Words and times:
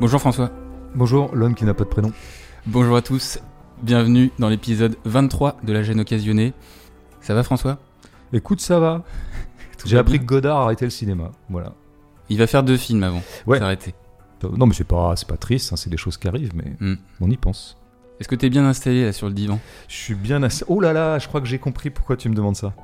Bonjour 0.00 0.20
François. 0.20 0.50
Bonjour, 0.94 1.34
l'homme 1.34 1.54
qui 1.54 1.64
n'a 1.64 1.74
pas 1.74 1.84
de 1.84 1.88
prénom. 1.88 2.12
Bonjour 2.66 2.96
à 2.96 3.02
tous. 3.02 3.38
Bienvenue 3.82 4.30
dans 4.38 4.48
l'épisode 4.48 4.96
23 5.04 5.58
de 5.62 5.72
la 5.72 5.82
gêne 5.82 6.00
occasionnée. 6.00 6.52
Ça 7.20 7.34
va 7.34 7.42
François? 7.42 7.78
Écoute, 8.32 8.60
ça 8.60 8.78
va. 8.78 9.04
J'ai 9.84 9.98
appris 9.98 10.18
que 10.18 10.24
Godard 10.24 10.58
a 10.58 10.62
arrêté 10.64 10.84
le 10.84 10.90
cinéma. 10.90 11.30
Voilà. 11.48 11.72
Il 12.28 12.38
va 12.38 12.46
faire 12.46 12.62
deux 12.62 12.76
films 12.76 13.02
avant. 13.02 13.22
Ouais. 13.46 13.58
S'arrêter. 13.58 13.94
Non, 14.56 14.66
mais 14.66 14.74
c'est 14.74 14.84
pas, 14.84 15.14
c'est 15.16 15.28
pas 15.28 15.36
triste, 15.36 15.72
hein, 15.72 15.76
c'est 15.76 15.90
des 15.90 15.96
choses 15.98 16.16
qui 16.16 16.26
arrivent, 16.28 16.52
mais 16.54 16.74
Hmm. 16.80 16.94
on 17.20 17.30
y 17.30 17.36
pense. 17.36 17.76
Est-ce 18.20 18.28
que 18.28 18.34
t'es 18.34 18.50
bien 18.50 18.64
installé 18.66 19.04
là 19.04 19.12
sur 19.12 19.28
le 19.28 19.34
divan? 19.34 19.58
Je 19.88 19.96
suis 19.96 20.14
bien 20.14 20.42
assez. 20.42 20.64
Oh 20.68 20.80
là 20.80 20.92
là, 20.92 21.18
je 21.18 21.26
crois 21.28 21.40
que 21.40 21.46
j'ai 21.46 21.58
compris 21.58 21.90
pourquoi 21.90 22.16
tu 22.16 22.28
me 22.28 22.34
demandes 22.34 22.56
ça. 22.56 22.74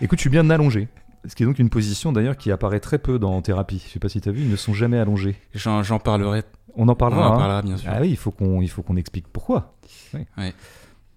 Écoute, 0.00 0.18
je 0.18 0.22
suis 0.22 0.30
bien 0.30 0.48
allongé. 0.50 0.88
Ce 1.28 1.34
qui 1.34 1.42
est 1.42 1.46
donc 1.46 1.58
une 1.58 1.70
position 1.70 2.12
d'ailleurs 2.12 2.36
qui 2.36 2.52
apparaît 2.52 2.78
très 2.78 2.98
peu 2.98 3.18
dans 3.18 3.40
thérapie. 3.42 3.82
Je 3.84 3.92
sais 3.92 3.98
pas 3.98 4.08
si 4.08 4.20
tu 4.20 4.28
as 4.28 4.32
vu, 4.32 4.42
ils 4.42 4.50
ne 4.50 4.54
sont 4.56 4.74
jamais 4.74 4.98
allongés. 4.98 5.34
J'en 5.54 5.82
j'en 5.82 5.98
parlerai. 5.98 6.44
On 6.76 6.88
en 6.88 6.94
parlera. 6.94 7.28
On 7.28 7.32
en 7.32 7.34
hein. 7.34 7.38
parlera 7.38 7.62
bien 7.62 7.76
sûr. 7.76 7.90
Ah 7.92 7.98
oui, 8.00 8.10
il 8.10 8.16
faut 8.16 8.30
qu'on, 8.30 8.60
il 8.62 8.68
faut 8.68 8.82
qu'on 8.82 8.96
explique 8.96 9.26
pourquoi. 9.32 9.74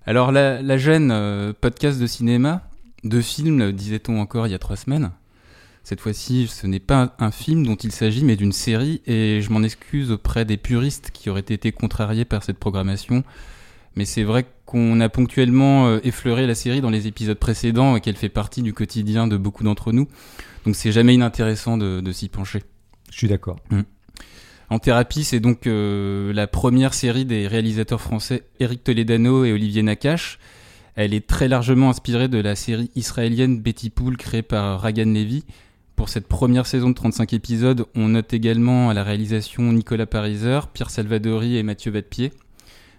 Alors 0.05 0.31
la, 0.31 0.61
la 0.61 0.77
gêne, 0.77 1.11
euh, 1.11 1.53
podcast 1.59 1.99
de 1.99 2.07
cinéma, 2.07 2.63
de 3.03 3.21
film, 3.21 3.71
disait-on 3.71 4.19
encore 4.19 4.47
il 4.47 4.51
y 4.51 4.55
a 4.55 4.59
trois 4.59 4.77
semaines. 4.77 5.11
Cette 5.83 6.01
fois-ci, 6.01 6.47
ce 6.47 6.67
n'est 6.67 6.79
pas 6.79 7.15
un 7.19 7.31
film 7.31 7.65
dont 7.65 7.75
il 7.75 7.91
s'agit, 7.91 8.23
mais 8.23 8.35
d'une 8.35 8.51
série, 8.51 9.01
et 9.07 9.41
je 9.41 9.51
m'en 9.51 9.63
excuse 9.63 10.11
auprès 10.11 10.45
des 10.45 10.57
puristes 10.57 11.11
qui 11.11 11.29
auraient 11.29 11.39
été 11.39 11.71
contrariés 11.71 12.25
par 12.25 12.43
cette 12.43 12.59
programmation. 12.59 13.23
Mais 13.95 14.05
c'est 14.05 14.23
vrai 14.23 14.45
qu'on 14.65 14.99
a 14.99 15.09
ponctuellement 15.09 15.87
euh, 15.87 15.99
effleuré 16.03 16.45
la 16.45 16.55
série 16.55 16.79
dans 16.81 16.91
les 16.91 17.07
épisodes 17.07 17.39
précédents 17.39 17.95
et 17.95 18.01
qu'elle 18.01 18.17
fait 18.17 18.29
partie 18.29 18.61
du 18.61 18.73
quotidien 18.73 19.27
de 19.27 19.35
beaucoup 19.35 19.63
d'entre 19.63 19.91
nous. 19.91 20.07
Donc 20.65 20.75
c'est 20.75 20.91
jamais 20.91 21.15
inintéressant 21.15 21.77
de, 21.77 22.01
de 22.01 22.11
s'y 22.11 22.29
pencher. 22.29 22.63
Je 23.11 23.17
suis 23.17 23.27
d'accord. 23.27 23.57
En 24.69 24.77
thérapie, 24.77 25.23
c'est 25.23 25.39
donc 25.39 25.65
euh, 25.65 26.31
la 26.31 26.45
première 26.45 26.93
série 26.93 27.25
des 27.25 27.47
réalisateurs 27.47 28.01
français 28.01 28.43
Eric 28.59 28.83
Toledano 28.83 29.43
et 29.43 29.51
Olivier 29.51 29.81
Nakache. 29.81 30.37
Elle 30.95 31.15
est 31.15 31.25
très 31.25 31.47
largement 31.47 31.89
inspirée 31.89 32.27
de 32.27 32.37
la 32.37 32.55
série 32.55 32.91
israélienne 32.95 33.59
Betty 33.59 33.89
Pool 33.89 34.15
créée 34.15 34.43
par 34.43 34.81
Ragan 34.81 35.05
Levy. 35.05 35.43
Pour 35.95 36.07
cette 36.07 36.27
première 36.27 36.67
saison 36.67 36.89
de 36.89 36.93
35 36.93 37.33
épisodes, 37.33 37.85
on 37.95 38.09
note 38.09 38.31
également 38.31 38.91
à 38.91 38.93
la 38.93 39.03
réalisation 39.03 39.63
Nicolas 39.73 40.05
Pariser, 40.05 40.59
Pierre 40.71 40.91
Salvadori 40.91 41.57
et 41.57 41.63
Mathieu 41.63 41.91
Vadepied. 41.91 42.31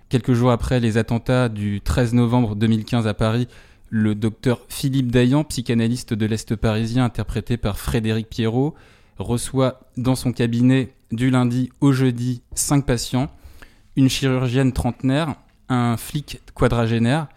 Quelques 0.08 0.32
jours 0.32 0.50
après 0.50 0.80
les 0.80 0.98
attentats 0.98 1.48
du 1.48 1.80
13 1.80 2.14
novembre 2.14 2.56
2015 2.56 3.06
à 3.06 3.14
Paris, 3.14 3.46
le 3.90 4.16
docteur 4.16 4.62
Philippe 4.68 5.12
Dayan, 5.12 5.44
psychanalyste 5.44 6.14
de 6.14 6.26
l'Est 6.26 6.56
parisien 6.56 7.04
interprété 7.04 7.56
par 7.56 7.78
Frédéric 7.78 8.28
Pierrot, 8.28 8.74
reçoit 9.18 9.80
dans 9.96 10.16
son 10.16 10.32
cabinet 10.32 10.94
du 11.10 11.30
lundi 11.30 11.70
au 11.80 11.92
jeudi 11.92 12.42
5 12.54 12.86
patients, 12.86 13.30
une 13.96 14.08
chirurgienne 14.08 14.72
trentenaire, 14.72 15.34
un 15.68 15.96
flic 15.96 16.40
quadragénaire, 16.54 17.28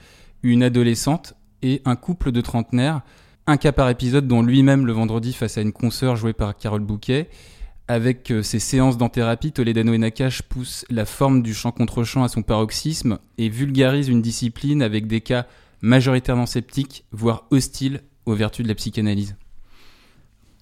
une 0.43 0.63
adolescente 0.63 1.33
et 1.61 1.81
un 1.85 1.95
couple 1.95 2.31
de 2.31 2.41
trentenaires, 2.41 3.01
un 3.47 3.57
cas 3.57 3.71
par 3.71 3.89
épisode 3.89 4.27
dont 4.27 4.41
lui-même 4.41 4.85
le 4.85 4.93
vendredi 4.93 5.33
face 5.33 5.57
à 5.57 5.61
une 5.61 5.73
consoeur 5.73 6.15
jouée 6.15 6.33
par 6.33 6.55
Carole 6.55 6.81
Bouquet. 6.81 7.29
Avec 7.89 8.31
euh, 8.31 8.41
ses 8.41 8.59
séances 8.59 8.97
d'en-thérapie, 8.97 9.51
Toledano 9.51 9.93
et 9.93 9.97
Nakache 9.97 10.41
poussent 10.43 10.85
la 10.89 11.05
forme 11.05 11.41
du 11.41 11.53
chant 11.53 11.71
contre 11.71 12.03
chant 12.05 12.23
à 12.23 12.29
son 12.29 12.41
paroxysme 12.41 13.19
et 13.37 13.49
vulgarisent 13.49 14.07
une 14.07 14.21
discipline 14.21 14.81
avec 14.81 15.07
des 15.07 15.19
cas 15.19 15.47
majoritairement 15.81 16.45
sceptiques, 16.45 17.03
voire 17.11 17.45
hostiles 17.51 18.01
aux 18.25 18.35
vertus 18.35 18.63
de 18.63 18.69
la 18.69 18.75
psychanalyse. 18.75 19.35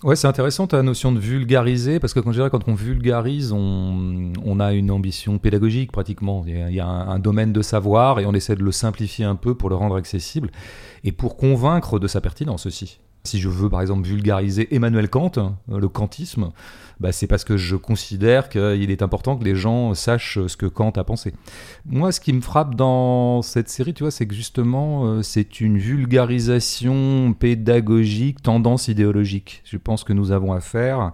Ouais, 0.04 0.16
c'est 0.16 0.28
intéressant 0.28 0.66
ta 0.66 0.82
notion 0.82 1.12
de 1.12 1.20
vulgariser, 1.20 2.00
parce 2.00 2.14
que 2.14 2.20
quand, 2.20 2.32
je 2.32 2.38
dirais, 2.38 2.50
quand 2.50 2.68
on 2.68 2.74
vulgarise, 2.74 3.52
on, 3.52 4.34
on 4.44 4.60
a 4.60 4.74
une 4.74 4.90
ambition 4.90 5.38
pédagogique 5.38 5.92
pratiquement. 5.92 6.44
Il 6.48 6.74
y, 6.74 6.80
a, 6.80 6.88
un, 6.88 7.10
un 7.10 7.20
domaine 7.20 7.54
de 7.54 7.62
savoir 7.62 8.20
et 8.20 8.26
on 8.26 8.34
essaie 8.34 8.56
de 8.56 8.64
le 8.64 8.72
simplifier 8.72 9.26
un 9.26 9.36
peu 9.36 9.54
pour 9.54 9.70
le 9.70 9.76
rendre 9.76 9.96
accessible 9.96 10.50
et 11.04 11.12
pour 11.12 11.38
convaincre 11.38 12.00
de 12.00 12.08
sa 12.08 12.20
pertinence 12.20 12.66
aussi. 12.66 13.00
Si 13.24 13.40
je 13.40 13.50
veux 13.50 13.70
par 13.70 13.82
exemple 13.82 14.08
vulgariser 14.08 14.74
Emmanuel 14.74 15.10
Kant, 15.10 15.32
euh, 15.38 15.80
le 15.80 15.88
kantisme, 15.88 16.52
bah, 17.00 17.12
c'est 17.12 17.28
parce 17.28 17.44
que 17.44 17.56
je 17.56 17.76
considère 17.76 18.50
qu'il 18.50 18.90
est 18.90 19.02
important 19.02 19.38
que 19.38 19.44
les 19.44 19.56
gens 19.56 19.94
sachent 19.94 20.40
ce 20.48 20.58
que 20.58 20.66
Kant 20.66 20.92
a 20.92 21.04
pensé. 21.04 21.34
Moi, 21.86 22.12
ce 22.12 22.20
qui 22.20 22.34
me 22.34 22.42
frappe 22.42 22.76
dans 22.76 23.42
cette 23.42 23.70
série, 23.70 23.94
tu 23.94 24.04
vois, 24.04 24.12
c'est 24.12 24.26
que 24.26 24.34
justement, 24.34 25.06
euh, 25.06 25.22
c'est 25.22 25.62
une 25.62 25.78
vulgarisation 25.78 27.34
pédagogique, 27.34 28.42
tendance 28.42 28.88
idéologique. 28.88 29.62
Je 29.66 29.78
pense 29.78 30.04
que 30.04 30.14
nous 30.14 30.32
avons 30.32 30.54
affaire 30.54 31.12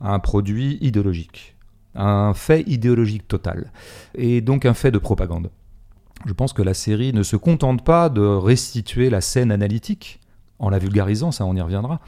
à 0.00 0.14
un 0.14 0.18
produit 0.18 0.78
idéologique, 0.82 1.56
un 1.94 2.34
fait 2.34 2.62
idéologique 2.66 3.26
total, 3.26 3.72
et 4.14 4.40
donc 4.40 4.66
un 4.66 4.74
fait 4.74 4.90
de 4.90 4.98
propagande. 4.98 5.50
Je 6.26 6.32
pense 6.32 6.52
que 6.52 6.62
la 6.62 6.74
série 6.74 7.12
ne 7.12 7.22
se 7.22 7.36
contente 7.36 7.84
pas 7.84 8.08
de 8.08 8.20
restituer 8.20 9.08
la 9.08 9.20
scène 9.20 9.52
analytique 9.52 10.20
en 10.58 10.70
la 10.70 10.78
vulgarisant, 10.78 11.32
ça 11.32 11.44
on 11.44 11.54
y 11.54 11.60
reviendra. 11.60 12.00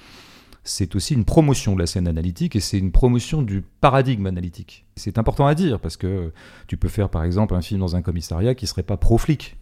C'est 0.63 0.95
aussi 0.95 1.15
une 1.15 1.25
promotion 1.25 1.75
de 1.75 1.81
la 1.81 1.87
scène 1.87 2.07
analytique 2.07 2.55
et 2.55 2.61
c'est 2.61 2.79
une 2.79 2.93
promotion 2.93 3.41
du 3.41 3.63
paradigme 3.63 4.27
analytique. 4.27 4.85
C'est 4.95 5.17
important 5.17 5.47
à 5.47 5.55
dire 5.55 5.81
parce 5.81 5.97
que 5.97 6.33
tu 6.67 6.77
peux 6.77 6.89
faire 6.89 7.09
par 7.09 7.25
exemple 7.25 7.55
un 7.55 7.63
film 7.63 7.81
dans 7.81 7.97
un 7.97 8.03
commissariat 8.03 8.55
qui 8.55 8.67
serait 8.67 8.83
pas 8.83 8.99
pro-flic. 8.99 9.57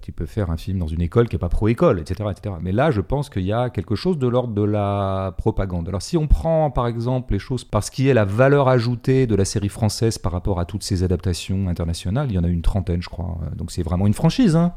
Tu 0.00 0.12
peux 0.12 0.24
faire 0.24 0.50
un 0.50 0.56
film 0.56 0.78
dans 0.78 0.86
une 0.86 1.02
école 1.02 1.28
qui 1.28 1.36
est 1.36 1.38
pas 1.38 1.50
pro-école, 1.50 2.00
etc., 2.00 2.30
etc. 2.30 2.54
Mais 2.62 2.72
là, 2.72 2.90
je 2.90 3.02
pense 3.02 3.28
qu'il 3.28 3.42
y 3.42 3.52
a 3.52 3.68
quelque 3.68 3.94
chose 3.94 4.16
de 4.16 4.26
l'ordre 4.26 4.54
de 4.54 4.62
la 4.62 5.34
propagande. 5.36 5.88
Alors 5.88 6.00
si 6.00 6.16
on 6.16 6.26
prend 6.26 6.70
par 6.70 6.86
exemple 6.86 7.34
les 7.34 7.38
choses 7.38 7.64
par 7.64 7.84
ce 7.84 7.90
qui 7.90 8.08
est 8.08 8.14
la 8.14 8.24
valeur 8.24 8.68
ajoutée 8.68 9.26
de 9.26 9.34
la 9.34 9.44
série 9.44 9.68
française 9.68 10.16
par 10.16 10.32
rapport 10.32 10.58
à 10.58 10.64
toutes 10.64 10.84
ces 10.84 11.02
adaptations 11.02 11.68
internationales, 11.68 12.28
il 12.30 12.34
y 12.34 12.38
en 12.38 12.44
a 12.44 12.48
une 12.48 12.62
trentaine, 12.62 13.02
je 13.02 13.10
crois. 13.10 13.38
Donc 13.56 13.70
c'est 13.70 13.82
vraiment 13.82 14.06
une 14.06 14.14
franchise. 14.14 14.56
Hein. 14.56 14.72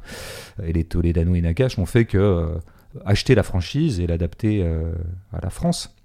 Et 0.62 0.74
les 0.74 0.84
Toledano 0.84 1.36
et 1.36 1.42
Nakache 1.42 1.80
ont 1.80 1.86
fait 1.86 2.03
que 2.03 2.18
euh, 2.18 2.47
acheter 3.06 3.36
la 3.36 3.44
franchise 3.44 4.00
et 4.00 4.08
l'adapter 4.08 4.62
euh, 4.64 4.94
à 5.31 5.40
la 5.42 5.50
France. 5.50 5.96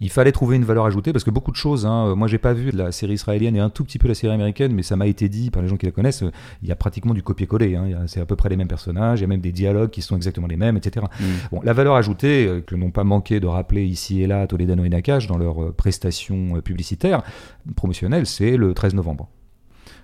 Il 0.00 0.10
fallait 0.10 0.30
trouver 0.30 0.54
une 0.54 0.64
valeur 0.64 0.84
ajoutée 0.86 1.12
parce 1.12 1.24
que 1.24 1.30
beaucoup 1.30 1.50
de 1.50 1.56
choses. 1.56 1.84
Hein, 1.84 2.14
moi, 2.14 2.28
j'ai 2.28 2.38
pas 2.38 2.52
vu 2.52 2.70
la 2.70 2.92
série 2.92 3.14
israélienne 3.14 3.56
et 3.56 3.58
un 3.60 3.68
tout 3.68 3.82
petit 3.82 3.98
peu 3.98 4.06
la 4.06 4.14
série 4.14 4.32
américaine, 4.32 4.72
mais 4.72 4.84
ça 4.84 4.94
m'a 4.94 5.08
été 5.08 5.28
dit 5.28 5.50
par 5.50 5.60
les 5.60 5.66
gens 5.66 5.76
qui 5.76 5.86
la 5.86 5.92
connaissent. 5.92 6.22
euh, 6.22 6.30
Il 6.62 6.68
y 6.68 6.72
a 6.72 6.76
pratiquement 6.76 7.14
du 7.14 7.24
copier-coller. 7.24 7.74
Hein, 7.74 8.04
c'est 8.06 8.20
à 8.20 8.24
peu 8.24 8.36
près 8.36 8.48
les 8.48 8.56
mêmes 8.56 8.68
personnages. 8.68 9.18
Il 9.18 9.22
y 9.22 9.24
a 9.24 9.28
même 9.28 9.40
des 9.40 9.50
dialogues 9.50 9.90
qui 9.90 10.00
sont 10.02 10.14
exactement 10.14 10.46
les 10.46 10.56
mêmes, 10.56 10.76
etc. 10.76 11.06
Mm. 11.18 11.24
Bon, 11.50 11.60
la 11.64 11.72
valeur 11.72 11.96
ajoutée 11.96 12.46
euh, 12.46 12.60
que 12.60 12.76
n'ont 12.76 12.92
pas 12.92 13.02
manqué 13.02 13.40
de 13.40 13.48
rappeler 13.48 13.84
ici 13.84 14.22
et 14.22 14.28
là 14.28 14.46
Toledano 14.46 14.84
et 14.84 14.88
Nakache 14.88 15.26
dans 15.26 15.38
leurs 15.38 15.74
prestations 15.74 16.60
publicitaires 16.60 17.22
promotionnelles, 17.74 18.26
c'est 18.26 18.56
le 18.56 18.74
13 18.74 18.94
novembre. 18.94 19.28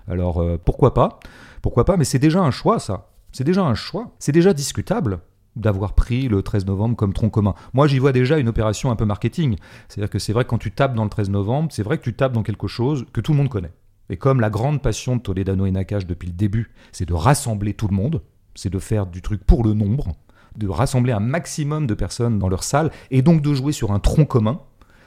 Alors 0.07 0.41
euh, 0.41 0.57
pourquoi 0.63 0.93
pas? 0.93 1.19
Pourquoi 1.61 1.85
pas? 1.85 1.97
Mais 1.97 2.05
c'est 2.05 2.19
déjà 2.19 2.41
un 2.41 2.51
choix, 2.51 2.79
ça. 2.79 3.09
C'est 3.31 3.43
déjà 3.43 3.63
un 3.63 3.75
choix. 3.75 4.11
C'est 4.19 4.31
déjà 4.31 4.53
discutable 4.53 5.19
d'avoir 5.55 5.93
pris 5.93 6.27
le 6.27 6.41
13 6.41 6.65
novembre 6.65 6.95
comme 6.95 7.13
tronc 7.13 7.29
commun. 7.29 7.53
Moi, 7.73 7.87
j'y 7.87 7.99
vois 7.99 8.11
déjà 8.11 8.37
une 8.37 8.49
opération 8.49 8.91
un 8.91 8.95
peu 8.95 9.05
marketing. 9.05 9.55
C'est-à-dire 9.87 10.09
que 10.09 10.19
c'est 10.19 10.33
vrai 10.33 10.43
que 10.43 10.49
quand 10.49 10.57
tu 10.57 10.71
tapes 10.71 10.95
dans 10.95 11.03
le 11.03 11.09
13 11.09 11.29
novembre, 11.29 11.69
c'est 11.71 11.83
vrai 11.83 11.97
que 11.97 12.03
tu 12.03 12.13
tapes 12.13 12.33
dans 12.33 12.43
quelque 12.43 12.67
chose 12.67 13.05
que 13.13 13.21
tout 13.21 13.31
le 13.31 13.37
monde 13.37 13.49
connaît. 13.49 13.71
Et 14.09 14.17
comme 14.17 14.39
la 14.39 14.49
grande 14.49 14.81
passion 14.81 15.15
de 15.15 15.21
Toledano 15.21 15.65
et 15.65 15.71
Nakache 15.71 16.05
depuis 16.05 16.27
le 16.27 16.33
début, 16.33 16.71
c'est 16.91 17.07
de 17.07 17.13
rassembler 17.13 17.73
tout 17.73 17.87
le 17.87 17.95
monde, 17.95 18.21
c'est 18.53 18.69
de 18.69 18.79
faire 18.79 19.07
du 19.07 19.21
truc 19.21 19.43
pour 19.43 19.63
le 19.63 19.73
nombre, 19.73 20.15
de 20.57 20.67
rassembler 20.67 21.11
un 21.11 21.19
maximum 21.19 21.87
de 21.87 21.93
personnes 21.93 22.37
dans 22.37 22.49
leur 22.49 22.63
salle, 22.63 22.91
et 23.09 23.21
donc 23.21 23.41
de 23.41 23.53
jouer 23.53 23.71
sur 23.71 23.91
un 23.91 23.99
tronc 23.99 24.25
commun, 24.25 24.59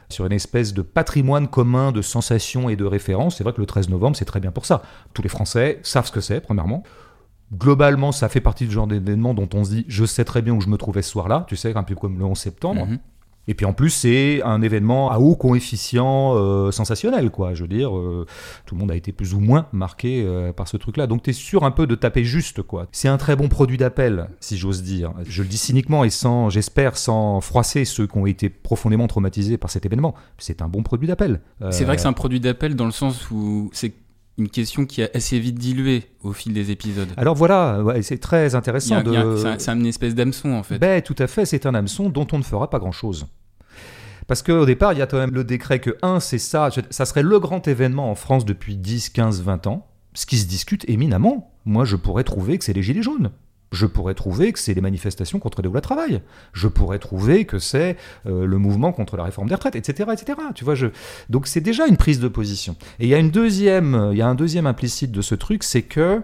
sur 0.08 0.26
une 0.26 0.32
espèce 0.32 0.74
de 0.74 0.82
patrimoine 0.82 1.48
commun 1.48 1.92
de 1.92 2.02
sensations 2.02 2.68
et 2.68 2.76
de 2.76 2.84
références. 2.84 3.36
C'est 3.36 3.44
vrai 3.44 3.52
que 3.52 3.60
le 3.60 3.66
13 3.66 3.88
novembre, 3.88 4.16
c'est 4.16 4.24
très 4.24 4.40
bien 4.40 4.50
pour 4.50 4.66
ça. 4.66 4.82
Tous 5.14 5.22
les 5.22 5.28
Français 5.28 5.80
savent 5.82 6.06
ce 6.06 6.12
que 6.12 6.20
c'est, 6.20 6.40
premièrement. 6.40 6.82
Globalement, 7.52 8.12
ça 8.12 8.28
fait 8.28 8.40
partie 8.40 8.66
du 8.66 8.72
genre 8.72 8.86
d'événement 8.86 9.34
dont 9.34 9.48
on 9.54 9.64
se 9.64 9.70
dit 9.70 9.84
je 9.88 10.04
sais 10.04 10.24
très 10.24 10.42
bien 10.42 10.54
où 10.54 10.60
je 10.60 10.68
me 10.68 10.76
trouvais 10.76 11.02
ce 11.02 11.10
soir-là, 11.10 11.46
tu 11.48 11.56
sais, 11.56 11.76
un 11.76 11.82
peu 11.82 11.94
comme 11.94 12.18
le 12.18 12.24
11 12.24 12.38
septembre. 12.38 12.86
Mhm. 12.86 12.98
Et 13.48 13.54
puis 13.54 13.64
en 13.64 13.72
plus, 13.72 13.88
c'est 13.88 14.42
un 14.42 14.60
événement 14.60 15.10
à 15.10 15.18
haut 15.18 15.34
coefficient 15.34 16.34
euh, 16.36 16.70
sensationnel, 16.70 17.30
quoi. 17.30 17.54
Je 17.54 17.62
veux 17.62 17.68
dire, 17.68 17.96
euh, 17.96 18.26
tout 18.66 18.74
le 18.74 18.80
monde 18.80 18.90
a 18.90 18.94
été 18.94 19.10
plus 19.10 19.32
ou 19.32 19.40
moins 19.40 19.66
marqué 19.72 20.22
euh, 20.22 20.52
par 20.52 20.68
ce 20.68 20.76
truc-là. 20.76 21.06
Donc 21.06 21.22
tu 21.22 21.30
es 21.30 21.32
sûr 21.32 21.64
un 21.64 21.70
peu 21.70 21.86
de 21.86 21.94
taper 21.94 22.24
juste, 22.24 22.62
quoi. 22.62 22.86
C'est 22.92 23.08
un 23.08 23.16
très 23.16 23.36
bon 23.36 23.48
produit 23.48 23.78
d'appel, 23.78 24.28
si 24.38 24.58
j'ose 24.58 24.82
dire. 24.82 25.14
Je 25.24 25.42
le 25.42 25.48
dis 25.48 25.56
cyniquement 25.56 26.04
et 26.04 26.10
sans, 26.10 26.50
j'espère, 26.50 26.98
sans 26.98 27.40
froisser 27.40 27.86
ceux 27.86 28.06
qui 28.06 28.18
ont 28.18 28.26
été 28.26 28.50
profondément 28.50 29.06
traumatisés 29.06 29.56
par 29.56 29.70
cet 29.70 29.86
événement. 29.86 30.14
C'est 30.36 30.60
un 30.60 30.68
bon 30.68 30.82
produit 30.82 31.08
d'appel. 31.08 31.40
C'est 31.70 31.84
vrai 31.84 31.96
que 31.96 32.02
c'est 32.02 32.08
un 32.08 32.12
produit 32.12 32.40
d'appel 32.40 32.76
dans 32.76 32.84
le 32.84 32.92
sens 32.92 33.30
où 33.30 33.70
c'est 33.72 33.94
une 34.38 34.48
question 34.48 34.86
qui 34.86 35.02
a 35.02 35.08
assez 35.14 35.38
vite 35.38 35.56
dilué 35.58 36.04
au 36.22 36.32
fil 36.32 36.52
des 36.52 36.70
épisodes. 36.70 37.08
Alors 37.16 37.34
voilà, 37.34 37.82
ouais, 37.82 38.02
c'est 38.02 38.18
très 38.18 38.54
intéressant 38.54 39.02
de. 39.02 39.12
c'est 39.36 39.46
un- 39.48 39.58
c'est 39.58 39.70
une 39.72 39.86
espèce 39.86 40.14
d'hameçon 40.14 40.52
en 40.52 40.62
fait. 40.62 40.78
Ben, 40.78 41.02
tout 41.02 41.16
à 41.18 41.26
fait, 41.26 41.44
c'est 41.44 41.66
un 41.66 41.74
hameçon 41.74 42.08
dont 42.08 42.26
on 42.32 42.38
ne 42.38 42.42
fera 42.44 42.70
pas 42.70 42.78
grand-chose. 42.78 43.26
Parce 44.26 44.42
qu'au 44.42 44.66
départ, 44.66 44.92
il 44.92 44.98
y 44.98 45.02
a 45.02 45.06
quand 45.06 45.16
même 45.18 45.34
le 45.34 45.42
décret 45.44 45.80
que, 45.80 45.96
un, 46.02 46.20
c'est 46.20 46.38
ça, 46.38 46.68
ça 46.90 47.04
serait 47.06 47.22
le 47.22 47.38
grand 47.40 47.66
événement 47.66 48.10
en 48.10 48.14
France 48.14 48.44
depuis 48.44 48.76
10, 48.76 49.08
15, 49.10 49.42
20 49.42 49.66
ans, 49.66 49.86
ce 50.14 50.26
qui 50.26 50.36
se 50.36 50.46
discute 50.46 50.88
éminemment. 50.88 51.50
Moi, 51.64 51.84
je 51.86 51.96
pourrais 51.96 52.24
trouver 52.24 52.58
que 52.58 52.64
c'est 52.64 52.74
les 52.74 52.82
Gilets 52.82 53.02
jaunes. 53.02 53.30
Je 53.70 53.86
pourrais 53.86 54.14
trouver 54.14 54.52
que 54.52 54.58
c'est 54.58 54.74
les 54.74 54.80
manifestations 54.80 55.38
contre 55.38 55.60
les 55.60 55.68
lois 55.68 55.80
de 55.80 55.84
travail. 55.84 56.22
Je 56.52 56.68
pourrais 56.68 56.98
trouver 56.98 57.44
que 57.44 57.58
c'est 57.58 57.96
euh, 58.26 58.46
le 58.46 58.58
mouvement 58.58 58.92
contre 58.92 59.16
la 59.16 59.24
réforme 59.24 59.48
des 59.48 59.54
retraites, 59.54 59.76
etc., 59.76 60.10
etc. 60.12 60.38
Tu 60.54 60.64
vois, 60.64 60.74
donc 61.28 61.46
c'est 61.46 61.60
déjà 61.60 61.86
une 61.86 61.96
prise 61.96 62.20
de 62.20 62.28
position. 62.28 62.76
Et 62.98 63.04
il 63.04 63.08
y 63.08 63.14
a 63.14 63.18
une 63.18 63.30
deuxième, 63.30 64.08
il 64.12 64.18
y 64.18 64.22
a 64.22 64.28
un 64.28 64.34
deuxième 64.34 64.66
implicite 64.66 65.12
de 65.12 65.20
ce 65.20 65.34
truc, 65.34 65.62
c'est 65.64 65.82
que 65.82 66.22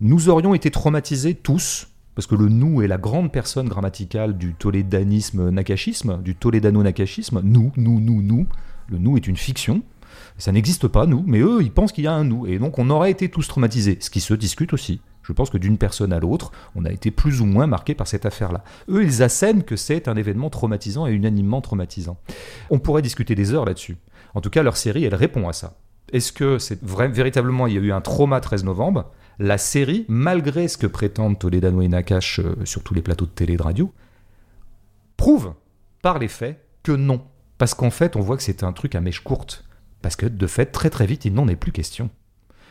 nous 0.00 0.28
aurions 0.28 0.54
été 0.54 0.70
traumatisés 0.70 1.34
tous, 1.34 1.88
parce 2.14 2.26
que 2.26 2.34
le 2.34 2.48
nous 2.48 2.82
est 2.82 2.88
la 2.88 2.98
grande 2.98 3.30
personne 3.30 3.68
grammaticale 3.68 4.36
du 4.36 4.54
tolédanisme 4.54 5.50
nakashisme, 5.50 6.22
du 6.22 6.34
tolédano-nakashisme. 6.34 7.40
Nous, 7.42 7.72
nous, 7.76 8.00
nous, 8.00 8.20
nous. 8.22 8.46
Le 8.88 8.98
nous 8.98 9.16
est 9.16 9.26
une 9.26 9.36
fiction. 9.36 9.82
Ça 10.38 10.52
n'existe 10.52 10.88
pas, 10.88 11.06
nous, 11.06 11.22
mais 11.26 11.38
eux, 11.40 11.62
ils 11.62 11.70
pensent 11.70 11.92
qu'il 11.92 12.04
y 12.04 12.08
a 12.08 12.12
un 12.12 12.24
nous. 12.24 12.46
Et 12.46 12.58
donc, 12.58 12.78
on 12.78 12.90
aurait 12.90 13.10
été 13.10 13.28
tous 13.28 13.46
traumatisés, 13.46 13.98
ce 14.00 14.10
qui 14.10 14.20
se 14.20 14.34
discute 14.34 14.72
aussi. 14.72 15.00
Je 15.22 15.32
pense 15.32 15.50
que 15.50 15.58
d'une 15.58 15.78
personne 15.78 16.12
à 16.12 16.20
l'autre, 16.20 16.52
on 16.74 16.84
a 16.84 16.90
été 16.90 17.10
plus 17.10 17.40
ou 17.40 17.46
moins 17.46 17.66
marqué 17.66 17.94
par 17.94 18.08
cette 18.08 18.26
affaire-là. 18.26 18.64
Eux, 18.88 19.04
ils 19.04 19.22
assènent 19.22 19.62
que 19.62 19.76
c'est 19.76 20.08
un 20.08 20.16
événement 20.16 20.50
traumatisant 20.50 21.06
et 21.06 21.12
unanimement 21.12 21.60
traumatisant. 21.60 22.18
On 22.70 22.78
pourrait 22.78 23.02
discuter 23.02 23.34
des 23.34 23.52
heures 23.52 23.64
là-dessus. 23.64 23.96
En 24.34 24.40
tout 24.40 24.50
cas, 24.50 24.62
leur 24.62 24.76
série, 24.76 25.04
elle 25.04 25.14
répond 25.14 25.48
à 25.48 25.52
ça. 25.52 25.78
Est-ce 26.12 26.32
que 26.32 26.58
c'est 26.58 26.82
vrai, 26.82 27.08
véritablement 27.08 27.66
il 27.66 27.74
y 27.74 27.78
a 27.78 27.80
eu 27.80 27.92
un 27.92 28.00
trauma 28.00 28.40
13 28.40 28.64
novembre? 28.64 29.10
La 29.38 29.58
série, 29.58 30.04
malgré 30.08 30.68
ce 30.68 30.76
que 30.76 30.86
prétendent 30.86 31.38
Toledano 31.38 31.80
et 31.80 31.88
Nakash 31.88 32.40
euh, 32.40 32.56
sur 32.64 32.82
tous 32.82 32.94
les 32.94 33.02
plateaux 33.02 33.24
de 33.24 33.30
télé 33.30 33.54
et 33.54 33.56
de 33.56 33.62
radio, 33.62 33.92
prouve 35.16 35.54
par 36.02 36.18
les 36.18 36.28
faits 36.28 36.64
que 36.82 36.92
non. 36.92 37.22
Parce 37.58 37.74
qu'en 37.74 37.90
fait, 37.90 38.16
on 38.16 38.20
voit 38.20 38.36
que 38.36 38.42
c'est 38.42 38.62
un 38.62 38.72
truc 38.72 38.94
à 38.94 39.00
mèche 39.00 39.20
courte. 39.20 39.64
Parce 40.02 40.16
que 40.16 40.26
de 40.26 40.46
fait, 40.46 40.66
très 40.66 40.90
très 40.90 41.06
vite, 41.06 41.24
il 41.24 41.32
n'en 41.32 41.48
est 41.48 41.56
plus 41.56 41.72
question. 41.72 42.10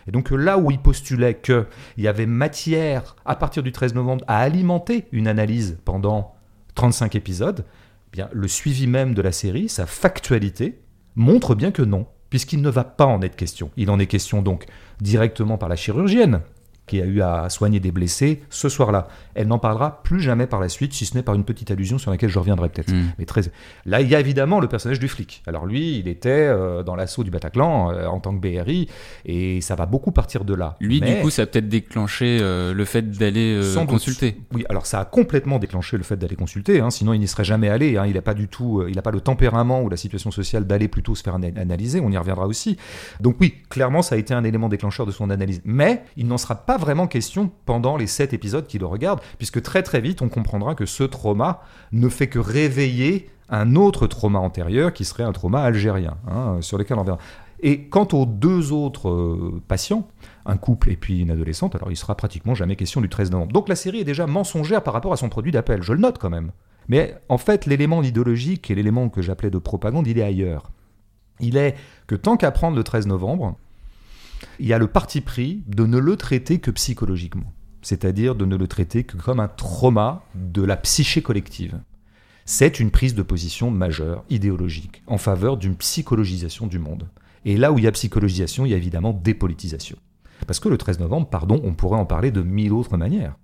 Et 0.07 0.11
donc 0.11 0.31
là 0.31 0.57
où 0.57 0.71
il 0.71 0.79
postulait 0.79 1.35
qu'il 1.35 1.65
y 1.97 2.07
avait 2.07 2.25
matière, 2.25 3.15
à 3.25 3.35
partir 3.35 3.63
du 3.63 3.71
13 3.71 3.93
novembre, 3.93 4.23
à 4.27 4.39
alimenter 4.39 5.05
une 5.11 5.27
analyse 5.27 5.77
pendant 5.85 6.33
35 6.75 7.15
épisodes, 7.15 7.65
eh 8.07 8.11
bien, 8.11 8.29
le 8.33 8.47
suivi 8.47 8.87
même 8.87 9.13
de 9.13 9.21
la 9.21 9.31
série, 9.31 9.69
sa 9.69 9.85
factualité, 9.85 10.81
montre 11.15 11.55
bien 11.55 11.71
que 11.71 11.81
non, 11.81 12.07
puisqu'il 12.29 12.61
ne 12.61 12.69
va 12.69 12.83
pas 12.83 13.05
en 13.05 13.21
être 13.21 13.35
question. 13.35 13.71
Il 13.77 13.89
en 13.89 13.99
est 13.99 14.07
question 14.07 14.41
donc 14.41 14.65
directement 14.99 15.57
par 15.57 15.69
la 15.69 15.75
chirurgienne, 15.75 16.41
qui 16.87 17.01
a 17.01 17.05
eu 17.05 17.21
à 17.21 17.49
soigner 17.49 17.79
des 17.79 17.91
blessés 17.91 18.43
ce 18.49 18.67
soir-là. 18.67 19.07
Elle 19.35 19.47
n'en 19.47 19.59
parlera 19.59 20.01
plus 20.03 20.19
jamais 20.21 20.47
par 20.47 20.59
la 20.59 20.69
suite, 20.69 20.93
si 20.93 21.05
ce 21.05 21.15
n'est 21.15 21.23
par 21.23 21.35
une 21.35 21.43
petite 21.43 21.71
allusion 21.71 21.97
sur 21.97 22.11
laquelle 22.11 22.29
je 22.29 22.39
reviendrai 22.39 22.69
peut-être. 22.69 22.91
Mm. 22.93 23.11
Mais 23.19 23.25
très... 23.25 23.41
Là, 23.85 24.01
il 24.01 24.07
y 24.09 24.15
a 24.15 24.19
évidemment 24.19 24.59
le 24.59 24.67
personnage 24.67 24.99
du 24.99 25.07
flic. 25.07 25.43
Alors 25.47 25.65
lui, 25.65 25.97
il 25.99 26.07
était 26.07 26.29
euh, 26.29 26.83
dans 26.83 26.95
l'assaut 26.95 27.23
du 27.23 27.31
Bataclan 27.31 27.91
euh, 27.91 28.05
en 28.07 28.19
tant 28.19 28.35
que 28.35 28.39
BRI, 28.39 28.87
et 29.25 29.61
ça 29.61 29.75
va 29.75 29.85
beaucoup 29.85 30.11
partir 30.11 30.43
de 30.45 30.53
là. 30.53 30.75
Lui, 30.79 30.99
Mais- 31.01 31.15
du 31.15 31.21
coup, 31.21 31.29
ça 31.29 31.43
a 31.43 31.45
peut-être 31.45 31.69
déclenché 31.69 32.39
euh, 32.41 32.73
le 32.73 32.85
fait 32.85 33.09
d'aller 33.11 33.59
doute. 33.61 33.87
consulter. 33.87 34.37
Oui, 34.53 34.65
alors 34.69 34.85
ça 34.85 34.99
a 34.99 35.05
complètement 35.05 35.59
déclenché 35.59 35.97
le 35.97 36.03
fait 36.03 36.15
d'aller 36.17 36.35
consulter, 36.35 36.79
hein, 36.81 36.89
sinon 36.89 37.13
il 37.13 37.19
n'y 37.19 37.27
serait 37.27 37.43
jamais 37.43 37.69
allé. 37.69 37.97
hein. 37.97 38.05
il 38.05 38.13
n'a 38.13 38.21
pas 38.21 38.33
du 38.33 38.47
tout, 38.47 38.83
il 38.87 38.95
n'a 38.95 39.01
pas 39.01 39.11
le 39.11 39.21
tempérament 39.21 39.81
ou 39.81 39.89
la 39.89 39.97
situation 39.97 40.31
sociale 40.31 40.65
d'aller 40.65 40.87
plutôt 40.87 41.15
se 41.15 41.23
faire 41.23 41.35
ana- 41.35 41.47
analyser. 41.59 41.99
On 42.01 42.11
y 42.11 42.17
reviendra 42.17 42.47
aussi. 42.47 42.77
Donc 43.19 43.37
oui, 43.39 43.55
clairement, 43.69 44.01
ça 44.01 44.15
a 44.15 44.17
été 44.17 44.33
un 44.33 44.43
élément 44.43 44.69
déclencheur 44.69 45.05
de 45.05 45.11
son 45.11 45.29
analyse. 45.29 45.61
Mais 45.65 46.03
il 46.17 46.27
n'en 46.27 46.37
sera 46.37 46.55
pas 46.55 46.77
vraiment 46.77 47.07
question 47.07 47.51
pendant 47.65 47.97
les 47.97 48.07
sept 48.07 48.33
épisodes 48.33 48.67
qui 48.67 48.79
le 48.79 48.85
regardent, 48.85 49.20
puisque 49.37 49.61
très 49.61 49.83
très 49.83 50.01
vite 50.01 50.21
on 50.21 50.29
comprendra 50.29 50.75
que 50.75 50.85
ce 50.85 51.03
trauma 51.03 51.61
ne 51.91 52.09
fait 52.09 52.27
que 52.27 52.39
réveiller 52.39 53.29
un 53.49 53.75
autre 53.75 54.07
trauma 54.07 54.39
antérieur 54.39 54.93
qui 54.93 55.05
serait 55.05 55.23
un 55.23 55.33
trauma 55.33 55.61
algérien, 55.61 56.17
hein, 56.27 56.57
sur 56.61 56.77
lequel 56.77 56.97
on 56.97 57.03
verra. 57.03 57.17
Et 57.63 57.83
quant 57.83 58.07
aux 58.13 58.25
deux 58.25 58.71
autres 58.71 59.09
euh, 59.09 59.61
patients, 59.67 60.07
un 60.45 60.57
couple 60.57 60.89
et 60.89 60.95
puis 60.95 61.19
une 61.19 61.29
adolescente, 61.29 61.75
alors 61.75 61.91
il 61.91 61.97
sera 61.97 62.15
pratiquement 62.15 62.55
jamais 62.55 62.75
question 62.75 63.01
du 63.01 63.09
13 63.09 63.31
novembre. 63.31 63.51
Donc 63.51 63.69
la 63.69 63.75
série 63.75 63.99
est 63.99 64.05
déjà 64.05 64.25
mensongère 64.25 64.81
par 64.81 64.93
rapport 64.93 65.13
à 65.13 65.17
son 65.17 65.29
produit 65.29 65.51
d'appel, 65.51 65.83
je 65.83 65.93
le 65.93 65.99
note 65.99 66.17
quand 66.17 66.31
même. 66.31 66.51
Mais 66.87 67.15
en 67.29 67.37
fait, 67.37 67.67
l'élément 67.67 68.01
idéologique 68.01 68.71
et 68.71 68.75
l'élément 68.75 69.09
que 69.09 69.21
j'appelais 69.21 69.51
de 69.51 69.59
propagande, 69.59 70.07
il 70.07 70.17
est 70.17 70.23
ailleurs. 70.23 70.71
Il 71.39 71.55
est 71.55 71.75
que 72.07 72.15
tant 72.15 72.37
qu'à 72.37 72.51
prendre 72.51 72.75
le 72.75 72.83
13 72.83 73.05
novembre, 73.07 73.55
il 74.59 74.65
y 74.65 74.73
a 74.73 74.79
le 74.79 74.87
parti 74.87 75.21
pris 75.21 75.61
de 75.67 75.85
ne 75.85 75.99
le 75.99 76.15
traiter 76.15 76.59
que 76.59 76.71
psychologiquement. 76.71 77.53
C'est-à-dire 77.81 78.35
de 78.35 78.45
ne 78.45 78.55
le 78.55 78.67
traiter 78.67 79.03
que 79.03 79.17
comme 79.17 79.39
un 79.39 79.47
trauma 79.47 80.23
de 80.35 80.61
la 80.61 80.77
psyché 80.77 81.21
collective. 81.21 81.79
C'est 82.45 82.79
une 82.79 82.91
prise 82.91 83.15
de 83.15 83.21
position 83.21 83.71
majeure, 83.71 84.23
idéologique, 84.29 85.03
en 85.07 85.17
faveur 85.17 85.57
d'une 85.57 85.75
psychologisation 85.75 86.67
du 86.67 86.79
monde. 86.79 87.09
Et 87.45 87.57
là 87.57 87.71
où 87.71 87.77
il 87.77 87.85
y 87.85 87.87
a 87.87 87.91
psychologisation, 87.91 88.65
il 88.65 88.71
y 88.71 88.73
a 88.73 88.77
évidemment 88.77 89.13
dépolitisation. 89.13 89.97
Parce 90.47 90.59
que 90.59 90.69
le 90.69 90.77
13 90.77 90.99
novembre, 90.99 91.29
pardon, 91.29 91.61
on 91.63 91.73
pourrait 91.73 91.99
en 91.99 92.05
parler 92.05 92.31
de 92.31 92.41
mille 92.41 92.73
autres 92.73 92.97
manières, 92.97 93.35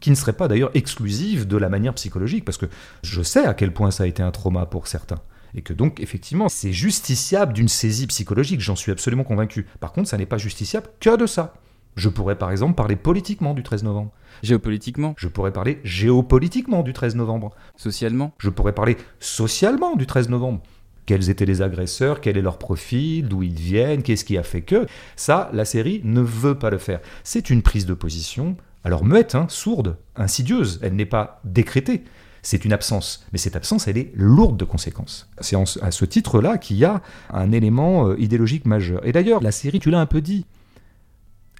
qui 0.00 0.10
ne 0.10 0.14
seraient 0.14 0.34
pas 0.34 0.48
d'ailleurs 0.48 0.70
exclusives 0.74 1.46
de 1.46 1.56
la 1.56 1.68
manière 1.68 1.94
psychologique, 1.94 2.44
parce 2.44 2.58
que 2.58 2.66
je 3.02 3.22
sais 3.22 3.44
à 3.44 3.54
quel 3.54 3.72
point 3.72 3.90
ça 3.90 4.04
a 4.04 4.06
été 4.06 4.22
un 4.22 4.30
trauma 4.30 4.66
pour 4.66 4.86
certains. 4.86 5.20
Et 5.54 5.62
que 5.62 5.72
donc, 5.72 6.00
effectivement, 6.00 6.48
c'est 6.48 6.72
justiciable 6.72 7.52
d'une 7.52 7.68
saisie 7.68 8.06
psychologique, 8.06 8.60
j'en 8.60 8.76
suis 8.76 8.92
absolument 8.92 9.24
convaincu. 9.24 9.66
Par 9.80 9.92
contre, 9.92 10.08
ça 10.08 10.18
n'est 10.18 10.26
pas 10.26 10.38
justiciable 10.38 10.88
que 11.00 11.16
de 11.16 11.26
ça. 11.26 11.54
Je 11.96 12.08
pourrais 12.08 12.36
par 12.36 12.50
exemple 12.50 12.74
parler 12.74 12.96
politiquement 12.96 13.54
du 13.54 13.62
13 13.62 13.84
novembre. 13.84 14.10
Géopolitiquement, 14.42 15.14
Je 15.16 15.28
pourrais 15.28 15.52
parler 15.52 15.80
géopolitiquement 15.84 16.82
du 16.82 16.92
13 16.92 17.14
novembre. 17.16 17.50
socialement. 17.76 18.32
Je 18.38 18.50
pourrais 18.50 18.72
parler 18.74 18.96
socialement 19.20 19.96
du 19.96 20.06
13 20.06 20.28
novembre. 20.28 20.60
Quels 21.06 21.28
étaient 21.28 21.44
les 21.44 21.60
agresseurs, 21.62 22.20
quel 22.20 22.36
est 22.38 22.42
leur 22.42 22.58
profil, 22.58 23.28
d'où 23.28 23.42
ils 23.42 23.52
viennent, 23.54 24.02
qu'est-ce 24.02 24.24
qui 24.24 24.38
a 24.38 24.42
fait 24.42 24.62
que? 24.62 24.86
Ça, 25.16 25.50
la 25.52 25.64
série 25.66 26.00
ne 26.04 26.20
veut 26.22 26.58
pas 26.58 26.70
le 26.70 26.78
faire. 26.78 27.00
C'est 27.24 27.50
une 27.50 27.62
prise 27.62 27.84
de 27.84 27.94
position, 27.94 28.56
alors 28.84 29.04
muette, 29.04 29.34
hein, 29.34 29.46
sourde, 29.48 29.96
insidieuse. 30.16 30.80
Elle 30.82 30.96
n'est 30.96 31.04
pas 31.06 31.40
décrétée. 31.44 32.04
C'est 32.42 32.64
une 32.64 32.72
absence. 32.72 33.26
Mais 33.32 33.38
cette 33.38 33.56
absence, 33.56 33.86
elle 33.88 33.98
est 33.98 34.12
lourde 34.14 34.58
de 34.58 34.64
conséquences. 34.64 35.30
C'est 35.40 35.56
à 35.82 35.90
ce 35.90 36.04
titre-là 36.04 36.58
qu'il 36.58 36.76
y 36.76 36.84
a 36.84 37.00
un 37.30 37.52
élément 37.52 38.08
euh, 38.08 38.16
idéologique 38.18 38.66
majeur. 38.66 39.06
Et 39.06 39.12
d'ailleurs, 39.12 39.42
la 39.42 39.52
série, 39.52 39.80
tu 39.80 39.90
l'as 39.90 40.00
un 40.00 40.06
peu 40.06 40.20
dit, 40.20 40.44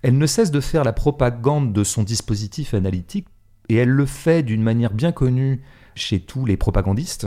elle 0.04 0.18
ne 0.18 0.26
cesse 0.26 0.50
de 0.50 0.60
faire 0.60 0.84
la 0.84 0.92
propagande 0.92 1.72
de 1.72 1.82
son 1.82 2.02
dispositif 2.02 2.74
analytique, 2.74 3.26
et 3.70 3.76
elle 3.76 3.88
le 3.88 4.04
fait 4.04 4.42
d'une 4.42 4.62
manière 4.62 4.92
bien 4.92 5.12
connue 5.12 5.62
chez 5.94 6.20
tous 6.20 6.44
les 6.44 6.58
propagandistes. 6.58 7.26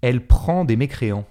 Elle 0.00 0.24
prend 0.24 0.64
des 0.64 0.76
mécréants. 0.76 1.26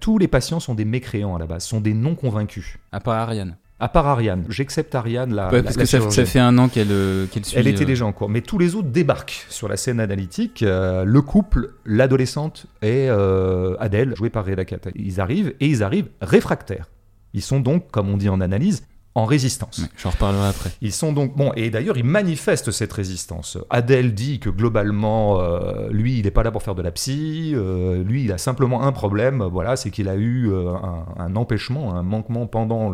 Tous 0.00 0.16
les 0.16 0.26
patients 0.26 0.58
sont 0.58 0.74
des 0.74 0.86
mécréants 0.86 1.36
à 1.36 1.38
la 1.38 1.44
base, 1.44 1.66
sont 1.66 1.82
des 1.82 1.92
non 1.92 2.14
convaincus. 2.14 2.78
À 2.92 3.00
part 3.00 3.16
Ariane. 3.16 3.58
À 3.78 3.90
part 3.90 4.06
Ariane. 4.06 4.46
J'accepte 4.48 4.94
Ariane, 4.94 5.34
la, 5.34 5.50
Ouais, 5.52 5.62
parce 5.62 5.76
la 5.76 5.82
que 5.82 6.10
ça, 6.10 6.24
fait 6.24 6.38
un 6.38 6.56
an 6.56 6.70
qu'elle 6.70 6.90
euh, 6.90 7.26
qu'elle 7.26 7.44
suit. 7.44 7.58
Elle 7.58 7.66
était 7.66 7.82
euh, 7.82 7.86
déjà 7.86 8.06
en 8.06 8.12
cours. 8.12 8.30
Mais 8.30 8.40
tous 8.40 8.56
les 8.56 8.74
autres 8.74 8.88
débarquent 8.88 9.44
sur 9.50 9.68
la 9.68 9.76
scène 9.76 10.00
analytique. 10.00 10.62
Euh, 10.62 11.04
le 11.04 11.20
couple, 11.20 11.74
l'adolescente 11.84 12.64
et 12.80 13.10
Adèle, 13.10 14.16
jouée 14.16 14.30
par 14.30 14.46
Reda 14.46 14.64
Kattan. 14.64 14.92
Ils 14.94 15.20
arrivent 15.20 15.54
et 15.60 15.66
ils 15.66 15.82
arrivent 15.82 16.08
réfractaires. 16.22 16.88
Ils 17.34 17.42
sont 17.42 17.60
donc, 17.60 17.90
comme 17.90 18.08
on 18.08 18.16
dit 18.16 18.30
en 18.30 18.40
analyse, 18.40 18.86
en 19.14 19.26
résistance. 19.26 19.78
ouais, 19.78 19.88
J'en 19.98 20.10
reparlerai 20.10 20.48
après. 20.48 20.70
Ils 20.80 20.92
sont 20.92 21.12
donc 21.12 21.36
bon 21.36 21.52
et 21.54 21.70
d'ailleurs 21.70 21.96
ils 21.98 22.04
manifestent 22.04 22.70
cette 22.70 22.92
résistance. 22.92 23.58
Adèle 23.68 24.14
dit 24.14 24.40
que 24.40 24.48
globalement 24.48 25.40
euh, 25.40 25.88
lui 25.90 26.18
il 26.18 26.24
n'est 26.24 26.30
pas 26.30 26.42
là 26.42 26.50
pour 26.50 26.62
faire 26.62 26.74
de 26.74 26.82
la 26.82 26.90
psy, 26.92 27.52
euh, 27.54 28.02
lui 28.02 28.24
il 28.24 28.32
a 28.32 28.38
simplement 28.38 28.82
un 28.82 28.92
problème, 28.92 29.42
voilà 29.42 29.76
c'est 29.76 29.90
qu'il 29.90 30.08
a 30.08 30.14
eu 30.14 30.50
euh, 30.50 30.70
un, 30.74 31.04
un 31.18 31.36
empêchement, 31.36 31.94
un 31.94 32.02
manquement 32.02 32.46
pendant 32.46 32.92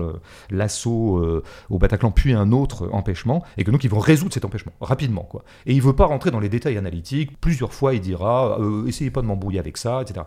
l'assaut 0.51 1.43
au 1.71 1.79
Bataclan 1.79 2.11
puis 2.11 2.33
un 2.33 2.53
autre 2.53 2.89
empêchement 2.93 3.45
et 3.57 3.65
que 3.65 3.71
donc 3.71 3.85
ils 3.85 3.91
vont 3.91 3.99
résoudre 3.99 4.35
cet 4.35 4.45
empêchement 4.45 4.73
rapidement 4.81 5.23
quoi. 5.23 5.45
Et 5.67 5.75
il 5.75 5.83
veut 5.83 5.95
pas 5.95 6.07
rentrer 6.07 6.31
dans 6.31 6.41
les 6.41 6.49
détails 6.49 6.77
analytiques. 6.77 7.41
Plusieurs 7.41 7.73
fois 7.73 7.95
il 7.95 8.01
dira 8.01 8.59
essayez 8.87 9.11
pas 9.11 9.23
de 9.23 9.27
m'embrouiller 9.27 9.61
avec 9.61 9.77
ça 9.77 10.03
etc. 10.03 10.23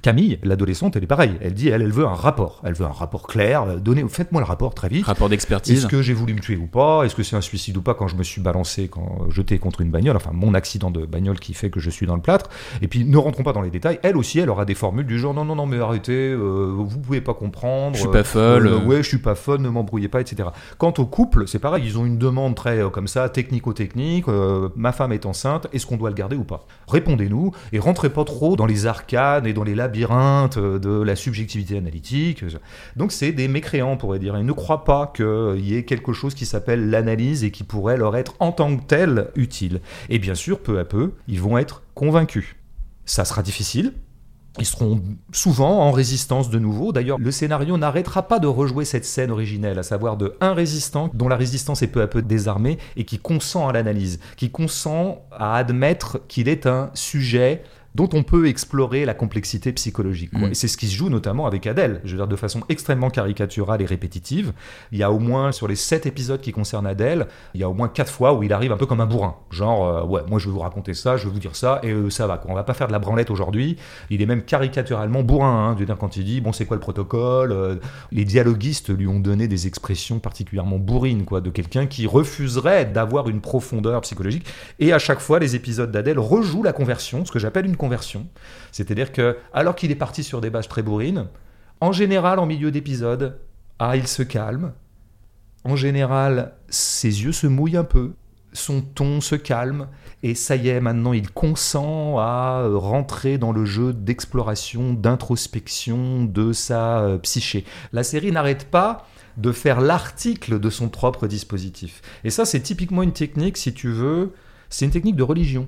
Camille, 0.00 0.38
l'adolescente, 0.42 0.96
elle 0.96 1.04
est 1.04 1.06
pareille. 1.06 1.34
Elle 1.42 1.52
dit, 1.54 1.68
elle, 1.68 1.82
elle 1.82 1.92
veut 1.92 2.06
un 2.06 2.14
rapport. 2.14 2.60
Elle 2.64 2.72
veut 2.74 2.86
un 2.86 2.92
rapport 2.92 3.26
clair. 3.26 3.62
euh, 3.64 3.76
Donnez, 3.76 4.04
faites-moi 4.08 4.40
le 4.40 4.46
rapport 4.46 4.74
très 4.74 4.88
vite. 4.88 5.04
Rapport 5.04 5.28
d'expertise. 5.28 5.78
Est-ce 5.78 5.86
que 5.86 6.00
j'ai 6.02 6.14
voulu 6.14 6.32
me 6.34 6.40
tuer 6.40 6.56
ou 6.56 6.66
pas? 6.66 7.04
Est-ce 7.04 7.14
que 7.14 7.22
c'est 7.22 7.36
un 7.36 7.40
suicide 7.42 7.76
ou 7.76 7.82
pas 7.82 7.94
quand 7.94 8.08
je 8.08 8.16
me 8.16 8.22
suis 8.22 8.40
balancé, 8.40 8.88
quand 8.88 9.28
jeté 9.30 9.58
contre 9.58 9.80
une 9.82 9.90
bagnole? 9.90 10.16
Enfin, 10.16 10.30
mon 10.32 10.54
accident 10.54 10.90
de 10.90 11.04
bagnole 11.04 11.38
qui 11.38 11.52
fait 11.54 11.68
que 11.70 11.78
je 11.78 11.90
suis 11.90 12.06
dans 12.06 12.16
le 12.16 12.22
plâtre. 12.22 12.48
Et 12.80 12.88
puis, 12.88 13.04
ne 13.04 13.16
rentrons 13.18 13.42
pas 13.42 13.52
dans 13.52 13.60
les 13.60 13.70
détails. 13.70 14.00
Elle 14.02 14.16
aussi, 14.16 14.38
elle 14.38 14.48
aura 14.50 14.64
des 14.64 14.74
formules 14.74 15.06
du 15.06 15.18
genre 15.18 15.34
non, 15.34 15.44
non, 15.44 15.54
non, 15.56 15.66
mais 15.66 15.78
arrêtez, 15.78 16.30
euh, 16.32 16.72
vous 16.74 16.98
pouvez 16.98 17.20
pas 17.20 17.34
comprendre. 17.34 17.94
Je 17.94 18.00
suis 18.00 18.10
pas 18.10 18.24
folle. 18.24 18.66
Euh, 18.66 18.78
ouais, 18.84 19.02
je 19.02 19.08
suis 19.08 19.18
pas 19.18 19.34
folle, 19.34 19.60
ne 19.60 19.68
m'embrouillez 19.68 20.08
pas, 20.08 20.20
etc. 20.22 20.48
Quant 20.78 20.94
au 20.98 21.04
couple, 21.06 21.46
c'est 21.46 21.58
pareil, 21.58 21.84
ils 21.86 21.98
ont 21.98 22.06
une 22.06 22.18
demande 22.18 22.54
très 22.56 22.78
euh, 22.78 22.88
comme 22.88 23.08
ça, 23.08 23.28
technico-technique. 23.28 24.26
euh, 24.28 24.68
ma 24.74 24.92
femme 24.92 25.12
est 25.12 25.26
enceinte, 25.26 25.66
est-ce 25.72 25.86
qu'on 25.86 25.96
doit 25.96 26.08
le 26.08 26.16
garder 26.16 26.36
ou 26.36 26.44
pas? 26.44 26.66
Répondez-nous 26.88 27.52
et 27.72 27.78
rentrez 27.78 28.08
pas 28.10 28.24
trop 28.24 28.56
dans 28.56 28.66
les 28.66 28.86
arcanes 28.86 29.46
et 29.46 29.52
dans 29.52 29.64
les 29.64 29.74
labyrinthes 29.82 30.58
euh, 30.58 30.78
de 30.78 31.02
la 31.02 31.16
subjectivité 31.16 31.76
analytique. 31.76 32.44
Donc 32.96 33.12
c'est 33.12 33.32
des 33.32 33.48
mécréants, 33.48 33.92
on 33.92 33.96
pourrait 33.96 34.18
dire. 34.18 34.36
Ils 34.38 34.46
ne 34.46 34.52
croient 34.52 34.84
pas 34.84 35.12
qu'il 35.14 35.60
y 35.60 35.76
ait 35.76 35.84
quelque 35.84 36.12
chose 36.12 36.34
qui 36.34 36.46
s'appelle 36.46 36.90
l'analyse 36.90 37.44
et 37.44 37.50
qui 37.50 37.64
pourrait 37.64 37.96
leur 37.96 38.16
être 38.16 38.34
en 38.40 38.52
tant 38.52 38.76
que 38.76 38.82
tel 38.84 39.28
utile. 39.34 39.80
Et 40.08 40.18
bien 40.18 40.34
sûr, 40.34 40.60
peu 40.60 40.78
à 40.78 40.84
peu, 40.84 41.12
ils 41.28 41.40
vont 41.40 41.58
être 41.58 41.82
convaincus. 41.94 42.56
Ça 43.04 43.24
sera 43.24 43.42
difficile, 43.42 43.92
Ils 44.58 44.66
seront 44.66 45.02
souvent 45.32 45.80
en 45.80 45.92
résistance 45.92 46.50
de 46.50 46.58
nouveau. 46.58 46.92
D'ailleurs, 46.92 47.18
le 47.18 47.30
scénario 47.30 47.78
n'arrêtera 47.78 48.28
pas 48.28 48.38
de 48.38 48.46
rejouer 48.46 48.84
cette 48.84 49.04
scène 49.04 49.30
originelle, 49.30 49.78
à 49.78 49.82
savoir 49.82 50.16
de 50.16 50.36
un 50.40 50.52
résistant 50.52 51.10
dont 51.14 51.28
la 51.28 51.36
résistance 51.36 51.82
est 51.82 51.88
peu 51.88 52.02
à 52.02 52.06
peu 52.06 52.22
désarmée 52.22 52.78
et 52.96 53.04
qui 53.04 53.18
consent 53.18 53.66
à 53.66 53.72
l'analyse, 53.72 54.20
qui 54.36 54.50
consent 54.50 55.24
à 55.32 55.56
admettre 55.56 56.20
qu'il 56.28 56.48
est 56.48 56.66
un 56.66 56.90
sujet 56.94 57.62
dont 57.94 58.08
on 58.12 58.22
peut 58.22 58.48
explorer 58.48 59.04
la 59.04 59.14
complexité 59.14 59.72
psychologique. 59.72 60.32
Mm. 60.32 60.44
Et 60.44 60.54
c'est 60.54 60.68
ce 60.68 60.76
qui 60.76 60.86
se 60.86 60.94
joue 60.94 61.10
notamment 61.10 61.46
avec 61.46 61.66
Adèle, 61.66 62.00
je 62.04 62.12
veux 62.12 62.16
dire 62.18 62.28
de 62.28 62.36
façon 62.36 62.62
extrêmement 62.68 63.10
caricaturale 63.10 63.82
et 63.82 63.86
répétitive. 63.86 64.52
Il 64.92 64.98
y 64.98 65.02
a 65.02 65.10
au 65.10 65.18
moins, 65.18 65.52
sur 65.52 65.68
les 65.68 65.76
sept 65.76 66.06
épisodes 66.06 66.40
qui 66.40 66.52
concernent 66.52 66.86
Adèle, 66.86 67.26
il 67.54 67.60
y 67.60 67.64
a 67.64 67.68
au 67.68 67.74
moins 67.74 67.88
quatre 67.88 68.10
fois 68.10 68.34
où 68.34 68.42
il 68.42 68.52
arrive 68.52 68.72
un 68.72 68.76
peu 68.76 68.86
comme 68.86 69.00
un 69.00 69.06
bourrin. 69.06 69.36
Genre, 69.50 69.86
euh, 69.86 70.04
ouais, 70.04 70.22
moi 70.28 70.38
je 70.38 70.46
vais 70.46 70.52
vous 70.52 70.60
raconter 70.60 70.94
ça, 70.94 71.16
je 71.16 71.26
vais 71.26 71.32
vous 71.32 71.38
dire 71.38 71.56
ça, 71.56 71.80
et 71.82 71.90
euh, 71.90 72.10
ça 72.10 72.26
va. 72.26 72.38
Quoi. 72.38 72.50
On 72.50 72.54
va 72.54 72.64
pas 72.64 72.74
faire 72.74 72.86
de 72.86 72.92
la 72.92 72.98
branlette 72.98 73.30
aujourd'hui. 73.30 73.76
Il 74.10 74.22
est 74.22 74.26
même 74.26 74.42
caricaturalement 74.42 75.22
bourrin, 75.22 75.70
hein, 75.70 75.74
je 75.74 75.80
veux 75.80 75.86
dire, 75.86 75.98
quand 75.98 76.16
il 76.16 76.24
dit, 76.24 76.40
bon, 76.40 76.52
c'est 76.52 76.64
quoi 76.64 76.76
le 76.76 76.80
protocole 76.80 77.52
euh, 77.52 77.76
Les 78.10 78.24
dialoguistes 78.24 78.96
lui 78.96 79.06
ont 79.06 79.20
donné 79.20 79.48
des 79.48 79.66
expressions 79.66 80.18
particulièrement 80.18 80.78
bourrines, 80.78 81.24
quoi, 81.24 81.40
de 81.40 81.50
quelqu'un 81.50 81.86
qui 81.86 82.06
refuserait 82.06 82.86
d'avoir 82.86 83.28
une 83.28 83.40
profondeur 83.40 84.00
psychologique. 84.00 84.46
Et 84.78 84.92
à 84.92 84.98
chaque 84.98 85.20
fois, 85.20 85.38
les 85.38 85.56
épisodes 85.56 85.90
d'Adèle 85.90 86.18
rejouent 86.18 86.62
la 86.62 86.72
conversion, 86.72 87.24
ce 87.24 87.32
que 87.32 87.38
j'appelle 87.38 87.66
une 87.66 87.76
conversion. 87.82 88.28
C'est-à-dire 88.70 89.10
que, 89.10 89.36
alors 89.52 89.74
qu'il 89.74 89.90
est 89.90 89.96
parti 89.96 90.22
sur 90.22 90.40
des 90.40 90.50
bases 90.50 90.68
très 90.68 90.82
bourrines, 90.82 91.26
en 91.80 91.90
général, 91.90 92.38
en 92.38 92.46
milieu 92.46 92.70
d'épisode, 92.70 93.40
ah, 93.80 93.96
il 93.96 94.06
se 94.06 94.22
calme. 94.22 94.72
En 95.64 95.74
général, 95.74 96.52
ses 96.68 97.24
yeux 97.24 97.32
se 97.32 97.48
mouillent 97.48 97.76
un 97.76 97.82
peu, 97.82 98.12
son 98.52 98.82
ton 98.82 99.20
se 99.20 99.34
calme, 99.34 99.88
et 100.22 100.36
ça 100.36 100.54
y 100.54 100.68
est, 100.68 100.80
maintenant 100.80 101.12
il 101.12 101.28
consent 101.32 102.18
à 102.20 102.68
rentrer 102.72 103.36
dans 103.36 103.50
le 103.50 103.64
jeu 103.64 103.92
d'exploration, 103.92 104.92
d'introspection 104.92 106.22
de 106.24 106.52
sa 106.52 107.00
euh, 107.00 107.18
psyché. 107.18 107.64
La 107.92 108.04
série 108.04 108.30
n'arrête 108.30 108.70
pas 108.70 109.08
de 109.38 109.50
faire 109.50 109.80
l'article 109.80 110.60
de 110.60 110.70
son 110.70 110.88
propre 110.88 111.26
dispositif. 111.26 112.00
Et 112.22 112.30
ça, 112.30 112.44
c'est 112.44 112.60
typiquement 112.60 113.02
une 113.02 113.12
technique, 113.12 113.56
si 113.56 113.74
tu 113.74 113.88
veux, 113.88 114.34
c'est 114.70 114.84
une 114.84 114.92
technique 114.92 115.16
de 115.16 115.24
religion. 115.24 115.66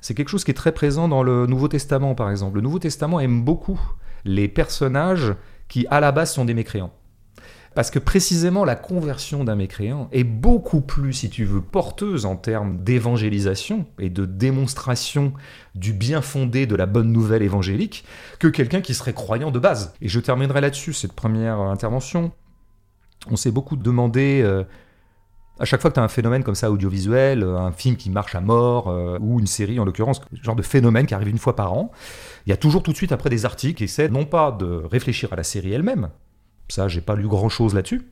C'est 0.00 0.14
quelque 0.14 0.28
chose 0.28 0.44
qui 0.44 0.50
est 0.50 0.54
très 0.54 0.72
présent 0.72 1.08
dans 1.08 1.22
le 1.22 1.46
Nouveau 1.46 1.68
Testament, 1.68 2.14
par 2.14 2.30
exemple. 2.30 2.56
Le 2.56 2.62
Nouveau 2.62 2.78
Testament 2.78 3.20
aime 3.20 3.44
beaucoup 3.44 3.80
les 4.24 4.48
personnages 4.48 5.34
qui, 5.68 5.86
à 5.90 6.00
la 6.00 6.12
base, 6.12 6.32
sont 6.32 6.44
des 6.44 6.54
mécréants. 6.54 6.92
Parce 7.74 7.90
que 7.90 8.00
précisément 8.00 8.64
la 8.64 8.74
conversion 8.74 9.44
d'un 9.44 9.54
mécréant 9.54 10.08
est 10.10 10.24
beaucoup 10.24 10.80
plus, 10.80 11.12
si 11.12 11.30
tu 11.30 11.44
veux, 11.44 11.60
porteuse 11.60 12.26
en 12.26 12.34
termes 12.34 12.82
d'évangélisation 12.82 13.86
et 14.00 14.10
de 14.10 14.26
démonstration 14.26 15.32
du 15.76 15.92
bien 15.92 16.20
fondé 16.20 16.66
de 16.66 16.74
la 16.74 16.86
bonne 16.86 17.12
nouvelle 17.12 17.42
évangélique 17.42 18.04
que 18.40 18.48
quelqu'un 18.48 18.80
qui 18.80 18.92
serait 18.92 19.12
croyant 19.12 19.52
de 19.52 19.60
base. 19.60 19.94
Et 20.00 20.08
je 20.08 20.18
terminerai 20.18 20.60
là-dessus, 20.60 20.92
cette 20.92 21.12
première 21.12 21.60
intervention. 21.60 22.32
On 23.30 23.36
s'est 23.36 23.52
beaucoup 23.52 23.76
demandé 23.76 24.40
euh, 24.42 24.64
à 25.60 25.66
chaque 25.66 25.80
fois 25.80 25.90
que 25.90 25.94
tu 25.94 26.00
as 26.00 26.02
un 26.02 26.08
phénomène 26.08 26.42
comme 26.42 26.54
ça 26.54 26.70
audiovisuel, 26.70 27.42
euh, 27.42 27.58
un 27.58 27.70
film 27.70 27.96
qui 27.96 28.10
marche 28.10 28.34
à 28.34 28.40
mort, 28.40 28.88
euh, 28.88 29.18
ou 29.20 29.38
une 29.38 29.46
série 29.46 29.78
en 29.78 29.84
l'occurrence, 29.84 30.20
genre 30.42 30.56
de 30.56 30.62
phénomène 30.62 31.06
qui 31.06 31.14
arrive 31.14 31.28
une 31.28 31.38
fois 31.38 31.54
par 31.54 31.72
an, 31.74 31.92
il 32.46 32.50
y 32.50 32.52
a 32.52 32.56
toujours 32.56 32.82
tout 32.82 32.92
de 32.92 32.96
suite 32.96 33.12
après 33.12 33.30
des 33.30 33.44
articles 33.44 33.74
qui 33.74 33.84
essaient 33.84 34.08
non 34.08 34.24
pas 34.24 34.50
de 34.52 34.82
réfléchir 34.90 35.32
à 35.32 35.36
la 35.36 35.42
série 35.42 35.72
elle-même, 35.72 36.08
ça 36.68 36.88
j'ai 36.88 37.02
pas 37.02 37.14
lu 37.14 37.28
grand 37.28 37.50
chose 37.50 37.74
là-dessus, 37.74 38.02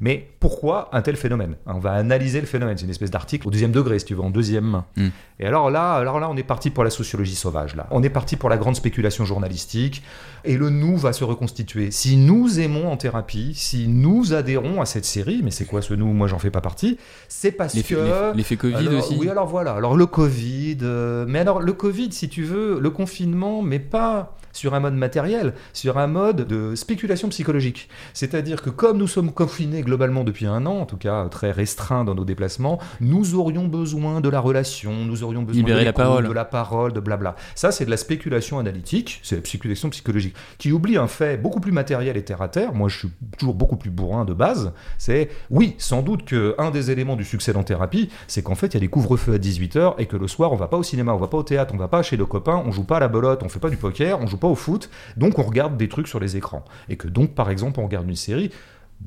mais 0.00 0.28
pourquoi 0.40 0.90
un 0.92 1.02
tel 1.02 1.16
phénomène? 1.16 1.56
On 1.66 1.78
va 1.78 1.92
analyser 1.92 2.40
le 2.40 2.46
phénomène. 2.46 2.76
C'est 2.76 2.84
une 2.84 2.90
espèce 2.90 3.10
d'article 3.10 3.48
au 3.48 3.50
deuxième 3.50 3.72
degré, 3.72 3.98
si 3.98 4.06
tu 4.06 4.14
veux, 4.14 4.22
en 4.22 4.30
deuxième 4.30 4.64
main. 4.64 4.84
Hmm. 4.96 5.08
Et 5.38 5.46
alors 5.46 5.70
là, 5.70 5.94
alors 5.94 6.20
là, 6.20 6.28
on 6.28 6.36
est 6.36 6.42
parti 6.42 6.70
pour 6.70 6.84
la 6.84 6.90
sociologie 6.90 7.34
sauvage. 7.34 7.76
Là, 7.76 7.86
on 7.90 8.02
est 8.02 8.10
parti 8.10 8.36
pour 8.36 8.48
la 8.48 8.56
grande 8.56 8.76
spéculation 8.76 9.24
journalistique. 9.24 10.02
Et 10.44 10.56
le 10.56 10.70
nous 10.70 10.96
va 10.96 11.12
se 11.12 11.24
reconstituer. 11.24 11.90
Si 11.90 12.16
nous 12.16 12.58
aimons 12.58 12.90
en 12.90 12.96
thérapie, 12.96 13.52
si 13.54 13.88
nous 13.88 14.34
adhérons 14.34 14.80
à 14.80 14.86
cette 14.86 15.04
série, 15.04 15.40
mais 15.42 15.50
c'est 15.50 15.64
quoi 15.64 15.82
ce 15.82 15.94
nous? 15.94 16.12
Moi, 16.12 16.26
j'en 16.26 16.38
fais 16.38 16.50
pas 16.50 16.60
partie. 16.60 16.98
C'est 17.28 17.52
parce 17.52 17.80
que 17.80 18.36
l'effet 18.36 18.56
Covid 18.56 18.88
aussi. 18.88 19.16
Oui, 19.18 19.28
alors 19.28 19.46
voilà. 19.46 19.72
Alors 19.74 19.96
le 19.96 20.06
Covid. 20.06 20.78
Euh, 20.82 21.24
mais 21.28 21.38
alors 21.38 21.60
le 21.60 21.72
Covid, 21.72 22.12
si 22.12 22.28
tu 22.28 22.42
veux, 22.42 22.78
le 22.80 22.90
confinement, 22.90 23.62
mais 23.62 23.78
pas 23.78 24.36
sur 24.52 24.74
un 24.74 24.80
mode 24.80 24.94
matériel, 24.94 25.54
sur 25.72 25.98
un 25.98 26.06
mode 26.06 26.46
de 26.46 26.74
spéculation 26.74 27.28
psychologique. 27.28 27.88
C'est-à-dire 28.12 28.62
que 28.62 28.70
comme 28.70 28.98
nous 28.98 29.06
sommes 29.06 29.32
confinés 29.32 29.82
globalement 29.82 30.24
depuis 30.24 30.46
un 30.46 30.66
an, 30.66 30.78
en 30.78 30.86
tout 30.86 30.96
cas 30.96 31.28
très 31.28 31.50
restreints 31.50 32.04
dans 32.04 32.14
nos 32.14 32.24
déplacements, 32.24 32.78
nous 33.00 33.34
aurions 33.34 33.66
besoin 33.66 34.20
de 34.20 34.28
la 34.28 34.40
relation, 34.40 34.92
nous 34.92 35.22
aurions 35.22 35.42
besoin 35.42 35.62
de, 35.62 35.72
la 35.72 35.92
parole. 35.92 36.28
de 36.28 36.32
la 36.32 36.44
parole, 36.44 36.92
de 36.92 37.00
blabla. 37.00 37.34
Ça, 37.54 37.72
c'est 37.72 37.84
de 37.84 37.90
la 37.90 37.96
spéculation 37.96 38.58
analytique, 38.58 39.20
c'est 39.22 39.36
la 39.36 39.44
spéculation 39.44 39.90
psychologique, 39.90 40.31
qui 40.58 40.72
oublie 40.72 40.96
un 40.96 41.06
fait 41.06 41.36
beaucoup 41.36 41.60
plus 41.60 41.72
matériel 41.72 42.16
et 42.16 42.24
terre 42.24 42.42
à 42.42 42.48
terre. 42.48 42.72
Moi, 42.74 42.88
je 42.88 42.98
suis 42.98 43.10
toujours 43.38 43.54
beaucoup 43.54 43.76
plus 43.76 43.90
bourrin 43.90 44.24
de 44.24 44.34
base. 44.34 44.72
C'est 44.98 45.30
oui, 45.50 45.74
sans 45.78 46.02
doute 46.02 46.24
qu'un 46.24 46.70
des 46.70 46.90
éléments 46.90 47.16
du 47.16 47.24
succès 47.24 47.54
en 47.56 47.62
thérapie, 47.62 48.08
c'est 48.26 48.42
qu'en 48.42 48.54
fait, 48.54 48.68
il 48.68 48.74
y 48.74 48.76
a 48.78 48.80
des 48.80 48.88
couvre-feux 48.88 49.34
à 49.34 49.38
18h 49.38 49.94
et 49.98 50.06
que 50.06 50.16
le 50.16 50.28
soir, 50.28 50.52
on 50.52 50.56
va 50.56 50.68
pas 50.68 50.76
au 50.76 50.82
cinéma, 50.82 51.12
on 51.12 51.18
va 51.18 51.28
pas 51.28 51.38
au 51.38 51.42
théâtre, 51.42 51.74
on 51.74 51.78
va 51.78 51.88
pas 51.88 52.02
chez 52.02 52.16
le 52.16 52.26
copains, 52.26 52.62
on 52.64 52.72
joue 52.72 52.84
pas 52.84 52.96
à 52.96 53.00
la 53.00 53.08
belote, 53.08 53.42
on 53.42 53.48
fait 53.48 53.60
pas 53.60 53.70
du 53.70 53.76
poker, 53.76 54.20
on 54.20 54.26
joue 54.26 54.38
pas 54.38 54.48
au 54.48 54.54
foot, 54.54 54.90
donc 55.16 55.38
on 55.38 55.42
regarde 55.42 55.76
des 55.76 55.88
trucs 55.88 56.08
sur 56.08 56.20
les 56.20 56.36
écrans. 56.36 56.64
Et 56.88 56.96
que 56.96 57.08
donc, 57.08 57.34
par 57.34 57.50
exemple, 57.50 57.80
on 57.80 57.84
regarde 57.84 58.08
une 58.08 58.16
série 58.16 58.50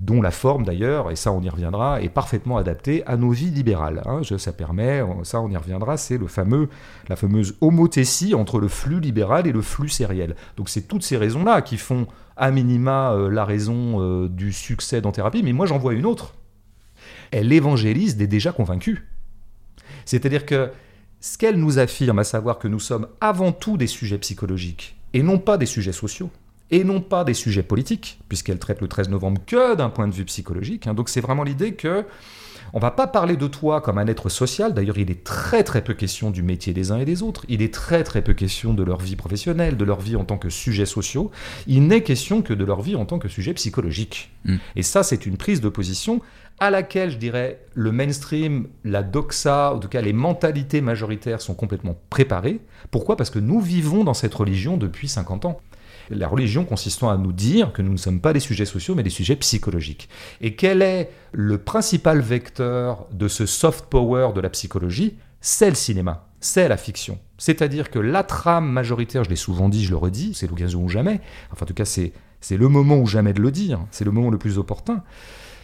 dont 0.01 0.21
la 0.21 0.31
forme 0.31 0.65
d'ailleurs, 0.65 1.11
et 1.11 1.15
ça 1.15 1.31
on 1.31 1.41
y 1.41 1.49
reviendra, 1.49 2.01
est 2.01 2.09
parfaitement 2.09 2.57
adaptée 2.57 3.03
à 3.05 3.17
nos 3.17 3.31
vies 3.31 3.49
libérales. 3.49 4.01
Hein. 4.05 4.21
ça 4.37 4.51
permet, 4.51 5.03
ça 5.23 5.41
on 5.41 5.49
y 5.49 5.57
reviendra, 5.57 5.97
c'est 5.97 6.17
le 6.17 6.27
fameux, 6.27 6.69
la 7.07 7.15
fameuse 7.15 7.55
homothétie 7.61 8.35
entre 8.35 8.59
le 8.59 8.67
flux 8.67 8.99
libéral 8.99 9.47
et 9.47 9.51
le 9.51 9.61
flux 9.61 9.89
sériel. 9.89 10.35
Donc 10.57 10.69
c'est 10.69 10.81
toutes 10.81 11.03
ces 11.03 11.17
raisons-là 11.17 11.61
qui 11.61 11.77
font 11.77 12.07
à 12.37 12.51
minima 12.51 13.13
euh, 13.13 13.29
la 13.29 13.45
raison 13.45 14.01
euh, 14.01 14.27
du 14.27 14.51
succès 14.51 15.01
dans 15.01 15.11
thérapie, 15.11 15.43
mais 15.43 15.53
moi 15.53 15.65
j'en 15.65 15.77
vois 15.77 15.93
une 15.93 16.05
autre. 16.05 16.35
Elle 17.31 17.51
évangélise 17.51 18.17
des 18.17 18.27
déjà 18.27 18.51
convaincus. 18.51 19.01
C'est-à-dire 20.05 20.45
que 20.45 20.71
ce 21.21 21.37
qu'elle 21.37 21.57
nous 21.57 21.79
affirme, 21.79 22.19
à 22.19 22.23
savoir 22.23 22.59
que 22.59 22.67
nous 22.67 22.79
sommes 22.79 23.07
avant 23.21 23.51
tout 23.51 23.77
des 23.77 23.87
sujets 23.87 24.17
psychologiques, 24.19 24.97
et 25.13 25.23
non 25.23 25.39
pas 25.39 25.57
des 25.57 25.65
sujets 25.65 25.93
sociaux, 25.93 26.29
et 26.71 26.83
non 26.83 27.01
pas 27.01 27.23
des 27.23 27.33
sujets 27.33 27.63
politiques, 27.63 28.19
puisqu'elle 28.27 28.59
traite 28.59 28.81
le 28.81 28.87
13 28.87 29.09
novembre 29.09 29.41
que 29.45 29.75
d'un 29.75 29.89
point 29.89 30.07
de 30.07 30.13
vue 30.13 30.25
psychologique. 30.25 30.87
Hein. 30.87 30.93
Donc 30.93 31.09
c'est 31.09 31.21
vraiment 31.21 31.43
l'idée 31.43 31.75
que 31.75 32.05
on 32.73 32.79
va 32.79 32.91
pas 32.91 33.07
parler 33.07 33.37
de 33.37 33.47
toi 33.47 33.79
comme 33.79 33.97
un 33.97 34.07
être 34.07 34.27
social. 34.27 34.73
D'ailleurs, 34.73 34.97
il 34.97 35.09
est 35.09 35.23
très 35.23 35.63
très 35.63 35.81
peu 35.81 35.93
question 35.93 36.29
du 36.29 36.43
métier 36.43 36.73
des 36.73 36.91
uns 36.91 36.97
et 36.97 37.05
des 37.05 37.23
autres. 37.23 37.45
Il 37.47 37.61
est 37.61 37.73
très 37.73 38.03
très 38.03 38.21
peu 38.21 38.33
question 38.33 38.73
de 38.73 38.83
leur 38.83 38.99
vie 38.99 39.15
professionnelle, 39.15 39.77
de 39.77 39.85
leur 39.85 40.01
vie 40.01 40.17
en 40.17 40.25
tant 40.25 40.37
que 40.37 40.49
sujets 40.49 40.85
sociaux. 40.85 41.31
Il 41.67 41.87
n'est 41.87 42.03
question 42.03 42.41
que 42.41 42.53
de 42.53 42.65
leur 42.65 42.81
vie 42.81 42.95
en 42.95 43.05
tant 43.05 43.17
que 43.17 43.29
sujet 43.29 43.53
psychologique. 43.53 44.31
Mm. 44.43 44.55
Et 44.75 44.83
ça, 44.83 45.03
c'est 45.03 45.25
une 45.25 45.37
prise 45.37 45.61
de 45.61 45.69
position 45.69 46.21
à 46.59 46.69
laquelle, 46.69 47.11
je 47.11 47.17
dirais, 47.17 47.61
le 47.73 47.91
mainstream, 47.91 48.67
la 48.83 49.03
doxa, 49.03 49.73
en 49.73 49.79
tout 49.79 49.89
cas 49.89 50.01
les 50.01 50.13
mentalités 50.13 50.81
majoritaires 50.81 51.41
sont 51.41 51.53
complètement 51.53 51.97
préparées. 52.09 52.59
Pourquoi? 52.91 53.15
Parce 53.15 53.29
que 53.29 53.39
nous 53.39 53.59
vivons 53.59 54.03
dans 54.03 54.13
cette 54.13 54.33
religion 54.33 54.77
depuis 54.77 55.07
50 55.07 55.45
ans. 55.45 55.61
La 56.09 56.27
religion 56.27 56.65
consistant 56.65 57.09
à 57.09 57.17
nous 57.17 57.31
dire 57.31 57.73
que 57.73 57.81
nous 57.81 57.91
ne 57.91 57.97
sommes 57.97 58.21
pas 58.21 58.33
des 58.33 58.39
sujets 58.39 58.65
sociaux, 58.65 58.95
mais 58.95 59.03
des 59.03 59.09
sujets 59.09 59.35
psychologiques. 59.35 60.09
Et 60.41 60.55
quel 60.55 60.81
est 60.81 61.09
le 61.31 61.57
principal 61.57 62.19
vecteur 62.19 63.07
de 63.11 63.27
ce 63.27 63.45
soft 63.45 63.85
power 63.85 64.29
de 64.35 64.41
la 64.41 64.49
psychologie? 64.49 65.15
C'est 65.41 65.69
le 65.69 65.75
cinéma, 65.75 66.27
c'est 66.39 66.67
la 66.67 66.77
fiction. 66.77 67.19
C'est-à-dire 67.37 67.89
que 67.89 67.99
la 67.99 68.23
trame 68.23 68.69
majoritaire, 68.71 69.23
je 69.23 69.29
l'ai 69.29 69.35
souvent 69.35 69.69
dit, 69.69 69.83
je 69.83 69.91
le 69.91 69.97
redis, 69.97 70.33
c'est 70.33 70.47
l'occasion 70.47 70.83
ou 70.83 70.89
jamais, 70.89 71.21
enfin 71.51 71.63
en 71.63 71.67
tout 71.67 71.73
cas 71.73 71.85
c'est, 71.85 72.13
le 72.51 72.69
moment 72.69 72.97
ou 72.97 73.07
jamais 73.07 73.33
de 73.33 73.41
le 73.41 73.51
dire, 73.51 73.79
c'est 73.91 74.05
le 74.05 74.11
moment 74.11 74.29
le 74.29 74.37
plus 74.37 74.57
opportun. 74.57 75.03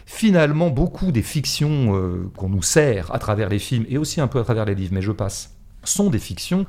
Finalement, 0.04 0.70
beaucoup 0.70 1.12
des 1.12 1.22
fictions 1.22 1.96
euh, 1.96 2.30
qu'on 2.36 2.48
nous 2.48 2.62
sert 2.62 3.14
à 3.14 3.18
travers 3.18 3.48
les 3.48 3.60
films 3.60 3.86
et 3.88 3.98
aussi 3.98 4.20
un 4.20 4.26
peu 4.26 4.40
à 4.40 4.44
travers 4.44 4.64
les 4.64 4.74
livres, 4.74 4.92
mais 4.92 5.02
je 5.02 5.12
passe, 5.12 5.56
sont 5.84 6.10
des 6.10 6.18
fictions 6.18 6.66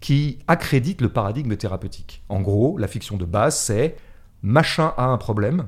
qui 0.00 0.38
accrédite 0.46 1.00
le 1.00 1.08
paradigme 1.08 1.56
thérapeutique. 1.56 2.22
En 2.28 2.40
gros, 2.40 2.78
la 2.78 2.88
fiction 2.88 3.16
de 3.16 3.24
base, 3.24 3.58
c'est 3.58 3.96
machin 4.42 4.92
a 4.96 5.06
un 5.06 5.16
problème. 5.18 5.66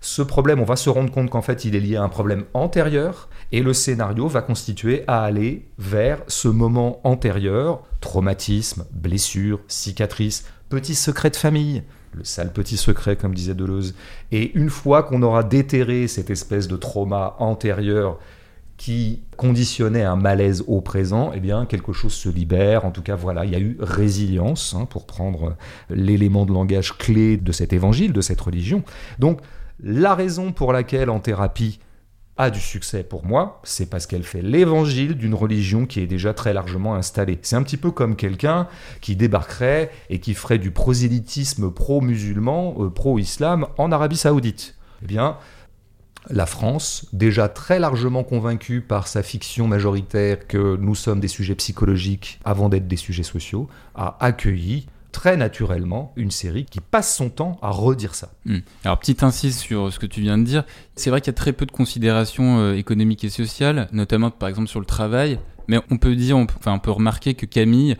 Ce 0.00 0.20
problème, 0.20 0.60
on 0.60 0.64
va 0.64 0.76
se 0.76 0.90
rendre 0.90 1.10
compte 1.10 1.30
qu'en 1.30 1.40
fait, 1.40 1.64
il 1.64 1.74
est 1.74 1.80
lié 1.80 1.96
à 1.96 2.02
un 2.02 2.10
problème 2.10 2.44
antérieur, 2.52 3.30
et 3.52 3.62
le 3.62 3.72
scénario 3.72 4.28
va 4.28 4.42
constituer 4.42 5.02
à 5.06 5.24
aller 5.24 5.66
vers 5.78 6.22
ce 6.26 6.48
moment 6.48 7.00
antérieur, 7.04 7.84
traumatisme, 8.00 8.84
blessure, 8.92 9.60
cicatrice, 9.66 10.44
petit 10.68 10.94
secret 10.94 11.30
de 11.30 11.36
famille, 11.36 11.84
le 12.12 12.22
sale 12.22 12.52
petit 12.52 12.76
secret, 12.76 13.16
comme 13.16 13.34
disait 13.34 13.54
Deleuze. 13.54 13.94
Et 14.30 14.56
une 14.58 14.70
fois 14.70 15.02
qu'on 15.02 15.22
aura 15.22 15.42
déterré 15.42 16.06
cette 16.06 16.30
espèce 16.30 16.68
de 16.68 16.76
trauma 16.76 17.34
antérieur 17.38 18.18
qui 18.76 19.22
conditionnait 19.36 20.02
un 20.02 20.16
malaise 20.16 20.64
au 20.66 20.80
présent, 20.80 21.30
eh 21.34 21.40
bien 21.40 21.66
quelque 21.66 21.92
chose 21.92 22.12
se 22.12 22.28
libère. 22.28 22.84
En 22.84 22.90
tout 22.90 23.02
cas, 23.02 23.14
voilà, 23.14 23.44
il 23.44 23.52
y 23.52 23.54
a 23.54 23.60
eu 23.60 23.76
résilience, 23.80 24.74
hein, 24.76 24.86
pour 24.86 25.06
prendre 25.06 25.56
l'élément 25.90 26.44
de 26.44 26.52
langage 26.52 26.96
clé 26.98 27.36
de 27.36 27.52
cet 27.52 27.72
évangile, 27.72 28.12
de 28.12 28.20
cette 28.20 28.40
religion. 28.40 28.82
Donc, 29.18 29.40
la 29.82 30.14
raison 30.14 30.52
pour 30.52 30.72
laquelle 30.72 31.10
en 31.10 31.20
thérapie, 31.20 31.78
a 32.36 32.50
du 32.50 32.60
succès 32.60 33.04
pour 33.04 33.24
moi, 33.24 33.60
c'est 33.62 33.88
parce 33.88 34.06
qu'elle 34.06 34.24
fait 34.24 34.42
l'évangile 34.42 35.14
d'une 35.14 35.34
religion 35.34 35.86
qui 35.86 36.00
est 36.00 36.06
déjà 36.06 36.34
très 36.34 36.52
largement 36.52 36.94
installée. 36.94 37.38
C'est 37.42 37.54
un 37.54 37.62
petit 37.62 37.76
peu 37.76 37.92
comme 37.92 38.16
quelqu'un 38.16 38.66
qui 39.00 39.14
débarquerait 39.14 39.90
et 40.10 40.18
qui 40.18 40.34
ferait 40.34 40.58
du 40.58 40.72
prosélytisme 40.72 41.70
pro-musulman, 41.70 42.74
euh, 42.78 42.90
pro-islam 42.90 43.66
en 43.78 43.92
Arabie 43.92 44.16
saoudite. 44.16 44.74
Eh 45.02 45.06
bien, 45.06 45.36
la 46.30 46.46
France, 46.46 47.06
déjà 47.12 47.48
très 47.48 47.78
largement 47.78 48.24
convaincue 48.24 48.80
par 48.80 49.08
sa 49.08 49.22
fiction 49.22 49.66
majoritaire 49.66 50.46
que 50.46 50.76
nous 50.76 50.94
sommes 50.94 51.20
des 51.20 51.28
sujets 51.28 51.54
psychologiques 51.54 52.40
avant 52.44 52.68
d'être 52.68 52.88
des 52.88 52.96
sujets 52.96 53.22
sociaux, 53.22 53.68
a 53.94 54.16
accueilli 54.20 54.86
très 55.12 55.36
naturellement 55.36 56.12
une 56.16 56.32
série 56.32 56.64
qui 56.64 56.80
passe 56.80 57.14
son 57.14 57.30
temps 57.30 57.58
à 57.62 57.70
redire 57.70 58.14
ça. 58.14 58.32
Hmm. 58.46 58.58
Alors, 58.84 58.98
petite 58.98 59.22
insiste 59.22 59.60
sur 59.60 59.92
ce 59.92 59.98
que 59.98 60.06
tu 60.06 60.20
viens 60.20 60.36
de 60.38 60.42
dire. 60.42 60.64
C'est 60.96 61.08
vrai 61.08 61.20
qu'il 61.20 61.28
y 61.28 61.34
a 61.34 61.38
très 61.38 61.52
peu 61.52 61.66
de 61.66 61.72
considérations 61.72 62.58
euh, 62.58 62.74
économiques 62.74 63.22
et 63.24 63.30
sociales, 63.30 63.88
notamment 63.92 64.30
par 64.30 64.48
exemple 64.48 64.68
sur 64.68 64.80
le 64.80 64.86
travail. 64.86 65.38
Mais 65.68 65.78
on 65.90 65.98
peut 65.98 66.16
dire, 66.16 66.36
enfin, 66.36 66.72
on 66.72 66.78
peut 66.78 66.90
remarquer 66.90 67.34
que 67.34 67.46
Camille, 67.46 67.96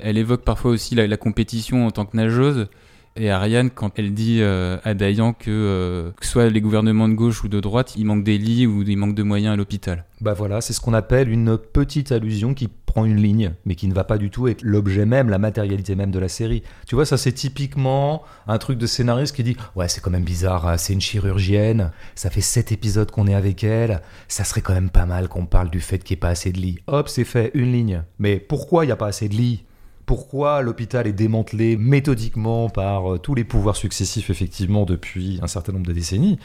elle 0.00 0.18
évoque 0.18 0.42
parfois 0.42 0.72
aussi 0.72 0.94
la 0.94 1.16
compétition 1.16 1.86
en 1.86 1.90
tant 1.90 2.04
que 2.04 2.16
nageuse. 2.16 2.68
Et 3.16 3.30
Ariane, 3.30 3.70
quand 3.70 3.98
elle 3.98 4.12
dit 4.12 4.38
euh, 4.40 4.76
à 4.84 4.92
Dayan 4.92 5.32
que, 5.32 5.50
euh, 5.50 6.10
que 6.20 6.26
soit 6.26 6.50
les 6.50 6.60
gouvernements 6.60 7.08
de 7.08 7.14
gauche 7.14 7.44
ou 7.44 7.48
de 7.48 7.60
droite, 7.60 7.94
il 7.96 8.04
manque 8.04 8.24
des 8.24 8.36
lits 8.36 8.66
ou 8.66 8.82
il 8.82 8.96
manque 8.98 9.14
de 9.14 9.22
moyens 9.22 9.54
à 9.54 9.56
l'hôpital. 9.56 10.04
Bah 10.20 10.34
voilà, 10.34 10.60
c'est 10.60 10.74
ce 10.74 10.80
qu'on 10.80 10.92
appelle 10.92 11.30
une 11.30 11.56
petite 11.56 12.12
allusion 12.12 12.52
qui 12.52 12.68
prend 12.68 13.04
une 13.06 13.16
ligne, 13.16 13.52
mais 13.64 13.74
qui 13.74 13.88
ne 13.88 13.94
va 13.94 14.04
pas 14.04 14.18
du 14.18 14.30
tout 14.30 14.48
être 14.48 14.62
l'objet 14.62 15.06
même, 15.06 15.30
la 15.30 15.38
matérialité 15.38 15.94
même 15.94 16.10
de 16.10 16.18
la 16.18 16.28
série. 16.28 16.62
Tu 16.86 16.94
vois, 16.94 17.06
ça 17.06 17.16
c'est 17.16 17.32
typiquement 17.32 18.22
un 18.46 18.58
truc 18.58 18.78
de 18.78 18.86
scénariste 18.86 19.34
qui 19.34 19.42
dit 19.42 19.56
Ouais, 19.76 19.88
c'est 19.88 20.02
quand 20.02 20.10
même 20.10 20.24
bizarre, 20.24 20.66
hein, 20.66 20.76
c'est 20.76 20.92
une 20.92 21.00
chirurgienne, 21.00 21.92
ça 22.14 22.28
fait 22.28 22.42
sept 22.42 22.70
épisodes 22.72 23.10
qu'on 23.10 23.26
est 23.26 23.34
avec 23.34 23.64
elle, 23.64 24.02
ça 24.28 24.44
serait 24.44 24.60
quand 24.60 24.74
même 24.74 24.90
pas 24.90 25.06
mal 25.06 25.28
qu'on 25.28 25.46
parle 25.46 25.70
du 25.70 25.80
fait 25.80 25.98
qu'il 25.98 26.14
n'y 26.14 26.18
ait 26.18 26.20
pas 26.20 26.28
assez 26.28 26.52
de 26.52 26.58
lits. 26.58 26.78
Hop, 26.86 27.08
c'est 27.08 27.24
fait, 27.24 27.50
une 27.54 27.72
ligne. 27.72 28.02
Mais 28.18 28.40
pourquoi 28.40 28.84
il 28.84 28.88
n'y 28.88 28.92
a 28.92 28.96
pas 28.96 29.08
assez 29.08 29.28
de 29.28 29.34
lits? 29.34 29.64
Pourquoi 30.06 30.62
l'hôpital 30.62 31.06
est 31.06 31.12
démantelé 31.12 31.76
méthodiquement 31.76 32.70
par 32.70 33.14
euh, 33.14 33.18
tous 33.18 33.34
les 33.34 33.44
pouvoirs 33.44 33.76
successifs, 33.76 34.30
effectivement, 34.30 34.84
depuis 34.84 35.40
un 35.42 35.48
certain 35.48 35.72
nombre 35.72 35.86
de 35.86 35.92
décennies, 35.92 36.38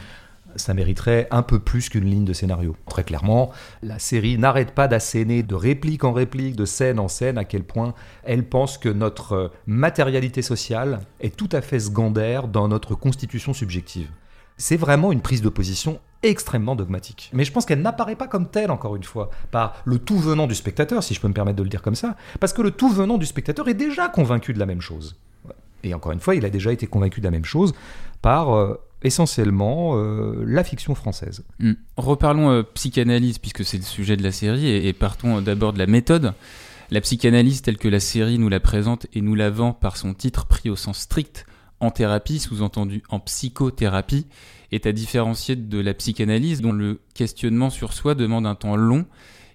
ça 0.56 0.74
mériterait 0.74 1.28
un 1.30 1.42
peu 1.42 1.58
plus 1.58 1.88
qu'une 1.88 2.04
ligne 2.04 2.24
de 2.24 2.32
scénario. 2.32 2.76
Très 2.88 3.04
clairement, 3.04 3.52
la 3.82 3.98
série 3.98 4.36
n'arrête 4.36 4.72
pas 4.72 4.88
d'asséner 4.88 5.42
de 5.42 5.54
réplique 5.54 6.04
en 6.04 6.12
réplique, 6.12 6.56
de 6.56 6.64
scène 6.64 6.98
en 6.98 7.08
scène, 7.08 7.38
à 7.38 7.44
quel 7.44 7.62
point 7.62 7.94
elle 8.24 8.46
pense 8.46 8.78
que 8.78 8.88
notre 8.88 9.32
euh, 9.32 9.48
matérialité 9.66 10.42
sociale 10.42 11.00
est 11.20 11.34
tout 11.34 11.48
à 11.52 11.60
fait 11.60 11.80
secondaire 11.80 12.48
dans 12.48 12.68
notre 12.68 12.94
constitution 12.94 13.54
subjective. 13.54 14.08
C'est 14.56 14.76
vraiment 14.76 15.12
une 15.12 15.20
prise 15.20 15.42
de 15.42 15.48
position 15.48 16.00
extrêmement 16.22 16.76
dogmatique. 16.76 17.30
Mais 17.32 17.44
je 17.44 17.52
pense 17.52 17.66
qu'elle 17.66 17.82
n'apparaît 17.82 18.16
pas 18.16 18.28
comme 18.28 18.48
telle, 18.48 18.70
encore 18.70 18.96
une 18.96 19.04
fois, 19.04 19.30
par 19.50 19.74
le 19.84 19.98
tout 19.98 20.18
venant 20.18 20.46
du 20.46 20.54
spectateur, 20.54 21.02
si 21.02 21.14
je 21.14 21.20
peux 21.20 21.28
me 21.28 21.34
permettre 21.34 21.56
de 21.56 21.62
le 21.62 21.68
dire 21.68 21.82
comme 21.82 21.94
ça, 21.94 22.16
parce 22.40 22.52
que 22.52 22.62
le 22.62 22.70
tout 22.70 22.88
venant 22.88 23.18
du 23.18 23.26
spectateur 23.26 23.68
est 23.68 23.74
déjà 23.74 24.08
convaincu 24.08 24.52
de 24.52 24.58
la 24.58 24.66
même 24.66 24.80
chose. 24.80 25.16
Et 25.84 25.94
encore 25.94 26.12
une 26.12 26.20
fois, 26.20 26.34
il 26.34 26.44
a 26.44 26.50
déjà 26.50 26.72
été 26.72 26.86
convaincu 26.86 27.20
de 27.20 27.24
la 27.24 27.32
même 27.32 27.44
chose 27.44 27.74
par 28.20 28.54
euh, 28.54 28.80
essentiellement 29.02 29.96
euh, 29.96 30.44
la 30.46 30.62
fiction 30.62 30.94
française. 30.94 31.42
Hmm. 31.58 31.72
Reparlons 31.96 32.50
euh, 32.50 32.62
psychanalyse, 32.62 33.38
puisque 33.38 33.64
c'est 33.64 33.78
le 33.78 33.82
sujet 33.82 34.16
de 34.16 34.22
la 34.22 34.32
série, 34.32 34.68
et, 34.68 34.92
partons 34.92 35.40
d'abord 35.40 35.72
de 35.72 35.78
la 35.78 35.88
méthode. 35.88 36.34
La 36.90 37.00
psychanalyse 37.00 37.62
telle 37.62 37.78
que 37.78 37.88
la 37.88 38.00
série 38.00 38.38
nous 38.38 38.48
la 38.48 38.60
présente 38.60 39.06
et 39.12 39.22
nous 39.22 39.34
la 39.34 39.50
vend 39.50 39.72
par 39.72 39.96
son 39.96 40.14
titre 40.14 40.46
pris 40.46 40.70
au 40.70 40.76
sens 40.76 40.98
strict 40.98 41.46
en 41.82 41.90
thérapie, 41.90 42.38
sous-entendu 42.38 43.02
en 43.10 43.18
psychothérapie, 43.18 44.26
est 44.70 44.86
à 44.86 44.92
différencier 44.92 45.56
de 45.56 45.80
la 45.80 45.92
psychanalyse 45.94 46.62
dont 46.62 46.72
le 46.72 47.00
questionnement 47.12 47.70
sur 47.70 47.92
soi 47.92 48.14
demande 48.14 48.46
un 48.46 48.54
temps 48.54 48.76
long 48.76 49.04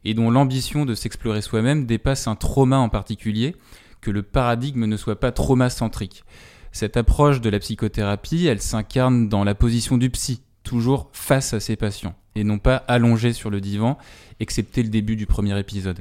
et 0.03 0.13
dont 0.13 0.29
l'ambition 0.29 0.85
de 0.85 0.93
s'explorer 0.93 1.41
soi-même 1.41 1.85
dépasse 1.85 2.27
un 2.27 2.35
trauma 2.35 2.77
en 2.77 2.89
particulier, 2.89 3.55
que 4.01 4.11
le 4.11 4.23
paradigme 4.23 4.85
ne 4.85 4.97
soit 4.97 5.19
pas 5.19 5.31
traumacentrique. 5.31 6.23
Cette 6.71 6.97
approche 6.97 7.41
de 7.41 7.49
la 7.49 7.59
psychothérapie, 7.59 8.45
elle 8.45 8.61
s'incarne 8.61 9.29
dans 9.29 9.43
la 9.43 9.55
position 9.55 9.97
du 9.97 10.09
psy, 10.09 10.41
toujours 10.63 11.09
face 11.13 11.53
à 11.53 11.61
ses 11.61 11.77
patients, 11.77 12.15
et 12.35 12.43
non 12.43 12.59
pas 12.59 12.75
allongé 12.75 13.31
sur 13.31 13.49
le 13.49 13.61
divan, 13.61 13.97
excepté 14.41 14.83
le 14.83 14.89
début 14.89 15.15
du 15.15 15.25
premier 15.25 15.57
épisode. 15.57 15.99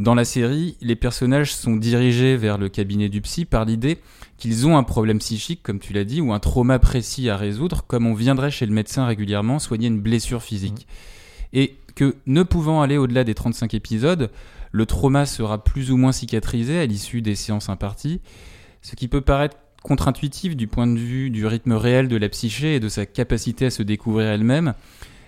Dans 0.00 0.14
la 0.14 0.24
série, 0.24 0.78
les 0.80 0.96
personnages 0.96 1.54
sont 1.54 1.76
dirigés 1.76 2.34
vers 2.34 2.56
le 2.56 2.70
cabinet 2.70 3.10
du 3.10 3.20
psy 3.20 3.44
par 3.44 3.66
l'idée 3.66 3.98
qu'ils 4.38 4.66
ont 4.66 4.78
un 4.78 4.82
problème 4.82 5.18
psychique, 5.18 5.62
comme 5.62 5.78
tu 5.78 5.92
l'as 5.92 6.04
dit, 6.04 6.22
ou 6.22 6.32
un 6.32 6.38
trauma 6.38 6.78
précis 6.78 7.28
à 7.28 7.36
résoudre, 7.36 7.84
comme 7.86 8.06
on 8.06 8.14
viendrait 8.14 8.50
chez 8.50 8.64
le 8.64 8.72
médecin 8.72 9.04
régulièrement 9.04 9.58
soigner 9.58 9.88
une 9.88 10.00
blessure 10.00 10.42
physique. 10.42 10.86
Mmh. 11.52 11.56
Et 11.58 11.76
que, 11.96 12.16
ne 12.24 12.42
pouvant 12.42 12.80
aller 12.80 12.96
au-delà 12.96 13.24
des 13.24 13.34
35 13.34 13.74
épisodes, 13.74 14.30
le 14.72 14.86
trauma 14.86 15.26
sera 15.26 15.62
plus 15.62 15.90
ou 15.90 15.98
moins 15.98 16.12
cicatrisé 16.12 16.78
à 16.78 16.86
l'issue 16.86 17.20
des 17.20 17.34
séances 17.34 17.68
imparties, 17.68 18.22
ce 18.80 18.96
qui 18.96 19.06
peut 19.06 19.20
paraître 19.20 19.58
contre-intuitif 19.82 20.56
du 20.56 20.66
point 20.66 20.86
de 20.86 20.98
vue 20.98 21.28
du 21.28 21.44
rythme 21.44 21.72
réel 21.72 22.08
de 22.08 22.16
la 22.16 22.30
psyché 22.30 22.76
et 22.76 22.80
de 22.80 22.88
sa 22.88 23.04
capacité 23.04 23.66
à 23.66 23.70
se 23.70 23.82
découvrir 23.82 24.28
elle-même, 24.28 24.72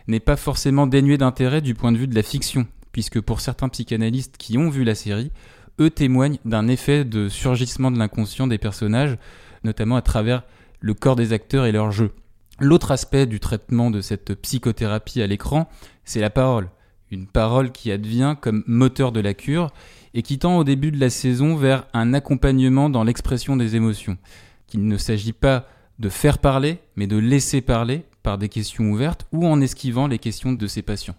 n'est 0.09 0.19
pas 0.19 0.37
forcément 0.37 0.87
dénué 0.87 1.19
d'intérêt 1.19 1.61
du 1.61 1.75
point 1.75 1.93
de 1.93 1.99
vue 1.99 2.09
de 2.09 2.15
la 2.15 2.23
fiction, 2.23 2.67
puisque 2.93 3.21
pour 3.21 3.41
certains 3.41 3.69
psychanalystes 3.69 4.37
qui 4.37 4.59
ont 4.59 4.71
vu 4.71 4.85
la 4.85 4.95
série, 4.95 5.33
eux 5.81 5.91
témoignent 5.91 6.39
d'un 6.45 6.69
effet 6.69 7.05
de 7.05 7.29
surgissement 7.29 7.91
de 7.91 7.99
l'inconscient 7.99 8.47
des 8.47 8.59
personnages, 8.59 9.17
notamment 9.65 9.97
à 9.97 10.03
travers 10.03 10.45
le 10.81 10.95
corps 10.95 11.17
des 11.17 11.33
acteurs 11.33 11.65
et 11.65 11.73
leur 11.73 11.91
jeu. 11.91 12.13
L'autre 12.61 12.91
aspect 12.91 13.27
du 13.27 13.41
traitement 13.41 13.91
de 13.91 14.01
cette 14.01 14.35
psychothérapie 14.35 15.23
à 15.23 15.27
l'écran, 15.27 15.69
c'est 16.05 16.21
la 16.21 16.31
parole. 16.31 16.69
Une 17.11 17.27
parole 17.27 17.73
qui 17.73 17.91
advient 17.91 18.37
comme 18.41 18.65
moteur 18.67 19.13
de 19.13 19.21
la 19.21 19.35
cure 19.35 19.71
et 20.15 20.23
qui 20.23 20.39
tend 20.39 20.59
au 20.59 20.65
début 20.65 20.93
de 20.93 21.01
la 21.01 21.11
saison 21.11 21.57
vers 21.57 21.87
un 21.93 22.15
accompagnement 22.15 22.91
dans 22.91 23.05
l'expression 23.05 23.57
des 23.57 23.77
émotions. 23.77 24.19
Qu'il 24.67 24.87
ne 24.87 24.97
s'agit 24.97 25.33
pas 25.33 25.67
de 25.99 26.09
faire 26.09 26.39
parler, 26.39 26.79
mais 26.97 27.07
de 27.07 27.17
laisser 27.17 27.61
parler 27.61 28.05
par 28.23 28.39
des 28.39 28.49
questions 28.49 28.91
ouvertes 28.91 29.27
ou 29.33 29.47
en 29.47 29.61
esquivant 29.61 30.07
les 30.07 30.19
questions 30.19 30.53
de 30.53 30.67
ses 30.67 30.83
patients. 30.83 31.17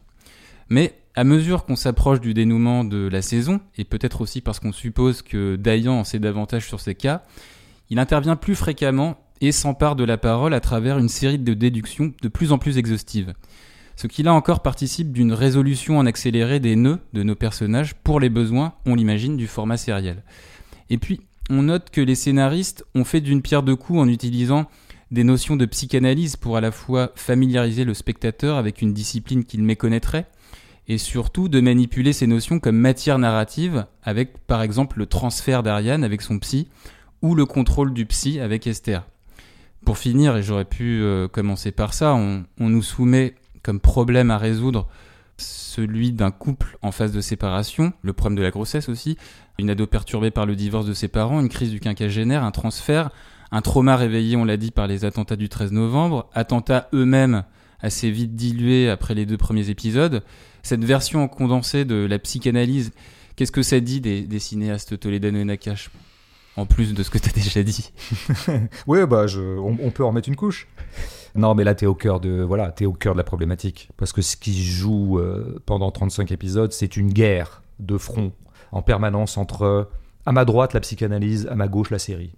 Mais 0.70 0.94
à 1.16 1.24
mesure 1.24 1.66
qu'on 1.66 1.76
s'approche 1.76 2.22
du 2.22 2.34
dénouement 2.34 2.84
de 2.84 3.08
la 3.08 3.22
saison, 3.22 3.60
et 3.78 3.84
peut-être 3.84 4.22
aussi 4.22 4.42
parce 4.42 4.60
qu'on 4.60 4.72
suppose 4.72 5.22
que 5.22 5.56
Dayan 5.56 6.00
en 6.00 6.04
sait 6.04 6.20
davantage 6.20 6.68
sur 6.68 6.80
ces 6.80 6.96
cas, 6.96 7.24
il 7.90 8.00
intervient 8.00 8.36
plus 8.36 8.56
fréquemment 8.56 9.18
et 9.42 9.52
s'empare 9.52 9.96
de 9.96 10.04
la 10.04 10.18
parole 10.18 10.54
à 10.54 10.60
travers 10.60 10.98
une 10.98 11.10
série 11.10 11.38
de 11.38 11.54
déductions 11.54 12.14
de 12.22 12.28
plus 12.28 12.52
en 12.52 12.58
plus 12.58 12.78
exhaustives. 12.78 13.34
Ce 13.96 14.08
qui 14.08 14.24
là 14.24 14.34
encore 14.34 14.62
participe 14.62 15.12
d'une 15.12 15.34
résolution 15.34 16.00
en 16.00 16.06
accéléré 16.06 16.60
des 16.60 16.76
nœuds 16.76 17.00
de 17.14 17.24
nos 17.24 17.36
personnages 17.36 17.94
pour 17.94 18.20
les 18.20 18.30
besoins, 18.30 18.74
on 18.86 18.96
l'imagine, 18.96 19.38
du 19.38 19.48
format 19.48 19.78
sériel. 19.78 20.24
Et 20.90 20.98
puis, 20.98 21.22
on 21.50 21.64
note 21.64 21.90
que 21.92 22.02
les 22.02 22.16
scénaristes 22.16 22.86
ont 22.96 23.04
fait 23.04 23.22
d'une 23.22 23.42
pierre 23.42 23.64
deux 23.64 23.76
coups 23.76 24.00
en 24.00 24.08
utilisant 24.08 24.66
des 25.12 25.24
notions 25.24 25.56
de 25.56 25.66
psychanalyse 25.66 26.38
pour 26.38 26.58
à 26.58 26.62
la 26.62 26.72
fois 26.72 27.12
familiariser 27.16 27.84
le 27.84 27.94
spectateur 27.94 28.58
avec 28.58 28.82
une 28.82 28.94
discipline 28.94 29.44
qu'il 29.46 29.62
méconnaîtrait, 29.62 30.26
et 30.88 30.98
surtout 30.98 31.48
de 31.48 31.62
manipuler 31.62 32.14
ces 32.14 32.28
notions 32.28 32.60
comme 32.60 32.78
matière 32.78 33.20
narrative 33.20 33.86
avec 34.04 34.46
par 34.46 34.62
exemple 34.62 35.00
le 35.00 35.06
transfert 35.06 35.64
d'Ariane 35.64 36.04
avec 36.04 36.22
son 36.22 36.40
psy 36.40 36.68
ou 37.22 37.36
le 37.36 37.46
contrôle 37.46 37.94
du 37.94 38.06
psy 38.06 38.40
avec 38.40 38.68
Esther. 38.68 39.06
Pour 39.86 39.98
finir, 39.98 40.38
et 40.38 40.44
j'aurais 40.44 40.66
pu 40.66 41.02
euh, 41.02 41.28
commencer 41.28 41.72
par 41.72 41.94
ça, 41.94 42.14
on, 42.14 42.46
nous 42.60 42.82
soumet 42.82 43.36
comme 43.64 43.80
problème 43.80 44.32
à 44.32 44.38
résoudre 44.38 44.88
celui 45.38 46.12
d'un 46.12 46.32
couple 46.32 46.78
en 46.82 46.92
phase 46.92 47.12
de 47.12 47.22
séparation, 47.22 47.92
le 48.02 48.14
problème 48.14 48.38
de 48.38 48.44
la 48.44 48.52
grossesse 48.52 48.88
aussi, 48.88 49.18
une 49.58 49.70
ado 49.70 49.88
perturbée 49.88 50.32
par 50.32 50.46
le 50.46 50.56
divorce 50.56 50.86
de 50.86 50.94
ses 50.94 51.08
parents, 51.08 51.40
une 51.40 51.50
crise 51.50 51.72
du 51.72 51.80
quinquagénaire, 51.80 52.44
un 52.44 52.52
transfert, 52.52 53.10
un 53.52 53.62
trauma 53.62 53.96
réveillé, 53.98 54.36
on 54.36 54.46
l'a 54.46 54.58
dit, 54.58 54.72
par 54.72 54.88
les 54.88 55.06
attentats 55.06 55.36
du 55.36 55.50
13 55.50 55.72
novembre, 55.72 56.30
attentats 56.34 56.88
eux-mêmes 56.94 57.44
assez 57.84 58.10
vite 58.10 58.36
dilués 58.36 58.90
après 58.90 59.14
les 59.14 59.28
deux 59.28 59.38
premiers 59.38 59.70
épisodes, 59.70 60.24
cette 60.64 60.84
version 60.84 61.28
condensée 61.28 61.86
de 61.86 62.06
la 62.06 62.18
psychanalyse, 62.18 62.92
qu'est-ce 63.36 63.52
que 63.52 63.62
ça 63.62 63.80
dit 63.82 64.02
des, 64.02 64.40
cinéastes 64.40 65.00
Toledano 65.00 65.40
et 65.40 65.46
Nakash 65.46 65.92
en 66.56 66.66
plus 66.66 66.94
de 66.94 67.04
ce 67.04 67.10
que 67.10 67.18
tu 67.18 67.30
as 67.30 67.34
déjà 67.34 67.62
dit? 67.62 67.92
oui, 68.88 69.06
bah, 69.06 69.26
on, 69.38 69.92
peut 69.92 70.06
en 70.06 70.14
mettre 70.14 70.30
une 70.30 70.36
couche. 70.36 70.68
Non, 71.36 71.56
mais 71.56 71.64
là, 71.64 71.76
tu 71.76 71.84
es 71.84 71.88
au 71.88 71.96
cœur 71.96 72.20
de 72.20 72.42
voilà, 72.42 72.74
es 72.80 72.86
au 72.86 72.94
cœur 72.94 73.14
de 73.14 73.18
la 73.18 73.24
problématique, 73.24 73.90
parce 73.98 74.14
que 74.14 74.22
ce 74.22 74.38
qui 74.38 74.54
se 74.54 74.72
joue 74.72 75.20
euh, 75.20 75.62
pendant 75.66 75.92
35 75.92 76.32
épisodes, 76.32 76.72
c'est 76.72 76.96
une 76.96 77.12
guerre 77.12 77.64
de 77.80 77.98
front 77.98 78.32
en 78.72 78.82
permanence 78.82 79.38
entre 79.38 79.90
à 80.26 80.32
ma 80.32 80.46
droite 80.46 80.74
la 80.74 80.80
psychanalyse, 80.80 81.48
à 81.48 81.56
ma 81.56 81.68
gauche 81.68 81.90
la 81.90 82.00
série. 82.00 82.36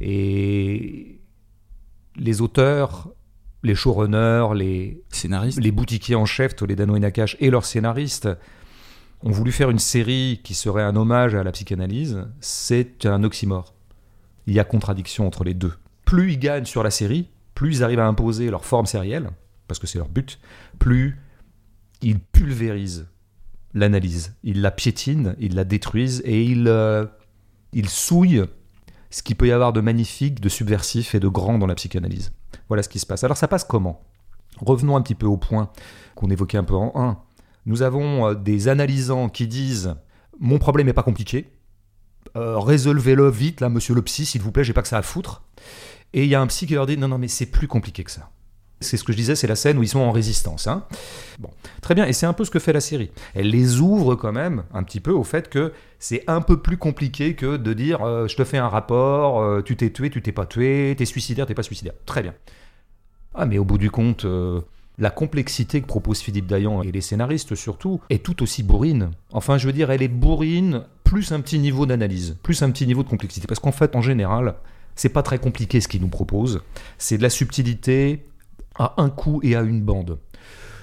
Et 0.00 1.20
les 2.16 2.40
auteurs 2.40 3.08
les 3.62 3.74
showrunners, 3.74 4.54
les 4.54 5.02
scénaristes, 5.10 5.60
les 5.60 5.70
boutiquiers 5.70 6.14
en 6.14 6.24
chef, 6.24 6.56
Toledano 6.56 6.96
et 6.96 7.00
Nakash, 7.00 7.36
et 7.40 7.50
leurs 7.50 7.64
scénaristes 7.64 8.28
ont 9.22 9.30
voulu 9.30 9.52
faire 9.52 9.70
une 9.70 9.78
série 9.78 10.40
qui 10.42 10.54
serait 10.54 10.82
un 10.82 10.96
hommage 10.96 11.34
à 11.34 11.42
la 11.42 11.52
psychanalyse, 11.52 12.26
c'est 12.40 13.04
un 13.04 13.22
oxymore. 13.22 13.74
Il 14.46 14.54
y 14.54 14.60
a 14.60 14.64
contradiction 14.64 15.26
entre 15.26 15.44
les 15.44 15.54
deux. 15.54 15.74
Plus 16.06 16.32
ils 16.32 16.38
gagnent 16.38 16.64
sur 16.64 16.82
la 16.82 16.90
série, 16.90 17.28
plus 17.54 17.76
ils 17.76 17.84
arrivent 17.84 18.00
à 18.00 18.06
imposer 18.06 18.50
leur 18.50 18.64
forme 18.64 18.86
sérielle, 18.86 19.30
parce 19.68 19.78
que 19.78 19.86
c'est 19.86 19.98
leur 19.98 20.08
but, 20.08 20.40
plus 20.78 21.18
il 22.00 22.18
pulvérise 22.18 23.06
l'analyse, 23.74 24.34
il 24.42 24.62
la 24.62 24.70
piétine, 24.70 25.36
il 25.38 25.54
la 25.54 25.64
détruise 25.64 26.22
et 26.24 26.42
il, 26.42 26.66
euh, 26.66 27.04
il 27.72 27.88
souille 27.88 28.44
ce 29.10 29.22
qu'il 29.22 29.36
peut 29.36 29.48
y 29.48 29.52
avoir 29.52 29.72
de 29.72 29.80
magnifique, 29.80 30.40
de 30.40 30.48
subversif 30.48 31.14
et 31.14 31.20
de 31.20 31.28
grand 31.28 31.58
dans 31.58 31.66
la 31.66 31.74
psychanalyse. 31.74 32.32
Voilà 32.68 32.82
ce 32.82 32.88
qui 32.88 32.98
se 32.98 33.06
passe. 33.06 33.24
Alors 33.24 33.36
ça 33.36 33.48
passe 33.48 33.64
comment? 33.64 34.00
Revenons 34.58 34.96
un 34.96 35.02
petit 35.02 35.14
peu 35.14 35.26
au 35.26 35.36
point 35.36 35.70
qu'on 36.14 36.30
évoquait 36.30 36.58
un 36.58 36.64
peu 36.64 36.74
en 36.74 36.92
1. 36.94 37.18
Nous 37.66 37.82
avons 37.82 38.28
euh, 38.28 38.34
des 38.34 38.68
analysants 38.68 39.28
qui 39.28 39.46
disent 39.46 39.94
Mon 40.38 40.58
problème 40.58 40.86
n'est 40.86 40.92
pas 40.92 41.02
compliqué, 41.02 41.52
euh, 42.36 42.58
résolvez-le 42.58 43.28
vite, 43.28 43.60
là, 43.60 43.68
monsieur 43.68 43.94
le 43.94 44.02
psy, 44.02 44.24
s'il 44.26 44.42
vous 44.42 44.52
plaît, 44.52 44.64
j'ai 44.64 44.72
pas 44.72 44.82
que 44.82 44.88
ça 44.88 44.98
à 44.98 45.02
foutre. 45.02 45.42
Et 46.12 46.24
il 46.24 46.28
y 46.28 46.34
a 46.34 46.40
un 46.40 46.46
psy 46.46 46.66
qui 46.66 46.74
leur 46.74 46.86
dit 46.86 46.96
Non, 46.96 47.08
non, 47.08 47.18
mais 47.18 47.28
c'est 47.28 47.46
plus 47.46 47.68
compliqué 47.68 48.04
que 48.04 48.10
ça. 48.10 48.30
C'est 48.80 48.96
ce 48.96 49.04
que 49.04 49.12
je 49.12 49.16
disais, 49.18 49.34
c'est 49.34 49.46
la 49.46 49.56
scène 49.56 49.78
où 49.78 49.82
ils 49.82 49.88
sont 49.88 50.00
en 50.00 50.10
résistance. 50.10 50.66
Hein. 50.66 50.84
Bon, 51.38 51.50
très 51.82 51.94
bien, 51.94 52.06
et 52.06 52.14
c'est 52.14 52.26
un 52.26 52.32
peu 52.32 52.44
ce 52.44 52.50
que 52.50 52.58
fait 52.58 52.72
la 52.72 52.80
série. 52.80 53.10
Elle 53.34 53.50
les 53.50 53.80
ouvre 53.80 54.14
quand 54.14 54.32
même 54.32 54.64
un 54.72 54.82
petit 54.82 55.00
peu 55.00 55.10
au 55.10 55.22
fait 55.22 55.50
que 55.50 55.72
c'est 55.98 56.24
un 56.28 56.40
peu 56.40 56.60
plus 56.60 56.78
compliqué 56.78 57.34
que 57.34 57.58
de 57.58 57.72
dire 57.74 58.02
euh, 58.02 58.26
je 58.26 58.36
te 58.36 58.44
fais 58.44 58.56
un 58.56 58.68
rapport, 58.68 59.40
euh, 59.40 59.60
tu 59.60 59.76
t'es 59.76 59.90
tué, 59.90 60.08
tu 60.08 60.22
t'es 60.22 60.32
pas 60.32 60.46
tué, 60.46 60.94
t'es 60.96 61.04
suicidaire, 61.04 61.46
t'es 61.46 61.54
pas 61.54 61.62
suicidaire. 61.62 61.92
Très 62.06 62.22
bien. 62.22 62.34
Ah, 63.34 63.44
mais 63.44 63.58
au 63.58 63.64
bout 63.64 63.78
du 63.78 63.90
compte, 63.90 64.24
euh, 64.24 64.62
la 64.98 65.10
complexité 65.10 65.80
que 65.80 65.86
propose 65.86 66.20
Philippe 66.20 66.46
Dayan 66.46 66.82
et 66.82 66.90
les 66.90 67.00
scénaristes 67.00 67.54
surtout 67.54 68.00
est 68.08 68.24
tout 68.24 68.42
aussi 68.42 68.62
bourrine. 68.62 69.10
Enfin, 69.32 69.58
je 69.58 69.66
veux 69.66 69.72
dire, 69.72 69.90
elle 69.90 70.02
est 70.02 70.08
bourrine 70.08 70.84
plus 71.04 71.32
un 71.32 71.40
petit 71.40 71.58
niveau 71.58 71.86
d'analyse, 71.86 72.36
plus 72.42 72.62
un 72.62 72.70
petit 72.70 72.86
niveau 72.86 73.02
de 73.02 73.08
complexité. 73.08 73.46
Parce 73.46 73.60
qu'en 73.60 73.72
fait, 73.72 73.94
en 73.96 74.02
général, 74.02 74.54
c'est 74.94 75.08
pas 75.08 75.22
très 75.22 75.38
compliqué 75.38 75.80
ce 75.80 75.88
qu'ils 75.88 76.00
nous 76.02 76.08
proposent. 76.08 76.62
C'est 76.98 77.18
de 77.18 77.22
la 77.22 77.30
subtilité, 77.30 78.24
à 78.78 78.94
un 78.98 79.10
coup 79.10 79.40
et 79.42 79.56
à 79.56 79.62
une 79.62 79.82
bande. 79.82 80.18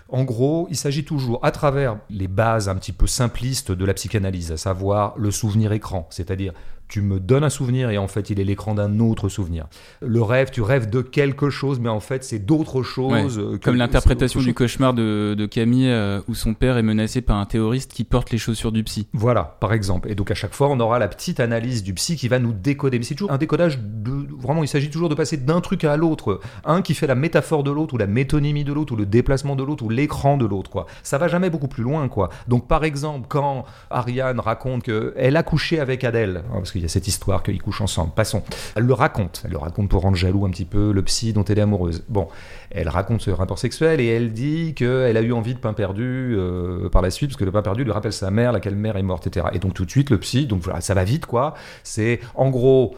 En 0.09 0.23
gros, 0.23 0.67
il 0.69 0.77
s'agit 0.77 1.03
toujours, 1.03 1.43
à 1.43 1.51
travers 1.51 1.97
les 2.09 2.29
bases 2.29 2.69
un 2.69 2.75
petit 2.75 2.93
peu 2.93 3.07
simplistes 3.07 3.71
de 3.71 3.85
la 3.85 3.93
psychanalyse, 3.93 4.51
à 4.53 4.57
savoir 4.57 5.13
le 5.17 5.31
souvenir 5.31 5.73
écran, 5.73 6.07
c'est-à-dire 6.09 6.53
tu 6.87 7.01
me 7.01 7.19
donnes 7.19 7.43
un 7.43 7.49
souvenir 7.49 7.89
et 7.89 7.97
en 7.97 8.07
fait 8.07 8.29
il 8.29 8.39
est 8.39 8.43
l'écran 8.43 8.73
d'un 8.73 8.99
autre 8.99 9.29
souvenir. 9.29 9.67
Le 10.01 10.21
rêve, 10.21 10.49
tu 10.51 10.61
rêves 10.61 10.89
de 10.89 11.01
quelque 11.01 11.49
chose, 11.49 11.79
mais 11.79 11.89
en 11.89 11.99
fait 11.99 12.23
c'est 12.23 12.39
d'autres 12.39 12.83
choses. 12.83 13.39
Euh, 13.39 13.57
comme 13.61 13.75
l'interprétation 13.75 14.41
du 14.41 14.53
cauchemar 14.53 14.93
de, 14.93 15.47
Camille 15.49 15.89
euh, 15.89 16.21
où 16.27 16.35
son 16.35 16.53
père 16.53 16.77
est 16.77 16.83
menacé 16.83 17.21
par 17.21 17.37
un 17.37 17.45
terroriste 17.45 17.93
qui 17.93 18.03
porte 18.03 18.31
les 18.31 18.37
chaussures 18.37 18.71
du 18.71 18.83
psy. 18.83 19.07
Voilà, 19.13 19.57
par 19.59 19.73
exemple. 19.73 20.09
Et 20.09 20.15
donc 20.15 20.31
à 20.31 20.35
chaque 20.35 20.53
fois 20.53 20.69
on 20.69 20.79
aura 20.79 20.99
la 20.99 21.07
petite 21.07 21.39
analyse 21.39 21.83
du 21.83 21.93
psy 21.93 22.15
qui 22.15 22.27
va 22.27 22.39
nous 22.39 22.53
décoder. 22.53 22.97
Mais 22.97 23.05
c'est 23.05 23.15
toujours 23.15 23.31
un 23.31 23.37
décodage 23.37 23.79
de... 23.79 24.27
Vraiment, 24.39 24.63
il 24.63 24.67
s'agit 24.67 24.89
toujours 24.89 25.09
de 25.09 25.15
passer 25.15 25.37
d'un 25.37 25.61
truc 25.61 25.83
à 25.83 25.97
l'autre. 25.97 26.39
Un 26.65 26.81
qui 26.81 26.93
fait 26.93 27.07
la 27.07 27.15
métaphore 27.15 27.63
de 27.63 27.71
l'autre 27.71 27.93
ou 27.93 27.97
la 27.97 28.07
métonymie 28.07 28.63
de 28.63 28.73
l'autre 28.73 28.93
ou 28.93 28.95
le 28.95 29.05
déplacement 29.05 29.55
de 29.55 29.63
l'autre 29.63 29.83
ou 29.83 29.89
l'écran 29.89 30.37
de 30.37 30.45
l'autre. 30.45 30.69
quoi. 30.69 30.85
Ça 31.03 31.17
va 31.17 31.27
jamais 31.27 31.49
beaucoup 31.49 31.67
plus 31.67 31.83
loin. 31.83 32.07
quoi. 32.07 32.29
Donc 32.47 32.67
par 32.67 32.83
exemple, 32.83 33.27
quand 33.29 33.65
Ariane 33.89 34.39
raconte 34.39 34.83
qu'elle 34.83 35.35
a 35.35 35.43
couché 35.43 35.79
avec 35.79 36.03
Adèle, 36.03 36.43
hein, 36.49 36.57
parce 36.57 36.71
il 36.77 36.83
y 36.83 36.85
a 36.85 36.89
cette 36.89 37.07
histoire 37.07 37.43
qu'ils 37.43 37.61
couchent 37.61 37.81
ensemble. 37.81 38.11
Passons. 38.13 38.43
Elle 38.75 38.83
le 38.83 38.93
raconte. 38.93 39.41
Elle 39.45 39.51
le 39.51 39.57
raconte 39.57 39.89
pour 39.89 40.01
rendre 40.01 40.15
jaloux 40.15 40.45
un 40.45 40.49
petit 40.49 40.65
peu 40.65 40.91
le 40.91 41.01
psy 41.03 41.33
dont 41.33 41.43
elle 41.43 41.59
est 41.59 41.61
amoureuse. 41.61 42.03
Bon, 42.09 42.27
elle 42.71 42.89
raconte 42.89 43.21
ce 43.21 43.31
rapport 43.31 43.59
sexuel 43.59 43.99
et 43.99 44.07
elle 44.07 44.31
dit 44.31 44.73
qu'elle 44.75 45.17
a 45.17 45.21
eu 45.21 45.33
envie 45.33 45.53
de 45.53 45.59
pain 45.59 45.73
perdu 45.73 46.35
euh, 46.37 46.89
par 46.89 47.01
la 47.01 47.09
suite, 47.09 47.31
parce 47.31 47.37
que 47.37 47.45
le 47.45 47.51
pain 47.51 47.61
perdu 47.61 47.83
lui 47.83 47.91
rappelle 47.91 48.13
sa 48.13 48.31
mère, 48.31 48.51
laquelle 48.51 48.75
mère 48.75 48.97
est 48.97 49.03
morte, 49.03 49.27
etc. 49.27 49.47
Et 49.53 49.59
donc 49.59 49.73
tout 49.73 49.85
de 49.85 49.91
suite, 49.91 50.09
le 50.09 50.19
psy, 50.19 50.45
donc 50.45 50.61
voilà, 50.61 50.81
ça 50.81 50.93
va 50.93 51.03
vite, 51.03 51.25
quoi. 51.25 51.53
C'est 51.83 52.19
en 52.35 52.49
gros, 52.49 52.95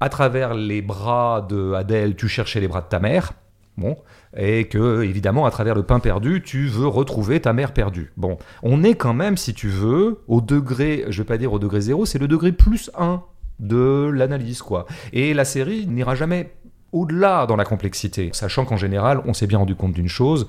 à 0.00 0.08
travers 0.08 0.54
les 0.54 0.82
bras 0.82 1.46
de 1.48 1.72
Adèle, 1.74 2.16
tu 2.16 2.28
cherchais 2.28 2.60
les 2.60 2.68
bras 2.68 2.80
de 2.80 2.88
ta 2.88 2.98
mère. 2.98 3.32
Bon, 3.78 3.96
et 4.36 4.68
que 4.68 5.02
évidemment 5.02 5.46
à 5.46 5.50
travers 5.50 5.74
le 5.74 5.82
pain 5.82 5.98
perdu, 5.98 6.42
tu 6.42 6.66
veux 6.66 6.86
retrouver 6.86 7.40
ta 7.40 7.54
mère 7.54 7.72
perdue. 7.72 8.12
Bon, 8.18 8.36
on 8.62 8.84
est 8.84 8.94
quand 8.94 9.14
même, 9.14 9.38
si 9.38 9.54
tu 9.54 9.68
veux, 9.68 10.20
au 10.28 10.42
degré, 10.42 11.06
je 11.08 11.22
vais 11.22 11.26
pas 11.26 11.38
dire 11.38 11.54
au 11.54 11.58
degré 11.58 11.80
zéro, 11.80 12.04
c'est 12.04 12.18
le 12.18 12.28
degré 12.28 12.52
plus 12.52 12.90
1 12.98 13.22
de 13.60 14.10
l'analyse, 14.12 14.60
quoi. 14.60 14.86
Et 15.12 15.32
la 15.32 15.46
série 15.46 15.86
n'ira 15.86 16.14
jamais 16.14 16.52
au-delà 16.92 17.46
dans 17.46 17.56
la 17.56 17.64
complexité, 17.64 18.28
sachant 18.32 18.66
qu'en 18.66 18.76
général, 18.76 19.22
on 19.24 19.32
s'est 19.32 19.46
bien 19.46 19.58
rendu 19.58 19.74
compte 19.74 19.94
d'une 19.94 20.08
chose, 20.08 20.48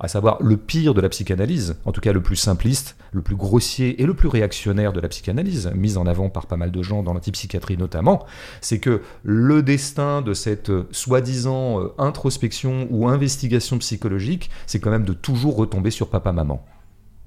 à 0.00 0.08
savoir 0.08 0.42
le 0.42 0.56
pire 0.56 0.94
de 0.94 1.00
la 1.00 1.10
psychanalyse, 1.10 1.76
en 1.84 1.92
tout 1.92 2.00
cas 2.00 2.12
le 2.12 2.22
plus 2.22 2.36
simpliste, 2.36 2.96
le 3.12 3.20
plus 3.20 3.36
grossier 3.36 4.00
et 4.02 4.06
le 4.06 4.14
plus 4.14 4.28
réactionnaire 4.28 4.94
de 4.94 5.00
la 5.00 5.08
psychanalyse, 5.08 5.70
mise 5.74 5.98
en 5.98 6.06
avant 6.06 6.30
par 6.30 6.46
pas 6.46 6.56
mal 6.56 6.70
de 6.70 6.82
gens 6.82 7.02
dans 7.02 7.12
l'antipsychiatrie 7.12 7.76
notamment, 7.76 8.24
c'est 8.62 8.78
que 8.78 9.02
le 9.22 9.62
destin 9.62 10.22
de 10.22 10.32
cette 10.32 10.72
soi-disant 10.90 11.80
euh, 11.80 11.88
introspection 11.98 12.88
ou 12.90 13.08
investigation 13.08 13.78
psychologique, 13.78 14.50
c'est 14.66 14.80
quand 14.80 14.90
même 14.90 15.04
de 15.04 15.12
toujours 15.12 15.56
retomber 15.56 15.90
sur 15.90 16.08
papa-maman. 16.08 16.64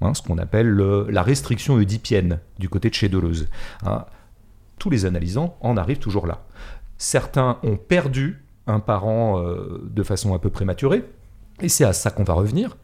Hein, 0.00 0.12
ce 0.12 0.22
qu'on 0.22 0.38
appelle 0.38 0.74
la 0.74 1.22
restriction 1.22 1.74
oedipienne 1.74 2.40
du 2.58 2.68
côté 2.68 2.90
de 2.90 2.94
chez 2.94 3.08
Deleuze. 3.08 3.46
Hein, 3.86 4.04
tous 4.78 4.90
les 4.90 5.06
analysants 5.06 5.56
en 5.60 5.76
arrivent 5.76 6.00
toujours 6.00 6.26
là. 6.26 6.42
Certains 6.98 7.58
ont 7.62 7.76
perdu 7.76 8.44
un 8.66 8.80
parent 8.80 9.40
euh, 9.40 9.80
de 9.88 10.02
façon 10.02 10.34
un 10.34 10.38
peu 10.38 10.50
prématurée, 10.50 11.04
et 11.60 11.68
c'est 11.68 11.84
à 11.84 11.92
ça 11.92 12.10
qu'on 12.10 12.24
va 12.24 12.34
revenir. 12.34 12.76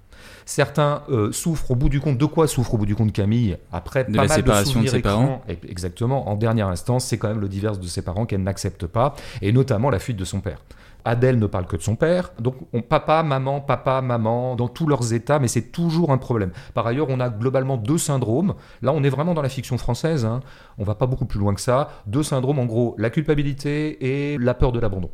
Certains 0.47 1.03
euh, 1.11 1.31
souffrent 1.31 1.71
au 1.71 1.77
bout 1.77 1.89
du 1.89 2.01
compte. 2.01 2.19
De 2.19 2.25
quoi 2.25 2.49
souffre 2.49 2.75
au 2.75 2.79
bout 2.79 2.87
du 2.87 2.97
compte 2.97 3.13
Camille 3.13 3.57
Après 3.73 4.05
de 4.05 4.11
pas 4.11 4.23
la 4.23 4.29
mal 4.29 4.37
séparation 4.37 4.83
de, 4.83 4.89
ses 4.89 5.01
parents. 5.01 5.43
Exactement. 5.69 6.29
En 6.29 6.35
dernière 6.35 6.69
instance, 6.69 7.05
c'est 7.05 7.19
quand 7.19 7.29
même 7.29 7.41
le 7.41 7.49
divorce 7.49 7.79
de 7.79 7.87
ses 7.87 8.03
parents 8.03 8.27
qu'elle 8.27 8.43
n'accepte 8.43 8.87
pas, 8.87 9.15
et 9.43 9.53
notamment 9.53 9.91
la 9.91 9.99
fuite 9.99 10.17
de 10.17 10.25
son 10.25 10.41
père. 10.41 10.59
Adèle 11.05 11.39
ne 11.39 11.47
parle 11.47 11.67
que 11.67 11.77
de 11.77 11.83
son 11.83 11.97
père. 11.97 12.33
Donc 12.41 12.57
on, 12.73 12.83
papa, 12.83 13.23
maman, 13.23 13.61
papa, 13.61 14.01
maman, 14.01 14.57
dans 14.57 14.69
tous 14.69 14.87
leurs 14.87 15.13
états, 15.13 15.39
mais 15.39 15.49
c'est 15.49 15.73
toujours 15.73 16.11
un 16.11 16.19
problème. 16.19 16.51
Par 16.75 16.87
ailleurs, 16.87 17.07
on 17.11 17.21
a 17.21 17.29
globalement 17.29 17.77
deux 17.77 17.99
syndromes. 17.99 18.55
Là, 18.83 18.93
on 18.93 19.03
est 19.03 19.09
vraiment 19.09 19.35
dans 19.35 19.43
la 19.43 19.49
fiction 19.49 19.79
française. 19.79 20.25
Hein. 20.25 20.41
On 20.79 20.85
va 20.85 20.95
pas 20.95 21.07
beaucoup 21.07 21.27
plus 21.27 21.39
loin 21.39 21.55
que 21.55 21.61
ça. 21.61 21.91
Deux 22.07 22.23
syndromes, 22.23 22.59
en 22.59 22.67
gros, 22.67 22.95
la 22.99 23.11
culpabilité 23.11 24.33
et 24.33 24.39
la 24.39 24.55
peur 24.55 24.73
de 24.73 24.81
l'abandon. 24.81 25.11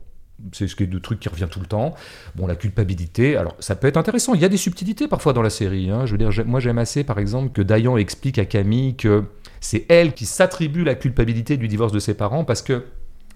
C'est 0.52 0.68
ce 0.68 0.76
qui 0.76 0.82
est 0.82 0.86
le 0.86 1.00
truc 1.00 1.18
qui 1.18 1.28
revient 1.28 1.48
tout 1.50 1.60
le 1.60 1.66
temps. 1.66 1.94
Bon, 2.34 2.46
la 2.46 2.56
culpabilité, 2.56 3.36
alors 3.36 3.56
ça 3.58 3.74
peut 3.74 3.86
être 3.86 3.96
intéressant. 3.96 4.34
Il 4.34 4.40
y 4.40 4.44
a 4.44 4.48
des 4.50 4.56
subtilités 4.58 5.08
parfois 5.08 5.32
dans 5.32 5.42
la 5.42 5.50
série. 5.50 5.90
Hein. 5.90 6.04
Je 6.04 6.12
veux 6.12 6.18
dire, 6.18 6.30
moi 6.46 6.60
j'aime 6.60 6.78
assez 6.78 7.04
par 7.04 7.18
exemple 7.18 7.52
que 7.52 7.62
Dayan 7.62 7.96
explique 7.96 8.38
à 8.38 8.44
Camille 8.44 8.96
que 8.96 9.24
c'est 9.60 9.86
elle 9.88 10.12
qui 10.12 10.26
s'attribue 10.26 10.84
la 10.84 10.94
culpabilité 10.94 11.56
du 11.56 11.68
divorce 11.68 11.92
de 11.92 11.98
ses 11.98 12.14
parents 12.14 12.44
parce 12.44 12.62
que 12.62 12.84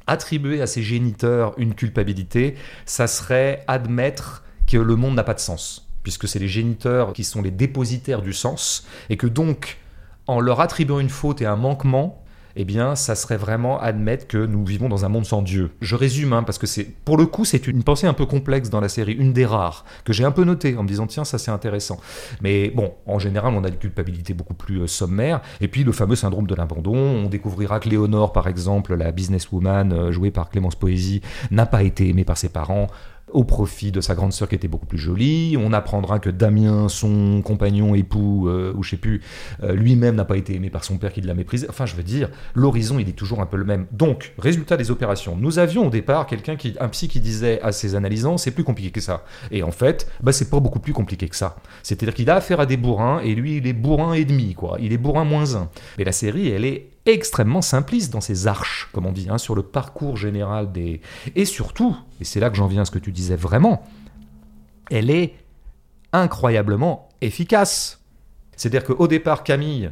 attribuer 0.07 0.61
à 0.61 0.67
ses 0.67 0.83
géniteurs 0.83 1.55
une 1.57 1.75
culpabilité, 1.75 2.57
ça 2.85 3.07
serait 3.07 3.65
admettre 3.69 4.43
que 4.67 4.77
le 4.77 4.97
monde 4.97 5.15
n'a 5.15 5.25
pas 5.25 5.35
de 5.35 5.41
sens, 5.41 5.89
puisque 6.03 6.29
c'est 6.29 6.39
les 6.39 6.49
géniteurs 6.49 7.13
qui 7.13 7.25
sont 7.25 7.43
les 7.43 7.51
dépositaires 7.51 8.23
du 8.23 8.33
sens, 8.33 8.87
et 9.09 9.17
que 9.17 9.27
donc, 9.27 9.79
en 10.27 10.41
leur 10.41 10.61
attribuant 10.61 11.01
une 11.01 11.09
faute 11.09 11.43
et 11.43 11.47
un 11.47 11.57
manquement, 11.57 12.20
eh 12.61 12.64
bien, 12.64 12.94
ça 12.94 13.14
serait 13.14 13.38
vraiment 13.38 13.81
admettre 13.81 14.27
que 14.27 14.37
nous 14.37 14.66
vivons 14.66 14.90
dans 14.90 15.07
un 15.07 15.09
monde 15.09 15.25
sans 15.25 15.40
Dieu. 15.40 15.70
Je 15.81 15.96
résume, 15.96 16.35
hein, 16.35 16.42
parce 16.42 16.59
que 16.59 16.66
c'est, 16.66 16.85
pour 16.85 17.16
le 17.16 17.25
coup, 17.25 17.46
c'est 17.46 17.66
une 17.66 17.83
pensée 17.83 18.07
un 18.07 18.12
peu 18.12 18.27
complexe 18.27 18.68
dans 18.68 18.81
la 18.81 18.90
série, 18.90 19.14
une 19.14 19.33
des 19.33 19.46
rares, 19.46 19.87
que 20.05 20.12
j'ai 20.12 20.25
un 20.25 20.31
peu 20.31 20.44
notée 20.44 20.77
en 20.77 20.83
me 20.83 20.88
disant, 20.88 21.07
tiens, 21.07 21.25
ça 21.25 21.38
c'est 21.38 21.51
intéressant. 21.51 21.99
Mais 22.42 22.68
bon, 22.68 22.92
en 23.07 23.18
général, 23.18 23.55
on 23.55 23.64
a 23.64 23.68
une 23.68 23.79
culpabilité 23.79 24.35
beaucoup 24.35 24.53
plus 24.53 24.83
euh, 24.83 24.87
sommaire. 24.87 25.40
Et 25.62 25.68
puis, 25.68 25.85
le 25.85 25.92
fameux 25.92 26.16
syndrome 26.16 26.46
de 26.46 26.55
l'abandon. 26.55 26.96
On 26.96 27.29
découvrira 27.31 27.81
que 27.81 27.88
Léonore, 27.88 28.33
par 28.35 28.46
exemple, 28.46 28.94
la 28.94 29.11
businesswoman 29.11 29.92
euh, 29.92 30.12
jouée 30.12 30.31
par 30.31 30.51
Clémence 30.51 30.75
Poésy, 30.75 31.23
n'a 31.51 31.64
pas 31.64 31.83
été 31.83 32.11
aimée 32.11 32.25
par 32.25 32.37
ses 32.37 32.51
parents 32.51 32.88
au 33.33 33.45
profit 33.45 33.93
de 33.93 34.01
sa 34.01 34.14
grande 34.14 34.33
sœur 34.33 34.49
qui 34.49 34.55
était 34.55 34.69
beaucoup 34.69 34.87
plus 34.87 34.99
jolie. 34.99 35.57
On 35.59 35.73
apprendra 35.73 36.19
que 36.19 36.31
Damien, 36.31 36.88
son 36.88 37.43
compagnon, 37.43 37.95
époux, 37.95 38.49
euh, 38.49 38.73
ou 38.77 38.83
je 38.83 38.90
sais 38.90 38.97
plus, 38.97 39.23
euh, 39.62 39.75
lui-même 39.75 40.16
n'a 40.16 40.25
pas 40.25 40.37
été 40.37 40.55
aimé 40.55 40.71
par 40.71 40.85
son 40.85 40.99
père 40.99 41.12
qui 41.12 41.21
l'a 41.21 41.35
méprisé. 41.35 41.66
Enfin, 41.69 41.87
je 41.87 41.95
veux 41.95 42.03
dire, 42.03 42.29
l'horizon, 42.55 42.99
il 42.99 43.09
est 43.09 43.12
toujours 43.12 43.40
un 43.40 43.47
peu 43.47 43.57
le 43.57 43.64
même. 43.64 43.87
Donc, 43.93 44.33
résultat 44.38 44.77
des 44.77 44.90
opérations. 44.90 45.37
Nous 45.37 45.59
avions 45.59 45.87
au 45.87 45.90
départ 45.90 46.27
quelqu'un 46.27 46.57
qui, 46.57 46.75
un 46.81 46.88
psy 46.88 47.09
qui 47.09 47.21
disait 47.21 47.61
à 47.62 47.73
ses 47.73 47.95
analysants, 47.95 48.38
c'est 48.38 48.51
plus 48.51 48.64
compliqué 48.64 48.90
que 48.90 49.01
ça. 49.01 49.25
Et 49.51 49.62
en 49.62 49.71
fait, 49.71 50.09
bah, 50.23 50.33
c'est 50.33 50.51
pas 50.51 50.61
beaucoup 50.61 50.81
plus 50.81 50.93
compliqué 50.93 51.29
que 51.29 51.37
ça. 51.37 51.57
C'est-à-dire 51.83 52.14
qu'il 52.14 52.31
a 52.31 52.37
affaire 52.37 52.61
à 52.61 52.66
des 52.66 52.77
bourrins, 52.77 53.21
et 53.21 53.35
lui, 53.35 53.57
il 53.59 53.66
est 53.66 53.73
bourrin 53.73 54.14
et 54.14 54.25
demi, 54.25 54.55
quoi. 54.55 54.77
Il 54.81 54.93
est 54.93 54.99
bourrin 54.99 55.25
moins 55.25 55.55
un. 55.55 55.69
Mais 55.99 56.05
la 56.05 56.12
série, 56.12 56.49
elle 56.49 56.64
est 56.64 56.90
extrêmement 57.07 57.63
simpliste 57.63 58.13
dans 58.13 58.21
ses 58.21 58.47
arches, 58.47 58.89
comme 58.93 59.07
on 59.07 59.13
dit, 59.13 59.29
hein, 59.31 59.39
sur 59.39 59.55
le 59.55 59.63
parcours 59.63 60.17
général 60.17 60.73
des... 60.73 61.01
Et 61.35 61.45
surtout, 61.45 61.97
et 62.21 62.25
c'est 62.25 62.41
là 62.41 62.51
que 62.51 62.57
j'en 62.57 62.67
viens 62.67 62.83
à 62.83 62.85
ce 62.85 62.91
que 62.91 62.99
tu 62.99 63.13
disais 63.13 63.37
vraiment, 63.37 63.83
elle 64.91 65.11
est 65.11 65.35
incroyablement 66.13 67.09
efficace. 67.21 68.01
C'est-à-dire 68.57 68.85
qu'au 68.85 69.09
départ, 69.09 69.45
Camille 69.45 69.91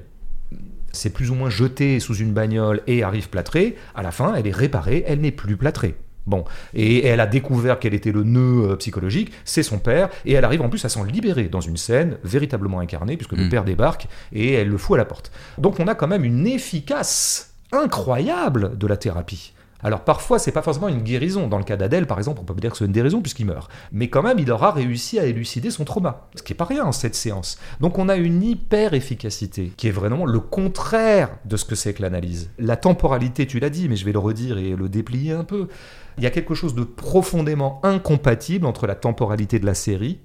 s'est 0.92 1.10
plus 1.10 1.30
ou 1.30 1.34
moins 1.34 1.50
jetée 1.50 2.00
sous 2.00 2.16
une 2.16 2.32
bagnole 2.32 2.82
et 2.86 3.02
arrive 3.02 3.28
plâtrée, 3.28 3.76
à 3.94 4.02
la 4.02 4.10
fin, 4.10 4.34
elle 4.34 4.46
est 4.46 4.52
réparée, 4.54 5.04
elle 5.06 5.20
n'est 5.20 5.32
plus 5.32 5.56
plâtrée. 5.56 5.96
Bon, 6.28 6.44
et 6.74 7.06
elle 7.06 7.20
a 7.20 7.26
découvert 7.26 7.78
quel 7.78 7.94
était 7.94 8.12
le 8.12 8.22
nœud 8.22 8.72
euh, 8.72 8.76
psychologique, 8.76 9.32
c'est 9.46 9.62
son 9.62 9.78
père, 9.78 10.10
et 10.26 10.34
elle 10.34 10.44
arrive 10.44 10.60
en 10.60 10.68
plus 10.68 10.84
à 10.84 10.90
s'en 10.90 11.02
libérer 11.02 11.44
dans 11.44 11.62
une 11.62 11.78
scène 11.78 12.18
véritablement 12.22 12.80
incarnée, 12.80 13.16
puisque 13.16 13.32
le 13.32 13.46
mm. 13.46 13.48
père 13.48 13.64
débarque 13.64 14.08
et 14.32 14.52
elle 14.52 14.68
le 14.68 14.76
fout 14.76 14.96
à 14.96 14.98
la 14.98 15.04
porte. 15.06 15.32
Donc 15.56 15.80
on 15.80 15.86
a 15.86 15.94
quand 15.94 16.06
même 16.06 16.24
une 16.24 16.46
efficace 16.46 17.54
incroyable 17.72 18.76
de 18.76 18.86
la 18.86 18.98
thérapie. 18.98 19.54
Alors 19.82 20.00
parfois, 20.00 20.38
c'est 20.38 20.52
pas 20.52 20.62
forcément 20.62 20.88
une 20.88 21.02
guérison. 21.02 21.46
Dans 21.46 21.58
le 21.58 21.64
cas 21.64 21.76
d'Adèle, 21.76 22.06
par 22.06 22.18
exemple, 22.18 22.40
on 22.42 22.44
peut 22.44 22.54
dire 22.54 22.72
que 22.72 22.76
c'est 22.76 22.84
une 22.84 22.92
guérison 22.92 23.20
puisqu'il 23.20 23.46
meurt. 23.46 23.70
Mais 23.92 24.08
quand 24.08 24.22
même, 24.22 24.38
il 24.38 24.50
aura 24.50 24.72
réussi 24.72 25.18
à 25.18 25.24
élucider 25.24 25.70
son 25.70 25.84
trauma. 25.84 26.28
Ce 26.34 26.42
qui 26.42 26.52
est 26.52 26.56
pas 26.56 26.64
rien, 26.64 26.90
cette 26.92 27.14
séance. 27.14 27.58
Donc 27.80 27.98
on 27.98 28.08
a 28.08 28.16
une 28.16 28.42
hyper 28.42 28.94
efficacité 28.94 29.72
qui 29.76 29.88
est 29.88 29.92
vraiment 29.92 30.26
le 30.26 30.40
contraire 30.40 31.30
de 31.44 31.56
ce 31.56 31.64
que 31.64 31.76
c'est 31.76 31.94
que 31.94 32.02
l'analyse. 32.02 32.50
La 32.58 32.76
temporalité, 32.76 33.46
tu 33.46 33.60
l'as 33.60 33.70
dit, 33.70 33.88
mais 33.88 33.96
je 33.96 34.04
vais 34.04 34.12
le 34.12 34.18
redire 34.18 34.58
et 34.58 34.74
le 34.74 34.88
déplier 34.88 35.32
un 35.32 35.44
peu. 35.44 35.68
Il 36.18 36.24
y 36.24 36.26
a 36.26 36.30
quelque 36.30 36.54
chose 36.54 36.74
de 36.74 36.84
profondément 36.84 37.80
incompatible 37.84 38.66
entre 38.66 38.86
la 38.86 38.94
temporalité 38.94 39.58
de 39.58 39.66
la 39.66 39.74
série 39.74 40.20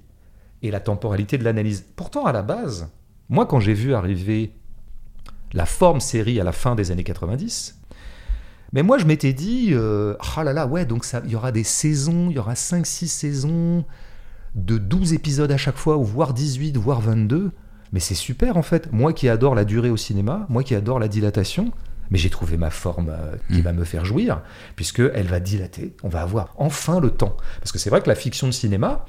et 0.62 0.70
la 0.70 0.80
temporalité 0.80 1.38
de 1.38 1.44
l'analyse. 1.44 1.84
Pourtant, 1.94 2.26
à 2.26 2.32
la 2.32 2.42
base, 2.42 2.90
moi, 3.28 3.46
quand 3.46 3.60
j'ai 3.60 3.74
vu 3.74 3.94
arriver 3.94 4.52
la 5.52 5.66
forme 5.66 6.00
série 6.00 6.40
à 6.40 6.44
la 6.44 6.52
fin 6.52 6.74
des 6.74 6.90
années 6.90 7.04
90, 7.04 7.80
mais 8.72 8.82
moi, 8.82 8.98
je 8.98 9.04
m'étais 9.04 9.32
dit, 9.32 9.68
euh, 9.70 10.16
ah 10.36 10.42
là 10.42 10.52
là, 10.52 10.66
ouais, 10.66 10.84
donc 10.84 11.06
il 11.24 11.30
y 11.30 11.36
aura 11.36 11.52
des 11.52 11.62
saisons, 11.62 12.28
il 12.28 12.34
y 12.34 12.38
aura 12.40 12.54
5-6 12.54 13.06
saisons 13.06 13.84
de 14.56 14.78
12 14.78 15.12
épisodes 15.12 15.52
à 15.52 15.56
chaque 15.56 15.76
fois, 15.76 15.96
ou 15.96 16.02
voire 16.02 16.34
18, 16.34 16.76
voire 16.76 17.00
22. 17.00 17.52
Mais 17.92 18.00
c'est 18.00 18.16
super 18.16 18.56
en 18.56 18.62
fait. 18.62 18.92
Moi 18.92 19.12
qui 19.12 19.28
adore 19.28 19.54
la 19.54 19.64
durée 19.64 19.90
au 19.90 19.96
cinéma, 19.96 20.46
moi 20.48 20.64
qui 20.64 20.74
adore 20.74 20.98
la 20.98 21.06
dilatation, 21.06 21.70
mais 22.10 22.18
j'ai 22.18 22.30
trouvé 22.30 22.56
ma 22.56 22.70
forme 22.70 23.10
euh, 23.10 23.36
qui 23.50 23.60
mm. 23.60 23.62
va 23.62 23.72
me 23.72 23.84
faire 23.84 24.04
jouir, 24.04 24.42
puisqu'elle 24.76 25.26
va 25.26 25.40
dilater. 25.40 25.94
On 26.02 26.08
va 26.08 26.22
avoir 26.22 26.54
enfin 26.56 27.00
le 27.00 27.10
temps. 27.10 27.36
Parce 27.60 27.72
que 27.72 27.78
c'est 27.78 27.90
vrai 27.90 28.00
que 28.00 28.08
la 28.08 28.14
fiction 28.14 28.46
de 28.46 28.52
cinéma, 28.52 29.04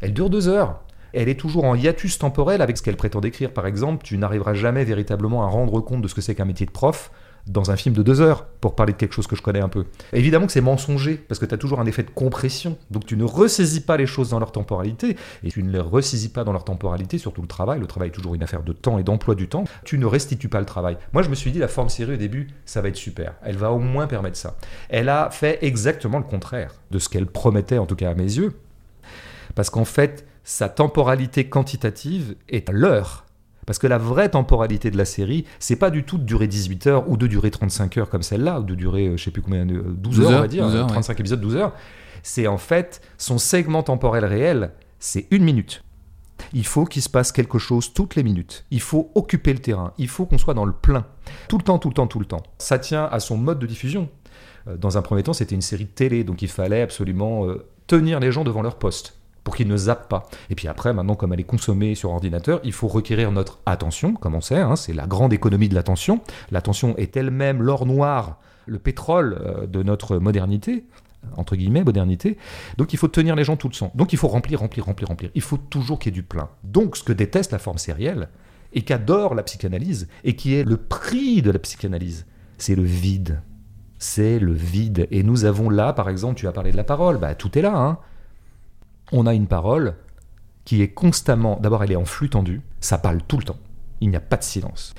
elle 0.00 0.12
dure 0.12 0.30
deux 0.30 0.48
heures. 0.48 0.80
Elle 1.12 1.28
est 1.28 1.38
toujours 1.38 1.64
en 1.64 1.76
hiatus 1.76 2.18
temporel 2.18 2.60
avec 2.60 2.76
ce 2.76 2.82
qu'elle 2.82 2.96
prétend 2.96 3.20
décrire. 3.20 3.52
Par 3.52 3.66
exemple, 3.66 4.04
tu 4.04 4.18
n'arriveras 4.18 4.54
jamais 4.54 4.84
véritablement 4.84 5.44
à 5.44 5.46
rendre 5.46 5.80
compte 5.80 6.02
de 6.02 6.08
ce 6.08 6.14
que 6.14 6.20
c'est 6.20 6.34
qu'un 6.34 6.44
métier 6.44 6.66
de 6.66 6.72
prof 6.72 7.10
dans 7.46 7.70
un 7.70 7.76
film 7.76 7.94
de 7.94 8.02
deux 8.02 8.20
heures, 8.20 8.46
pour 8.46 8.74
parler 8.74 8.92
de 8.92 8.98
quelque 8.98 9.12
chose 9.12 9.26
que 9.26 9.36
je 9.36 9.42
connais 9.42 9.60
un 9.60 9.68
peu. 9.68 9.84
Évidemment 10.12 10.46
que 10.46 10.52
c'est 10.52 10.60
mensonger, 10.60 11.16
parce 11.16 11.38
que 11.38 11.44
tu 11.44 11.54
as 11.54 11.58
toujours 11.58 11.80
un 11.80 11.86
effet 11.86 12.02
de 12.02 12.10
compression. 12.10 12.78
Donc 12.90 13.06
tu 13.06 13.16
ne 13.16 13.24
ressaisis 13.24 13.80
pas 13.80 13.96
les 13.96 14.06
choses 14.06 14.30
dans 14.30 14.38
leur 14.38 14.52
temporalité, 14.52 15.16
et 15.42 15.50
tu 15.50 15.62
ne 15.62 15.70
les 15.70 15.80
ressaisis 15.80 16.30
pas 16.30 16.44
dans 16.44 16.52
leur 16.52 16.64
temporalité, 16.64 17.18
surtout 17.18 17.42
le 17.42 17.48
travail. 17.48 17.80
Le 17.80 17.86
travail 17.86 18.08
est 18.08 18.12
toujours 18.12 18.34
une 18.34 18.42
affaire 18.42 18.62
de 18.62 18.72
temps 18.72 18.98
et 18.98 19.02
d'emploi 19.02 19.34
du 19.34 19.48
temps. 19.48 19.64
Tu 19.84 19.98
ne 19.98 20.06
restitues 20.06 20.48
pas 20.48 20.60
le 20.60 20.66
travail. 20.66 20.96
Moi, 21.12 21.22
je 21.22 21.28
me 21.28 21.34
suis 21.34 21.52
dit, 21.52 21.58
la 21.58 21.68
forme 21.68 21.88
série 21.88 22.14
au 22.14 22.16
début, 22.16 22.48
ça 22.64 22.80
va 22.80 22.88
être 22.88 22.96
super. 22.96 23.34
Elle 23.42 23.56
va 23.56 23.72
au 23.72 23.78
moins 23.78 24.06
permettre 24.06 24.36
ça. 24.36 24.56
Elle 24.88 25.08
a 25.08 25.30
fait 25.30 25.58
exactement 25.62 26.18
le 26.18 26.24
contraire 26.24 26.72
de 26.90 26.98
ce 26.98 27.08
qu'elle 27.08 27.26
promettait, 27.26 27.78
en 27.78 27.86
tout 27.86 27.96
cas 27.96 28.10
à 28.10 28.14
mes 28.14 28.22
yeux. 28.22 28.54
Parce 29.54 29.70
qu'en 29.70 29.84
fait, 29.84 30.26
sa 30.44 30.68
temporalité 30.68 31.48
quantitative 31.48 32.36
est 32.48 32.70
l'heure 32.70 33.23
parce 33.66 33.78
que 33.78 33.86
la 33.86 33.98
vraie 33.98 34.28
temporalité 34.28 34.90
de 34.90 34.96
la 34.96 35.04
série, 35.04 35.44
c'est 35.58 35.76
pas 35.76 35.90
du 35.90 36.04
tout 36.04 36.18
de 36.18 36.24
durer 36.24 36.46
18 36.46 36.86
heures 36.86 37.08
ou 37.08 37.16
de 37.16 37.26
durer 37.26 37.50
35 37.50 37.96
heures 37.98 38.10
comme 38.10 38.22
celle-là, 38.22 38.60
ou 38.60 38.64
de 38.64 38.74
durer, 38.74 39.08
euh, 39.08 39.16
je 39.16 39.24
sais 39.24 39.30
plus 39.30 39.42
combien, 39.42 39.66
12, 39.66 40.20
heures, 40.20 40.28
on 40.28 40.40
va 40.40 40.48
dire, 40.48 40.86
35 40.86 41.20
épisodes, 41.20 41.40
12 41.40 41.56
heures. 41.56 41.72
C'est 42.22 42.46
en 42.46 42.58
fait 42.58 43.00
son 43.18 43.38
segment 43.38 43.82
temporel 43.82 44.24
réel, 44.24 44.72
c'est 44.98 45.26
une 45.30 45.44
minute. 45.44 45.82
Il 46.52 46.66
faut 46.66 46.84
qu'il 46.84 47.02
se 47.02 47.08
passe 47.08 47.32
quelque 47.32 47.58
chose 47.58 47.92
toutes 47.92 48.16
les 48.16 48.22
minutes. 48.22 48.64
Il 48.70 48.80
faut 48.80 49.10
occuper 49.14 49.52
le 49.52 49.60
terrain. 49.60 49.92
Il 49.98 50.08
faut 50.08 50.26
qu'on 50.26 50.38
soit 50.38 50.54
dans 50.54 50.64
le 50.64 50.72
plein. 50.72 51.06
Tout 51.48 51.58
le 51.58 51.64
temps, 51.64 51.78
tout 51.78 51.88
le 51.88 51.94
temps, 51.94 52.06
tout 52.06 52.18
le 52.18 52.26
temps. 52.26 52.42
Ça 52.58 52.78
tient 52.78 53.04
à 53.04 53.20
son 53.20 53.36
mode 53.36 53.58
de 53.58 53.66
diffusion. 53.66 54.08
Euh, 54.68 54.76
dans 54.76 54.98
un 54.98 55.02
premier 55.02 55.22
temps, 55.22 55.32
c'était 55.32 55.54
une 55.54 55.62
série 55.62 55.84
de 55.84 55.90
télé, 55.90 56.24
donc 56.24 56.42
il 56.42 56.48
fallait 56.48 56.82
absolument 56.82 57.46
euh, 57.46 57.66
tenir 57.86 58.20
les 58.20 58.32
gens 58.32 58.44
devant 58.44 58.62
leur 58.62 58.76
poste 58.76 59.18
pour 59.44 59.54
qu'ils 59.54 59.68
ne 59.68 59.76
zappent 59.76 60.08
pas. 60.08 60.26
Et 60.50 60.54
puis 60.54 60.68
après, 60.68 60.92
maintenant, 60.92 61.14
comme 61.14 61.32
elle 61.32 61.40
est 61.40 61.44
consommée 61.44 61.94
sur 61.94 62.10
ordinateur, 62.10 62.60
il 62.64 62.72
faut 62.72 62.88
requérir 62.88 63.30
notre 63.30 63.60
attention, 63.66 64.14
comme 64.14 64.34
on 64.34 64.40
sait, 64.40 64.56
hein, 64.56 64.74
c'est 64.74 64.94
la 64.94 65.06
grande 65.06 65.32
économie 65.32 65.68
de 65.68 65.74
l'attention. 65.74 66.20
L'attention 66.50 66.96
est 66.96 67.16
elle-même 67.16 67.62
l'or 67.62 67.86
noir, 67.86 68.40
le 68.66 68.78
pétrole 68.78 69.38
euh, 69.40 69.66
de 69.66 69.82
notre 69.82 70.16
modernité, 70.16 70.84
entre 71.36 71.56
guillemets, 71.56 71.84
modernité. 71.84 72.38
Donc 72.78 72.92
il 72.92 72.98
faut 72.98 73.08
tenir 73.08 73.36
les 73.36 73.44
gens 73.44 73.56
tout 73.56 73.68
le 73.68 73.74
temps. 73.74 73.92
Donc 73.94 74.12
il 74.12 74.18
faut 74.18 74.28
remplir, 74.28 74.60
remplir, 74.60 74.86
remplir, 74.86 75.08
remplir. 75.08 75.30
Il 75.34 75.42
faut 75.42 75.58
toujours 75.58 75.98
qu'il 75.98 76.12
y 76.12 76.14
ait 76.14 76.20
du 76.20 76.22
plein. 76.22 76.48
Donc 76.64 76.96
ce 76.96 77.02
que 77.02 77.12
déteste 77.12 77.52
la 77.52 77.58
forme 77.58 77.78
sérielle, 77.78 78.28
et 78.72 78.82
qu'adore 78.82 79.34
la 79.34 79.44
psychanalyse, 79.44 80.08
et 80.24 80.34
qui 80.34 80.54
est 80.54 80.64
le 80.64 80.76
prix 80.76 81.42
de 81.42 81.50
la 81.52 81.60
psychanalyse, 81.60 82.26
c'est 82.58 82.74
le 82.74 82.82
vide. 82.82 83.40
C'est 83.98 84.40
le 84.40 84.52
vide. 84.52 85.06
Et 85.12 85.22
nous 85.22 85.44
avons 85.44 85.70
là, 85.70 85.92
par 85.92 86.08
exemple, 86.08 86.34
tu 86.34 86.48
as 86.48 86.52
parlé 86.52 86.72
de 86.72 86.76
la 86.76 86.84
parole, 86.84 87.18
bah, 87.18 87.34
tout 87.34 87.56
est 87.56 87.62
là. 87.62 87.76
Hein 87.76 87.98
on 89.12 89.26
a 89.26 89.34
une 89.34 89.46
parole 89.46 89.94
qui 90.64 90.82
est 90.82 90.88
constamment, 90.88 91.58
d'abord 91.60 91.84
elle 91.84 91.92
est 91.92 91.96
en 91.96 92.04
flux 92.04 92.30
tendu, 92.30 92.62
ça 92.80 92.98
parle 92.98 93.20
tout 93.26 93.36
le 93.36 93.44
temps, 93.44 93.58
il 94.00 94.10
n'y 94.10 94.16
a 94.16 94.20
pas 94.20 94.36
de 94.36 94.44
silence. 94.44 94.94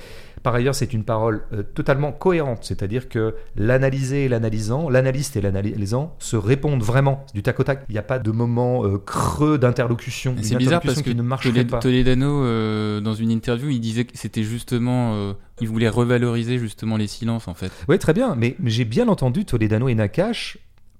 Par 0.45 0.53
ailleurs, 0.53 0.75
c'est 0.75 0.93
une 0.93 1.03
parole 1.03 1.41
euh, 1.53 1.63
totalement 1.63 2.11
cohérente, 2.11 2.59
c'est-à-dire 2.61 3.09
que 3.09 3.33
l'analysé 3.55 4.25
et 4.25 4.29
l'analysant, 4.29 4.91
l'analyste 4.91 5.35
et 5.35 5.41
l'analysant 5.41 6.15
se 6.19 6.35
répondent 6.35 6.83
vraiment 6.83 7.25
du 7.33 7.41
tac 7.41 7.59
au 7.59 7.63
tac. 7.63 7.83
Il 7.89 7.93
n'y 7.93 7.97
a 7.97 8.03
pas 8.03 8.19
de 8.19 8.29
moment 8.29 8.85
euh, 8.85 8.99
creux 8.99 9.57
d'interlocution. 9.57 10.35
C'est 10.43 10.55
bizarre 10.55 10.81
parce 10.81 11.01
que 11.01 11.09
ne 11.09 11.23
marche 11.23 11.51
pas. 11.65 11.79
Toledano, 11.79 12.43
euh, 12.43 13.01
dans 13.01 13.15
une 13.15 13.31
interview, 13.31 13.69
il 13.69 13.79
disait 13.79 14.05
que 14.05 14.15
c'était 14.15 14.43
justement, 14.43 15.33
il 15.61 15.67
voulait 15.67 15.89
revaloriser 15.89 16.59
justement 16.59 16.95
les 16.95 17.07
silences 17.07 17.47
en 17.47 17.55
fait. 17.55 17.71
Oui, 17.89 17.97
très 17.97 18.13
bien, 18.13 18.35
mais 18.35 18.55
j'ai 18.65 18.85
bien 18.85 19.07
entendu 19.07 19.45
Toledano 19.45 19.87
et 19.87 19.95
Nakash 19.95 20.59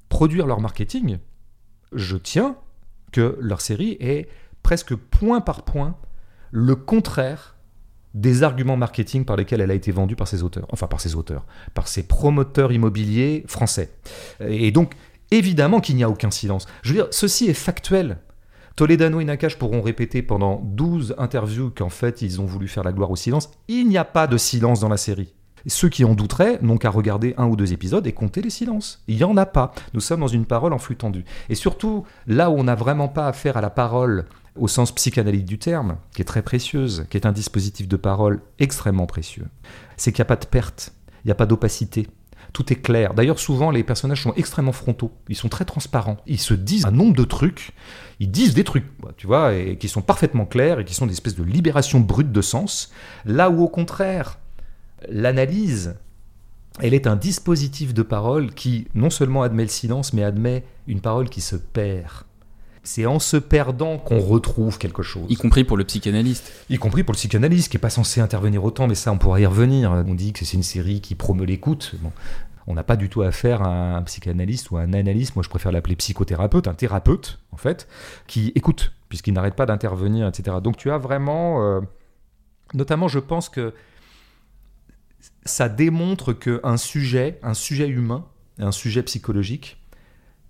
produire 0.10 0.48
leur 0.48 0.60
marketing. 0.60 1.20
Je 1.94 2.18
tiens 2.18 2.56
que 3.16 3.38
leur 3.40 3.62
série 3.62 3.96
est 4.02 4.28
presque 4.62 4.94
point 4.94 5.40
par 5.40 5.64
point 5.64 5.96
le 6.52 6.76
contraire 6.76 7.56
des 8.14 8.44
arguments 8.44 8.76
marketing 8.76 9.24
par 9.24 9.38
lesquels 9.38 9.62
elle 9.62 9.72
a 9.72 9.74
été 9.74 9.94
vendue 9.94 10.18
par 10.18 10.28
ses 10.28 10.44
auteurs, 10.44 10.68
enfin 10.70 10.88
par 10.88 11.00
ses 11.00 11.16
auteurs, 11.16 11.46
par 11.74 11.88
ses 11.88 12.04
promoteurs 12.04 12.74
immobiliers 12.74 13.46
français. 13.48 13.94
Et 14.42 14.72
donc, 14.72 14.96
évidemment 15.32 15.80
qu'il 15.80 15.96
n'y 15.96 16.04
a 16.04 16.10
aucun 16.10 16.30
silence. 16.30 16.68
Je 16.82 16.90
veux 16.90 16.96
dire, 16.96 17.08
ceci 17.12 17.48
est 17.48 17.54
factuel. 17.54 18.18
Toledano 18.76 19.22
et 19.22 19.26
Nakash 19.26 19.58
pourront 19.58 19.82
répéter 19.82 20.22
pendant 20.22 20.60
12 20.66 21.16
interviews 21.18 21.72
qu'en 21.74 21.90
fait 21.90 22.22
ils 22.22 22.42
ont 22.42 22.46
voulu 22.46 22.68
faire 22.68 22.84
la 22.84 22.92
gloire 22.92 23.12
au 23.12 23.16
silence. 23.16 23.50
Il 23.70 23.88
n'y 23.88 23.98
a 23.98 24.04
pas 24.04 24.28
de 24.28 24.38
silence 24.38 24.82
dans 24.82 24.90
la 24.90 24.98
série. 24.98 25.34
Ceux 25.68 25.90
qui 25.90 26.06
en 26.06 26.14
douteraient 26.14 26.60
n'ont 26.62 26.78
qu'à 26.78 26.90
regarder 26.90 27.34
un 27.38 27.48
ou 27.48 27.56
deux 27.56 27.74
épisodes 27.74 28.06
et 28.06 28.14
compter 28.14 28.42
les 28.42 28.50
silences. 28.50 29.04
Il 29.08 29.18
n'y 29.18 29.24
en 29.24 29.38
a 29.38 29.46
pas. 29.46 29.74
Nous 29.94 30.02
sommes 30.02 30.20
dans 30.20 30.28
une 30.28 30.46
parole 30.46 30.74
en 30.74 30.78
flux 30.78 30.96
tendu. 30.96 31.26
Et 31.50 31.56
surtout, 31.56 32.06
là 32.28 32.50
où 32.50 32.54
on 32.54 32.64
n'a 32.64 32.76
vraiment 32.76 33.08
pas 33.08 33.28
affaire 33.28 33.58
à 33.58 33.62
la 33.62 33.70
parole 33.70 34.26
au 34.56 34.68
sens 34.68 34.94
psychanalytique 34.94 35.46
du 35.46 35.60
terme, 35.60 35.98
qui 36.14 36.22
est 36.22 36.26
très 36.26 36.42
précieuse, 36.42 37.06
qui 37.10 37.18
est 37.18 37.26
un 37.26 37.32
dispositif 37.32 37.88
de 37.88 37.98
parole 37.98 38.42
extrêmement 38.60 39.06
précieux, 39.06 39.48
c'est 39.98 40.12
qu'il 40.12 40.22
n'y 40.22 40.28
a 40.28 40.36
pas 40.36 40.36
de 40.38 40.46
perte, 40.46 40.94
il 41.24 41.28
n'y 41.28 41.32
a 41.32 41.36
pas 41.36 41.46
d'opacité. 41.46 42.08
Tout 42.54 42.72
est 42.72 42.78
clair. 42.78 43.14
D'ailleurs, 43.14 43.40
souvent, 43.40 43.70
les 43.70 43.84
personnages 43.84 44.22
sont 44.22 44.34
extrêmement 44.36 44.72
frontaux. 44.72 45.12
Ils 45.28 45.36
sont 45.36 45.50
très 45.50 45.66
transparents. 45.66 46.18
Ils 46.26 46.40
se 46.40 46.54
disent 46.54 46.86
un 46.86 46.92
nombre 46.92 47.14
de 47.14 47.26
trucs. 47.26 47.74
Ils 48.22 48.32
disent 48.32 48.54
des 48.54 48.64
trucs, 48.64 48.86
tu 49.18 49.28
vois, 49.28 49.54
et 49.54 49.78
qui 49.78 49.90
sont 49.90 50.02
parfaitement 50.02 50.46
clairs 50.46 50.80
et 50.80 50.86
qui 50.86 50.94
sont 50.94 51.06
des 51.06 51.12
espèces 51.12 51.36
de 51.36 51.44
libération 51.44 52.00
brute 52.00 52.32
de 52.32 52.42
sens. 52.42 52.94
Là 53.26 53.50
où, 53.50 53.62
au 53.62 53.68
contraire, 53.68 54.38
l'analyse, 55.10 55.96
elle 56.80 56.94
est 56.94 57.08
un 57.08 57.16
dispositif 57.16 57.94
de 57.94 58.02
parole 58.02 58.54
qui 58.54 58.88
non 58.94 59.10
seulement 59.10 59.44
admet 59.44 59.64
le 59.64 59.70
silence, 59.70 60.14
mais 60.14 60.24
admet 60.24 60.64
une 60.88 61.02
parole 61.02 61.30
qui 61.30 61.42
se 61.42 61.56
perd. 61.56 62.24
C'est 62.84 63.06
en 63.08 63.18
se 63.18 63.38
perdant 63.38 63.98
qu'on 63.98 64.20
retrouve 64.20 64.78
quelque 64.78 65.02
chose. 65.02 65.26
Y 65.30 65.36
compris 65.36 65.64
pour 65.64 65.76
le 65.76 65.86
psychanalyste. 65.86 66.52
Y 66.70 66.78
compris 66.78 67.04
pour 67.04 67.14
le 67.14 67.18
psychanalyste, 67.18 67.72
qui 67.72 67.78
n'est 67.78 67.82
pas 67.82 67.90
censé 67.90 68.22
intervenir 68.22 68.64
autant, 68.64 68.88
mais 68.88 68.94
ça, 68.94 69.12
on 69.12 69.18
pourra 69.18 69.40
y 69.40 69.46
revenir. 69.46 69.92
On 69.92 70.14
dit 70.14 70.34
que 70.34 70.46
c'est 70.46 70.58
une 70.58 70.64
série 70.64 71.02
qui 71.02 71.16
promeut 71.16 71.46
l'écoute. 71.46 71.96
on 72.68 72.74
n'a 72.76 72.84
pas 72.84 72.96
du 72.96 73.10
tout 73.10 73.24
affaire 73.24 73.64
à 73.64 73.98
un 73.98 74.04
psychanalyste 74.04 74.70
ou 74.70 74.78
à 74.78 74.82
un 74.82 74.94
analyste, 74.94 75.36
moi 75.36 75.44
je 75.44 75.50
préfère 75.50 75.72
l'appeler 75.72 75.96
psychothérapeute, 75.96 76.68
un 76.68 76.74
thérapeute, 76.74 77.40
en 77.52 77.58
fait, 77.58 77.88
qui 78.28 78.52
écoute, 78.54 78.92
puisqu'il 79.10 79.34
n'arrête 79.34 79.56
pas 79.56 79.66
d'intervenir, 79.66 80.28
etc. 80.28 80.58
Donc 80.62 80.78
tu 80.78 80.92
as 80.92 80.98
vraiment... 80.98 81.64
Euh, 81.64 81.82
notamment, 82.76 83.08
je 83.08 83.20
pense 83.20 83.50
que 83.50 83.74
ça 85.46 85.70
démontre 85.70 86.34
qu'un 86.34 86.78
sujet, 86.78 87.40
un 87.44 87.54
sujet 87.54 87.88
humain, 87.88 88.26
un 88.60 88.72
sujet 88.72 89.04
psychologique, 89.04 89.78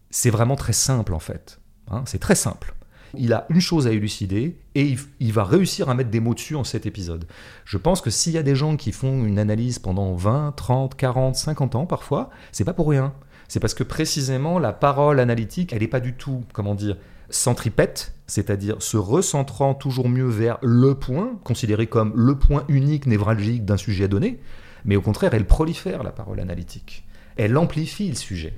c'est 0.09 0.29
vraiment 0.29 0.55
très 0.55 0.73
simple 0.73 1.13
en 1.13 1.19
fait. 1.19 1.59
Hein. 1.91 2.03
c'est 2.05 2.19
très 2.19 2.35
simple. 2.35 2.73
Il 3.17 3.33
a 3.33 3.45
une 3.49 3.61
chose 3.61 3.87
à 3.87 3.91
élucider 3.91 4.57
et 4.73 4.95
il, 5.19 5.33
va 5.33 5.43
réussir 5.43 5.89
à 5.89 5.93
mettre 5.93 6.09
des 6.09 6.19
mots 6.19 6.33
dessus 6.33 6.55
en 6.55 6.63
cet 6.63 6.85
épisode. 6.85 7.25
Je 7.63 7.77
pense 7.77 8.01
que 8.01 8.09
s'il 8.09 8.33
y 8.33 8.37
a 8.37 8.43
des 8.43 8.55
gens 8.55 8.75
qui 8.75 8.91
font 8.91 9.23
une 9.25 9.39
analyse 9.39 9.79
pendant 9.79 10.15
20, 10.15 10.53
30, 10.55 10.95
40, 10.95 11.35
50 11.35 11.75
ans 11.75 11.85
parfois, 11.85 12.29
c'est 12.51 12.65
pas 12.65 12.73
pour 12.73 12.89
rien. 12.89 13.13
C'est 13.47 13.59
parce 13.59 13.73
que 13.73 13.83
précisément 13.83 14.59
la 14.59 14.73
parole 14.73 15.19
analytique, 15.19 15.71
elle 15.71 15.81
n'est 15.81 15.87
pas 15.87 15.99
du 15.99 16.13
tout, 16.13 16.43
comment 16.51 16.75
dire, 16.75 16.97
centripète, 17.29 18.13
c'est-à-dire 18.27 18.81
se 18.81 18.97
recentrant 18.97 19.73
toujours 19.75 20.09
mieux 20.09 20.27
vers 20.27 20.57
le 20.61 20.95
point, 20.95 21.39
considéré 21.43 21.87
comme 21.87 22.11
le 22.15 22.37
point 22.37 22.65
unique 22.67 23.05
névralgique 23.05 23.65
d'un 23.65 23.77
sujet 23.77 24.07
donné, 24.07 24.39
mais 24.85 24.95
au 24.95 25.01
contraire, 25.01 25.33
elle 25.33 25.45
prolifère 25.45 26.03
la 26.03 26.11
parole 26.11 26.39
analytique. 26.39 27.03
Elle 27.35 27.57
amplifie 27.57 28.07
le 28.07 28.15
sujet. 28.15 28.53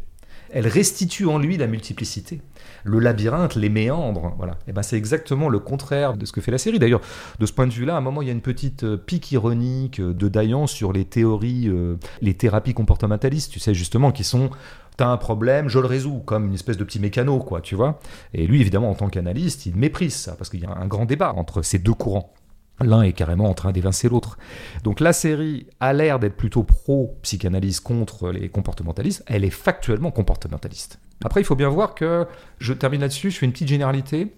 elle 0.49 0.67
restitue 0.67 1.25
en 1.25 1.39
lui 1.39 1.57
la 1.57 1.67
multiplicité. 1.67 2.41
Le 2.85 2.99
labyrinthe, 2.99 3.55
les 3.55 3.67
méandres, 3.67 4.33
voilà. 4.37 4.57
Et 4.67 4.71
ben 4.71 4.81
c'est 4.81 4.95
exactement 4.95 5.49
le 5.49 5.59
contraire 5.59 6.15
de 6.15 6.25
ce 6.25 6.31
que 6.31 6.39
fait 6.39 6.51
la 6.51 6.57
série. 6.57 6.79
D'ailleurs, 6.79 7.01
de 7.37 7.45
ce 7.45 7.51
point 7.51 7.67
de 7.67 7.73
vue-là, 7.73 7.95
à 7.95 7.97
un 7.97 8.01
moment, 8.01 8.21
il 8.21 8.27
y 8.27 8.31
a 8.31 8.33
une 8.33 8.41
petite 8.41 8.85
euh, 8.85 8.95
pique 8.95 9.31
ironique 9.33 9.99
euh, 9.99 10.13
de 10.13 10.29
Dayan 10.29 10.65
sur 10.65 10.93
les 10.93 11.03
théories, 11.03 11.67
euh, 11.67 11.97
les 12.21 12.33
thérapies 12.33 12.73
comportementalistes, 12.73 13.51
tu 13.51 13.59
sais, 13.59 13.73
justement, 13.73 14.13
qui 14.13 14.23
sont 14.23 14.49
t'as 14.95 15.07
un 15.07 15.17
problème, 15.17 15.69
je 15.69 15.79
le 15.79 15.85
résous, 15.85 16.21
comme 16.25 16.47
une 16.47 16.53
espèce 16.55 16.77
de 16.77 16.83
petit 16.83 16.99
mécano, 16.99 17.39
quoi, 17.39 17.61
tu 17.61 17.75
vois. 17.75 17.99
Et 18.33 18.47
lui, 18.47 18.61
évidemment, 18.61 18.89
en 18.89 18.95
tant 18.95 19.09
qu'analyste, 19.09 19.65
il 19.65 19.75
méprise 19.75 20.15
ça, 20.15 20.35
parce 20.35 20.49
qu'il 20.49 20.61
y 20.61 20.65
a 20.65 20.71
un 20.71 20.87
grand 20.87 21.05
débat 21.05 21.33
entre 21.35 21.61
ces 21.61 21.77
deux 21.77 21.93
courants. 21.93 22.33
L'un 22.79 23.01
est 23.01 23.13
carrément 23.13 23.49
en 23.49 23.53
train 23.53 23.71
d'évincer 23.71 24.07
l'autre. 24.07 24.37
Donc 24.83 24.99
la 24.99 25.13
série 25.13 25.67
a 25.79 25.93
l'air 25.93 26.19
d'être 26.19 26.37
plutôt 26.37 26.63
pro-psychanalyse 26.63 27.79
contre 27.79 28.29
les 28.29 28.49
comportementalistes. 28.49 29.23
Elle 29.25 29.43
est 29.43 29.49
factuellement 29.49 30.11
comportementaliste. 30.11 30.99
Après, 31.25 31.41
il 31.41 31.43
faut 31.43 31.55
bien 31.55 31.69
voir 31.69 31.95
que, 31.95 32.27
je 32.59 32.73
termine 32.73 33.01
là-dessus, 33.01 33.31
je 33.31 33.39
fais 33.39 33.45
une 33.47 33.51
petite 33.51 33.67
généralité. 33.67 34.35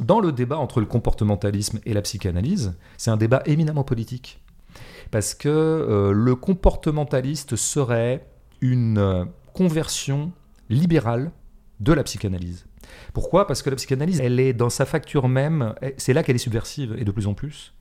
Dans 0.00 0.20
le 0.20 0.30
débat 0.30 0.58
entre 0.58 0.78
le 0.78 0.86
comportementalisme 0.86 1.80
et 1.84 1.92
la 1.92 2.02
psychanalyse, 2.02 2.74
c'est 2.96 3.10
un 3.10 3.16
débat 3.16 3.42
éminemment 3.46 3.82
politique. 3.82 4.40
Parce 5.10 5.34
que 5.34 5.48
euh, 5.48 6.12
le 6.12 6.36
comportementaliste 6.36 7.56
serait 7.56 8.24
une 8.60 9.26
conversion 9.52 10.30
libérale 10.68 11.32
de 11.80 11.92
la 11.92 12.04
psychanalyse. 12.04 12.66
Pourquoi? 13.12 13.46
Parce 13.46 13.62
que 13.62 13.70
la 13.70 13.76
psychanalyse, 13.76 14.20
elle 14.20 14.40
est 14.40 14.52
dans 14.52 14.70
sa 14.70 14.86
facture 14.86 15.28
même, 15.28 15.74
c'est 15.96 16.12
là 16.12 16.22
qu'elle 16.22 16.36
est 16.36 16.40
subversive, 16.40 16.94
et 16.98 17.04
de 17.04 17.10
plus 17.10 17.26
en 17.26 17.34
plus. 17.34 17.74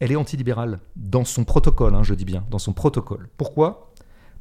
Elle 0.00 0.12
est 0.12 0.16
antilibérale, 0.16 0.80
dans 0.96 1.24
son 1.24 1.44
protocole, 1.44 1.94
hein, 1.94 2.02
je 2.02 2.14
dis 2.14 2.24
bien, 2.24 2.44
dans 2.50 2.58
son 2.58 2.72
protocole. 2.72 3.28
Pourquoi? 3.36 3.92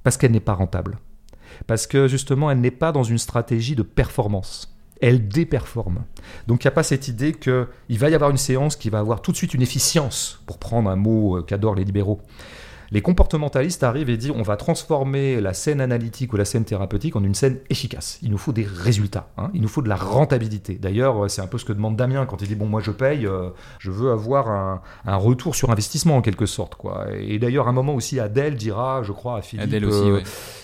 Parce 0.04 0.18
qu'elle 0.18 0.32
n'est 0.32 0.40
pas 0.40 0.54
rentable. 0.54 0.98
Parce 1.68 1.88
que 1.88 2.08
justement, 2.08 2.50
elle 2.50 2.60
n'est 2.60 2.72
pas 2.72 2.92
dans 2.92 3.04
une 3.04 3.18
stratégie 3.18 3.76
de 3.76 3.84
performance. 3.84 4.76
Elle 5.02 5.28
déperforme. 5.28 6.04
Donc 6.48 6.64
il 6.64 6.68
n'y 6.68 6.70
a 6.70 6.76
pas 6.76 6.84
cette 6.84 7.08
idée 7.08 7.34
qu'il 7.34 7.98
va 7.98 8.10
y 8.10 8.16
avoir 8.16 8.30
une 8.30 8.38
séance 8.38 8.76
qui 8.76 8.90
va 8.90 9.00
avoir 9.00 9.22
tout 9.22 9.32
de 9.32 9.38
suite 9.38 9.54
une 9.54 9.62
efficience, 9.62 10.42
pour 10.46 10.60
prendre 10.60 10.90
un 10.90 10.96
mot 10.96 11.38
euh, 11.38 11.42
qu'adorent 11.42 11.76
les 11.76 11.84
libéraux. 11.84 12.22
Les 12.92 13.02
comportementalistes 13.02 13.84
arrivent 13.84 14.10
et 14.10 14.18
disent 14.18 14.34
on 14.36 14.42
va 14.42 14.58
transformer 14.58 15.40
la 15.40 15.54
scène 15.54 15.80
analytique 15.80 16.34
ou 16.34 16.38
la 16.38 16.44
scène 16.44 16.66
thérapeutique 16.66 17.16
en 17.16 17.24
une 17.24 17.36
scène 17.36 17.60
efficace. 17.70 18.20
Il 18.22 18.32
nous 18.32 18.38
faut 18.38 18.52
des 18.52 18.66
résultats, 18.66 19.30
hein. 19.38 19.50
il 19.54 19.62
nous 19.62 19.70
faut 19.70 19.82
de 19.82 19.88
la 19.88 19.96
rentabilité. 19.96 20.76
D'ailleurs, 20.76 21.30
c'est 21.30 21.42
un 21.42 21.48
peu 21.48 21.58
ce 21.58 21.66
que 21.66 21.74
demande 21.74 21.96
Damien 21.96 22.26
quand 22.26 22.42
il 22.42 22.48
dit 22.48 22.56
bon 22.56 22.66
moi 22.66 22.82
je 22.82 22.92
paye, 22.92 23.26
euh, 23.26 23.50
je 23.80 23.92
veux 23.92 24.12
avoir 24.12 24.50
un, 25.06 25.16
retour 25.16 25.56
sur 25.56 25.70
investissement 25.70 26.18
en 26.18 26.22
quelque 26.22 26.46
sorte. 26.46 26.76
Quoi. 26.76 27.08
Et 27.18 27.40
d'ailleurs, 27.40 27.68
à 27.68 27.70
un 27.70 27.74
moment 27.74 27.94
aussi, 27.96 28.20
Adèle 28.20 28.56
dira, 28.56 29.04
je 29.04 29.12
crois, 29.12 29.38
à 29.38 29.42
Philippe, 29.42 29.68
Adèle 29.68 29.86
aussi, 29.86 30.10
euh, 30.10 30.22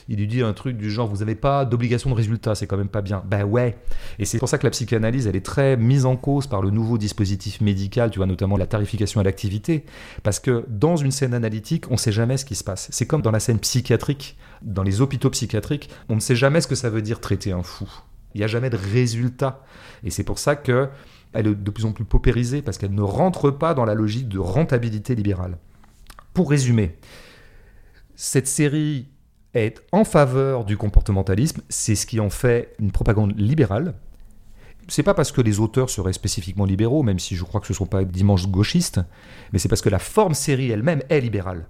il 0.10 0.18
lui 0.18 0.28
dit 0.28 0.42
un 0.42 0.54
truc 0.54 0.78
du 0.78 0.90
genre 0.90 1.08
vous 1.08 1.18
n'avez 1.18 1.36
pas 1.36 1.66
d'obligation 1.66 2.10
de 2.10 2.16
résultat, 2.16 2.56
c'est 2.56 2.68
quand 2.68 2.78
même 2.78 2.88
pas 2.88 3.02
bien. 3.02 3.24
Ben 3.26 3.44
ouais. 3.44 3.78
Et 4.20 4.26
c'est 4.26 4.40
pour 4.40 4.50
ça 4.50 4.58
que 4.58 4.66
la 4.66 4.70
psychanalyse, 4.72 5.28
elle 5.28 5.36
est 5.36 5.46
très 5.46 5.78
mise 5.78 6.06
en 6.06 6.16
cause 6.16 6.48
par 6.48 6.62
le 6.62 6.70
nouveau 6.70 6.98
dispositif 6.98 7.62
médical, 7.62 8.12
tu 8.12 8.20
vois, 8.20 8.26
notamment 8.26 8.58
la 8.58 8.68
tarification 8.68 9.20
à 9.20 9.24
l'activité, 9.24 9.86
parce 10.24 10.40
que 10.40 10.66
dans 10.70 10.96
une 10.96 11.12
scène 11.12 11.34
analytique, 11.34 11.92
on 11.92 11.98
sait 11.98 12.12
jamais 12.12 12.38
ce 12.38 12.46
qui 12.46 12.56
se 12.56 12.64
passe. 12.64 12.88
C'est 12.92 13.06
comme 13.06 13.22
dans 13.22 13.32
la 13.32 13.40
scène 13.40 13.60
psychiatrique, 13.60 14.38
dans 14.62 14.84
les 14.84 15.02
hôpitaux 15.02 15.30
psychiatriques, 15.30 15.90
on 16.10 16.16
ne 16.16 16.20
sait 16.20 16.36
jamais 16.36 16.62
ce 16.62 16.68
que 16.68 16.76
ça 16.76 16.90
veut 16.90 17.02
dire 17.02 17.20
traiter 17.20 17.52
un 17.52 17.64
fou. 17.64 17.90
Il 18.34 18.40
n'y 18.40 18.44
a 18.44 18.48
jamais 18.48 18.70
de 18.70 18.78
résultat. 18.78 19.64
Et 20.04 20.10
c'est 20.10 20.24
pour 20.24 20.40
ça 20.40 20.56
que 20.56 20.90
elle 21.34 21.48
est 21.48 21.56
de 21.56 21.72
plus 21.72 21.86
en 21.86 21.92
plus 21.92 22.06
paupérisée, 22.06 22.62
parce 22.62 22.78
qu'elle 22.78 22.94
ne 22.94 23.02
rentre 23.02 23.52
pas 23.52 23.74
dans 23.74 23.86
la 23.86 23.94
logique 23.94 24.30
de 24.30 24.40
rentabilité 24.40 25.14
libérale. 25.14 25.58
Pour 26.34 26.50
résumer, 26.50 26.96
cette 28.16 28.48
série 28.48 29.08
est 29.54 29.82
en 29.92 30.04
faveur 30.04 30.66
du 30.66 30.78
comportementalisme, 30.78 31.62
c'est 31.70 31.96
ce 31.96 32.06
qui 32.06 32.20
en 32.20 32.30
fait 32.30 32.76
une 32.80 32.92
propagande 32.92 33.34
libérale, 33.38 33.94
c'est 34.88 35.04
pas 35.04 35.14
parce 35.14 35.32
que 35.32 35.42
les 35.42 35.60
auteurs 35.60 35.90
seraient 35.90 36.14
spécifiquement 36.14 36.66
libéraux, 36.66 37.04
même 37.04 37.20
si 37.20 37.36
je 37.36 37.44
crois 37.44 37.60
que 37.60 37.68
ce 37.68 37.74
ne 37.74 37.78
sont 37.78 37.86
pas 37.86 38.06
d'immenses 38.06 38.48
gauchistes, 38.48 39.02
mais 39.52 39.60
c'est 39.60 39.68
parce 39.68 39.82
que 39.82 39.90
la 39.90 40.00
forme 40.00 40.34
série 40.34 40.72
elle-même 40.72 41.02
est 41.10 41.20
libérale 41.20 41.68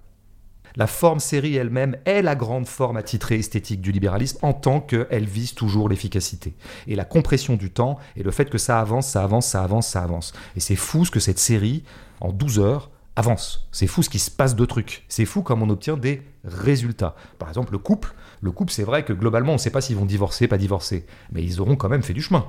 la 0.78 0.86
forme 0.86 1.20
série 1.20 1.56
elle-même 1.56 1.98
est 2.06 2.22
la 2.22 2.36
grande 2.36 2.68
forme 2.68 2.98
attitrée 2.98 3.40
esthétique 3.40 3.82
du 3.82 3.92
libéralisme 3.92 4.38
en 4.44 4.54
tant 4.54 4.80
qu'elle 4.80 5.26
vise 5.26 5.56
toujours 5.56 5.90
l'efficacité. 5.90 6.54
Et 6.86 6.96
la 6.96 7.04
compression 7.04 7.56
du 7.56 7.72
temps 7.72 7.98
et 8.16 8.22
le 8.22 8.30
fait 8.30 8.50
que 8.50 8.60
ça 8.60 8.80
avance, 8.80 9.08
ça 9.08 9.24
avance, 9.24 9.48
ça 9.48 9.64
avance, 9.64 9.88
ça 9.88 10.04
avance. 10.04 10.34
Et 10.56 10.60
c'est 10.60 10.76
fou 10.76 11.04
ce 11.04 11.10
que 11.10 11.20
cette 11.20 11.40
série, 11.40 11.84
en 12.22 12.32
12 12.32 12.60
heures, 12.60 12.92
avance. 13.18 13.68
C'est 13.72 13.88
fou 13.88 14.04
ce 14.04 14.10
qui 14.10 14.20
se 14.20 14.32
passe 14.32 14.56
de 14.56 14.66
trucs. 14.66 15.04
C'est 15.10 15.26
fou 15.26 15.42
comme 15.42 15.62
on 15.62 15.70
obtient 15.70 15.98
des 15.98 16.22
résultats. 16.46 17.16
Par 17.40 17.50
exemple, 17.50 17.74
le 17.74 17.80
couple. 17.80 18.14
Le 18.42 18.52
couple, 18.52 18.72
c'est 18.72 18.84
vrai 18.84 19.04
que 19.04 19.14
globalement, 19.14 19.52
on 19.52 19.56
ne 19.56 19.60
sait 19.60 19.72
pas 19.72 19.82
s'ils 19.82 19.98
vont 19.98 20.06
divorcer, 20.06 20.48
pas 20.48 20.58
divorcer. 20.58 21.06
Mais 21.32 21.44
ils 21.44 21.60
auront 21.60 21.76
quand 21.76 21.90
même 21.90 22.04
fait 22.04 22.14
du 22.14 22.22
chemin. 22.22 22.46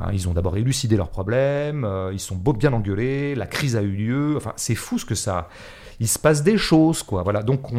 Hein, 0.00 0.10
ils 0.12 0.28
ont 0.28 0.32
d'abord 0.32 0.56
élucidé 0.56 0.96
leurs 0.96 1.10
problèmes, 1.10 1.84
euh, 1.84 2.12
ils 2.12 2.20
sont 2.20 2.36
beau 2.36 2.52
bien 2.52 2.72
engueulés, 2.72 3.34
la 3.34 3.46
crise 3.46 3.76
a 3.76 3.82
eu 3.82 3.90
lieu. 3.90 4.34
Enfin, 4.36 4.52
c'est 4.56 4.76
fou 4.76 4.98
ce 4.98 5.04
que 5.04 5.16
ça 5.16 5.48
il 6.00 6.08
se 6.08 6.18
passe 6.18 6.42
des 6.42 6.56
choses, 6.56 7.02
quoi. 7.02 7.22
Voilà. 7.22 7.42
Donc, 7.42 7.70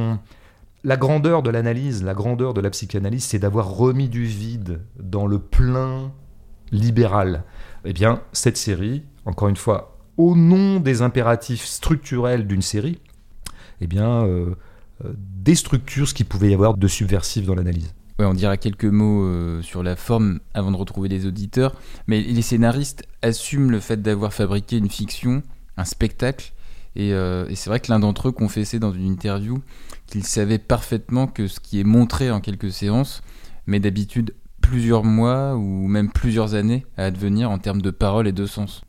la 0.83 0.95
grandeur 0.95 1.41
de 1.41 1.49
l'analyse, 1.49 2.03
la 2.03 2.13
grandeur 2.13 2.53
de 2.53 2.61
la 2.61 2.69
psychanalyse, 2.69 3.25
c'est 3.25 3.39
d'avoir 3.39 3.75
remis 3.75 4.07
du 4.07 4.23
vide 4.23 4.81
dans 4.99 5.27
le 5.27 5.39
plein 5.39 6.11
libéral. 6.71 7.43
Eh 7.83 7.93
bien, 7.93 8.21
cette 8.31 8.57
série, 8.57 9.03
encore 9.25 9.49
une 9.49 9.57
fois, 9.57 9.90
au 10.21 10.35
nom 10.35 10.79
des 10.79 11.01
impératifs 11.01 11.65
structurels 11.65 12.45
d'une 12.45 12.61
série, 12.61 12.99
eh 13.81 13.87
bien, 13.87 14.23
euh, 14.23 14.55
euh, 15.03 15.13
déstructure 15.17 16.07
ce 16.07 16.13
qu'il 16.13 16.27
pouvait 16.27 16.51
y 16.51 16.53
avoir 16.53 16.77
de 16.77 16.87
subversif 16.87 17.45
dans 17.45 17.55
l'analyse. 17.55 17.93
On 18.19 18.35
dira 18.35 18.55
quelques 18.57 18.85
mots 18.85 19.23
euh, 19.23 19.63
sur 19.63 19.81
la 19.81 19.95
forme 19.95 20.41
avant 20.53 20.69
de 20.69 20.77
retrouver 20.77 21.09
les 21.09 21.25
auditeurs, 21.25 21.73
mais 22.05 22.21
les 22.21 22.43
scénaristes 22.43 23.03
assument 23.23 23.71
le 23.71 23.79
fait 23.79 24.03
d'avoir 24.03 24.31
fabriqué 24.31 24.77
une 24.77 24.89
fiction, 24.89 25.41
un 25.77 25.85
spectacle, 25.85 26.53
et, 26.95 27.13
c'est 27.55 27.69
vrai 27.69 27.79
que 27.79 27.89
l'un 27.89 27.99
d'entre 27.99 28.27
eux 28.27 28.31
confessait 28.33 28.77
dans 28.77 28.91
une 28.91 29.05
interview 29.05 29.61
qu'il 30.07 30.25
savait 30.25 30.57
parfaitement 30.57 31.25
que 31.25 31.47
ce 31.47 31.61
qui 31.61 31.79
est 31.79 31.85
montré 31.85 32.29
en 32.31 32.41
quelques 32.41 32.69
séances 32.69 33.21
met 33.65 33.79
d'habitude 33.79 34.35
plusieurs 34.59 35.05
mois 35.05 35.55
ou 35.55 35.87
même 35.87 36.11
plusieurs 36.11 36.53
années 36.53 36.85
à 36.97 37.05
advenir 37.05 37.49
en 37.49 37.59
termes 37.59 37.81
de 37.81 37.91
paroles 37.91 38.27
et 38.27 38.33
de 38.33 38.45
sens. 38.45 38.81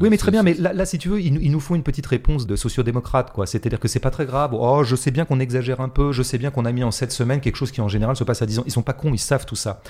Oui, 0.00 0.08
mais 0.10 0.16
très 0.16 0.30
bien, 0.30 0.42
mais 0.42 0.54
là, 0.54 0.86
si 0.86 0.98
tu 0.98 1.08
veux, 1.08 1.20
il, 1.20 1.50
nous 1.50 1.60
faut 1.60 1.76
une 1.76 1.82
petite 1.82 2.06
réponse 2.06 2.46
de 2.46 2.56
sociodémocrate, 2.56 3.32
quoi. 3.32 3.46
C'est-à-dire 3.46 3.78
que 3.78 3.88
c'est 3.88 4.00
pas 4.00 4.10
très 4.10 4.24
grave. 4.24 4.54
Oh, 4.54 4.82
je 4.82 4.96
sais 4.96 5.10
bien 5.10 5.24
qu'on 5.24 5.40
exagère 5.40 5.80
un 5.80 5.88
peu, 5.88 6.12
je 6.12 6.22
sais 6.22 6.38
bien 6.38 6.50
qu'on 6.50 6.64
a 6.64 6.72
mis 6.72 6.84
en 6.84 6.90
cette 6.90 7.12
semaine 7.12 7.40
quelque 7.40 7.56
chose 7.56 7.70
qui 7.70 7.80
en 7.80 7.88
général 7.88 8.16
se 8.16 8.24
passe 8.24 8.40
à 8.40 8.46
10 8.46 8.60
ans. 8.60 8.62
Ils 8.66 8.72
sont 8.72 8.82
pas 8.82 8.94
cons, 8.94 9.12
ils 9.12 9.18
savent 9.18 9.46
tout 9.46 9.56
ça. 9.56 9.82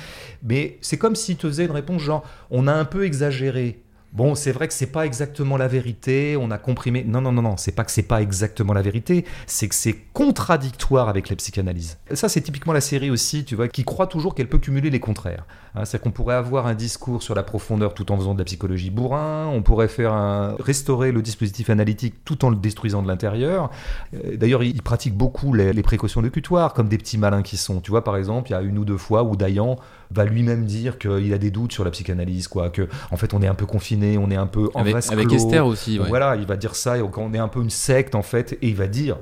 Mais 0.42 0.78
c'est 0.80 0.98
comme 0.98 1.14
si 1.14 1.36
tu 1.36 1.46
faisais 1.46 1.64
une 1.64 1.70
réponse 1.70 2.02
genre, 2.02 2.24
on 2.50 2.66
a 2.66 2.72
un 2.72 2.84
peu 2.84 3.04
exagéré. 3.04 3.82
Bon, 4.12 4.34
c'est 4.34 4.52
vrai 4.52 4.68
que 4.68 4.74
c'est 4.74 4.86
pas 4.86 5.04
exactement 5.04 5.58
la 5.58 5.68
vérité, 5.68 6.36
on 6.40 6.50
a 6.50 6.56
comprimé. 6.56 7.04
Non, 7.06 7.20
non, 7.20 7.30
non, 7.30 7.42
non, 7.42 7.56
c'est 7.58 7.72
pas 7.72 7.84
que 7.84 7.90
c'est 7.90 8.02
pas 8.02 8.22
exactement 8.22 8.72
la 8.72 8.80
vérité, 8.80 9.26
c'est 9.46 9.68
que 9.68 9.74
c'est 9.74 9.94
contradictoire 10.14 11.10
avec 11.10 11.28
la 11.28 11.36
psychanalyse. 11.36 11.98
Ça, 12.14 12.30
c'est 12.30 12.40
typiquement 12.40 12.72
la 12.72 12.80
série 12.80 13.10
aussi, 13.10 13.44
tu 13.44 13.54
vois, 13.54 13.68
qui 13.68 13.84
croit 13.84 14.06
toujours 14.06 14.34
qu'elle 14.34 14.48
peut 14.48 14.58
cumuler 14.58 14.88
les 14.88 15.00
contraires. 15.00 15.44
Hein, 15.74 15.84
c'est 15.84 16.00
qu'on 16.00 16.10
pourrait 16.10 16.36
avoir 16.36 16.66
un 16.66 16.74
discours 16.74 17.22
sur 17.22 17.34
la 17.34 17.42
profondeur 17.42 17.92
tout 17.92 18.10
en 18.10 18.16
faisant 18.16 18.32
de 18.32 18.38
la 18.38 18.44
psychologie 18.44 18.90
bourrin, 18.90 19.46
on 19.52 19.62
pourrait 19.62 19.88
faire 19.88 20.56
restaurer 20.58 21.12
le 21.12 21.20
dispositif 21.20 21.68
analytique 21.68 22.24
tout 22.24 22.46
en 22.46 22.50
le 22.50 22.56
détruisant 22.56 23.02
de 23.02 23.08
l'intérieur. 23.08 23.70
Euh, 24.14 24.36
d'ailleurs, 24.36 24.62
ils 24.62 24.82
pratiquent 24.82 25.16
beaucoup 25.16 25.52
les, 25.52 25.74
les 25.74 25.82
précautions 25.82 26.22
locutoires, 26.22 26.72
comme 26.72 26.88
des 26.88 26.98
petits 26.98 27.18
malins 27.18 27.42
qui 27.42 27.58
sont. 27.58 27.80
Tu 27.80 27.90
vois, 27.90 28.04
par 28.04 28.16
exemple, 28.16 28.48
il 28.48 28.52
y 28.52 28.56
a 28.56 28.62
une 28.62 28.78
ou 28.78 28.86
deux 28.86 28.96
fois 28.96 29.22
où 29.22 29.36
Dayan 29.36 29.76
va 30.10 30.24
lui-même 30.24 30.64
dire 30.64 30.98
qu'il 30.98 31.32
a 31.32 31.38
des 31.38 31.50
doutes 31.50 31.72
sur 31.72 31.84
la 31.84 31.90
psychanalyse, 31.90 32.48
quoi, 32.48 32.70
que 32.70 32.88
en 33.10 33.16
fait 33.16 33.34
on 33.34 33.42
est 33.42 33.46
un 33.46 33.54
peu 33.54 33.66
confiné, 33.66 34.18
on 34.18 34.30
est 34.30 34.36
un 34.36 34.46
peu 34.46 34.70
en 34.74 34.80
avec, 34.80 34.96
avec 35.10 35.32
Esther 35.32 35.66
aussi. 35.66 35.98
Voilà, 35.98 36.36
il 36.36 36.46
va 36.46 36.56
dire 36.56 36.74
ça, 36.74 36.98
et 36.98 37.02
on 37.02 37.34
est 37.34 37.38
un 37.38 37.48
peu 37.48 37.62
une 37.62 37.70
secte 37.70 38.14
en 38.14 38.22
fait, 38.22 38.54
et 38.62 38.68
il 38.68 38.76
va 38.76 38.86
dire, 38.86 39.18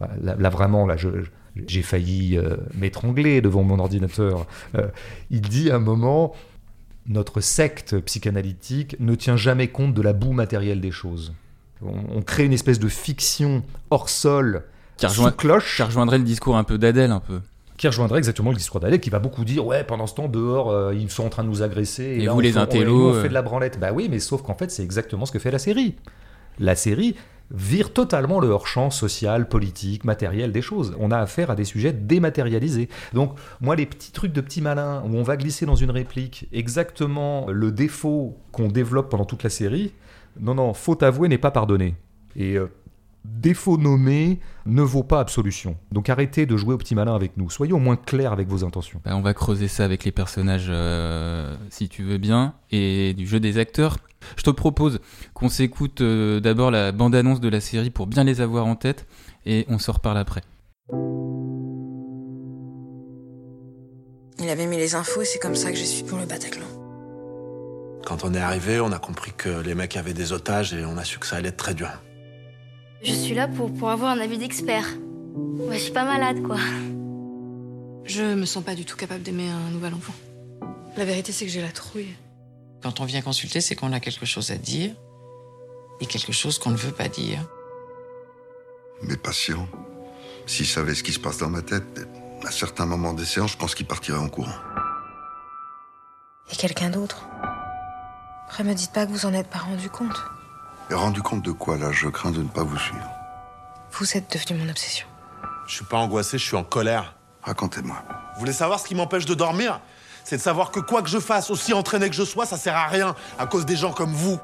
là, 0.00 0.50
vraiment, 0.50 0.86
là, 0.86 0.96
je, 0.96 1.08
j'ai 1.66 1.82
failli 1.82 2.36
euh, 2.36 2.56
m'étrangler 2.74 3.40
devant 3.40 3.62
mon 3.62 3.78
ordinateur. 3.78 4.46
Euh, 4.76 4.88
il 5.30 5.40
dit 5.40 5.70
à 5.70 5.76
un 5.76 5.80
moment, 5.80 6.34
notre 7.06 7.40
secte 7.40 7.98
psychanalytique 8.00 8.96
ne 9.00 9.14
tient 9.14 9.36
jamais 9.36 9.68
compte 9.68 9.94
de 9.94 10.02
la 10.02 10.12
boue 10.12 10.32
matérielle 10.32 10.80
des 10.80 10.90
choses. 10.90 11.34
On, 11.80 12.22
crée 12.22 12.44
une 12.44 12.52
espèce 12.52 12.80
de 12.80 12.88
fiction 12.88 13.62
hors 13.90 14.08
sol, 14.08 14.64
qui 14.96 15.06
cloche. 15.36 15.76
Qui 15.76 15.82
rejoindrait 15.84 16.18
le 16.18 16.24
discours 16.24 16.56
un 16.56 16.64
peu 16.64 16.76
d'Adèle, 16.76 17.12
un 17.12 17.20
peu 17.20 17.40
qui 17.78 17.86
rejoindrait 17.86 18.18
exactement 18.18 18.50
le 18.50 18.56
discours 18.56 18.80
d'Alec, 18.80 19.00
qui 19.00 19.08
va 19.08 19.20
beaucoup 19.20 19.44
dire 19.44 19.64
ouais 19.64 19.84
pendant 19.84 20.06
ce 20.06 20.14
temps 20.14 20.28
dehors 20.28 20.70
euh, 20.70 20.94
ils 20.94 21.10
sont 21.10 21.24
en 21.24 21.30
train 21.30 21.44
de 21.44 21.48
nous 21.48 21.62
agresser 21.62 22.04
et, 22.04 22.26
là, 22.26 22.32
vous 22.32 22.40
les 22.40 22.58
intellos 22.58 23.10
on, 23.10 23.12
fait 23.14 23.26
euh. 23.26 23.28
de 23.28 23.34
la 23.34 23.42
branlette 23.42 23.80
bah 23.80 23.92
oui 23.94 24.08
mais 24.10 24.18
sauf 24.18 24.42
qu'en 24.42 24.54
fait 24.54 24.70
c'est 24.70 24.82
exactement 24.82 25.24
ce 25.24 25.32
que 25.32 25.38
fait 25.38 25.50
la 25.50 25.58
série 25.58 25.94
la 26.58 26.74
série 26.74 27.14
vire 27.50 27.92
totalement 27.92 28.40
le 28.40 28.48
hors-champ 28.48 28.90
social, 28.90 29.48
politique, 29.48 30.04
matériel 30.04 30.52
des 30.52 30.60
choses. 30.60 30.94
On 30.98 31.10
a 31.10 31.18
affaire 31.18 31.50
à 31.50 31.54
des 31.54 31.64
sujets 31.64 31.94
dématérialisés. 31.94 32.90
Donc, 33.14 33.38
moi, 33.62 33.74
les 33.74 33.86
petits 33.86 34.12
trucs 34.12 34.32
de 34.32 34.40
petits 34.42 34.60
malins 34.60 35.02
où 35.06 35.16
on 35.16 35.22
va 35.22 35.38
glisser 35.38 35.64
dans 35.64 35.74
une 35.74 35.90
réplique 35.90 36.46
exactement 36.52 37.46
le 37.48 37.72
défaut 37.72 38.36
qu'on 38.52 38.68
développe 38.68 39.08
pendant 39.08 39.24
toute 39.24 39.44
la 39.44 39.50
série, 39.50 39.94
non, 40.38 40.54
non, 40.54 40.74
faute 40.74 41.02
avouée 41.02 41.28
n'est 41.28 41.38
pas 41.38 41.50
pardonnée. 41.50 41.94
Et 42.36 42.56
euh, 42.56 42.70
défaut 43.24 43.76
nommé 43.76 44.40
ne 44.66 44.82
vaut 44.82 45.02
pas 45.02 45.20
absolution. 45.20 45.76
Donc 45.92 46.08
arrêtez 46.08 46.46
de 46.46 46.56
jouer 46.56 46.74
au 46.74 46.78
petit 46.78 46.94
malin 46.94 47.14
avec 47.14 47.36
nous. 47.36 47.50
Soyez 47.50 47.72
au 47.72 47.78
moins 47.78 47.96
clair 47.96 48.32
avec 48.32 48.48
vos 48.48 48.64
intentions. 48.64 49.00
Bah, 49.04 49.16
on 49.16 49.20
va 49.20 49.34
creuser 49.34 49.68
ça 49.68 49.84
avec 49.84 50.04
les 50.04 50.12
personnages, 50.12 50.68
euh, 50.68 51.56
si 51.70 51.88
tu 51.88 52.02
veux 52.02 52.18
bien, 52.18 52.54
et 52.70 53.14
du 53.14 53.26
jeu 53.26 53.40
des 53.40 53.58
acteurs. 53.58 53.98
Je 54.36 54.42
te 54.42 54.50
propose 54.50 55.00
qu'on 55.34 55.48
s'écoute 55.48 56.00
euh, 56.00 56.40
d'abord 56.40 56.70
la 56.70 56.92
bande-annonce 56.92 57.40
de 57.40 57.48
la 57.48 57.60
série 57.60 57.90
pour 57.90 58.06
bien 58.06 58.24
les 58.24 58.40
avoir 58.40 58.66
en 58.66 58.76
tête, 58.76 59.06
et 59.46 59.64
on 59.68 59.78
se 59.78 59.90
reparle 59.90 60.18
après. 60.18 60.42
Il 64.40 64.48
avait 64.48 64.66
mis 64.66 64.76
les 64.76 64.94
infos 64.94 65.22
et 65.22 65.24
c'est 65.24 65.38
comme 65.38 65.56
ça 65.56 65.70
que 65.70 65.76
j'ai 65.76 65.84
su 65.84 66.04
pour 66.04 66.18
le 66.18 66.24
Bataclan. 66.24 66.66
Quand 68.06 68.24
on 68.24 68.32
est 68.34 68.40
arrivé, 68.40 68.80
on 68.80 68.92
a 68.92 68.98
compris 68.98 69.32
que 69.36 69.60
les 69.60 69.74
mecs 69.74 69.96
avaient 69.96 70.14
des 70.14 70.32
otages 70.32 70.72
et 70.72 70.84
on 70.84 70.96
a 70.96 71.04
su 71.04 71.18
que 71.18 71.26
ça 71.26 71.36
allait 71.36 71.48
être 71.48 71.56
très 71.56 71.74
dur. 71.74 71.90
Je 73.02 73.12
suis 73.12 73.34
là 73.34 73.48
pour, 73.48 73.72
pour 73.72 73.90
avoir 73.90 74.10
un 74.10 74.20
avis 74.20 74.38
d'expert. 74.38 74.86
Ouais, 75.34 75.76
je 75.76 75.84
suis 75.84 75.92
pas 75.92 76.04
malade, 76.04 76.42
quoi. 76.42 76.56
Je 78.04 78.34
me 78.34 78.44
sens 78.44 78.64
pas 78.64 78.74
du 78.74 78.84
tout 78.84 78.96
capable 78.96 79.22
d'aimer 79.22 79.48
un 79.48 79.70
nouvel 79.70 79.94
enfant. 79.94 80.14
La 80.96 81.04
vérité, 81.04 81.30
c'est 81.30 81.44
que 81.44 81.50
j'ai 81.50 81.62
la 81.62 81.70
trouille. 81.70 82.14
Quand 82.82 83.00
on 83.00 83.04
vient 83.04 83.22
consulter, 83.22 83.60
c'est 83.60 83.76
qu'on 83.76 83.92
a 83.92 84.00
quelque 84.00 84.26
chose 84.26 84.50
à 84.50 84.56
dire 84.56 84.94
et 86.00 86.06
quelque 86.06 86.32
chose 86.32 86.58
qu'on 86.58 86.70
ne 86.70 86.76
veut 86.76 86.92
pas 86.92 87.08
dire. 87.08 87.46
Mes 89.02 89.16
patients, 89.16 89.68
s'ils 90.46 90.66
savaient 90.66 90.94
ce 90.94 91.02
qui 91.02 91.12
se 91.12 91.20
passe 91.20 91.38
dans 91.38 91.50
ma 91.50 91.62
tête, 91.62 92.08
à 92.44 92.50
certains 92.50 92.86
moments 92.86 93.14
des 93.14 93.24
séances, 93.24 93.52
je 93.52 93.56
pense 93.56 93.74
qu'ils 93.74 93.86
partiraient 93.86 94.18
en 94.18 94.28
courant. 94.28 94.56
Et 96.50 96.56
quelqu'un 96.56 96.90
d'autre? 96.90 97.26
Après, 98.46 98.64
me 98.64 98.74
dites 98.74 98.92
pas 98.92 99.06
que 99.06 99.12
vous 99.12 99.26
en 99.26 99.34
êtes 99.34 99.48
pas 99.48 99.58
rendu 99.58 99.90
compte. 99.90 100.16
Et 100.90 100.94
rendu 100.94 101.22
compte 101.22 101.42
de 101.42 101.52
quoi, 101.52 101.76
là 101.76 101.92
Je 101.92 102.08
crains 102.08 102.30
de 102.30 102.42
ne 102.42 102.48
pas 102.48 102.62
vous 102.62 102.78
suivre. 102.78 103.10
Vous 103.92 104.16
êtes 104.16 104.32
devenu 104.32 104.62
mon 104.62 104.70
obsession. 104.70 105.06
Je 105.66 105.74
suis 105.74 105.84
pas 105.84 105.98
angoissé, 105.98 106.38
je 106.38 106.44
suis 106.44 106.56
en 106.56 106.64
colère. 106.64 107.14
Racontez-moi. 107.42 107.96
Vous 108.34 108.40
voulez 108.40 108.52
savoir 108.52 108.80
ce 108.80 108.86
qui 108.86 108.94
m'empêche 108.94 109.26
de 109.26 109.34
dormir? 109.34 109.80
C'est 110.24 110.36
de 110.36 110.42
savoir 110.42 110.70
que 110.70 110.80
quoi 110.80 111.02
que 111.02 111.08
je 111.08 111.18
fasse, 111.18 111.50
aussi 111.50 111.72
entraîné 111.72 112.08
que 112.08 112.14
je 112.14 112.22
sois, 112.22 112.46
ça 112.46 112.56
sert 112.56 112.76
à 112.76 112.86
rien 112.86 113.14
à 113.38 113.46
cause 113.46 113.64
des 113.66 113.76
gens 113.76 113.92
comme 113.92 114.12
vous. 114.12 114.38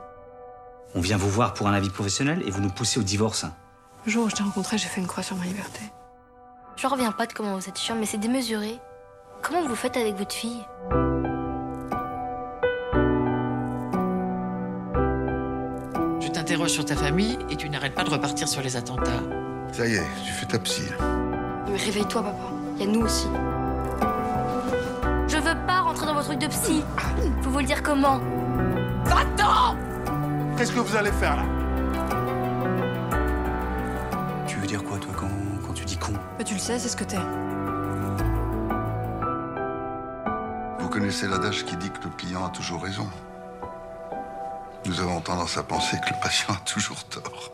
On 0.94 1.00
vient 1.00 1.16
vous 1.16 1.28
voir 1.28 1.54
pour 1.54 1.66
un 1.66 1.72
avis 1.74 1.90
professionnel 1.90 2.42
et 2.46 2.50
vous 2.50 2.60
nous 2.60 2.70
poussez 2.70 3.00
au 3.00 3.02
divorce. 3.02 3.44
Le 4.06 4.12
jour 4.12 4.24
où 4.24 4.30
je 4.30 4.34
t'ai 4.34 4.42
rencontré, 4.42 4.78
j'ai 4.78 4.88
fait 4.88 5.00
une 5.00 5.06
croix 5.06 5.22
sur 5.22 5.36
ma 5.36 5.44
liberté. 5.44 5.80
Je 6.76 6.86
reviens 6.86 7.12
pas 7.12 7.26
de 7.26 7.32
comment 7.32 7.56
vous 7.56 7.68
êtes 7.68 7.78
chiant, 7.78 7.96
mais 7.96 8.06
c'est 8.06 8.18
démesuré. 8.18 8.78
Comment 9.42 9.66
vous 9.66 9.76
faites 9.76 9.96
avec 9.96 10.16
votre 10.16 10.34
fille? 10.34 10.64
Sur 16.54 16.84
ta 16.84 16.94
famille 16.94 17.36
et 17.50 17.56
tu 17.56 17.68
n'arrêtes 17.68 17.94
pas 17.94 18.04
de 18.04 18.10
repartir 18.10 18.46
sur 18.46 18.62
les 18.62 18.76
attentats. 18.76 19.20
Ça 19.72 19.86
y 19.86 19.94
est, 19.96 20.02
tu 20.24 20.30
fais 20.32 20.46
ta 20.46 20.58
psy. 20.60 20.82
Mais 21.68 21.76
réveille-toi, 21.76 22.22
papa. 22.22 22.36
Il 22.76 22.84
y 22.84 22.88
a 22.88 22.92
nous 22.92 23.02
aussi. 23.02 23.26
Je 25.28 25.36
veux 25.36 25.66
pas 25.66 25.80
rentrer 25.80 26.06
dans 26.06 26.14
vos 26.14 26.22
trucs 26.22 26.38
de 26.38 26.46
psy. 26.46 26.82
Faut 27.42 27.50
vous 27.50 27.58
le 27.58 27.64
dire 27.64 27.82
comment 27.82 28.20
Va-t'en 29.04 29.76
Qu'est-ce 30.56 30.72
que 30.72 30.78
vous 30.78 30.96
allez 30.96 31.10
faire 31.12 31.36
là? 31.36 31.42
Tu 34.46 34.56
veux 34.56 34.66
dire 34.66 34.82
quoi, 34.84 34.98
toi, 34.98 35.12
quand, 35.16 35.28
quand 35.66 35.72
tu 35.74 35.84
dis 35.84 35.96
con? 35.98 36.12
Bah, 36.38 36.44
tu 36.44 36.54
le 36.54 36.60
sais, 36.60 36.78
c'est 36.78 36.88
ce 36.88 36.96
que 36.96 37.04
t'es. 37.04 37.18
Vous 40.78 40.88
connaissez 40.88 41.26
l'adage 41.26 41.64
qui 41.64 41.76
dit 41.76 41.90
que 41.90 42.04
le 42.04 42.10
client 42.10 42.46
a 42.46 42.50
toujours 42.50 42.82
raison. 42.82 43.08
Nous 44.86 45.00
avons 45.00 45.20
tendance 45.20 45.56
à 45.56 45.62
penser 45.62 45.96
que 45.96 46.14
le 46.14 46.20
patient 46.20 46.52
a 46.54 46.58
toujours 46.66 47.04
tort. 47.04 47.50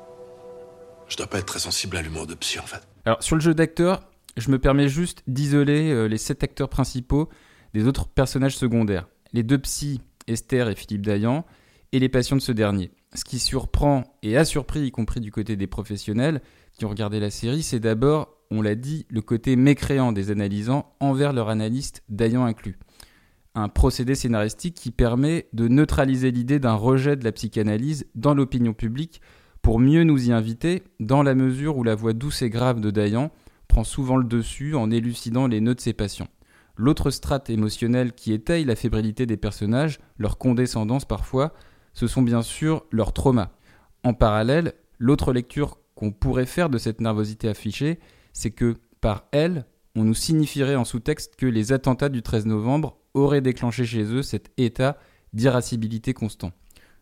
Je 1.09 1.17
dois 1.17 1.29
pas 1.29 1.39
être 1.39 1.47
très 1.47 1.61
sensible 1.61 1.97
à 1.97 2.03
l'humour 2.03 2.27
de 2.27 2.35
psy 2.35 2.59
en 2.59 2.67
fait. 2.67 2.83
Alors 3.05 3.23
sur 3.23 3.37
le 3.37 3.41
jeu 3.41 3.55
d'acteurs, 3.55 4.01
je 4.37 4.51
me 4.51 4.59
permets 4.59 4.89
juste 4.89 5.23
d'isoler 5.29 5.91
euh, 5.91 6.07
les 6.07 6.19
sept 6.19 6.43
acteurs 6.43 6.69
principaux 6.69 7.29
des 7.73 7.87
autres 7.87 8.09
personnages 8.09 8.57
secondaires. 8.57 9.07
Les 9.33 9.45
deux 9.45 9.59
psys, 9.59 10.01
Esther 10.27 10.69
et 10.69 10.75
Philippe 10.75 11.03
Dayan, 11.03 11.45
et 11.93 11.99
les 11.99 12.09
patients 12.09 12.37
de 12.37 12.43
ce 12.43 12.53
dernier. 12.53 12.91
Ce 13.15 13.25
qui 13.25 13.39
surprend 13.39 14.05
et 14.23 14.37
a 14.37 14.45
surpris, 14.45 14.81
y 14.81 14.91
compris 14.91 15.21
du 15.21 15.31
côté 15.31 15.57
des 15.57 15.67
professionnels 15.67 16.41
qui 16.73 16.85
ont 16.85 16.89
regardé 16.89 17.21
la 17.21 17.31
série, 17.31 17.63
c'est 17.63 17.81
d'abord, 17.81 18.29
on 18.51 18.63
l'a 18.63 18.75
dit, 18.75 19.07
le 19.09 19.21
côté 19.21 19.57
mécréant 19.57 20.13
des 20.13 20.31
analysants 20.31 20.95
envers 21.01 21.33
leur 21.33 21.49
analyste, 21.49 22.03
Dayan 22.09 22.45
inclus. 22.45 22.79
Un 23.55 23.69
procédé 23.69 24.15
scénaristique 24.15 24.75
qui 24.75 24.91
permet 24.91 25.49
de 25.53 25.67
neutraliser 25.67 26.31
l'idée 26.31 26.61
d'un 26.61 26.75
rejet 26.75 27.17
de 27.17 27.25
la 27.25 27.33
psychanalyse 27.33 28.07
dans 28.15 28.35
l'opinion 28.35 28.73
publique 28.73 29.21
pour 29.63 29.79
mieux 29.79 30.05
nous 30.05 30.29
y 30.29 30.33
inviter, 30.33 30.85
dans 31.01 31.23
la 31.23 31.35
mesure 31.35 31.77
où 31.77 31.85
la 31.85 31.95
voix 31.95 32.13
douce 32.13 32.43
et 32.43 32.51
grave 32.51 32.81
de 32.81 32.91
Dayan 32.91 33.31
prend 33.69 33.85
souvent 33.85 34.17
le 34.17 34.25
dessus 34.25 34.75
en 34.75 34.91
élucidant 34.91 35.47
les 35.47 35.61
nœuds 35.61 35.75
de 35.75 35.81
ses 35.81 35.93
patients. 35.93 36.29
L'autre 36.77 37.11
strate 37.11 37.51
émotionnelle 37.51 38.13
qui 38.13 38.33
étaye 38.33 38.65
la 38.65 38.77
fébrilité 38.77 39.27
des 39.27 39.37
personnages, 39.37 39.99
leur 40.17 40.39
condescendance 40.39 41.05
parfois, 41.05 41.53
ce 41.93 42.07
sont 42.07 42.23
bien 42.23 42.43
sûr 42.43 42.85
leurs 42.91 43.13
traumas. 43.13 43.51
En 44.03 44.15
parallèle, 44.15 44.75
l'autre 44.99 45.33
lecture 45.33 45.79
qu'on 45.95 46.13
pourrait 46.13 46.47
faire 46.47 46.71
de 46.71 46.79
cette 46.79 47.01
nervosité 47.01 47.49
affichée, 47.49 47.99
c'est 48.33 48.51
que, 48.51 48.77
par 49.01 49.25
elle, 49.33 49.67
on 49.97 50.05
nous 50.05 50.15
signifierait 50.15 50.77
en 50.77 50.85
sous-texte 50.85 51.37
que 51.37 51.47
les 51.47 51.73
attentats 51.73 52.09
du 52.09 52.23
13 52.23 52.47
novembre 52.47 52.97
auraient 53.15 53.41
déclenché 53.41 53.85
chez 53.85 54.05
eux 54.05 54.23
cet 54.23 54.51
état 54.57 54.99
d'irascibilité 55.33 56.13
constant. 56.15 56.53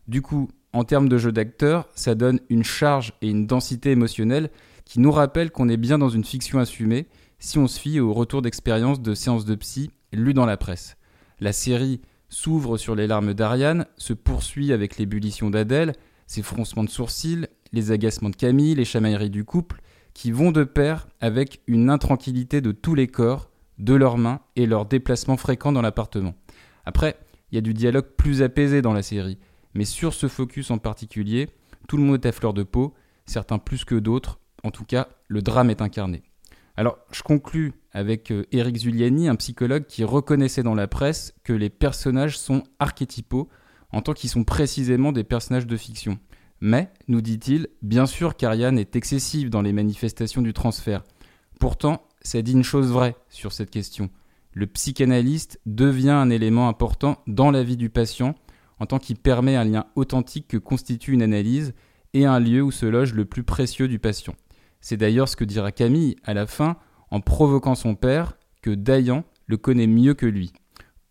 Du 0.07 0.21
coup, 0.21 0.49
en 0.73 0.83
termes 0.83 1.09
de 1.09 1.17
jeu 1.17 1.31
d'acteur, 1.31 1.89
ça 1.95 2.15
donne 2.15 2.39
une 2.49 2.63
charge 2.63 3.13
et 3.21 3.29
une 3.29 3.47
densité 3.47 3.91
émotionnelle 3.91 4.49
qui 4.85 4.99
nous 4.99 5.11
rappellent 5.11 5.51
qu'on 5.51 5.69
est 5.69 5.77
bien 5.77 5.97
dans 5.97 6.09
une 6.09 6.23
fiction 6.23 6.59
assumée 6.59 7.07
si 7.39 7.57
on 7.57 7.67
se 7.67 7.79
fie 7.79 7.99
au 7.99 8.13
retour 8.13 8.41
d'expérience 8.41 9.01
de 9.01 9.13
séances 9.13 9.45
de 9.45 9.55
psy 9.55 9.91
lues 10.11 10.33
dans 10.33 10.45
la 10.45 10.57
presse. 10.57 10.97
La 11.39 11.53
série 11.53 12.01
s'ouvre 12.27 12.77
sur 12.77 12.95
les 12.95 13.07
larmes 13.07 13.33
d'Ariane, 13.33 13.85
se 13.97 14.13
poursuit 14.13 14.73
avec 14.73 14.97
l'ébullition 14.97 15.49
d'Adèle, 15.49 15.93
ses 16.27 16.41
froncements 16.41 16.83
de 16.83 16.89
sourcils, 16.89 17.47
les 17.71 17.91
agacements 17.91 18.29
de 18.29 18.35
Camille, 18.35 18.75
les 18.75 18.85
chamailleries 18.85 19.29
du 19.29 19.45
couple, 19.45 19.81
qui 20.13 20.31
vont 20.31 20.51
de 20.51 20.63
pair 20.63 21.07
avec 21.21 21.61
une 21.67 21.89
intranquillité 21.89 22.61
de 22.61 22.71
tous 22.71 22.93
les 22.93 23.07
corps, 23.07 23.48
de 23.79 23.93
leurs 23.93 24.17
mains 24.17 24.41
et 24.55 24.65
leurs 24.65 24.85
déplacements 24.85 25.37
fréquents 25.37 25.71
dans 25.71 25.81
l'appartement. 25.81 26.35
Après, 26.85 27.17
il 27.51 27.55
y 27.55 27.57
a 27.57 27.61
du 27.61 27.73
dialogue 27.73 28.07
plus 28.17 28.41
apaisé 28.41 28.81
dans 28.81 28.93
la 28.93 29.01
série, 29.01 29.39
mais 29.73 29.85
sur 29.85 30.13
ce 30.13 30.27
focus 30.27 30.71
en 30.71 30.77
particulier, 30.77 31.49
tout 31.87 31.97
le 31.97 32.03
monde 32.03 32.23
est 32.23 32.27
à 32.27 32.31
fleur 32.31 32.53
de 32.53 32.63
peau, 32.63 32.93
certains 33.25 33.57
plus 33.57 33.85
que 33.85 33.95
d'autres, 33.95 34.39
en 34.63 34.71
tout 34.71 34.85
cas, 34.85 35.07
le 35.27 35.41
drame 35.41 35.69
est 35.69 35.81
incarné. 35.81 36.23
Alors, 36.75 36.97
je 37.11 37.23
conclus 37.23 37.73
avec 37.91 38.31
euh, 38.31 38.45
Eric 38.51 38.77
Zuliani, 38.77 39.27
un 39.27 39.35
psychologue 39.35 39.85
qui 39.85 40.03
reconnaissait 40.03 40.63
dans 40.63 40.75
la 40.75 40.87
presse 40.87 41.33
que 41.43 41.53
les 41.53 41.69
personnages 41.69 42.37
sont 42.37 42.63
archétypaux 42.79 43.49
en 43.91 44.01
tant 44.01 44.13
qu'ils 44.13 44.29
sont 44.29 44.43
précisément 44.43 45.11
des 45.11 45.23
personnages 45.23 45.67
de 45.67 45.77
fiction. 45.77 46.19
Mais, 46.61 46.91
nous 47.07 47.21
dit-il, 47.21 47.67
bien 47.81 48.05
sûr 48.05 48.35
qu'Ariane 48.35 48.77
est 48.77 48.95
excessive 48.95 49.49
dans 49.49 49.61
les 49.61 49.73
manifestations 49.73 50.41
du 50.41 50.53
transfert. 50.53 51.03
Pourtant, 51.59 52.03
ça 52.21 52.41
dit 52.41 52.53
une 52.53 52.63
chose 52.63 52.91
vraie 52.91 53.15
sur 53.29 53.53
cette 53.53 53.69
question. 53.69 54.09
Le 54.53 54.67
psychanalyste 54.67 55.59
devient 55.65 56.09
un 56.09 56.29
élément 56.29 56.67
important 56.67 57.21
dans 57.27 57.51
la 57.51 57.63
vie 57.63 57.77
du 57.77 57.89
patient 57.89 58.35
en 58.79 58.85
tant 58.85 58.99
qu'il 58.99 59.17
permet 59.17 59.55
un 59.55 59.63
lien 59.63 59.85
authentique 59.95 60.47
que 60.47 60.57
constitue 60.57 61.13
une 61.13 61.21
analyse 61.21 61.73
et 62.13 62.25
un 62.25 62.39
lieu 62.39 62.61
où 62.61 62.71
se 62.71 62.85
loge 62.85 63.13
le 63.13 63.25
plus 63.25 63.43
précieux 63.43 63.87
du 63.87 63.99
patient. 63.99 64.35
C'est 64.81 64.97
d'ailleurs 64.97 65.29
ce 65.29 65.35
que 65.35 65.43
dira 65.43 65.71
Camille 65.71 66.15
à 66.23 66.33
la 66.33 66.47
fin 66.47 66.77
en 67.11 67.21
provoquant 67.21 67.75
son 67.75 67.95
père 67.95 68.37
que 68.61 68.71
Dayan 68.71 69.23
le 69.47 69.57
connaît 69.57 69.87
mieux 69.87 70.13
que 70.13 70.25
lui. 70.25 70.53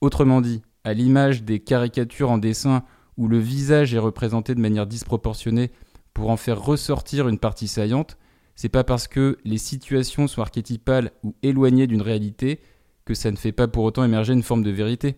Autrement 0.00 0.40
dit, 0.40 0.62
à 0.84 0.94
l'image 0.94 1.42
des 1.42 1.60
caricatures 1.60 2.30
en 2.30 2.38
dessin 2.38 2.84
où 3.16 3.28
le 3.28 3.38
visage 3.38 3.94
est 3.94 3.98
représenté 3.98 4.54
de 4.54 4.60
manière 4.60 4.86
disproportionnée 4.86 5.70
pour 6.14 6.30
en 6.30 6.36
faire 6.36 6.60
ressortir 6.60 7.28
une 7.28 7.38
partie 7.38 7.68
saillante, 7.68 8.16
c'est 8.58 8.68
pas 8.68 8.82
parce 8.82 9.06
que 9.06 9.38
les 9.44 9.56
situations 9.56 10.26
sont 10.26 10.42
archétypales 10.42 11.12
ou 11.22 11.32
éloignées 11.44 11.86
d'une 11.86 12.02
réalité 12.02 12.58
que 13.04 13.14
ça 13.14 13.30
ne 13.30 13.36
fait 13.36 13.52
pas 13.52 13.68
pour 13.68 13.84
autant 13.84 14.02
émerger 14.02 14.32
une 14.32 14.42
forme 14.42 14.64
de 14.64 14.72
vérité. 14.72 15.14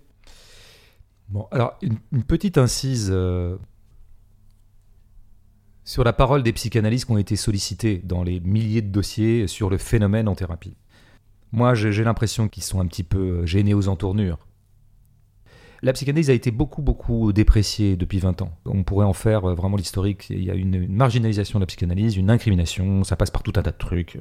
Bon, 1.31 1.49
alors 1.51 1.73
une, 1.81 2.23
petite 2.23 2.59
incise 2.59 3.09
euh, 3.11 3.57
sur 5.85 6.05
la 6.05 6.13
parole 6.13 6.43
des 6.43 6.53
psychanalystes 6.53 7.07
qui 7.07 7.13
ont 7.13 7.17
été 7.17 7.35
sollicités 7.35 8.03
dans 8.05 8.23
les 8.23 8.41
milliers 8.41 8.83
de 8.83 8.91
dossiers 8.91 9.47
sur 9.47 9.71
le 9.71 9.79
phénomène 9.79 10.29
en 10.29 10.35
thérapie. 10.35 10.77
Moi, 11.51 11.73
j'ai 11.73 12.05
l'impression 12.05 12.47
qu'ils 12.47 12.63
sont 12.63 12.79
un 12.79 12.87
petit 12.87 13.05
peu 13.05 13.47
gênés 13.47 13.73
aux 13.73 13.89
entournures. 13.89 14.50
La 15.83 15.93
psychanalyse 15.93 16.31
a 16.31 16.33
été 16.33 16.51
beaucoup, 16.51 16.83
beaucoup 16.83 17.33
dépréciée 17.33 17.97
depuis 17.97 18.19
20 18.19 18.43
ans. 18.43 18.53
On 18.67 18.83
pourrait 18.83 19.07
en 19.07 19.13
faire 19.13 19.49
euh, 19.49 19.55
vraiment 19.55 19.77
l'historique. 19.77 20.27
Il 20.31 20.45
y 20.45 20.51
a 20.51 20.55
une, 20.55 20.87
marginalisation 20.89 21.59
de 21.59 21.63
la 21.63 21.67
psychanalyse, 21.67 22.17
une 22.17 22.31
incrimination, 22.31 23.05
ça 23.05 23.17
passe 23.17 23.31
par 23.31 23.43
tout 23.43 23.53
un 23.57 23.63
tas 23.63 23.71
de 23.71 23.77
trucs. 23.77 24.19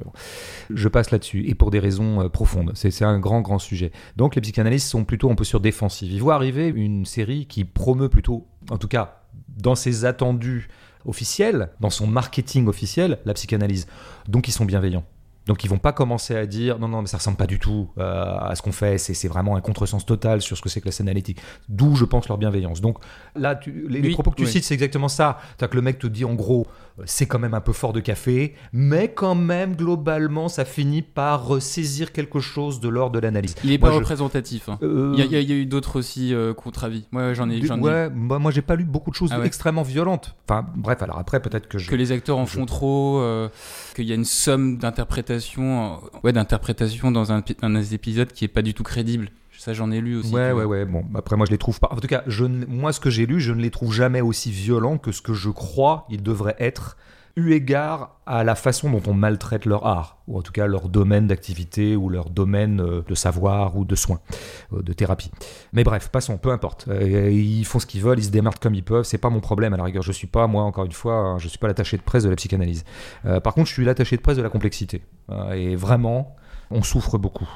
Je 0.70 0.88
passe 0.88 1.12
là-dessus, 1.12 1.48
et 1.48 1.56
pour 1.56 1.72
des 1.72 1.80
raisons 1.80 2.22
euh, 2.22 2.30
profondes. 2.30 2.72
C'est 2.76 3.04
un 3.04 3.20
grand, 3.20 3.42
grand 3.42 3.60
sujet. 3.60 3.92
Donc 4.16 4.36
les 4.36 4.42
psychanalystes 4.42 4.88
sont 4.88 5.04
plutôt 5.04 5.30
peu 5.36 5.44
sur 5.44 5.60
défensive. 5.60 6.12
Ils 6.12 6.22
voient 6.22 6.36
arriver 6.36 6.68
une 6.68 7.06
série 7.06 7.46
qui 7.46 7.66
promeut 7.66 8.10
plutôt, 8.10 8.48
en 8.70 8.78
tout 8.78 8.88
cas, 8.88 9.24
dans 9.58 9.76
ses 9.76 10.06
attendus, 10.06 10.70
officiel, 11.06 11.70
dans 11.80 11.90
son 11.90 12.08
marketing 12.08 12.68
officiel, 12.68 13.20
la 13.26 13.34
psychanalyse. 13.34 13.88
Donc 14.28 14.48
ils 14.48 14.52
sont 14.52 14.66
bienveillants. 14.66 15.06
Donc 15.50 15.64
ils 15.64 15.68
vont 15.68 15.80
pas 15.80 15.94
commencer 15.94 16.36
à 16.36 16.46
dire 16.46 16.78
non 16.78 16.88
non 16.88 17.02
mais 17.02 17.08
ça 17.08 17.18
ressemble 17.18 17.36
pas 17.36 17.48
du 17.48 17.58
tout 17.58 17.90
euh, 17.98 18.38
à 18.38 18.54
ce 18.56 18.62
qu'on 18.62 18.72
fait, 18.72 19.00
c'est 19.00 19.28
vraiment 19.28 19.56
un 19.56 19.62
contresens 19.62 20.06
total 20.06 20.44
sur 20.44 20.56
ce 20.56 20.62
que 20.62 20.70
c'est 20.70 20.80
que 20.80 20.86
la 20.86 20.92
scène 20.92 21.08
analytique. 21.08 21.42
D'où 21.68 21.96
je 21.96 22.06
pense 22.06 22.28
leur 22.28 22.38
bienveillance. 22.38 22.82
Donc 22.82 23.00
là 23.36 23.56
tu, 23.56 23.88
les, 23.90 24.12
propos 24.12 24.30
que 24.30 24.36
tu 24.36 24.44
oui. 24.44 24.52
cites 24.52 24.64
c'est 24.64 24.76
exactement 24.76 25.08
ça. 25.08 25.40
T'as 25.58 25.68
que 25.68 25.76
le 25.76 25.82
mec 25.82 25.98
te 25.98 26.06
dit 26.06 26.24
en 26.24 26.36
gros 26.36 26.68
c'est 27.06 27.26
quand 27.26 27.40
même 27.40 27.54
un 27.54 27.62
peu 27.62 27.74
fort 27.74 27.94
de 27.94 28.00
café, 28.00 28.56
mais 28.74 29.08
quand 29.14 29.36
même 29.36 29.76
globalement 29.76 30.50
ça 30.50 30.66
finit 30.66 31.02
par 31.02 31.46
ressaisir 31.46 32.12
quelque 32.12 32.40
chose 32.40 32.80
de 32.80 32.90
l'ordre 32.90 33.14
de 33.16 33.20
l'analyse. 33.20 33.56
Il 33.64 33.72
est 33.72 33.78
Moi, 33.78 33.90
pas 33.90 33.94
je- 33.96 34.00
représentatif. 34.00 34.70
hein. 34.70 34.78
Euh, 34.84 35.14
Il 35.18 35.26
y, 35.26 35.36
a- 35.36 35.40
y 35.40 35.46
y 35.46 35.54
eu 35.54 35.66
d'autres 35.66 35.98
aussi 36.00 36.34
euh, 36.34 36.54
contre-avis. 36.54 37.06
Ouais, 37.14 37.34
j'en 37.36 37.50
ai, 37.50 37.62
ouais, 37.72 38.10
moi, 38.10 38.40
moi 38.40 38.52
j'ai 38.52 38.62
pas 38.62 38.76
lu 38.76 38.84
beaucoup 38.86 39.10
de 39.12 39.16
choses 39.16 39.32
Ah 39.34 39.40
ouais. 39.40 39.46
extrêmement 39.48 39.84
violentes. 39.84 40.36
Enfin 40.48 40.66
bref 40.76 41.02
alors 41.02 41.18
après 41.20 41.40
peut-être 41.42 41.68
que 41.68 41.78
je 41.78 41.90
que 41.90 41.96
les 41.96 42.12
acteurs 42.12 42.38
en 42.38 42.46
je- 42.46 42.52
font 42.58 42.66
trop, 42.66 43.20
euh, 43.20 43.50
qu'il 43.96 44.06
y 44.06 44.12
a 44.12 44.16
une 44.16 44.26
somme 44.26 44.78
d'interprétation, 44.78 45.94
euh, 45.94 46.20
ouais, 46.24 46.34
d'interprétation 46.34 47.12
dans 47.12 47.32
un, 47.32 47.44
un 47.62 47.70
des 47.70 47.94
épisodes 47.94 48.32
qui 48.32 48.46
est 48.46 48.50
pas 48.50 48.62
du 48.62 48.74
tout 48.74 48.84
crédible. 48.84 49.30
Ça, 49.60 49.74
j'en 49.74 49.92
ai 49.92 50.00
lu 50.00 50.16
aussi. 50.16 50.34
Ouais, 50.34 50.54
ouais, 50.54 50.64
ouais. 50.64 50.86
Bon, 50.86 51.04
après, 51.16 51.36
moi, 51.36 51.46
je 51.46 51.52
les 51.52 51.58
trouve 51.58 51.82
pas. 51.82 51.90
En 51.92 51.98
tout 51.98 52.08
cas, 52.08 52.24
je 52.28 52.46
ne- 52.46 52.66
moi, 52.66 52.94
ce 52.94 53.02
que 53.02 53.10
j'ai 53.10 53.26
lu, 53.26 53.42
je 53.42 53.52
ne 53.52 53.62
les 53.62 53.72
trouve 53.72 53.94
jamais 53.94 54.22
aussi 54.22 54.52
violents 54.52 54.98
que 54.98 55.12
ce 55.12 55.22
que 55.22 55.34
je 55.34 55.50
crois 55.50 56.06
ils 56.10 56.24
devraient 56.24 56.56
être, 56.60 56.96
eu 57.36 57.52
égard 57.52 58.22
à 58.26 58.46
la 58.46 58.56
façon 58.56 58.90
dont 58.90 59.02
on 59.06 59.14
maltraite 59.14 59.66
leur 59.66 59.86
art, 59.86 60.20
ou 60.28 60.38
en 60.38 60.42
tout 60.42 60.54
cas 60.54 60.66
leur 60.66 60.88
domaine 60.88 61.28
d'activité, 61.28 61.98
ou 61.98 62.08
leur 62.08 62.30
domaine 62.30 62.80
euh, 62.80 63.02
de 63.06 63.14
savoir, 63.16 63.76
ou 63.76 63.84
de 63.84 63.96
soins, 63.96 64.22
euh, 64.72 64.82
de 64.82 64.94
thérapie. 64.94 65.30
Mais 65.74 65.84
bref, 65.84 66.08
passons, 66.08 66.38
peu 66.38 66.52
importe. 66.52 66.86
Euh, 66.88 67.30
ils 67.30 67.66
font 67.66 67.80
ce 67.80 67.86
qu'ils 67.86 68.02
veulent, 68.02 68.20
ils 68.20 68.24
se 68.26 68.30
démerdent 68.32 68.60
comme 68.60 68.76
ils 68.76 68.84
peuvent, 68.84 69.04
c'est 69.04 69.18
pas 69.18 69.30
mon 69.30 69.42
problème 69.42 69.74
à 69.74 69.78
la 69.78 69.84
rigueur. 69.84 70.04
Je 70.04 70.14
suis 70.14 70.28
pas, 70.28 70.48
moi, 70.48 70.64
encore 70.64 70.86
une 70.86 70.94
fois, 70.94 71.36
je 71.38 71.50
suis 71.50 71.58
pas 71.60 71.68
l'attaché 71.68 71.98
de 71.98 72.02
presse 72.02 72.24
de 72.24 72.30
la 72.30 72.38
psychanalyse. 72.38 72.86
Euh, 73.26 73.42
par 73.42 73.54
contre, 73.54 73.68
je 73.68 73.74
suis 73.74 73.84
l'attaché 73.84 74.16
de 74.16 74.22
presse 74.22 74.38
de 74.38 74.42
la 74.42 74.50
complexité. 74.50 75.02
Et 75.54 75.76
vraiment, 75.76 76.36
on 76.72 76.82
souffre 76.82 77.18
beaucoup 77.18 77.48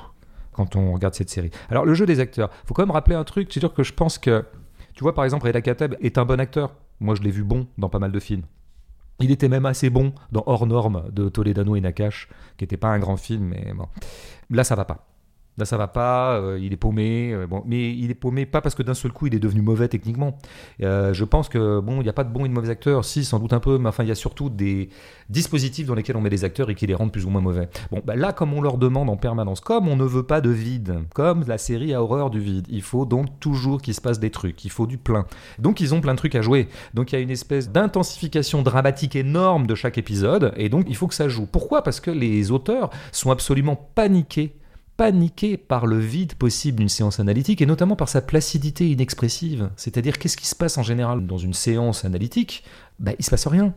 quand 0.53 0.75
on 0.75 0.93
regarde 0.93 1.13
cette 1.13 1.29
série. 1.29 1.51
Alors 1.69 1.85
le 1.85 1.93
jeu 1.93 2.05
des 2.05 2.19
acteurs, 2.19 2.49
faut 2.65 2.73
quand 2.73 2.83
même 2.83 2.91
rappeler 2.91 3.15
un 3.15 3.23
truc, 3.23 3.51
c'est-à-dire 3.51 3.73
que 3.73 3.83
je 3.83 3.93
pense 3.93 4.17
que, 4.17 4.45
tu 4.93 5.03
vois 5.03 5.13
par 5.13 5.25
exemple, 5.25 5.45
Reda 5.45 5.61
Kateb 5.61 5.95
est 6.01 6.17
un 6.17 6.25
bon 6.25 6.39
acteur. 6.39 6.75
Moi 6.99 7.15
je 7.15 7.21
l'ai 7.21 7.31
vu 7.31 7.43
bon 7.43 7.67
dans 7.77 7.89
pas 7.89 7.99
mal 7.99 8.11
de 8.11 8.19
films. 8.19 8.43
Il 9.19 9.31
était 9.31 9.49
même 9.49 9.65
assez 9.65 9.89
bon 9.89 10.13
dans 10.31 10.43
Hors 10.47 10.65
Norme 10.65 11.03
de 11.11 11.29
Toledano 11.29 11.75
et 11.75 11.81
Nakash, 11.81 12.29
qui 12.57 12.63
n'était 12.63 12.77
pas 12.77 12.89
un 12.89 12.99
grand 12.99 13.17
film, 13.17 13.43
mais 13.45 13.73
bon. 13.73 13.87
Là 14.49 14.63
ça 14.63 14.75
va 14.75 14.85
pas. 14.85 15.05
Là 15.57 15.65
ça 15.65 15.77
va 15.77 15.87
pas, 15.87 16.39
euh, 16.39 16.57
il 16.59 16.73
est 16.73 16.77
paumé, 16.77 17.31
euh, 17.31 17.45
bon, 17.45 17.61
mais 17.67 17.93
il 17.93 18.09
est 18.09 18.15
paumé 18.15 18.47
pas 18.47 18.59
parce 18.59 18.73
que 18.73 18.81
d'un 18.81 18.95
seul 18.95 19.11
coup 19.11 19.27
il 19.27 19.35
est 19.35 19.39
devenu 19.39 19.61
mauvais 19.61 19.87
techniquement. 19.87 20.39
Euh, 20.81 21.13
je 21.13 21.23
pense 21.23 21.47
que 21.47 21.79
bon, 21.79 21.97
il 21.97 22.03
n'y 22.03 22.09
a 22.09 22.13
pas 22.13 22.23
de 22.23 22.33
bons 22.33 22.45
et 22.45 22.49
de 22.49 22.53
mauvais 22.53 22.71
acteurs, 22.71 23.05
si 23.05 23.23
sans 23.23 23.37
doute 23.37 23.53
un 23.53 23.59
peu, 23.59 23.77
mais 23.77 23.89
enfin 23.89 24.03
il 24.03 24.09
y 24.09 24.11
a 24.11 24.15
surtout 24.15 24.49
des 24.49 24.89
dispositifs 25.29 25.85
dans 25.85 25.93
lesquels 25.93 26.17
on 26.17 26.21
met 26.21 26.31
des 26.31 26.43
acteurs 26.43 26.71
et 26.71 26.75
qui 26.75 26.87
les 26.87 26.95
rendent 26.95 27.11
plus 27.11 27.25
ou 27.25 27.29
moins 27.29 27.41
mauvais. 27.41 27.69
Bon, 27.91 28.01
bah 28.03 28.15
là, 28.15 28.33
comme 28.33 28.51
on 28.53 28.61
leur 28.61 28.79
demande 28.79 29.11
en 29.11 29.17
permanence, 29.17 29.59
comme 29.59 29.87
on 29.87 29.95
ne 29.95 30.03
veut 30.03 30.23
pas 30.23 30.41
de 30.41 30.49
vide, 30.49 31.01
comme 31.13 31.43
la 31.47 31.59
série 31.59 31.93
a 31.93 32.01
horreur 32.01 32.31
du 32.31 32.39
vide, 32.39 32.65
il 32.69 32.81
faut 32.81 33.05
donc 33.05 33.39
toujours 33.39 33.79
qu'il 33.79 33.93
se 33.93 34.01
passe 34.01 34.19
des 34.19 34.31
trucs, 34.31 34.65
il 34.65 34.71
faut 34.71 34.87
du 34.87 34.97
plein. 34.97 35.27
Donc 35.59 35.81
ils 35.81 35.93
ont 35.93 36.01
plein 36.01 36.13
de 36.13 36.17
trucs 36.17 36.33
à 36.33 36.41
jouer. 36.41 36.67
Donc 36.95 37.11
il 37.11 37.15
y 37.15 37.17
a 37.19 37.21
une 37.21 37.29
espèce 37.29 37.69
d'intensification 37.69 38.63
dramatique 38.63 39.15
énorme 39.15 39.67
de 39.67 39.75
chaque 39.75 39.99
épisode, 39.99 40.51
et 40.57 40.69
donc 40.69 40.85
il 40.87 40.95
faut 40.95 41.07
que 41.07 41.15
ça 41.15 41.27
joue. 41.27 41.45
Pourquoi? 41.45 41.83
Parce 41.83 41.99
que 41.99 42.09
les 42.09 42.49
auteurs 42.49 42.89
sont 43.11 43.29
absolument 43.29 43.75
paniqués 43.75 44.55
paniqués 44.97 45.57
par 45.57 45.85
le 45.85 45.97
vide 45.97 46.35
possible 46.35 46.79
d'une 46.79 46.89
séance 46.89 47.19
analytique 47.19 47.61
et 47.61 47.65
notamment 47.65 47.95
par 47.95 48.09
sa 48.09 48.21
placidité 48.21 48.89
inexpressive. 48.89 49.71
C'est-à-dire 49.75 50.19
qu'est-ce 50.19 50.37
qui 50.37 50.47
se 50.47 50.55
passe 50.55 50.77
en 50.77 50.83
général 50.83 51.25
dans 51.25 51.37
une 51.37 51.53
séance 51.53 52.05
analytique? 52.05 52.63
Ben, 52.99 53.15
Il 53.19 53.25
se 53.25 53.29
passe 53.29 53.47
rien 53.47 53.73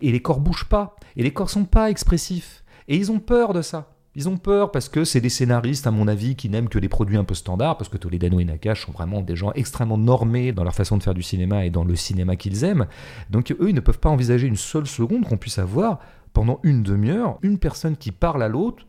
et 0.00 0.12
les 0.12 0.20
corps 0.20 0.40
bougent 0.40 0.68
pas, 0.68 0.96
et 1.16 1.22
les 1.22 1.32
corps 1.32 1.50
sont 1.50 1.64
pas 1.64 1.90
expressifs, 1.90 2.64
et 2.88 2.96
ils 2.96 3.12
ont 3.12 3.20
peur 3.20 3.52
de 3.52 3.62
ça. 3.62 3.94
Ils 4.16 4.28
ont 4.28 4.38
peur 4.38 4.72
parce 4.72 4.88
que 4.88 5.04
c'est 5.04 5.20
des 5.20 5.28
scénaristes, 5.28 5.86
à 5.86 5.92
mon 5.92 6.08
avis, 6.08 6.34
qui 6.34 6.48
n'aiment 6.48 6.68
que 6.68 6.80
les 6.80 6.88
produits 6.88 7.16
un 7.16 7.22
peu 7.22 7.34
standards, 7.34 7.76
parce 7.76 7.88
que 7.88 7.96
Toledano 7.96 8.40
et 8.40 8.44
Nakash 8.44 8.84
sont 8.84 8.92
vraiment 8.92 9.20
des 9.20 9.36
gens 9.36 9.52
extrêmement 9.52 9.98
normés 9.98 10.50
dans 10.50 10.64
leur 10.64 10.74
façon 10.74 10.96
de 10.96 11.02
faire 11.02 11.14
du 11.14 11.22
cinéma 11.22 11.64
et 11.64 11.70
dans 11.70 11.84
le 11.84 11.94
cinéma 11.94 12.34
qu'ils 12.34 12.64
aiment. 12.64 12.86
Donc 13.30 13.52
eux, 13.52 13.68
ils 13.68 13.74
ne 13.74 13.80
peuvent 13.80 14.00
pas 14.00 14.08
envisager 14.08 14.48
une 14.48 14.56
seule 14.56 14.88
seconde 14.88 15.26
qu'on 15.26 15.36
puisse 15.36 15.60
avoir, 15.60 16.00
pendant 16.32 16.58
une 16.64 16.82
demi-heure, 16.82 17.38
une 17.42 17.58
personne 17.58 17.96
qui 17.96 18.10
parle 18.10 18.42
à 18.42 18.48
l'autre, 18.48 18.84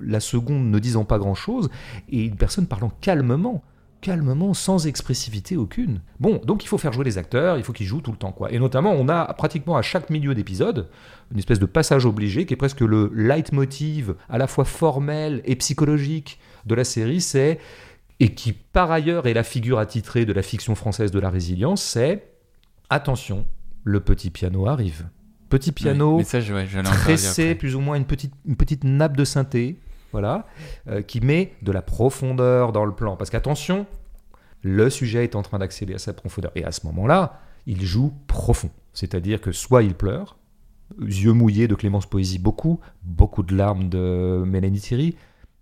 la 0.00 0.20
seconde 0.20 0.70
ne 0.70 0.78
disant 0.78 1.04
pas 1.04 1.18
grand-chose, 1.18 1.68
et 2.08 2.24
une 2.24 2.36
personne 2.36 2.66
parlant 2.66 2.92
calmement 3.00 3.62
calmement, 4.00 4.54
sans 4.54 4.86
expressivité 4.86 5.56
aucune. 5.56 6.00
Bon, 6.20 6.40
donc 6.44 6.62
il 6.62 6.68
faut 6.68 6.78
faire 6.78 6.92
jouer 6.92 7.04
les 7.04 7.18
acteurs, 7.18 7.56
il 7.56 7.64
faut 7.64 7.72
qu'ils 7.72 7.86
jouent 7.86 8.02
tout 8.02 8.12
le 8.12 8.16
temps, 8.16 8.30
quoi. 8.30 8.52
Et 8.52 8.58
notamment, 8.58 8.92
on 8.92 9.08
a 9.08 9.32
pratiquement 9.34 9.76
à 9.76 9.82
chaque 9.82 10.10
milieu 10.10 10.34
d'épisode 10.34 10.88
une 11.32 11.38
espèce 11.38 11.58
de 11.58 11.66
passage 11.66 12.06
obligé 12.06 12.46
qui 12.46 12.54
est 12.54 12.56
presque 12.56 12.82
le 12.82 13.10
leitmotiv 13.14 14.14
à 14.28 14.38
la 14.38 14.46
fois 14.46 14.64
formel 14.64 15.42
et 15.44 15.56
psychologique 15.56 16.38
de 16.66 16.74
la 16.74 16.84
série, 16.84 17.20
c'est 17.20 17.58
et 18.20 18.32
qui 18.32 18.52
par 18.52 18.90
ailleurs 18.90 19.26
est 19.26 19.34
la 19.34 19.42
figure 19.42 19.78
attitrée 19.78 20.24
de 20.24 20.32
la 20.32 20.42
fiction 20.42 20.74
française 20.74 21.10
de 21.10 21.18
la 21.18 21.28
résilience, 21.28 21.82
c'est 21.82 22.32
attention, 22.88 23.44
le 23.84 24.00
petit 24.00 24.30
piano 24.30 24.68
arrive. 24.68 25.08
Petit 25.48 25.72
piano 25.72 26.22
ça, 26.24 26.38
ouais, 26.38 26.66
parler 26.66 26.90
tressé, 26.90 27.54
plus 27.54 27.74
ou 27.74 27.80
moins 27.80 27.96
une 27.96 28.06
petite, 28.06 28.32
une 28.46 28.56
petite 28.56 28.84
nappe 28.84 29.16
de 29.16 29.24
synthé, 29.24 29.78
voilà, 30.12 30.46
euh, 30.88 31.02
qui 31.02 31.20
met 31.20 31.52
de 31.62 31.72
la 31.72 31.82
profondeur 31.82 32.72
dans 32.72 32.84
le 32.84 32.92
plan. 32.92 33.16
Parce 33.16 33.30
qu'attention, 33.30 33.86
le 34.62 34.90
sujet 34.90 35.24
est 35.24 35.36
en 35.36 35.42
train 35.42 35.58
d'accéder 35.58 35.94
à 35.94 35.98
sa 35.98 36.12
profondeur. 36.12 36.52
Et 36.54 36.64
à 36.64 36.72
ce 36.72 36.86
moment-là, 36.86 37.40
il 37.66 37.82
joue 37.84 38.12
profond. 38.26 38.70
C'est-à-dire 38.92 39.40
que 39.40 39.52
soit 39.52 39.82
il 39.82 39.94
pleure, 39.94 40.38
yeux 41.00 41.32
mouillés 41.32 41.68
de 41.68 41.74
Clémence 41.74 42.06
Poésie 42.06 42.38
beaucoup, 42.38 42.80
beaucoup 43.02 43.42
de 43.42 43.54
larmes 43.54 43.88
de 43.88 44.42
Mélanie 44.46 44.80
Thierry, 44.80 45.16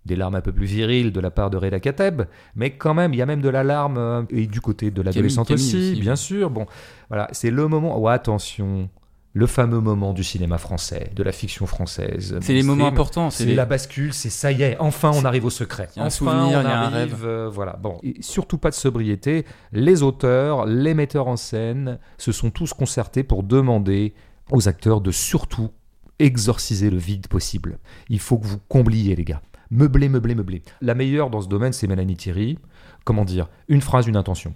des 0.05 0.15
larmes 0.15 0.35
un 0.35 0.41
peu 0.41 0.51
plus 0.51 0.65
viriles 0.65 1.11
de 1.11 1.19
la 1.19 1.31
part 1.31 1.49
de 1.49 1.57
Reda 1.57 1.79
Kateb, 1.79 2.23
mais 2.55 2.71
quand 2.71 2.93
même, 2.93 3.13
il 3.13 3.17
y 3.17 3.21
a 3.21 3.25
même 3.25 3.41
de 3.41 3.49
la 3.49 3.63
larme 3.63 3.97
euh, 3.97 4.23
et 4.29 4.45
du 4.45 4.61
côté 4.61 4.91
de 4.91 5.01
l'adolescente 5.01 5.49
aussi, 5.51 5.75
aussi, 5.75 5.99
bien 5.99 6.15
sûr. 6.15 6.49
Bon, 6.49 6.67
voilà, 7.09 7.27
c'est 7.31 7.49
le 7.49 7.67
moment. 7.67 7.99
Oh, 7.99 8.07
attention, 8.07 8.89
le 9.35 9.47
fameux 9.47 9.81
moment 9.81 10.13
du 10.13 10.23
cinéma 10.23 10.57
français, 10.57 11.11
de 11.13 11.21
la 11.21 11.33
fiction 11.33 11.65
française. 11.65 12.39
C'est 12.41 12.53
les 12.53 12.63
moments 12.63 12.87
importants. 12.87 13.29
C'est 13.29 13.43
les... 13.43 13.53
la 13.53 13.65
bascule, 13.65 14.13
c'est 14.13 14.29
ça 14.29 14.53
y 14.53 14.63
est, 14.63 14.77
enfin 14.79 15.11
on 15.13 15.25
arrive 15.25 15.43
au 15.43 15.49
secret. 15.49 15.89
Il 15.93 15.99
y 15.99 15.99
a 15.99 16.03
un 16.03 16.07
enfin 16.07 16.15
souvenir, 16.15 16.59
on 16.59 16.61
il 16.61 16.63
y 16.63 16.67
a 16.67 16.79
un 16.79 16.93
arrive, 16.93 17.13
rêve. 17.15 17.25
euh, 17.25 17.49
voilà. 17.49 17.73
Bon, 17.73 17.99
et 18.01 18.15
surtout 18.21 18.57
pas 18.57 18.69
de 18.69 18.75
sobriété. 18.75 19.45
Les 19.73 20.03
auteurs, 20.03 20.65
les 20.65 20.93
metteurs 20.93 21.27
en 21.27 21.35
scène 21.35 21.99
se 22.17 22.31
sont 22.31 22.49
tous 22.49 22.73
concertés 22.73 23.23
pour 23.23 23.43
demander 23.43 24.13
aux 24.51 24.69
acteurs 24.69 25.01
de 25.01 25.11
surtout 25.11 25.69
exorciser 26.17 26.89
le 26.89 26.97
vide 26.97 27.27
possible. 27.27 27.77
Il 28.07 28.19
faut 28.19 28.37
que 28.37 28.47
vous 28.47 28.59
combliez 28.69 29.17
les 29.17 29.25
gars. 29.25 29.41
Meubler, 29.69 30.07
meubler, 30.07 30.35
meubler. 30.35 30.63
La 30.79 30.95
meilleure 30.95 31.29
dans 31.29 31.41
ce 31.41 31.49
domaine, 31.49 31.73
c'est 31.73 31.87
Mélanie 31.87 32.15
Thierry. 32.15 32.57
Comment 33.03 33.25
dire? 33.25 33.49
Une 33.67 33.81
phrase, 33.81 34.07
une 34.07 34.15
intention. 34.15 34.55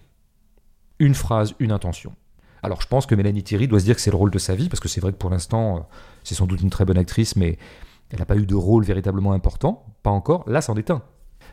Une 1.00 1.16
phrase, 1.16 1.54
une 1.60 1.74
intention. 1.74 2.14
Alors 2.64 2.82
je 2.82 2.88
pense 2.88 3.06
que 3.06 3.16
Mélanie 3.16 3.44
Thierry 3.44 3.68
doit 3.68 3.80
se 3.80 3.86
dire 3.86 3.96
que 3.96 4.02
c'est 4.02 4.12
le 4.12 4.18
rôle 4.18 4.32
de 4.32 4.40
sa 4.40 4.56
vie, 4.56 4.70
parce 4.70 4.80
que 4.80 4.88
c'est 4.88 5.02
vrai 5.02 5.12
que 5.12 5.18
pour 5.18 5.30
l'instant, 5.30 5.78
euh, 5.78 5.80
c'est 6.24 6.36
sans 6.36 6.46
doute 6.46 6.62
une 6.62 6.70
très 6.70 6.86
bonne 6.86 6.98
actrice, 6.98 7.36
mais 7.36 7.58
elle 8.12 8.20
n'a 8.20 8.26
pas 8.26 8.36
eu 8.36 8.46
de 8.46 8.56
rôle 8.56 8.84
véritablement 8.84 9.34
important. 9.34 9.86
Pas 10.04 10.10
encore. 10.10 10.44
Là, 10.48 10.62
c'en 10.62 10.76
est 10.76 10.90
un. 10.92 11.02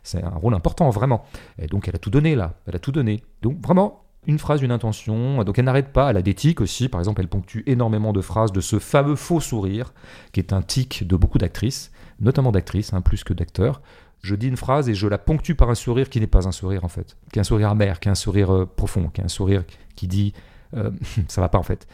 C'est 0.03 0.23
un 0.23 0.31
rôle 0.31 0.55
important, 0.55 0.89
vraiment. 0.91 1.25
Et 1.59 1.67
donc 1.67 1.89
elle 1.89 1.97
a 1.97 1.99
tout 1.99 2.11
donné 2.11 2.35
là. 2.35 2.55
Elle 2.67 2.77
a 2.77 2.79
tout 2.79 2.93
donné. 2.93 3.23
Donc 3.43 3.61
vraiment, 3.61 4.05
une 4.27 4.39
phrase, 4.39 4.63
une 4.63 4.71
intention. 4.71 5.43
Donc 5.45 5.59
elle 5.59 5.65
n'arrête 5.65 5.93
pas. 5.93 6.11
Elle 6.11 6.17
a 6.17 6.23
des 6.23 6.35
tics 6.35 6.61
aussi. 6.61 6.89
Par 6.89 7.01
exemple, 7.01 7.21
elle 7.21 7.29
ponctue 7.29 7.63
énormément 7.67 8.13
de 8.13 8.21
phrases 8.21 8.53
de 8.53 8.61
ce 8.61 8.79
fameux 8.79 9.17
faux 9.17 9.41
sourire, 9.41 9.93
qui 10.33 10.41
est 10.41 10.53
un 10.53 10.63
tic 10.63 11.07
de 11.07 11.17
beaucoup 11.17 11.39
d'actrices, 11.39 11.91
notamment 12.21 12.53
d'actrices, 12.53 12.93
hein, 12.93 13.01
plus 13.01 13.25
que 13.25 13.35
d'acteurs. 13.35 13.83
Je 14.23 14.35
dis 14.35 14.49
une 14.49 14.57
phrase 14.57 14.89
et 14.89 14.95
je 14.95 15.07
la 15.07 15.19
ponctue 15.19 15.55
par 15.55 15.71
un 15.71 15.75
sourire 15.75 16.09
qui 16.09 16.21
n'est 16.21 16.27
pas 16.27 16.49
un 16.49 16.53
sourire 16.53 16.85
en 16.85 16.89
fait, 16.89 17.17
qui 17.33 17.39
est 17.39 17.41
un 17.41 17.45
sourire 17.45 17.69
amer, 17.69 18.01
qui 18.01 18.09
est 18.09 18.11
un 18.11 18.17
sourire 18.17 18.53
euh, 18.53 18.67
profond, 18.67 19.09
qui 19.09 19.21
est 19.21 19.25
un 19.25 19.29
sourire 19.29 19.63
qui 19.95 20.09
dit 20.09 20.33
euh, 20.75 20.91
ça 21.29 21.41
va 21.41 21.49
pas 21.49 21.59
en 21.59 21.63
fait. 21.63 21.87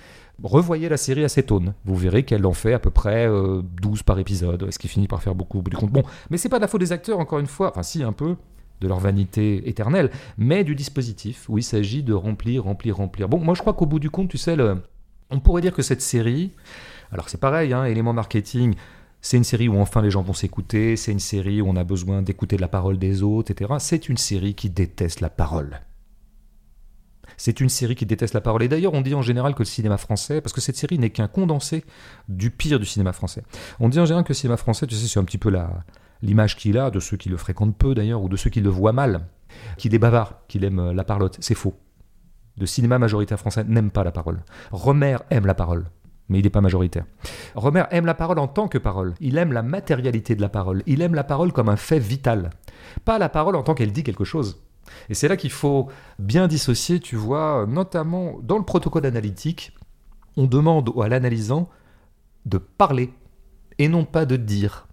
Revoyez 0.42 0.88
la 0.88 0.96
série 0.96 1.24
à 1.24 1.28
cette 1.28 1.52
aune. 1.52 1.74
Vous 1.84 1.94
verrez 1.94 2.24
qu'elle 2.24 2.44
en 2.46 2.52
fait 2.52 2.72
à 2.72 2.78
peu 2.78 2.90
près 2.90 3.28
euh, 3.28 3.62
12 3.80 4.02
par 4.02 4.18
épisode, 4.18 4.70
ce 4.70 4.78
qui 4.78 4.88
finit 4.88 5.08
par 5.08 5.22
faire 5.22 5.34
beaucoup 5.34 5.58
au 5.58 5.62
bout 5.62 5.70
du 5.70 5.76
compte. 5.76 5.90
Bon, 5.90 6.02
mais 6.30 6.36
c'est 6.36 6.48
pas 6.48 6.56
de 6.56 6.62
la 6.62 6.68
faute 6.68 6.80
des 6.80 6.92
acteurs, 6.92 7.18
encore 7.20 7.38
une 7.38 7.46
fois, 7.46 7.70
enfin 7.70 7.82
si 7.82 8.02
un 8.02 8.12
peu, 8.12 8.36
de 8.80 8.88
leur 8.88 8.98
vanité 8.98 9.68
éternelle, 9.68 10.10
mais 10.36 10.64
du 10.64 10.74
dispositif 10.74 11.48
où 11.48 11.58
il 11.58 11.62
s'agit 11.62 12.02
de 12.02 12.12
remplir, 12.12 12.64
remplir, 12.64 12.96
remplir. 12.96 13.28
Bon, 13.28 13.38
moi 13.38 13.54
je 13.54 13.60
crois 13.60 13.74
qu'au 13.74 13.86
bout 13.86 14.00
du 14.00 14.10
compte, 14.10 14.28
tu 14.28 14.38
sais, 14.38 14.56
le... 14.56 14.82
on 15.30 15.40
pourrait 15.40 15.62
dire 15.62 15.72
que 15.72 15.82
cette 15.82 16.02
série, 16.02 16.50
alors 17.12 17.28
c'est 17.28 17.40
pareil, 17.40 17.72
hein, 17.72 17.84
élément 17.84 18.12
marketing, 18.12 18.74
c'est 19.20 19.36
une 19.36 19.44
série 19.44 19.68
où 19.68 19.78
enfin 19.78 20.02
les 20.02 20.10
gens 20.10 20.22
vont 20.22 20.32
s'écouter, 20.32 20.96
c'est 20.96 21.12
une 21.12 21.20
série 21.20 21.62
où 21.62 21.68
on 21.68 21.76
a 21.76 21.84
besoin 21.84 22.22
d'écouter 22.22 22.58
la 22.58 22.68
parole 22.68 22.98
des 22.98 23.22
autres, 23.22 23.52
etc. 23.52 23.74
C'est 23.78 24.08
une 24.08 24.16
série 24.16 24.54
qui 24.54 24.68
déteste 24.68 25.20
la 25.20 25.30
parole. 25.30 25.80
C'est 27.44 27.60
une 27.60 27.70
série 27.70 27.96
qui 27.96 28.06
déteste 28.06 28.34
la 28.34 28.40
parole. 28.40 28.62
Et 28.62 28.68
d'ailleurs, 28.68 28.94
on 28.94 29.00
dit 29.00 29.16
en 29.16 29.20
général 29.20 29.54
que 29.54 29.62
le 29.62 29.64
cinéma 29.64 29.96
français, 29.96 30.40
parce 30.40 30.52
que 30.52 30.60
cette 30.60 30.76
série 30.76 30.96
n'est 30.96 31.10
qu'un 31.10 31.26
condensé 31.26 31.82
du 32.28 32.52
pire 32.52 32.78
du 32.78 32.86
cinéma 32.86 33.12
français. 33.12 33.42
On 33.80 33.88
dit 33.88 33.98
en 33.98 34.04
général 34.04 34.22
que 34.22 34.28
le 34.28 34.36
cinéma 34.36 34.56
français, 34.56 34.86
tu 34.86 34.94
sais, 34.94 35.08
c'est 35.08 35.18
un 35.18 35.24
petit 35.24 35.38
peu 35.38 35.50
la, 35.50 35.82
l'image 36.22 36.54
qu'il 36.54 36.78
a 36.78 36.92
de 36.92 37.00
ceux 37.00 37.16
qui 37.16 37.28
le 37.30 37.36
fréquentent 37.36 37.76
peu 37.76 37.96
d'ailleurs, 37.96 38.22
ou 38.22 38.28
de 38.28 38.36
ceux 38.36 38.48
qui 38.48 38.60
le 38.60 38.70
voient 38.70 38.92
mal, 38.92 39.26
qu'il 39.76 39.92
est 39.92 39.98
bavard, 39.98 40.46
qu'il 40.46 40.62
aime 40.62 40.78
euh, 40.78 40.94
la 40.94 41.02
parlotte. 41.02 41.36
C'est 41.40 41.56
faux. 41.56 41.74
de 42.58 42.64
cinéma 42.64 43.00
majoritaire 43.00 43.40
français 43.40 43.64
n'aime 43.64 43.90
pas 43.90 44.04
la 44.04 44.12
parole. 44.12 44.44
Romer 44.70 45.16
aime 45.30 45.46
la 45.46 45.54
parole, 45.54 45.90
mais 46.28 46.38
il 46.38 46.44
n'est 46.44 46.50
pas 46.50 46.60
majoritaire. 46.60 47.06
Romer 47.56 47.86
aime 47.90 48.06
la 48.06 48.14
parole 48.14 48.38
en 48.38 48.46
tant 48.46 48.68
que 48.68 48.78
parole. 48.78 49.14
Il 49.18 49.36
aime 49.36 49.52
la 49.52 49.64
matérialité 49.64 50.36
de 50.36 50.42
la 50.42 50.48
parole. 50.48 50.84
Il 50.86 51.02
aime 51.02 51.16
la 51.16 51.24
parole 51.24 51.52
comme 51.52 51.70
un 51.70 51.76
fait 51.76 51.98
vital. 51.98 52.50
Pas 53.04 53.18
la 53.18 53.28
parole 53.28 53.56
en 53.56 53.64
tant 53.64 53.74
qu'elle 53.74 53.90
dit 53.90 54.04
quelque 54.04 54.22
chose. 54.22 54.62
Et 55.08 55.14
c'est 55.14 55.28
là 55.28 55.36
qu'il 55.36 55.50
faut 55.50 55.88
bien 56.18 56.48
dissocier, 56.48 57.00
tu 57.00 57.16
vois, 57.16 57.66
notamment 57.68 58.38
dans 58.42 58.58
le 58.58 58.64
protocole 58.64 59.06
analytique, 59.06 59.72
on 60.36 60.46
demande 60.46 60.90
à 61.02 61.08
l'analysant 61.08 61.68
de 62.46 62.58
parler 62.58 63.12
et 63.78 63.88
non 63.88 64.04
pas 64.04 64.24
de 64.26 64.36
dire. 64.36 64.86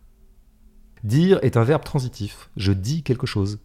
Dire 1.03 1.39
est 1.43 1.57
un 1.57 1.63
verbe 1.63 1.83
transitif. 1.83 2.49
Je 2.57 2.71
dis 2.73 3.03
quelque 3.03 3.25
chose. 3.27 3.59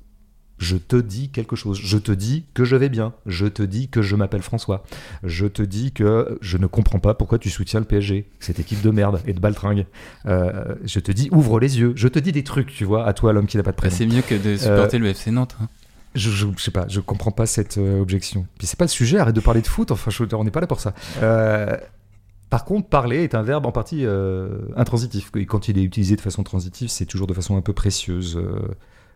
Je 0.59 0.77
te 0.77 0.95
dis 0.95 1.31
quelque 1.31 1.57
chose. 1.57 1.81
Je 1.83 1.99
te 1.99 2.13
dis 2.13 2.45
que 2.55 2.65
je 2.65 2.77
vais 2.77 2.89
bien. 2.89 3.13
Je 3.27 3.47
te 3.47 3.63
dis 3.65 3.89
que 3.89 4.03
je 4.03 4.15
m'appelle 4.15 4.43
François. 4.43 4.85
Je 5.25 5.47
te 5.47 5.63
dis 5.63 5.91
que 5.93 6.39
je 6.41 6.59
ne 6.59 6.69
comprends 6.69 7.01
pas 7.01 7.13
pourquoi 7.15 7.41
tu 7.41 7.51
soutiens 7.51 7.81
le 7.81 7.87
PSG, 7.87 8.31
cette 8.39 8.61
équipe 8.61 8.81
de 8.81 8.91
merde 8.91 9.21
et 9.27 9.33
de 9.33 9.41
baltringue. 9.41 9.87
Euh, 10.27 10.77
je 10.85 11.01
te 11.01 11.11
dis 11.11 11.29
ouvre 11.33 11.59
les 11.59 11.81
yeux. 11.81 11.93
Je 11.97 12.07
te 12.07 12.21
dis 12.21 12.31
des 12.31 12.45
trucs, 12.45 12.73
tu 12.73 12.85
vois, 12.85 13.05
à 13.05 13.13
toi 13.15 13.33
l'homme 13.33 13.47
qui 13.49 13.57
n'a 13.57 13.65
pas 13.65 13.73
de 13.73 13.77
Bah, 13.77 13.89
prénom. 13.89 13.97
c'est 13.97 14.07
mieux 14.07 14.23
que 14.23 14.37
de 14.37 14.57
supporter 14.57 14.99
le 14.99 15.09
FC 15.09 15.33
Nantes. 15.33 15.57
hein. 15.61 15.69
Je, 16.15 16.31
je, 16.31 16.47
je 16.57 16.63
sais 16.63 16.71
pas, 16.71 16.87
je 16.89 17.01
comprends 17.01 17.33
pas 17.33 17.47
cette 17.47 17.79
euh, 17.79 18.01
objection. 18.01 18.47
Puis 18.59 18.67
c'est 18.67 18.79
pas 18.79 18.85
le 18.85 18.91
sujet, 18.91 19.19
arrête 19.19 19.35
de 19.35 19.41
parler 19.41 19.63
de 19.63 19.67
foot, 19.67 19.91
enfin 19.91 20.11
on 20.33 20.45
n'est 20.45 20.51
pas 20.51 20.61
là 20.61 20.67
pour 20.67 20.81
ça. 20.81 20.95
Euh, 21.23 21.77
par 22.51 22.65
contre, 22.65 22.89
parler 22.89 23.25
est 23.25 23.35
un 23.35 23.43
verbe 23.43 23.67
en 23.67 23.73
partie 23.73 24.07
euh, 24.07 24.61
intransitif. 24.77 25.33
Et 25.35 25.47
quand 25.47 25.69
il 25.69 25.77
est 25.77 25.83
utilisé 25.83 26.15
de 26.15 26.21
façon 26.21 26.45
transitive, 26.45 26.89
c'est 26.89 27.07
toujours 27.07 27.27
de 27.27 27.35
façon 27.35 27.57
un 27.57 27.63
peu 27.63 27.73
précieuse. 27.73 28.41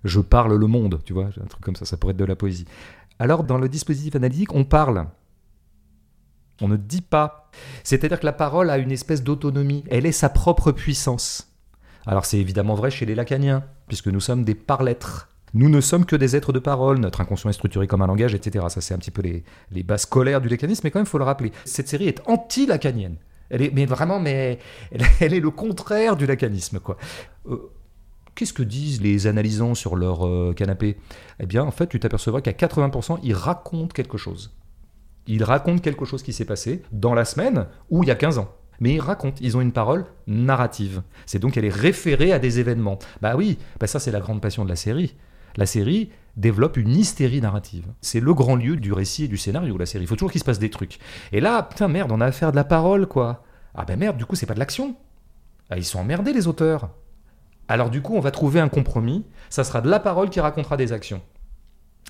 Je 0.05 0.20
parle 0.20 0.57
le 0.57 0.66
monde, 0.66 1.01
tu 1.05 1.12
vois, 1.12 1.26
un 1.26 1.46
truc 1.46 1.62
comme 1.62 1.76
ça, 1.76 1.84
ça 1.84 1.96
pourrait 1.96 2.12
être 2.12 2.18
de 2.18 2.24
la 2.24 2.36
poésie. 2.36 2.66
Alors 3.20 3.44
dans 3.44 3.59
le 3.59 3.68
dispositif 3.68 4.16
analytique, 4.16 4.55
on 4.55 4.64
parle. 4.64 5.07
On 6.61 6.68
ne 6.68 6.76
dit 6.76 7.03
pas. 7.03 7.51
C'est-à-dire 7.84 8.18
que 8.18 8.26
la 8.26 8.32
parole 8.32 8.70
a 8.70 8.78
une 8.78 8.90
espèce 8.90 9.22
d'autonomie, 9.22 9.84
elle 9.88 10.07
est 10.07 10.12
sa 10.12 10.28
propre 10.28 10.72
puissance. 10.72 11.53
Alors 12.07 12.24
c'est 12.24 12.38
évidemment 12.38 12.74
vrai 12.74 12.90
chez 12.90 13.07
les 13.07 13.14
lacaniens, 13.14 13.64
puisque 13.86 14.09
nous 14.09 14.20
sommes 14.20 14.44
des 14.44 14.55
par-lettres. 14.55 15.28
Nous 15.55 15.68
ne 15.68 15.80
sommes 15.80 16.05
que 16.05 16.16
des 16.16 16.36
êtres 16.36 16.53
de 16.53 16.59
parole, 16.59 16.99
notre 16.99 17.20
inconscient 17.20 17.51
est 17.51 17.55
structuré 17.55 17.86
comme 17.86 18.03
un 18.03 18.07
langage, 18.07 18.34
etc. 18.34 18.66
Ça, 18.68 18.80
c'est 18.80 18.94
un 18.94 18.99
petit 18.99 19.11
peu 19.11 19.22
les, 19.22 19.82
bases 19.82 20.03
scolaires 20.03 20.40
du 20.40 20.49
lacanisme, 20.49 20.82
mais 20.84 20.90
quand 20.90 20.99
même, 20.99 21.07
il 21.07 21.11
faut 21.11 21.18
le 21.18 21.24
rappeler. 21.24 21.53
Cette 21.64 21.88
série 21.88 22.09
est 22.09 22.20
anti-lacanienne. 22.26 23.16
Elle 23.51 23.62
est, 23.62 23.70
mais 23.72 23.86
vraiment, 23.86 24.20
mais 24.20 24.59
elle, 25.20 25.32
est 25.34 25.40
le 25.40 25.51
contraire 25.51 26.16
du 26.16 26.26
lacanisme. 26.26 26.80
Euh, 27.46 27.57
Qu'est-ce 28.34 28.53
que 28.53 28.62
disent 28.62 29.01
les 29.03 29.26
analysants 29.26 29.74
sur 29.74 29.96
leur 29.96 30.24
euh, 30.24 30.53
canapé? 30.55 30.96
Eh 31.40 31.46
bien, 31.46 31.64
en 31.64 31.72
fait, 31.72 31.88
tu 31.88 31.99
t'apercevras 31.99 32.40
qu'à 32.40 32.53
80%, 32.53 33.18
ils 33.24 33.34
racontent 33.34 33.92
quelque 33.92 34.16
chose. 34.16 34.55
Ils 35.26 35.42
racontent 35.42 35.80
quelque 35.80 36.05
chose 36.05 36.22
qui 36.22 36.32
s'est 36.32 36.44
passé 36.44 36.82
dans 36.92 37.14
la 37.14 37.24
semaine 37.24 37.66
ou 37.90 38.05
il 38.05 38.07
y 38.07 38.12
a 38.12 38.14
15 38.14 38.38
ans. 38.38 38.55
Mais 38.80 38.94
ils 38.94 39.01
racontent, 39.01 39.38
ils 39.40 39.57
ont 39.57 39.61
une 39.61 39.72
parole 39.72 40.07
narrative. 40.26 41.03
C'est 41.26 41.38
donc 41.38 41.57
elle 41.57 41.64
est 41.64 41.74
référée 41.74 42.32
à 42.32 42.38
des 42.38 42.61
événements. 42.61 42.99
Bah 43.20 43.34
oui, 43.36 43.59
bah 43.80 43.88
ça 43.88 43.99
c'est 43.99 44.12
la 44.12 44.20
grande 44.20 44.40
passion 44.40 44.64
de 44.64 44.68
la 44.68 44.76
série. 44.76 45.16
La 45.59 45.66
série 45.66 46.11
développe 46.36 46.76
une 46.76 46.90
hystérie 46.90 47.40
narrative. 47.40 47.84
C'est 48.00 48.20
le 48.20 48.32
grand 48.32 48.54
lieu 48.54 48.76
du 48.76 48.92
récit 48.92 49.24
et 49.24 49.28
du 49.28 49.36
scénario, 49.36 49.76
la 49.76 49.86
série. 49.86 50.04
Il 50.04 50.06
faut 50.06 50.14
toujours 50.14 50.30
qu'il 50.30 50.40
se 50.40 50.44
passe 50.44 50.61
des 50.61 50.70
trucs. 50.70 51.00
Et 51.32 51.40
là, 51.40 51.64
putain, 51.64 51.88
merde, 51.88 52.12
on 52.12 52.20
a 52.20 52.26
affaire 52.26 52.52
de 52.52 52.56
la 52.56 52.62
parole, 52.62 53.09
quoi. 53.09 53.42
Ah 53.74 53.84
ben 53.84 53.98
merde, 53.98 54.16
du 54.16 54.24
coup, 54.24 54.36
c'est 54.36 54.46
pas 54.46 54.54
de 54.54 54.61
l'action. 54.61 54.94
Ah, 55.68 55.76
ils 55.76 55.84
sont 55.84 55.98
emmerdés, 55.98 56.32
les 56.32 56.46
auteurs. 56.46 56.90
Alors 57.66 57.90
du 57.90 58.02
coup, 58.02 58.14
on 58.14 58.20
va 58.20 58.30
trouver 58.30 58.61
un 58.61 58.68
compromis. 58.68 59.26
Ça 59.50 59.64
sera 59.64 59.80
de 59.80 59.90
la 59.90 59.98
parole 59.98 60.30
qui 60.30 60.38
racontera 60.38 60.76
des 60.76 60.92
actions. 60.92 61.22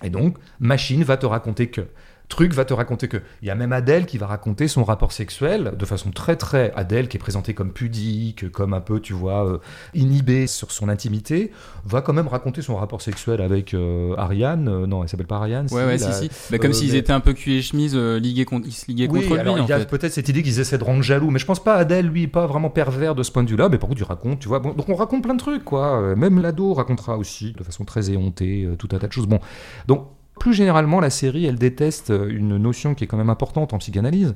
Et 0.02 0.10
donc, 0.10 0.36
machine 0.60 1.02
va 1.02 1.16
te 1.16 1.24
raconter 1.24 1.70
que. 1.70 1.88
Truc 2.28 2.52
va 2.52 2.64
te 2.66 2.74
raconter 2.74 3.08
que. 3.08 3.16
Il 3.40 3.48
y 3.48 3.50
a 3.50 3.54
même 3.54 3.72
Adèle 3.72 4.04
qui 4.04 4.18
va 4.18 4.26
raconter 4.26 4.68
son 4.68 4.84
rapport 4.84 5.12
sexuel 5.12 5.72
de 5.78 5.84
façon 5.86 6.10
très 6.10 6.36
très. 6.36 6.72
Adèle 6.76 7.08
qui 7.08 7.16
est 7.16 7.20
présentée 7.20 7.54
comme 7.54 7.72
pudique, 7.72 8.50
comme 8.52 8.74
un 8.74 8.80
peu, 8.80 9.00
tu 9.00 9.14
vois, 9.14 9.46
euh, 9.46 9.58
inhibée 9.94 10.46
sur 10.46 10.70
son 10.70 10.88
intimité, 10.90 11.52
va 11.86 12.02
quand 12.02 12.12
même 12.12 12.28
raconter 12.28 12.60
son 12.60 12.76
rapport 12.76 13.00
sexuel 13.00 13.40
avec 13.40 13.72
euh, 13.72 14.14
Ariane. 14.18 14.68
Euh, 14.68 14.86
non, 14.86 15.02
elle 15.02 15.08
s'appelle 15.08 15.26
pas 15.26 15.36
Ariane. 15.36 15.66
Ouais, 15.70 15.84
ouais, 15.86 15.96
la- 15.96 16.12
si, 16.12 16.28
si. 16.28 16.50
Bah, 16.50 16.58
comme 16.58 16.74
s'ils 16.74 16.92
mais- 16.92 16.98
étaient 16.98 17.12
un 17.14 17.20
peu 17.20 17.32
cul 17.32 17.52
et 17.52 17.62
chemise, 17.62 17.96
ligués 17.96 18.44
contre, 18.44 18.66
ils 18.66 18.72
se 18.72 18.86
liguaient 18.88 19.08
oui, 19.08 19.20
contre 19.22 19.34
lui, 19.34 19.40
alors 19.40 19.54
en 19.54 19.64
il 19.64 19.68
y 19.68 19.72
a 19.72 19.84
peut-être 19.84 20.12
cette 20.12 20.28
idée 20.28 20.42
qu'ils 20.42 20.60
essaient 20.60 20.78
de 20.78 20.84
rendre 20.84 21.02
jaloux, 21.02 21.30
mais 21.30 21.38
je 21.38 21.46
pense 21.46 21.62
pas 21.64 21.76
Adèle, 21.76 22.06
lui, 22.08 22.26
pas 22.28 22.46
vraiment 22.46 22.68
pervers 22.68 23.14
de 23.14 23.22
ce 23.22 23.32
point 23.32 23.42
de 23.42 23.48
vue-là, 23.48 23.68
mais 23.70 23.78
par 23.78 23.88
contre, 23.88 24.02
il 24.02 24.04
raconte, 24.04 24.38
tu 24.40 24.48
vois. 24.48 24.58
Bon, 24.58 24.74
donc 24.74 24.88
on 24.90 24.94
raconte 24.94 25.22
plein 25.22 25.34
de 25.34 25.40
trucs, 25.40 25.64
quoi. 25.64 26.14
Même 26.14 26.40
l'ado 26.42 26.74
racontera 26.74 27.16
aussi, 27.16 27.52
de 27.56 27.64
façon 27.64 27.84
très 27.86 28.10
éhontée, 28.10 28.68
tout 28.78 28.88
un 28.92 28.98
tas 28.98 29.06
de 29.06 29.12
choses. 29.12 29.26
Bon, 29.26 29.40
donc 29.86 30.08
plus 30.38 30.54
généralement, 30.54 31.00
la 31.00 31.10
série, 31.10 31.46
elle 31.46 31.58
déteste 31.58 32.10
euh, 32.10 32.28
une 32.28 32.56
notion 32.56 32.94
qui 32.94 33.04
est 33.04 33.06
quand 33.06 33.16
même 33.16 33.30
importante 33.30 33.72
en 33.72 33.78
psychanalyse, 33.78 34.34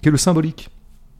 qui 0.00 0.08
est 0.08 0.12
le 0.12 0.18
symbolique. 0.18 0.70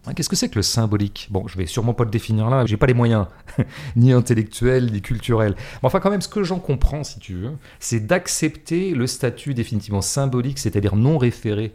Hein, 0.07 0.15
Qu'est-ce 0.15 0.29
que 0.29 0.37
c'est 0.37 0.49
que 0.49 0.57
le 0.57 0.63
symbolique? 0.63 1.29
Bon, 1.31 1.47
je 1.47 1.57
vais 1.57 1.67
sûrement 1.67 1.95
pas 1.95 2.05
le 2.05 2.11
définir 2.11 2.51
là, 2.51 2.67
j'ai 2.67 2.77
pas 2.77 2.87
les 2.87 2.95
moyens, 2.95 3.27
ni 3.97 4.13
intellectuels, 4.13 4.91
ni 4.91 5.01
culturels. 5.01 5.55
Mais 5.57 5.87
enfin, 5.87 6.01
quand 6.01 6.11
même, 6.11 6.23
ce 6.23 6.29
que 6.29 6.43
j'en 6.43 6.59
comprends, 6.59 7.05
si 7.05 7.19
tu 7.21 7.35
veux, 7.35 7.53
c'est 7.79 8.01
d'accepter 8.01 8.93
le 8.93 9.07
statut 9.07 9.55
définitivement 9.55 10.03
symbolique, 10.03 10.59
c'est-à-dire 10.59 10.97
non 10.97 11.19
référé 11.19 11.75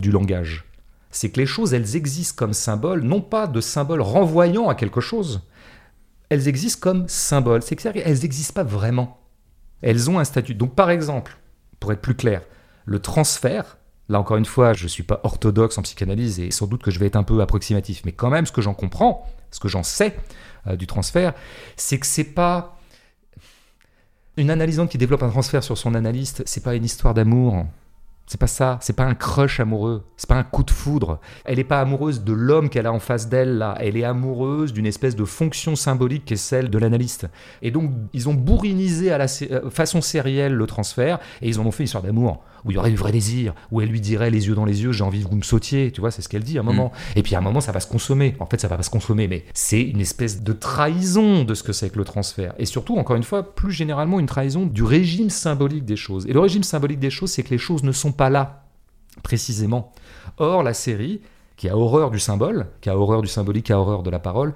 du 0.00 0.10
langage. 0.10 0.64
C'est 1.10 1.30
que 1.30 1.40
les 1.40 1.46
choses, 1.46 1.74
elles 1.74 1.96
existent 1.96 2.36
comme 2.36 2.52
symboles, 2.52 3.02
non 3.02 3.20
pas 3.20 3.46
de 3.46 3.60
symboles 3.60 4.00
renvoyant 4.00 4.68
à 4.68 4.74
quelque 4.74 5.00
chose, 5.00 5.42
elles 6.28 6.48
existent 6.48 6.80
comme 6.80 7.08
symboles. 7.08 7.62
C'est 7.62 7.76
qu'elles 7.76 8.20
n'existent 8.20 8.54
pas 8.54 8.64
vraiment. 8.64 9.20
Elles 9.82 10.08
ont 10.08 10.18
un 10.18 10.24
statut. 10.24 10.54
Donc, 10.54 10.74
par 10.74 10.90
exemple, 10.90 11.36
pour 11.82 11.92
être 11.92 12.00
plus 12.00 12.14
clair, 12.14 12.42
le 12.84 13.00
transfert, 13.00 13.76
là 14.08 14.20
encore 14.20 14.36
une 14.36 14.44
fois, 14.44 14.72
je 14.72 14.84
ne 14.84 14.88
suis 14.88 15.02
pas 15.02 15.20
orthodoxe 15.24 15.76
en 15.78 15.82
psychanalyse 15.82 16.38
et 16.38 16.52
sans 16.52 16.68
doute 16.68 16.80
que 16.80 16.92
je 16.92 17.00
vais 17.00 17.06
être 17.06 17.16
un 17.16 17.24
peu 17.24 17.40
approximatif, 17.40 18.02
mais 18.04 18.12
quand 18.12 18.30
même, 18.30 18.46
ce 18.46 18.52
que 18.52 18.62
j'en 18.62 18.72
comprends, 18.72 19.26
ce 19.50 19.58
que 19.58 19.66
j'en 19.66 19.82
sais 19.82 20.16
euh, 20.68 20.76
du 20.76 20.86
transfert, 20.86 21.34
c'est 21.76 21.98
que 21.98 22.06
c'est 22.06 22.22
pas 22.22 22.78
une 24.36 24.48
analysante 24.48 24.90
qui 24.90 24.96
développe 24.96 25.24
un 25.24 25.28
transfert 25.28 25.64
sur 25.64 25.76
son 25.76 25.96
analyste, 25.96 26.44
c'est 26.46 26.62
pas 26.62 26.76
une 26.76 26.84
histoire 26.84 27.14
d'amour. 27.14 27.66
C'est 28.26 28.38
pas 28.40 28.46
ça, 28.46 28.78
c'est 28.80 28.94
pas 28.94 29.04
un 29.04 29.14
crush 29.14 29.60
amoureux, 29.60 30.04
c'est 30.16 30.28
pas 30.28 30.36
un 30.36 30.44
coup 30.44 30.62
de 30.62 30.70
foudre. 30.70 31.20
Elle 31.44 31.56
n'est 31.56 31.64
pas 31.64 31.80
amoureuse 31.80 32.24
de 32.24 32.32
l'homme 32.32 32.70
qu'elle 32.70 32.86
a 32.86 32.92
en 32.92 33.00
face 33.00 33.28
d'elle 33.28 33.58
là, 33.58 33.76
elle 33.80 33.96
est 33.96 34.04
amoureuse 34.04 34.72
d'une 34.72 34.86
espèce 34.86 35.16
de 35.16 35.24
fonction 35.24 35.76
symbolique 35.76 36.24
qui 36.24 36.34
est 36.34 36.36
celle 36.36 36.70
de 36.70 36.78
l'analyste. 36.78 37.28
Et 37.60 37.70
donc 37.70 37.90
ils 38.12 38.28
ont 38.28 38.34
bourrinisé 38.34 39.12
à 39.12 39.18
la 39.18 39.26
euh, 39.50 39.68
façon 39.70 40.00
sérielle 40.00 40.54
le 40.54 40.66
transfert 40.66 41.18
et 41.42 41.48
ils 41.48 41.60
en 41.60 41.66
ont 41.66 41.72
fait 41.72 41.82
une 41.82 41.86
histoire 41.86 42.02
d'amour 42.02 42.42
où 42.64 42.70
il 42.70 42.74
y 42.74 42.78
aurait 42.78 42.90
du 42.90 42.96
vrai 42.96 43.12
désir, 43.12 43.54
où 43.70 43.80
elle 43.80 43.88
lui 43.88 44.00
dirait 44.00 44.30
les 44.30 44.46
yeux 44.46 44.54
dans 44.54 44.64
les 44.64 44.82
yeux, 44.82 44.92
j'ai 44.92 45.04
envie 45.04 45.22
que 45.22 45.28
vous 45.28 45.36
me 45.36 45.42
sautiez, 45.42 45.90
tu 45.92 46.00
vois, 46.00 46.10
c'est 46.10 46.22
ce 46.22 46.28
qu'elle 46.28 46.44
dit 46.44 46.58
à 46.58 46.60
un 46.60 46.64
moment. 46.64 46.92
Et 47.16 47.22
puis 47.22 47.34
à 47.34 47.38
un 47.38 47.42
moment 47.42 47.60
ça 47.60 47.72
va 47.72 47.80
se 47.80 47.86
consommer. 47.86 48.36
En 48.40 48.46
fait 48.46 48.60
ça 48.60 48.68
va 48.68 48.76
pas 48.76 48.82
se 48.82 48.90
consommer, 48.90 49.28
mais 49.28 49.44
c'est 49.54 49.82
une 49.82 50.00
espèce 50.00 50.42
de 50.42 50.52
trahison 50.52 51.44
de 51.44 51.54
ce 51.54 51.62
que 51.62 51.72
c'est 51.72 51.90
que 51.90 51.98
le 51.98 52.04
transfert. 52.04 52.54
Et 52.58 52.66
surtout 52.66 52.96
encore 52.96 53.16
une 53.16 53.22
fois, 53.22 53.54
plus 53.54 53.72
généralement 53.72 54.20
une 54.20 54.26
trahison 54.26 54.66
du 54.66 54.82
régime 54.82 55.30
symbolique 55.30 55.84
des 55.84 55.96
choses. 55.96 56.26
Et 56.26 56.32
le 56.32 56.40
régime 56.40 56.62
symbolique 56.62 57.00
des 57.00 57.10
choses, 57.10 57.30
c'est 57.30 57.42
que 57.42 57.50
les 57.50 57.58
choses 57.58 57.82
ne 57.82 57.92
sont 57.92 58.12
pas 58.12 58.30
là 58.30 58.64
précisément. 59.22 59.92
Or, 60.38 60.62
la 60.62 60.74
série, 60.74 61.20
qui 61.56 61.68
a 61.68 61.76
horreur 61.76 62.10
du 62.10 62.18
symbole, 62.18 62.66
qui 62.80 62.90
a 62.90 62.96
horreur 62.96 63.22
du 63.22 63.28
symbolique, 63.28 63.66
qui 63.66 63.72
a 63.72 63.78
horreur 63.78 64.02
de 64.02 64.10
la 64.10 64.18
parole, 64.18 64.54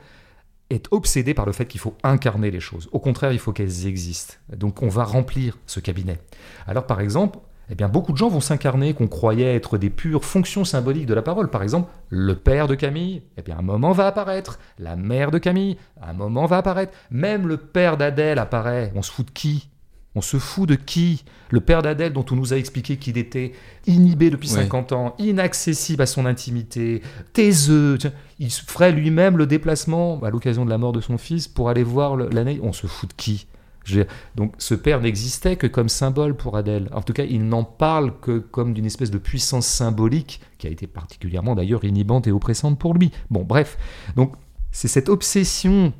est 0.71 0.89
obsédée 0.91 1.35
par 1.35 1.47
le 1.47 1.53
fait 1.53 1.67
qu'il 1.67 1.81
faut 1.81 1.95
incarner 2.03 2.51
les 2.51 2.61
choses. 2.61 2.89
Au 2.93 2.99
contraire, 2.99 3.33
il 3.33 3.39
faut 3.39 3.53
qu'elles 3.53 3.87
existent. 3.87 4.35
Donc 4.55 4.83
on 4.83 4.89
va 4.89 5.05
remplir 5.05 5.59
ce 5.67 5.79
cabinet. 5.79 6.19
Alors 6.67 6.87
par 6.87 7.01
exemple, 7.01 7.39
eh 7.71 7.75
bien, 7.75 7.89
beaucoup 7.89 8.13
de 8.13 8.17
gens 8.17 8.29
vont 8.29 8.41
s'incarner 8.41 8.95
qu'on 8.95 9.09
croyait 9.09 9.55
être 9.55 9.77
des 9.79 9.91
pures 9.91 10.25
fonctions 10.25 10.65
symboliques 10.65 11.07
de 11.07 11.15
la 11.15 11.23
parole. 11.23 11.51
Par 11.51 11.63
exemple, 11.63 11.91
le 12.11 12.37
père 12.37 12.69
de 12.69 12.75
Camille, 12.77 13.23
eh 13.37 13.43
bien, 13.43 13.59
un 13.59 13.63
moment 13.63 13.93
va 13.93 14.07
apparaître. 14.07 14.59
La 14.79 14.95
mère 14.95 15.31
de 15.31 15.39
Camille, 15.39 15.77
un 16.01 16.13
moment 16.13 16.47
va 16.47 16.59
apparaître. 16.59 16.93
Même 17.11 17.49
le 17.49 17.57
père 17.57 17.97
d'Adèle 17.97 18.39
apparaît. 18.39 18.93
On 18.95 19.03
se 19.03 19.11
fout 19.11 19.27
de 19.27 19.33
qui? 19.33 19.69
On 20.15 20.21
se 20.23 20.39
fout 20.39 20.69
de 20.69 20.77
qui? 20.77 21.25
Le 21.51 21.61
père 21.61 21.83
d'Adèle, 21.83 22.13
dont 22.13 22.25
on 22.31 22.37
nous 22.37 22.55
a 22.55 22.57
expliqué 22.57 22.97
qu'il 22.97 23.19
était 23.19 23.53
inhibé 23.87 24.31
depuis 24.31 24.49
Ouais. 24.51 24.63
50 24.63 24.93
ans, 24.93 25.15
inaccessible 25.19 26.03
à 26.03 26.07
son 26.07 26.25
intimité, 26.25 27.03
taiseux. 27.33 27.99
Il 28.39 28.51
se 28.51 28.63
ferait 28.63 28.93
lui-même 28.93 29.37
le 29.37 29.47
déplacement 29.47 30.21
à 30.23 30.31
l'occasion 30.31 30.65
de 30.65 30.71
la 30.71 30.79
mort 30.79 30.93
de 30.93 31.01
son 31.01 31.19
fils 31.19 31.49
pour 31.49 31.69
aller 31.69 31.83
voir 31.83 32.17
l'année. 32.17 32.61
On 32.63 32.73
se 32.73 32.87
fout 32.87 33.11
de 33.11 33.15
qui? 33.15 33.47
Donc 34.35 34.55
ce 34.59 34.75
père 34.75 35.01
n'existait 35.01 35.57
que 35.57 35.67
comme 35.67 35.89
symbole 35.89 36.37
pour 36.37 36.57
Adèle. 36.57 36.89
En 36.93 37.03
tout 37.03 37.13
cas, 37.13 37.25
il 37.25 37.49
n'en 37.49 37.65
parle 37.65 38.19
que 38.21 38.39
comme 38.39 38.75
d'une 38.75 38.87
espèce 38.87 39.11
de 39.11 39.19
puissance 39.19 39.67
symbolique 39.67 40.41
qui 40.59 40.67
a 40.67 40.71
été 40.71 40.87
particulièrement 40.87 41.55
d'ailleurs 41.55 41.85
inhibante 41.85 42.27
et 42.27 42.33
oppressante 42.33 42.79
pour 42.79 42.95
lui. 42.95 43.11
Bon, 43.31 43.45
bref. 43.45 43.79
Donc 44.17 44.35
c'est 44.73 44.89
cette 44.89 45.09
obsession 45.09 45.93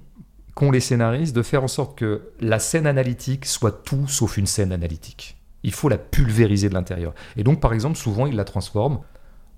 qu'ont 0.55 0.71
les 0.71 0.81
scénaristes 0.81 1.37
de 1.37 1.43
faire 1.43 1.63
en 1.63 1.69
sorte 1.69 1.99
que 1.99 2.33
la 2.41 2.59
scène 2.59 2.87
analytique 2.87 3.45
soit 3.45 3.83
tout 3.85 4.09
sauf 4.09 4.39
une 4.39 4.47
scène 4.47 4.73
analytique. 4.73 5.37
Il 5.63 5.73
faut 5.73 5.89
la 5.89 5.99
pulvériser 5.99 6.69
de 6.69 6.75
l'intérieur. 6.75 7.15
Et 7.37 7.45
donc, 7.45 7.61
par 7.61 7.73
exemple, 7.75 7.97
souvent, 7.97 8.27
ils 8.27 8.37
la 8.37 8.45
transforment 8.45 9.01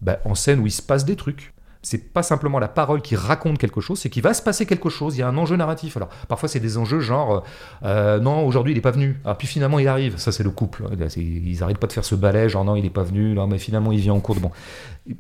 bah, 0.00 0.18
en 0.24 0.34
scène 0.34 0.58
où 0.58 0.66
il 0.66 0.72
se 0.72 0.82
passe 0.82 1.04
des 1.04 1.16
trucs. 1.16 1.52
C'est 1.80 2.12
pas 2.12 2.24
simplement 2.24 2.58
la 2.58 2.66
parole 2.66 3.00
qui 3.02 3.14
raconte 3.14 3.56
quelque 3.56 3.80
chose, 3.80 4.00
c'est 4.00 4.10
qu'il 4.10 4.22
va 4.22 4.34
se 4.34 4.42
passer 4.42 4.66
quelque 4.66 4.88
chose, 4.88 5.16
il 5.16 5.20
y 5.20 5.22
a 5.22 5.28
un 5.28 5.36
enjeu 5.38 5.56
narratif. 5.56 5.96
Alors 5.96 6.08
parfois 6.26 6.48
c'est 6.48 6.58
des 6.58 6.76
enjeux 6.76 6.98
genre 6.98 7.44
euh, 7.84 8.18
non, 8.18 8.44
aujourd'hui 8.44 8.72
il 8.72 8.76
n'est 8.76 8.82
pas 8.82 8.90
venu. 8.90 9.20
Ah, 9.24 9.36
puis 9.36 9.46
finalement 9.46 9.78
il 9.78 9.86
arrive, 9.86 10.18
ça 10.18 10.32
c'est 10.32 10.42
le 10.42 10.50
couple. 10.50 10.84
Ils 11.16 11.62
arrêtent 11.62 11.78
pas 11.78 11.86
de 11.86 11.92
faire 11.92 12.04
ce 12.04 12.16
balai, 12.16 12.48
genre 12.48 12.64
non, 12.64 12.74
il 12.74 12.82
n'est 12.82 12.90
pas 12.90 13.04
venu, 13.04 13.32
non, 13.32 13.46
mais 13.46 13.58
finalement 13.58 13.92
il 13.92 14.00
vient 14.00 14.14
en 14.14 14.20
cours 14.20 14.34
de 14.34 14.40
bon. 14.40 14.50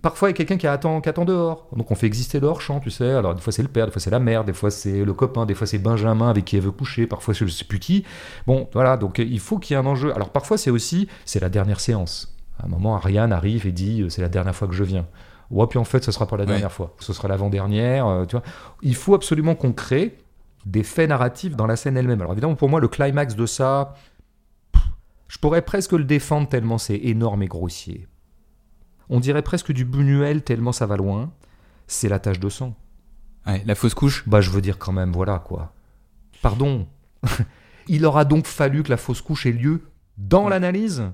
Parfois 0.02 0.28
il 0.28 0.32
y 0.32 0.34
a 0.34 0.36
quelqu'un 0.36 0.56
qui 0.56 0.66
attend, 0.66 1.00
qui 1.00 1.08
attend 1.08 1.24
dehors, 1.24 1.68
donc 1.76 1.90
on 1.92 1.94
fait 1.94 2.06
exister 2.06 2.40
le 2.40 2.48
hors-champ, 2.48 2.80
tu 2.80 2.90
sais. 2.90 3.08
Alors 3.08 3.36
des 3.36 3.40
fois 3.40 3.52
c'est 3.52 3.62
le 3.62 3.68
père, 3.68 3.86
des 3.86 3.92
fois 3.92 4.00
c'est 4.00 4.10
la 4.10 4.18
mère, 4.18 4.44
des 4.44 4.52
fois 4.52 4.72
c'est 4.72 5.04
le 5.04 5.12
copain, 5.12 5.46
des 5.46 5.54
fois 5.54 5.66
c'est 5.66 5.78
Benjamin 5.78 6.28
avec 6.28 6.44
qui 6.44 6.56
elle 6.56 6.62
veut 6.62 6.72
coucher, 6.72 7.06
parfois 7.06 7.34
je 7.34 7.46
sais 7.46 7.64
plus 7.64 7.78
qui. 7.78 8.04
Bon, 8.48 8.68
voilà, 8.72 8.96
donc 8.96 9.18
il 9.18 9.40
faut 9.40 9.58
qu'il 9.58 9.76
y 9.76 9.78
ait 9.78 9.82
un 9.82 9.86
enjeu. 9.86 10.12
Alors 10.12 10.30
parfois 10.30 10.58
c'est 10.58 10.70
aussi, 10.70 11.06
c'est 11.24 11.40
la 11.40 11.50
dernière 11.50 11.78
séance. 11.78 12.34
À 12.60 12.66
un 12.66 12.68
moment, 12.68 12.96
Ariane 12.96 13.32
arrive 13.32 13.66
et 13.66 13.72
dit 13.72 14.04
c'est 14.08 14.22
la 14.22 14.28
dernière 14.28 14.56
fois 14.56 14.66
que 14.66 14.74
je 14.74 14.82
viens. 14.82 15.06
Ouais, 15.50 15.66
puis 15.66 15.78
en 15.78 15.84
fait, 15.84 16.04
ce 16.04 16.12
sera 16.12 16.26
pas 16.26 16.36
la 16.36 16.46
dernière 16.46 16.72
fois. 16.72 16.94
Ce 17.00 17.12
sera 17.12 17.28
l'avant-dernière. 17.28 18.06
Euh, 18.06 18.24
tu 18.26 18.36
vois. 18.36 18.44
Il 18.82 18.94
faut 18.94 19.14
absolument 19.14 19.54
qu'on 19.54 19.72
crée 19.72 20.18
des 20.66 20.82
faits 20.82 21.08
narratifs 21.08 21.56
dans 21.56 21.66
la 21.66 21.76
scène 21.76 21.96
elle-même. 21.96 22.20
Alors 22.20 22.32
évidemment, 22.32 22.54
pour 22.54 22.68
moi, 22.68 22.80
le 22.80 22.88
climax 22.88 23.34
de 23.34 23.46
ça, 23.46 23.94
je 25.28 25.38
pourrais 25.38 25.62
presque 25.62 25.92
le 25.92 26.04
défendre 26.04 26.48
tellement 26.48 26.78
c'est 26.78 26.96
énorme 26.96 27.42
et 27.42 27.46
grossier. 27.46 28.06
On 29.08 29.20
dirait 29.20 29.42
presque 29.42 29.72
du 29.72 29.84
Buñuel 29.84 30.42
tellement 30.42 30.72
ça 30.72 30.86
va 30.86 30.96
loin. 30.96 31.30
C'est 31.86 32.08
la 32.08 32.18
tache 32.18 32.40
de 32.40 32.48
sang. 32.50 32.74
Ouais, 33.46 33.62
la 33.64 33.74
fausse 33.74 33.94
couche 33.94 34.28
Bah, 34.28 34.42
je 34.42 34.50
veux 34.50 34.60
dire 34.60 34.78
quand 34.78 34.92
même, 34.92 35.12
voilà 35.12 35.38
quoi. 35.38 35.72
Pardon. 36.42 36.86
Il 37.88 38.04
aura 38.04 38.26
donc 38.26 38.46
fallu 38.46 38.82
que 38.82 38.90
la 38.90 38.98
fausse 38.98 39.22
couche 39.22 39.46
ait 39.46 39.52
lieu 39.52 39.82
dans 40.18 40.48
l'analyse? 40.48 41.04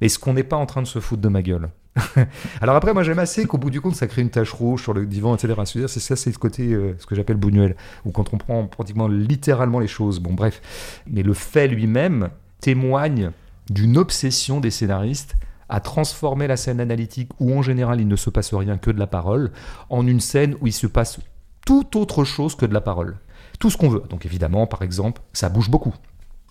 Est-ce 0.00 0.18
qu'on 0.18 0.32
n'est 0.32 0.42
pas 0.42 0.56
en 0.56 0.66
train 0.66 0.82
de 0.82 0.86
se 0.86 0.98
foutre 0.98 1.22
de 1.22 1.28
ma 1.28 1.42
gueule? 1.42 1.70
Alors 2.60 2.76
après, 2.76 2.92
moi 2.92 3.02
j'aime 3.02 3.18
assez 3.18 3.46
qu'au 3.46 3.58
bout 3.58 3.70
du 3.70 3.80
compte, 3.80 3.94
ça 3.94 4.06
crée 4.06 4.22
une 4.22 4.30
tache 4.30 4.52
rouge 4.52 4.82
sur 4.82 4.94
le 4.94 5.06
divan, 5.06 5.34
etc. 5.34 5.54
C'est 5.64 6.00
ça, 6.00 6.16
c'est 6.16 6.32
ce 6.32 6.38
côté, 6.38 6.72
euh, 6.72 6.94
ce 6.98 7.06
que 7.06 7.14
j'appelle 7.14 7.36
Buñuel, 7.36 7.76
ou 8.04 8.10
quand 8.10 8.32
on 8.32 8.38
prend 8.38 8.66
pratiquement 8.66 9.08
littéralement 9.08 9.78
les 9.78 9.86
choses. 9.86 10.20
Bon, 10.20 10.34
bref. 10.34 10.60
Mais 11.06 11.22
le 11.22 11.34
fait 11.34 11.68
lui-même 11.68 12.30
témoigne 12.60 13.30
d'une 13.70 13.96
obsession 13.96 14.60
des 14.60 14.70
scénaristes 14.70 15.34
à 15.68 15.80
transformer 15.80 16.46
la 16.46 16.56
scène 16.56 16.80
analytique, 16.80 17.30
où 17.40 17.56
en 17.56 17.62
général 17.62 18.00
il 18.00 18.06
ne 18.06 18.16
se 18.16 18.30
passe 18.30 18.54
rien 18.54 18.78
que 18.78 18.90
de 18.90 18.98
la 18.98 19.08
parole, 19.08 19.50
en 19.90 20.06
une 20.06 20.20
scène 20.20 20.56
où 20.60 20.66
il 20.66 20.72
se 20.72 20.86
passe 20.86 21.18
tout 21.64 21.98
autre 21.98 22.24
chose 22.24 22.54
que 22.54 22.66
de 22.66 22.74
la 22.74 22.80
parole. 22.80 23.16
Tout 23.58 23.70
ce 23.70 23.76
qu'on 23.76 23.88
veut. 23.88 24.02
Donc 24.08 24.26
évidemment, 24.26 24.66
par 24.66 24.82
exemple, 24.82 25.22
ça 25.32 25.48
bouge 25.48 25.70
beaucoup. 25.70 25.94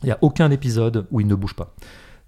Il 0.02 0.08
n'y 0.08 0.12
a 0.12 0.18
aucun 0.22 0.52
épisode 0.52 1.08
où 1.12 1.22
il 1.22 1.28
ne 1.28 1.36
bouge 1.36 1.54
pas 1.54 1.74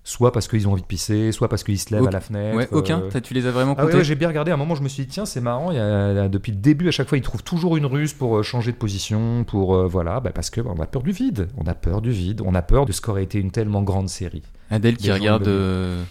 soit 0.10 0.32
parce 0.32 0.48
qu'ils 0.48 0.70
ont 0.70 0.72
envie 0.72 0.82
de 0.82 0.88
pisser, 0.88 1.34
soit 1.34 1.50
parce 1.50 1.66
qu'ils 1.66 1.78
se 1.78 1.94
lèvent 1.94 2.08
à 2.08 2.12
la 2.12 2.22
fenêtre. 2.22 2.56
Ouais, 2.56 2.70
aucun. 2.72 3.02
euh. 3.14 3.20
Tu 3.20 3.34
les 3.34 3.46
as 3.46 3.52
vraiment 3.52 3.76
Ah 3.78 3.82
comptés 3.84 3.98
ouais, 3.98 4.04
j'ai 4.06 4.16
bien 4.16 4.30
regardé. 4.30 4.52
À 4.52 4.54
un 4.54 4.58
moment, 4.58 4.74
je 4.74 4.82
me 4.82 4.88
suis 4.88 5.04
dit, 5.04 5.10
tiens, 5.10 5.26
c'est 5.26 5.42
marrant. 5.42 5.70
Il 5.72 5.76
y 5.76 5.80
a- 5.82 6.30
depuis 6.30 6.54
le 6.54 6.58
début, 6.58 6.88
à 6.88 6.92
chaque 6.92 7.10
fois, 7.10 7.18
ils 7.18 7.22
trouvent 7.22 7.44
toujours 7.44 7.76
une 7.76 7.86
ruse 7.86 8.14
pour 8.14 8.38
euh, 8.38 8.42
changer 8.42 8.72
de 8.72 8.78
position, 8.78 9.44
pour 9.44 9.76
euh, 9.76 9.86
voilà, 9.86 10.22
bah, 10.22 10.32
parce 10.34 10.50
que 10.50 10.62
bah, 10.62 10.72
a 10.82 10.86
peur 10.86 11.04
du 11.04 11.12
vide. 11.12 11.50
On 11.58 11.68
a 11.68 11.74
peur 11.74 12.02
du 12.02 12.12
vide. 12.12 12.42
On 12.46 12.56
a 12.56 12.62
peur 12.62 12.86
de 12.86 12.94
ce 12.94 13.02
qu'aurait 13.02 13.24
été 13.24 13.38
une 13.40 13.52
tellement 13.52 13.84
grande 13.84 14.08
série. 14.08 14.44
Adèle 14.72 14.96
qui 14.96 15.12
regarde 15.12 15.44
de- 15.44 15.50
euh, 15.52 16.04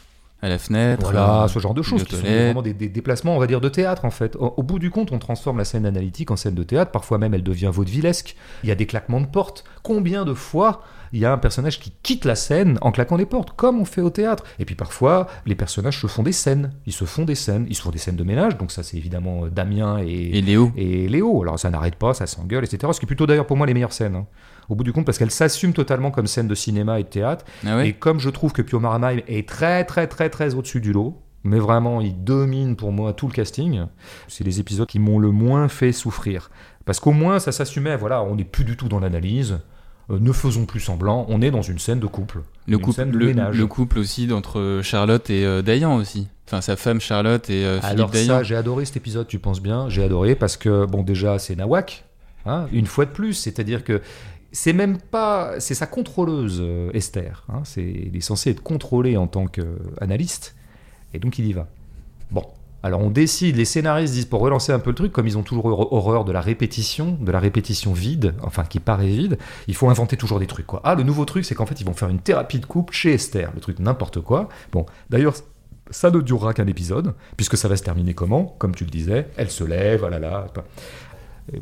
à 0.43 0.51
la 0.51 0.59
fenêtre. 0.59 1.03
Voilà, 1.05 1.45
euh, 1.45 1.49
ce 1.49 1.59
genre 1.59 1.73
de 1.73 1.81
choses 1.81 2.03
aux 2.03 2.05
qui 2.05 2.17
sont 2.17 2.21
toilettes. 2.21 2.43
vraiment 2.45 2.61
des, 2.63 2.75
des 2.75 2.91
déplacements, 2.91 3.35
on 3.35 3.39
va 3.39 3.47
dire, 3.47 3.63
de 3.63 3.71
théâtre 3.71 4.05
en 4.05 4.11
fait. 4.11 4.37
Au, 4.37 4.53
au 4.59 4.63
bout 4.63 4.79
du 4.79 4.91
compte, 4.91 5.11
on 5.11 5.19
transforme 5.19 5.57
la 5.57 5.65
scène 5.65 5.87
analytique 5.87 6.31
en 6.31 6.37
scène 6.37 6.55
de 6.55 6.63
théâtre. 6.65 6.91
Parfois 6.91 7.17
même, 7.17 7.33
elle 7.33 7.43
devient 7.43 7.71
vaudevillesque. 7.73 8.37
Il 8.63 8.69
y 8.69 8.73
a 8.73 8.75
des 8.75 8.85
claquements 8.85 9.23
de 9.23 9.27
porte. 9.27 9.65
Combien 9.83 10.27
de 10.27 10.35
fois 10.35 10.83
il 11.17 11.21
y 11.21 11.25
a 11.25 11.33
un 11.33 11.39
personnage 11.39 11.81
qui 11.81 11.93
quitte 12.03 12.27
la 12.27 12.35
scène 12.35 12.79
en 12.83 12.93
claquant 12.93 13.17
des 13.17 13.25
portes, 13.25 13.53
comme 13.57 13.81
on 13.81 13.85
fait 13.87 14.03
au 14.03 14.11
théâtre. 14.11 14.45
Et 14.59 14.65
puis 14.67 14.75
parfois, 14.75 15.27
les 15.47 15.55
personnages 15.55 15.99
se 16.01 16.07
font 16.07 16.23
des 16.23 16.33
scènes. 16.33 16.73
Ils 16.85 16.93
se 16.93 17.07
font 17.07 17.25
des 17.25 17.35
scènes. 17.35 17.67
Ils 17.71 17.75
se 17.75 17.81
font 17.81 17.91
des 17.91 17.99
scènes 17.99 18.17
de 18.17 18.23
ménage. 18.25 18.59
Donc 18.59 18.71
ça, 18.71 18.83
c'est 18.83 18.99
évidemment 18.99 19.47
euh, 19.47 19.49
Damien 19.51 19.99
et, 20.05 20.39
Et 20.39 20.43
Léo. 20.43 20.73
et 20.77 21.09
Léo. 21.09 21.43
Alors 21.43 21.59
ça 21.59 21.71
n'arrête 21.71 21.97
pas, 21.97 22.13
ça 22.13 22.27
s'engueule, 22.27 22.65
etc. 22.65 22.93
Ce 22.93 23.01
qui 23.01 23.07
est 23.07 23.09
plutôt 23.09 23.27
d'ailleurs 23.27 23.47
pour 23.47 23.57
moi 23.57 23.67
les 23.67 23.73
meilleures 23.75 23.93
scènes. 23.95 24.15
hein. 24.15 24.27
Au 24.69 24.75
bout 24.75 24.85
du 24.85 24.93
compte, 24.93 25.07
parce 25.07 25.17
qu'elles 25.17 25.31
s'assument 25.31 25.73
totalement 25.73 26.11
comme 26.11 26.27
scène 26.27 26.49
de 26.49 26.55
cinéma 26.55 27.01
et 27.01 27.05
de 27.05 27.09
théâtre. 27.09 27.45
Ah 27.67 27.77
ouais 27.79 27.89
Et 27.89 27.93
comme 27.95 28.21
je 28.21 28.29
trouve 28.29 28.53
que 28.53 28.61
Pio 28.63 28.79
Maramaille 28.79 29.25
est 29.27 29.49
très 29.49 29.85
très 29.85 30.07
très 30.09 30.29
très 30.29 30.55
au-dessus 30.55 30.81
du 30.81 30.93
lot, 30.93 31.23
mais 31.45 31.59
vraiment 31.61 32.01
il 32.03 32.25
domine 32.25 32.77
pour 32.77 32.93
moi 32.93 33.13
tout 33.15 33.29
le 33.29 33.33
casting, 33.33 33.87
c'est 34.29 34.45
les 34.45 34.61
épisodes 34.61 34.87
qui 34.89 34.99
m'ont 34.99 35.19
le 35.19 35.31
moins 35.31 35.69
fait 35.69 35.93
souffrir. 35.93 36.51
Parce 36.85 36.99
qu'au 37.01 37.13
moins 37.13 37.39
ça 37.39 37.53
s'assumait, 37.53 37.97
voilà, 37.97 38.23
on 38.25 38.35
n'est 38.35 38.45
plus 38.45 38.65
du 38.65 38.77
tout 38.77 38.89
dans 38.89 38.99
l'analyse, 38.99 39.61
euh, 40.11 40.19
ne 40.21 40.33
faisons 40.33 40.67
plus 40.67 40.81
semblant, 40.81 41.27
on 41.29 41.43
est 41.43 41.51
dans 41.51 41.63
une 41.63 41.79
scène 41.79 42.01
de 42.01 42.07
couple. 42.07 42.43
Le 42.67 42.75
une 42.75 42.81
couple, 42.81 42.97
scène 42.97 43.11
de 43.11 43.19
le, 43.19 43.27
ménage. 43.27 43.57
le 43.57 43.67
couple 43.67 43.99
aussi 43.99 44.27
d'entre 44.27 44.81
Charlotte 44.83 45.29
et 45.31 45.45
euh, 45.45 45.63
Dayan 45.63 45.97
aussi. 45.97 46.29
Enfin, 46.47 46.61
sa 46.61 46.77
femme 46.77 47.01
Charlotte 47.01 47.51
et 47.51 47.65
euh, 47.65 47.81
Philippe 47.81 47.99
Alors 47.99 48.11
Dayan. 48.11 48.27
ça, 48.39 48.43
j'ai 48.45 48.55
adoré 48.55 48.85
cet 48.85 48.97
épisode, 48.97 49.27
tu 49.27 49.41
penses 49.41 49.61
bien, 49.61 49.89
j'ai 49.89 50.05
adoré 50.05 50.37
parce 50.37 50.57
que, 50.57 50.87
bon 50.87 51.03
déjà 51.03 51.41
c'est 51.41 51.57
Nawak, 51.57 52.05
hein, 52.45 52.67
une 52.73 52.87
fois 52.87 53.05
de 53.05 53.11
plus, 53.11 53.35
c'est-à-dire 53.35 53.83
que 53.83 54.01
c'est 54.53 54.73
même 54.73 54.99
pas, 54.99 55.59
c'est 55.59 55.75
sa 55.75 55.87
contrôleuse 55.87 56.61
euh, 56.61 56.91
Esther, 56.95 57.45
hein, 57.49 57.63
c'est, 57.65 57.83
il 57.83 58.17
est 58.17 58.21
censé 58.21 58.51
être 58.51 58.63
contrôlé 58.63 59.17
en 59.17 59.27
tant 59.27 59.47
qu'analyste, 59.47 60.55
et 61.15 61.19
donc 61.19 61.39
il 61.41 61.47
y 61.47 61.53
va. 61.53 61.67
Bon, 62.31 62.45
alors 62.87 63.03
on 63.03 63.11
décide, 63.11 63.57
les 63.57 63.65
scénaristes 63.65 64.15
disent 64.15 64.25
pour 64.25 64.41
relancer 64.41 64.73
un 64.73 64.79
peu 64.79 64.91
le 64.91 64.97
truc, 64.97 65.13
comme 65.13 65.27
ils 65.27 65.37
ont 65.37 65.43
toujours 65.43 65.67
hor- 65.67 65.93
horreur 65.93 66.25
de 66.25 66.33
la 66.33 66.41
répétition, 66.41 67.19
de 67.21 67.31
la 67.31 67.41
répétition 67.41 67.93
vide, 67.93 68.35
enfin 68.43 68.65
qui 68.65 68.81
paraît 68.81 69.07
vide, 69.09 69.39
il 69.69 69.75
faut 69.75 69.91
inventer 69.91 70.17
toujours 70.17 70.39
des 70.39 70.47
trucs. 70.47 70.67
Ah 70.85 70.95
le 70.95 71.03
nouveau 71.03 71.25
truc 71.25 71.45
c'est 71.45 71.55
qu'en 71.55 71.67
fait 71.67 71.81
ils 71.81 71.87
vont 71.87 71.95
faire 71.95 72.09
une 72.09 72.21
thérapie 72.21 72.61
de 72.61 72.67
couple 72.67 72.95
chez 72.95 73.13
Esther, 73.13 73.51
le 73.55 73.61
truc 73.61 73.79
n'importe 73.79 74.21
quoi. 74.21 74.49
Bon, 74.73 74.87
d'ailleurs 75.11 75.35
ça 75.91 76.11
ne 76.11 76.21
durera 76.21 76.53
qu'un 76.53 76.67
épisode, 76.67 77.15
puisque 77.37 77.57
ça 77.57 77.69
va 77.69 77.77
se 77.77 77.83
terminer 77.83 78.15
comment? 78.15 78.57
Comme 78.59 78.75
tu 78.75 78.85
le 78.85 78.91
disais, 78.91 79.29
elle 79.37 79.51
se 79.51 79.63
lève, 79.63 80.05
ah 80.05 80.11
là 80.11 80.19
là. 80.19 80.47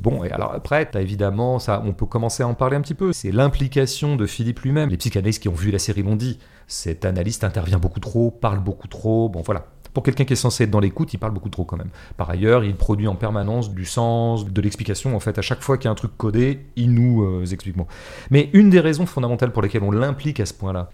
Bon, 0.01 0.25
et 0.25 0.31
alors 0.31 0.55
après, 0.55 0.87
t'as 0.87 1.03
évidemment, 1.03 1.59
ça, 1.59 1.83
on 1.85 1.93
peut 1.93 2.07
commencer 2.07 2.43
à 2.43 2.49
en 2.49 2.55
parler 2.55 2.75
un 2.77 2.81
petit 2.81 2.95
peu. 2.95 3.13
C'est 3.13 3.33
l'implication 3.33 4.17
de 4.17 4.25
Philippe 4.25 4.61
lui-même. 4.61 4.89
Les 4.89 4.97
psychanalystes 4.97 5.43
qui 5.43 5.51
ont 5.51 5.55
vu 5.55 5.71
la 5.71 5.79
série 5.79 6.03
l'ont 6.03 6.17
dit. 6.17 6.39
Cet 6.67 7.05
analyste 7.05 7.45
intervient 7.45 7.79
beaucoup 7.79 8.01
trop, 8.01 8.31
parle 8.31 8.61
beaucoup 8.61 8.89
trop. 8.89 9.29
Bon, 9.29 9.43
voilà. 9.43 9.67
Pour 9.95 10.03
quelqu'un 10.03 10.25
qui 10.25 10.33
est 10.33 10.37
censé 10.37 10.65
être 10.65 10.71
dans 10.71 10.81
l'écoute, 10.81 11.15
il 11.15 11.19
parle 11.19 11.33
beaucoup 11.33 11.49
trop 11.49 11.65
quand 11.65 11.77
même. 11.77 11.91
Par 12.17 12.29
ailleurs, 12.29 12.65
il 12.65 12.75
produit 12.75 13.07
en 13.07 13.15
permanence 13.15 13.73
du 13.73 13.85
sens, 13.85 14.45
de 14.45 14.61
l'explication. 14.61 15.17
En 15.17 15.21
fait, 15.21 15.39
à 15.39 15.43
chaque 15.43 15.63
fois 15.63 15.79
qu'il 15.79 15.87
y 15.87 15.89
a 15.89 15.93
un 15.93 15.95
truc 15.95 16.17
codé, 16.17 16.67
il 16.75 16.93
nous 16.93 17.23
euh, 17.23 17.47
explique. 17.47 17.77
Bon. 17.77 17.87
Mais 18.31 18.51
une 18.53 18.71
des 18.71 18.81
raisons 18.81 19.07
fondamentales 19.07 19.53
pour 19.53 19.63
lesquelles 19.63 19.85
on 19.85 19.93
l'implique 19.93 20.41
à 20.41 20.47
ce 20.47 20.53
point-là, 20.53 20.91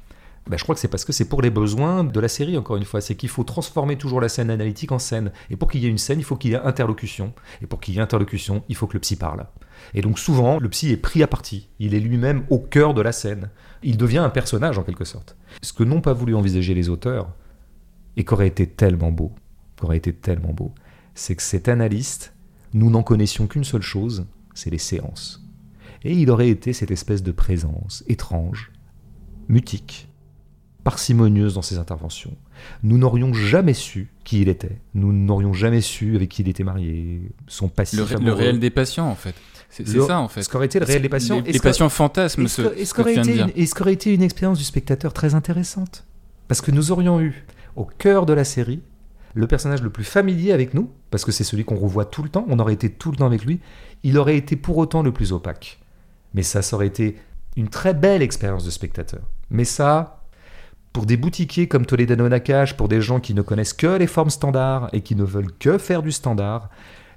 ben, 0.49 0.57
je 0.57 0.63
crois 0.63 0.75
que 0.75 0.81
c'est 0.81 0.89
parce 0.89 1.05
que 1.05 1.13
c'est 1.13 1.29
pour 1.29 1.43
les 1.43 1.51
besoins 1.51 2.05
de 2.05 2.21
la 2.21 2.29
série, 2.29 2.59
encore 2.59 2.77
une 2.77 2.85
fois. 2.85 3.01
C'est 3.01 3.15
qu'il 3.15 3.29
faut 3.29 3.45
transformer 3.45 3.97
toujours 3.97 4.21
la 4.21 4.29
scène 4.29 4.51
analytique 4.51 4.93
en 4.93 4.99
scène. 4.99 5.33
Et 5.49 5.57
pour 5.57 5.71
qu'il 5.71 5.83
y 5.83 5.87
ait 5.87 5.91
une 5.91 5.99
scène, 5.99 6.19
il 6.19 6.25
faut 6.25 6.37
qu'il 6.37 6.51
y 6.51 6.55
ait 6.55 6.61
interlocution. 6.61 7.33
Et 7.63 7.67
pour 7.67 7.81
qu'il 7.81 7.95
y 7.95 7.99
ait 7.99 8.03
interlocution, 8.03 8.63
il 8.69 8.75
faut 8.75 8.87
que 8.87 8.95
le 8.95 9.01
psy 9.01 9.17
parle. 9.17 9.47
Et 9.95 10.03
donc 10.03 10.19
souvent, 10.19 10.59
le 10.59 10.69
psy 10.69 10.91
est 10.91 10.97
pris 10.97 11.23
à 11.23 11.27
partie. 11.27 11.69
Il 11.79 11.95
est 11.95 12.01
lui-même 12.01 12.45
au 12.51 12.59
cœur 12.59 12.95
de 12.95 13.01
la 13.01 13.13
scène. 13.13 13.51
Il 13.83 13.97
devient 13.97 14.19
un 14.19 14.31
personnage 14.31 14.79
en 14.79 14.83
quelque 14.83 15.05
sorte. 15.05 15.37
Ce 15.63 15.73
que 15.73 15.85
n'ont 15.85 16.01
pas 16.03 16.13
voulu 16.13 16.35
envisager 16.35 16.75
les 16.75 16.89
auteurs, 16.89 17.31
et 18.21 18.25
qu'aurait 18.25 18.49
été 18.49 18.67
tellement 18.67 19.11
beau, 19.11 19.33
qu'aurait 19.81 19.97
été 19.97 20.13
tellement 20.13 20.53
beau, 20.53 20.75
c'est 21.15 21.35
que 21.35 21.43
cet 21.43 21.69
analyste, 21.69 22.35
nous 22.75 22.91
n'en 22.91 23.03
connaissions 23.03 23.47
qu'une 23.47 23.65
seule 23.65 23.81
chose, 23.81 24.27
c'est 24.53 24.69
les 24.69 24.77
séances. 24.79 25.43
Et 26.05 26.13
il 26.13 26.31
aurait 26.31 26.51
été 26.51 26.75
cette 26.75 26.91
espèce 26.91 27.23
de 27.23 27.33
présence 27.33 28.05
étrange, 28.09 28.73
mutique, 29.49 30.09
parcimonieuse 30.85 31.55
dans 31.55 31.63
ses 31.63 31.79
interventions. 31.79 32.37
Nous 32.83 32.99
n'aurions 32.99 33.33
jamais 33.33 33.73
su 33.75 34.09
qui 34.25 34.43
il 34.43 34.49
était. 34.49 34.79
Nous 34.95 35.13
n'aurions 35.15 35.55
jamais 35.55 35.81
su 35.81 36.15
avec 36.15 36.29
qui 36.29 36.43
il 36.43 36.49
était 36.49 36.65
marié, 36.65 37.23
son 37.47 37.69
passif 37.69 37.99
Le, 37.99 38.05
ré- 38.05 38.17
le 38.23 38.33
réel 38.35 38.61
des 38.61 38.71
patients, 38.71 39.09
en 39.09 39.15
fait. 39.15 39.35
C'est 39.71 39.87
ça, 39.87 40.19
en 40.21 40.29
fait. 40.29 40.43
Ce 40.43 40.49
qu'aurait 40.51 40.67
été 40.67 40.79
le 40.79 40.85
réel 40.85 41.01
des 41.03 41.09
patients. 41.09 41.41
Les, 41.41 41.53
les 41.53 41.59
patients 41.59 41.89
fantasment 41.89 42.45
est-ce 42.45 42.63
ce, 42.63 42.75
est-ce 42.77 42.85
ce 42.91 42.95
que 42.95 43.03
tu 43.03 43.03
qu'aurait 43.03 43.13
viens 43.15 43.23
de 43.23 43.29
été, 43.29 43.37
dire. 43.37 43.47
une- 43.57 43.63
est-ce 43.63 43.75
qu'aurait 43.75 43.93
été 43.95 44.13
une 44.15 44.23
expérience 44.23 44.59
du 44.59 44.65
spectateur 44.65 45.13
très 45.15 45.35
intéressante? 45.35 46.05
Parce 46.49 46.61
que 46.61 46.71
nous 46.71 46.91
aurions 46.91 47.21
eu, 47.21 47.45
au 47.81 47.87
cœur 47.99 48.27
de 48.27 48.35
la 48.35 48.45
série, 48.45 48.83
le 49.33 49.47
personnage 49.47 49.81
le 49.81 49.91
plus 49.91 50.05
familier 50.05 50.53
avec 50.53 50.75
nous, 50.75 50.91
parce 51.11 51.25
que 51.25 51.33
c'est 51.33 51.45
celui 51.45 51.65
qu'on 51.65 51.77
revoit 51.77 52.05
tout 52.05 52.23
le 52.23 52.29
temps, 52.29 52.45
on 52.49 52.59
aurait 52.59 52.75
été 52.75 52.91
tout 52.91 53.11
le 53.11 53.17
temps 53.17 53.27
avec 53.27 53.45
lui, 53.45 53.61
il 54.03 54.19
aurait 54.19 54.37
été 54.37 54.55
pour 54.55 54.77
autant 54.77 55.03
le 55.03 55.13
plus 55.13 55.33
opaque. 55.33 55.81
Mais 56.35 56.43
ça, 56.43 56.61
ça 56.61 56.77
aurait 56.77 56.89
été 56.89 57.17
une 57.57 57.69
très 57.69 57.95
belle 57.95 58.23
expérience 58.23 58.65
de 58.65 58.71
spectateur. 58.71 59.23
Mais 59.51 59.65
ça, 59.65 60.25
pour 60.93 61.07
des 61.07 61.17
boutiquiers 61.17 61.69
comme 61.69 61.87
Toledano 61.87 62.29
Nakash, 62.29 62.77
pour 62.77 62.89
des 62.89 63.01
gens 63.01 63.19
qui 63.19 63.33
ne 63.33 63.43
connaissent 63.43 63.73
que 63.73 63.97
les 63.97 64.07
formes 64.07 64.31
standards 64.31 64.91
et 64.93 65.01
qui 65.01 65.17
ne 65.17 65.25
veulent 65.25 65.53
que 65.59 65.79
faire 65.79 66.03
du 66.03 66.13
standard, 66.13 66.69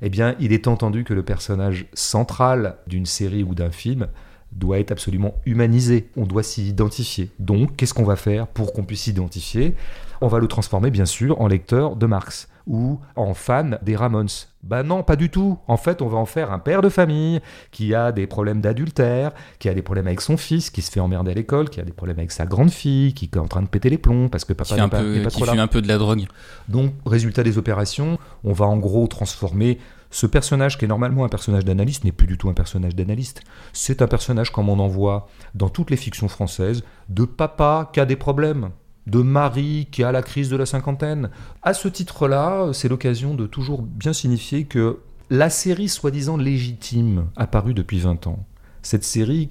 eh 0.02 0.10
bien, 0.10 0.36
il 0.40 0.54
est 0.54 0.68
entendu 0.68 1.04
que 1.04 1.14
le 1.14 1.24
personnage 1.24 1.88
central 1.94 2.78
d'une 2.88 3.06
série 3.06 3.44
ou 3.44 3.54
d'un 3.54 3.72
film 3.72 4.08
doit 4.52 4.80
être 4.80 4.92
absolument 4.92 5.36
humanisé. 5.46 6.10
On 6.16 6.26
doit 6.26 6.44
s'y 6.44 6.68
identifier. 6.68 7.32
Donc, 7.40 7.76
qu'est-ce 7.76 7.94
qu'on 7.94 8.04
va 8.04 8.16
faire 8.16 8.48
pour 8.48 8.74
qu'on 8.74 8.84
puisse 8.84 9.02
s'identifier? 9.02 9.76
On 10.24 10.28
va 10.28 10.40
le 10.40 10.48
transformer, 10.48 10.90
bien 10.90 11.04
sûr, 11.04 11.42
en 11.42 11.48
lecteur 11.50 11.98
de 11.98 12.06
Marx. 12.06 12.48
ou 12.66 13.02
en 13.18 13.34
fan 13.34 13.78
des 13.82 13.98
Ramones. 13.98 14.30
Bah 14.64 14.84
non, 14.84 15.04
pas 15.04 15.18
du 15.18 15.30
tout. 15.30 15.60
En 15.68 15.76
fait, 15.76 16.02
on 16.02 16.08
va 16.08 16.18
en 16.18 16.26
faire 16.26 16.54
un 16.54 16.60
père 16.60 16.82
de 16.82 16.88
famille 16.88 17.42
qui 17.72 17.94
a 17.94 18.14
des 18.14 18.26
problèmes 18.26 18.62
d'adultère, 18.62 19.34
qui 19.60 19.68
a 19.68 19.74
des 19.74 19.82
problèmes 19.82 20.08
avec 20.08 20.22
son 20.22 20.38
fils, 20.38 20.70
qui 20.70 20.82
se 20.82 20.90
fait 20.90 21.02
emmerder 21.02 21.32
à 21.32 21.34
l'école, 21.34 21.70
qui 21.70 21.82
a 21.82 21.84
des 21.84 21.92
problèmes 21.92 22.20
avec 22.20 22.32
sa 22.32 22.46
grande 22.46 22.72
fille, 22.72 23.14
qui 23.14 23.26
est 23.26 23.38
en 23.38 23.50
train 23.50 23.64
de 23.64 23.68
péter 23.68 23.90
les 23.90 23.98
plombs 23.98 24.30
parce 24.30 24.46
que 24.46 24.54
papa 24.54 24.76
n'est 24.76 24.88
pas, 24.88 25.02
peu, 25.02 25.14
n'est 25.14 25.24
pas 25.24 25.30
qui 25.30 25.42
trop 25.42 25.54
là. 25.54 25.62
un 25.62 25.68
peu 25.68 25.82
de 25.82 25.90
la 25.90 25.98
drogue. 25.98 26.26
Donc, 26.70 26.94
résultat 27.06 27.44
des 27.44 27.58
opérations, 27.58 28.18
on 28.46 28.54
va 28.54 28.66
en 28.66 28.78
gros 28.78 29.08
transformer 29.08 29.78
ce 30.10 30.26
personnage 30.26 30.78
qui 30.78 30.86
est 30.86 30.88
normalement 30.88 31.26
un 31.26 31.30
personnage 31.30 31.66
d'analyste 31.66 32.06
n'est 32.06 32.14
plus 32.14 32.28
du 32.28 32.38
tout 32.38 32.48
un 32.48 32.54
personnage 32.54 32.96
d'analyste. 32.96 33.42
C'est 33.74 34.02
un 34.02 34.08
personnage 34.08 34.52
comme 34.54 34.70
on 34.70 34.80
en 34.80 34.88
voit 34.88 35.28
dans 35.54 35.68
toutes 35.68 35.90
les 35.92 35.98
fictions 35.98 36.30
françaises, 36.30 36.84
de 37.10 37.26
papa 37.26 37.90
qui 37.92 38.00
a 38.00 38.06
des 38.06 38.16
problèmes, 38.16 38.70
de 39.08 39.22
mari 39.22 39.88
qui 39.92 40.04
a 40.04 40.12
la 40.12 40.22
crise 40.22 40.50
de 40.50 40.56
la 40.56 40.66
cinquantaine. 40.66 41.30
À 41.62 41.74
ce 41.74 41.88
titre-là, 41.88 42.72
c'est 42.74 42.90
l'occasion 42.90 43.36
de 43.36 43.48
toujours 43.48 43.82
bien 43.82 44.14
signifier 44.14 44.66
que 44.66 45.00
la 45.30 45.50
série 45.50 45.90
soi-disant 45.90 46.38
légitime 46.38 47.28
apparue 47.36 47.74
depuis 47.74 48.00
20 48.00 48.28
ans, 48.28 48.46
cette 48.82 49.04
série 49.04 49.50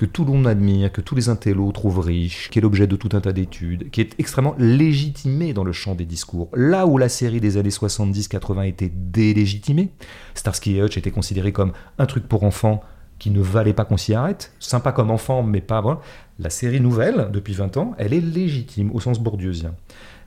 que 0.00 0.06
tout 0.06 0.24
le 0.24 0.32
monde 0.32 0.46
admire, 0.46 0.90
que 0.90 1.02
tous 1.02 1.14
les 1.14 1.28
intellos 1.28 1.72
trouvent 1.72 1.98
riche, 1.98 2.48
qui 2.48 2.58
est 2.58 2.62
l'objet 2.62 2.86
de 2.86 2.96
tout 2.96 3.10
un 3.12 3.20
tas 3.20 3.34
d'études, 3.34 3.90
qui 3.90 4.00
est 4.00 4.18
extrêmement 4.18 4.54
légitimée 4.56 5.52
dans 5.52 5.62
le 5.62 5.72
champ 5.72 5.94
des 5.94 6.06
discours. 6.06 6.48
Là 6.54 6.86
où 6.86 6.96
la 6.96 7.10
série 7.10 7.38
des 7.38 7.58
années 7.58 7.68
70-80 7.68 8.66
était 8.66 8.90
délégitimée, 8.90 9.90
Starsky 10.34 10.78
et 10.78 10.82
Hutch 10.82 10.96
était 10.96 11.10
considéré 11.10 11.52
comme 11.52 11.72
un 11.98 12.06
truc 12.06 12.26
pour 12.26 12.44
enfants 12.44 12.82
qui 13.18 13.30
ne 13.30 13.42
valait 13.42 13.74
pas 13.74 13.84
qu'on 13.84 13.98
s'y 13.98 14.14
arrête, 14.14 14.54
sympa 14.58 14.92
comme 14.92 15.10
enfant, 15.10 15.42
mais 15.42 15.60
pas... 15.60 15.82
Voilà. 15.82 16.00
La 16.40 16.48
série 16.48 16.80
nouvelle, 16.80 17.28
depuis 17.32 17.52
20 17.52 17.76
ans, 17.76 17.94
elle 17.98 18.14
est 18.14 18.20
légitime 18.20 18.90
au 18.92 19.00
sens 19.00 19.20
bourdieusien. 19.20 19.74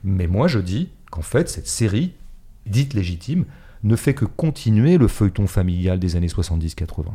Mais 0.04 0.28
moi 0.28 0.46
je 0.46 0.60
dis 0.60 0.90
qu'en 1.10 1.22
fait, 1.22 1.48
cette 1.48 1.66
série, 1.66 2.12
dite 2.66 2.94
légitime, 2.94 3.46
ne 3.82 3.96
fait 3.96 4.14
que 4.14 4.24
continuer 4.24 4.96
le 4.96 5.08
feuilleton 5.08 5.48
familial 5.48 5.98
des 5.98 6.14
années 6.14 6.28
70-80 6.28 7.06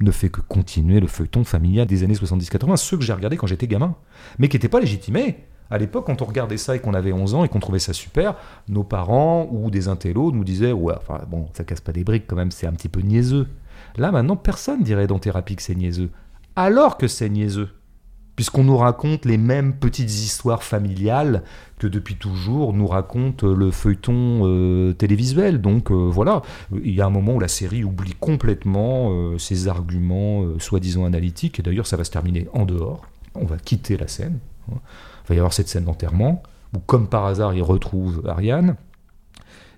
ne 0.00 0.10
fait 0.10 0.28
que 0.28 0.40
continuer 0.42 1.00
le 1.00 1.06
feuilleton 1.06 1.42
familial 1.42 1.86
des 1.86 2.04
années 2.04 2.14
70-80, 2.14 2.76
ceux 2.76 2.98
que 2.98 3.02
j'ai 3.02 3.14
regardés 3.14 3.36
quand 3.36 3.46
j'étais 3.46 3.66
gamin, 3.66 3.94
mais 4.38 4.48
qui 4.48 4.56
n'étaient 4.56 4.68
pas 4.68 4.80
légitimés. 4.80 5.44
À 5.70 5.78
l'époque, 5.78 6.06
quand 6.06 6.22
on 6.22 6.26
regardait 6.26 6.58
ça 6.58 6.76
et 6.76 6.80
qu'on 6.80 6.94
avait 6.94 7.12
11 7.12 7.34
ans 7.34 7.44
et 7.44 7.48
qu'on 7.48 7.60
trouvait 7.60 7.78
ça 7.78 7.94
super, 7.94 8.36
nos 8.68 8.84
parents 8.84 9.48
ou 9.50 9.70
des 9.70 9.88
intellos 9.88 10.32
nous 10.32 10.44
disaient 10.44 10.72
Ouais, 10.72 10.94
enfin 10.96 11.22
bon, 11.28 11.48
ça 11.54 11.64
casse 11.64 11.80
pas 11.80 11.92
des 11.92 12.04
briques 12.04 12.26
quand 12.26 12.36
même, 12.36 12.50
c'est 12.50 12.66
un 12.66 12.72
petit 12.72 12.90
peu 12.90 13.00
niaiseux. 13.00 13.48
Là, 13.96 14.12
maintenant, 14.12 14.36
personne 14.36 14.82
dirait 14.82 15.06
dans 15.06 15.18
thérapie 15.18 15.56
que 15.56 15.62
c'est 15.62 15.74
niaiseux. 15.74 16.10
Alors 16.54 16.98
que 16.98 17.08
c'est 17.08 17.30
niaiseux. 17.30 17.70
Puisqu'on 18.36 18.64
nous 18.64 18.76
raconte 18.76 19.24
les 19.24 19.38
mêmes 19.38 19.72
petites 19.72 20.10
histoires 20.10 20.62
familiales 20.62 21.42
que 21.78 21.86
depuis 21.86 22.16
toujours 22.16 22.74
nous 22.74 22.86
raconte 22.86 23.42
le 23.42 23.70
feuilleton 23.70 24.42
euh, 24.44 24.92
télévisuel. 24.92 25.60
Donc 25.60 25.90
euh, 25.90 25.94
voilà, 25.94 26.42
il 26.84 26.94
y 26.94 27.00
a 27.00 27.06
un 27.06 27.10
moment 27.10 27.34
où 27.34 27.40
la 27.40 27.48
série 27.48 27.82
oublie 27.82 28.14
complètement 28.20 29.08
euh, 29.10 29.38
ses 29.38 29.68
arguments 29.68 30.42
euh, 30.44 30.58
soi-disant 30.58 31.06
analytiques, 31.06 31.58
et 31.60 31.62
d'ailleurs 31.62 31.86
ça 31.86 31.96
va 31.96 32.04
se 32.04 32.10
terminer 32.10 32.46
en 32.52 32.66
dehors. 32.66 33.06
On 33.34 33.46
va 33.46 33.56
quitter 33.56 33.96
la 33.96 34.06
scène. 34.06 34.38
hein. 34.70 34.76
Il 35.24 35.28
va 35.30 35.34
y 35.34 35.38
avoir 35.38 35.52
cette 35.52 35.68
scène 35.68 35.84
d'enterrement, 35.84 36.42
où 36.74 36.78
comme 36.80 37.08
par 37.08 37.24
hasard 37.26 37.54
il 37.54 37.62
retrouve 37.62 38.22
Ariane. 38.28 38.76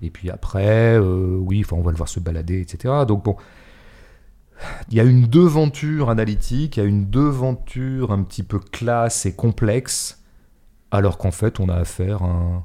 Et 0.03 0.11
puis 0.11 0.31
après, 0.31 0.97
euh, 0.97 1.37
oui, 1.41 1.65
on 1.73 1.81
va 1.81 1.91
le 1.91 1.97
voir 1.97 2.09
se 2.09 2.21
balader, 2.21 2.61
etc. 2.61 2.95
Donc 3.07 3.25
bon, 3.25 3.37
il 4.91 4.97
y 4.97 5.01
a 5.01 5.05
une 5.05 5.27
devanture 5.27 6.11
analytique, 6.11 6.77
il 6.77 6.81
y 6.81 6.83
a 6.83 6.87
une 6.87 7.11
devanture 7.11 8.13
un 8.13 8.23
petit 8.23 8.43
peu 8.43 8.59
classe 8.59 9.27
et 9.27 9.35
complexe, 9.35 10.23
alors 10.91 11.19
qu'en 11.19 11.31
fait, 11.31 11.61
on 11.61 11.69
a 11.69 11.75
affaire 11.75 12.23
à 12.23 12.27
un, 12.27 12.65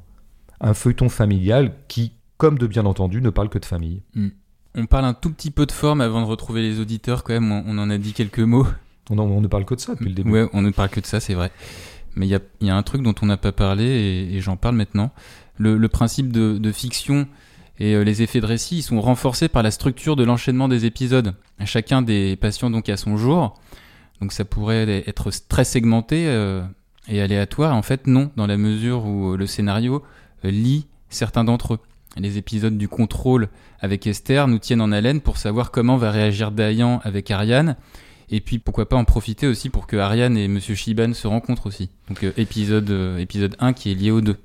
un 0.60 0.74
feuilleton 0.74 1.08
familial 1.08 1.74
qui, 1.88 2.12
comme 2.36 2.58
de 2.58 2.66
bien 2.66 2.86
entendu, 2.86 3.20
ne 3.20 3.30
parle 3.30 3.48
que 3.48 3.58
de 3.58 3.64
famille. 3.64 4.02
On 4.74 4.86
parle 4.86 5.04
un 5.04 5.14
tout 5.14 5.30
petit 5.30 5.50
peu 5.50 5.66
de 5.66 5.72
forme 5.72 6.00
avant 6.00 6.22
de 6.22 6.26
retrouver 6.26 6.62
les 6.62 6.80
auditeurs 6.80 7.22
quand 7.22 7.34
même. 7.34 7.52
On, 7.52 7.64
on 7.66 7.78
en 7.78 7.90
a 7.90 7.98
dit 7.98 8.12
quelques 8.12 8.40
mots. 8.40 8.66
On, 9.10 9.40
ne 9.40 9.46
parle 9.46 9.66
que 9.66 9.74
de 9.74 9.80
ça 9.80 9.92
depuis 9.92 10.08
le 10.08 10.14
début. 10.14 10.30
Ouais, 10.30 10.48
on 10.52 10.62
ne 10.62 10.70
parle 10.70 10.88
que 10.88 11.00
de 11.00 11.06
ça, 11.06 11.20
c'est 11.20 11.34
vrai. 11.34 11.52
Mais 12.16 12.26
il 12.26 12.30
y 12.30 12.34
a, 12.34 12.40
il 12.60 12.68
y 12.68 12.70
a 12.70 12.76
un 12.76 12.82
truc 12.82 13.02
dont 13.02 13.14
on 13.22 13.26
n'a 13.26 13.36
pas 13.36 13.52
parlé 13.52 13.84
et, 13.84 14.34
et 14.34 14.40
j'en 14.40 14.56
parle 14.56 14.76
maintenant. 14.76 15.12
Le, 15.58 15.76
le 15.76 15.88
principe 15.88 16.32
de, 16.32 16.58
de 16.58 16.72
fiction 16.72 17.28
et 17.78 17.94
euh, 17.94 18.02
les 18.02 18.22
effets 18.22 18.40
de 18.40 18.46
récit, 18.46 18.78
ils 18.78 18.82
sont 18.82 19.00
renforcés 19.00 19.48
par 19.48 19.62
la 19.62 19.70
structure 19.70 20.16
de 20.16 20.24
l'enchaînement 20.24 20.68
des 20.68 20.86
épisodes. 20.86 21.34
Chacun 21.64 22.02
des 22.02 22.36
patients 22.36 22.70
donc 22.70 22.88
à 22.88 22.96
son 22.96 23.16
jour. 23.16 23.58
Donc 24.20 24.32
ça 24.32 24.44
pourrait 24.44 25.04
être 25.06 25.30
très 25.48 25.64
segmenté 25.64 26.26
euh, 26.28 26.62
et 27.08 27.20
aléatoire. 27.20 27.74
En 27.74 27.82
fait, 27.82 28.06
non, 28.06 28.30
dans 28.36 28.46
la 28.46 28.56
mesure 28.56 29.06
où 29.06 29.32
euh, 29.32 29.36
le 29.36 29.46
scénario 29.46 30.02
lie 30.42 30.86
certains 31.08 31.44
d'entre 31.44 31.74
eux. 31.74 31.78
Les 32.16 32.38
épisodes 32.38 32.78
du 32.78 32.86
contrôle 32.86 33.48
avec 33.80 34.06
Esther 34.06 34.46
nous 34.46 34.58
tiennent 34.58 34.80
en 34.80 34.92
haleine 34.92 35.20
pour 35.20 35.36
savoir 35.36 35.72
comment 35.72 35.96
va 35.96 36.12
réagir 36.12 36.52
Dayan 36.52 37.00
avec 37.02 37.30
Ariane. 37.30 37.76
Et 38.30 38.40
puis 38.40 38.58
pourquoi 38.58 38.88
pas 38.88 38.96
en 38.96 39.04
profiter 39.04 39.46
aussi 39.46 39.68
pour 39.68 39.86
que 39.86 39.96
Ariane 39.96 40.36
et 40.36 40.48
Monsieur 40.48 40.74
Shiban 40.74 41.12
se 41.12 41.26
rencontrent 41.26 41.66
aussi. 41.66 41.90
Donc 42.08 42.24
épisode, 42.36 42.88
euh, 42.90 43.18
épisode 43.18 43.56
1 43.58 43.72
qui 43.72 43.90
est 43.90 43.94
lié 43.94 44.10
au 44.10 44.20
2. 44.20 44.36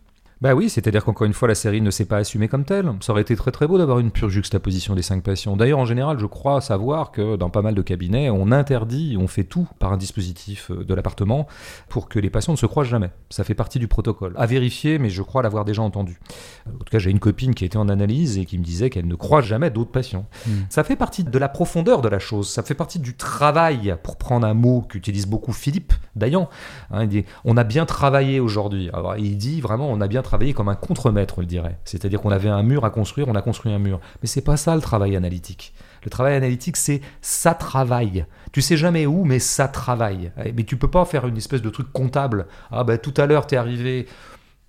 Bah 0.42 0.56
oui, 0.56 0.70
c'est-à-dire 0.70 1.04
qu'encore 1.04 1.28
une 1.28 1.34
fois, 1.34 1.50
la 1.50 1.56
série 1.56 1.82
ne 1.82 1.92
s'est 1.92 2.06
pas 2.06 2.16
assumée 2.16 2.48
comme 2.48 2.64
telle. 2.64 2.94
Ça 3.02 3.12
aurait 3.12 3.24
été 3.24 3.36
très 3.36 3.52
très 3.52 3.68
beau 3.68 3.78
d'avoir 3.78 4.00
une 4.00 4.10
pure 4.10 4.30
juxtaposition 4.30 4.96
des 4.96 5.02
cinq 5.02 5.22
patients. 5.22 5.58
D'ailleurs, 5.58 5.80
en 5.80 5.86
général, 5.86 6.18
je 6.18 6.26
crois 6.26 6.62
savoir 6.62 7.12
que 7.12 7.36
dans 7.36 7.50
pas 7.50 7.62
mal 7.62 7.76
de 7.76 7.82
cabinets, 7.82 8.30
on 8.30 8.54
interdit, 8.54 9.18
on 9.20 9.28
fait 9.28 9.44
tout 9.44 9.68
par 9.80 9.92
un 9.92 9.98
dispositif 9.98 10.72
euh, 10.72 10.86
de 10.86 10.94
l'appartement 10.94 11.46
pour 11.90 12.08
que 12.08 12.20
les 12.20 12.30
patients 12.30 12.54
ne 12.54 12.58
se 12.58 12.66
croisent 12.66 12.88
jamais. 12.88 13.10
Ça 13.30 13.44
fait 13.44 13.54
partie 13.54 13.80
du 13.80 13.90
protocole. 13.90 14.34
À 14.38 14.46
vérifier, 14.46 14.98
mais 14.98 15.10
je 15.10 15.22
crois 15.24 15.44
l'avoir 15.44 15.66
déjà 15.66 15.82
entendu. 15.82 16.22
En 16.68 16.78
tout 16.78 16.90
cas, 16.90 17.00
j'ai 17.00 17.12
une 17.12 17.20
copine 17.20 17.54
qui 17.54 17.66
était 17.66 17.78
en 17.78 17.90
analyse 17.90 18.38
et 18.38 18.46
qui 18.46 18.58
me 18.58 18.64
disait 18.64 18.90
qu'elle 18.90 19.08
ne 19.08 19.16
croise 19.16 19.44
jamais 19.44 19.70
d'autres 19.70 19.92
patients. 19.92 20.26
Ça 20.70 20.86
fait 20.86 20.96
partie 20.96 21.26
de 21.26 21.38
la 21.38 21.50
profondeur 21.50 22.02
de 22.02 22.08
la 22.08 22.20
chose, 22.20 22.50
ça 22.50 22.64
fait 22.64 22.76
partie 22.76 23.00
du 23.00 23.16
travail, 23.16 23.96
pour 24.04 24.16
prendre 24.16 24.48
un 24.48 24.54
mot 24.54 24.86
qu'utilise 24.88 25.26
beaucoup 25.26 25.52
Philippe 25.52 25.92
Dayan. 26.16 26.50
Hein, 26.92 27.04
il 27.04 27.10
dit 27.10 27.26
On 27.44 27.58
a 27.58 27.66
bien 27.66 27.86
travaillé 27.86 28.40
aujourd'hui. 28.40 28.90
Alors, 28.94 29.18
il 29.18 29.38
dit 29.38 29.60
vraiment 29.60 29.90
On 29.92 30.00
a 30.00 30.08
bien 30.08 30.22
travaillé 30.22 30.29
comme 30.56 30.70
un 30.70 30.76
contremaître, 30.76 31.40
le 31.40 31.46
dirait. 31.46 31.78
C'est-à-dire 31.86 32.22
qu'on 32.22 32.32
avait 32.32 32.50
un 32.50 32.64
mur 32.64 32.86
à 32.86 32.90
construire, 32.90 33.28
on 33.28 33.36
a 33.36 33.42
construit 33.42 33.72
un 33.72 33.80
mur. 33.80 34.00
Mais 34.22 34.28
c'est 34.28 34.42
pas 34.42 34.58
ça 34.58 34.76
le 34.76 34.82
travail 34.82 35.16
analytique. 35.16 35.74
Le 36.04 36.10
travail 36.10 36.36
analytique, 36.36 36.78
c'est 36.78 37.02
ça 37.22 37.54
travaille. 37.54 38.26
Tu 38.52 38.62
sais 38.62 38.78
jamais 38.78 39.06
où, 39.06 39.26
mais 39.26 39.40
ça 39.40 39.68
travaille. 39.68 40.32
Mais 40.56 40.64
tu 40.64 40.78
peux 40.78 40.90
pas 40.90 41.06
faire 41.06 41.28
une 41.28 41.38
espèce 41.38 41.62
de 41.62 41.70
truc 41.70 41.92
comptable. 41.92 42.48
Ah 42.72 42.84
ben 42.84 42.98
tout 42.98 43.14
à 43.18 43.26
l'heure, 43.26 43.48
t'es 43.48 43.58
arrivé, 43.58 44.08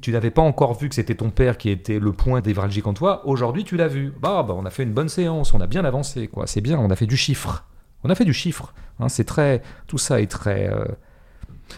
tu 0.03 0.13
n'avais 0.13 0.31
pas 0.31 0.43
encore 0.43 0.75
vu 0.75 0.89
que 0.89 0.95
c'était 0.95 1.15
ton 1.15 1.31
père 1.31 1.59
qui 1.59 1.69
était 1.71 1.99
le 1.99 2.13
point 2.13 2.41
névralgique 2.41 2.87
en 2.87 2.95
toi, 2.95 3.27
aujourd'hui 3.27 3.65
tu 3.65 3.77
l'as 3.77 3.89
vu. 3.89 4.13
Bah, 4.21 4.43
bah, 4.43 4.55
on 4.57 4.65
a 4.65 4.71
fait 4.71 4.83
une 4.83 4.93
bonne 4.95 5.09
séance, 5.11 5.53
on 5.55 5.61
a 5.61 5.67
bien 5.67 5.85
avancé, 5.85 6.27
quoi. 6.29 6.47
C'est 6.47 6.63
bien, 6.63 6.79
on 6.79 6.91
a 6.91 6.97
fait 6.97 7.07
du 7.07 7.17
chiffre. 7.17 7.65
On 8.03 8.09
a 8.11 8.15
fait 8.15 8.25
du 8.25 8.33
chiffre. 8.33 8.73
hein, 8.99 9.09
c'est 9.11 9.25
très, 9.25 9.63
tout 9.87 9.99
ça 9.99 10.21
est 10.23 10.27
très. 10.31 10.71
euh, 10.73 10.87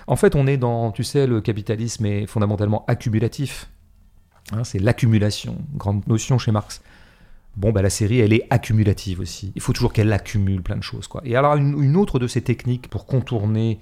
En 0.06 0.14
fait, 0.16 0.36
on 0.36 0.46
est 0.46 0.56
dans, 0.56 0.92
tu 0.92 1.02
sais, 1.04 1.26
le 1.26 1.40
capitalisme 1.40 2.06
est 2.06 2.26
fondamentalement 2.26 2.84
accumulatif. 2.86 3.68
Hein, 4.50 4.64
c'est 4.64 4.78
l'accumulation, 4.78 5.56
grande 5.74 6.06
notion 6.06 6.38
chez 6.38 6.50
Marx. 6.50 6.82
Bon, 7.56 7.70
bah, 7.70 7.82
la 7.82 7.90
série, 7.90 8.20
elle 8.20 8.32
est 8.32 8.46
accumulative 8.50 9.20
aussi. 9.20 9.52
Il 9.54 9.62
faut 9.62 9.72
toujours 9.72 9.92
qu'elle 9.92 10.12
accumule 10.12 10.62
plein 10.62 10.76
de 10.76 10.82
choses, 10.82 11.06
quoi. 11.06 11.20
Et 11.24 11.36
alors, 11.36 11.56
une, 11.56 11.96
autre 11.96 12.18
de 12.18 12.26
ces 12.26 12.42
techniques 12.42 12.88
pour 12.88 13.06
contourner 13.06 13.78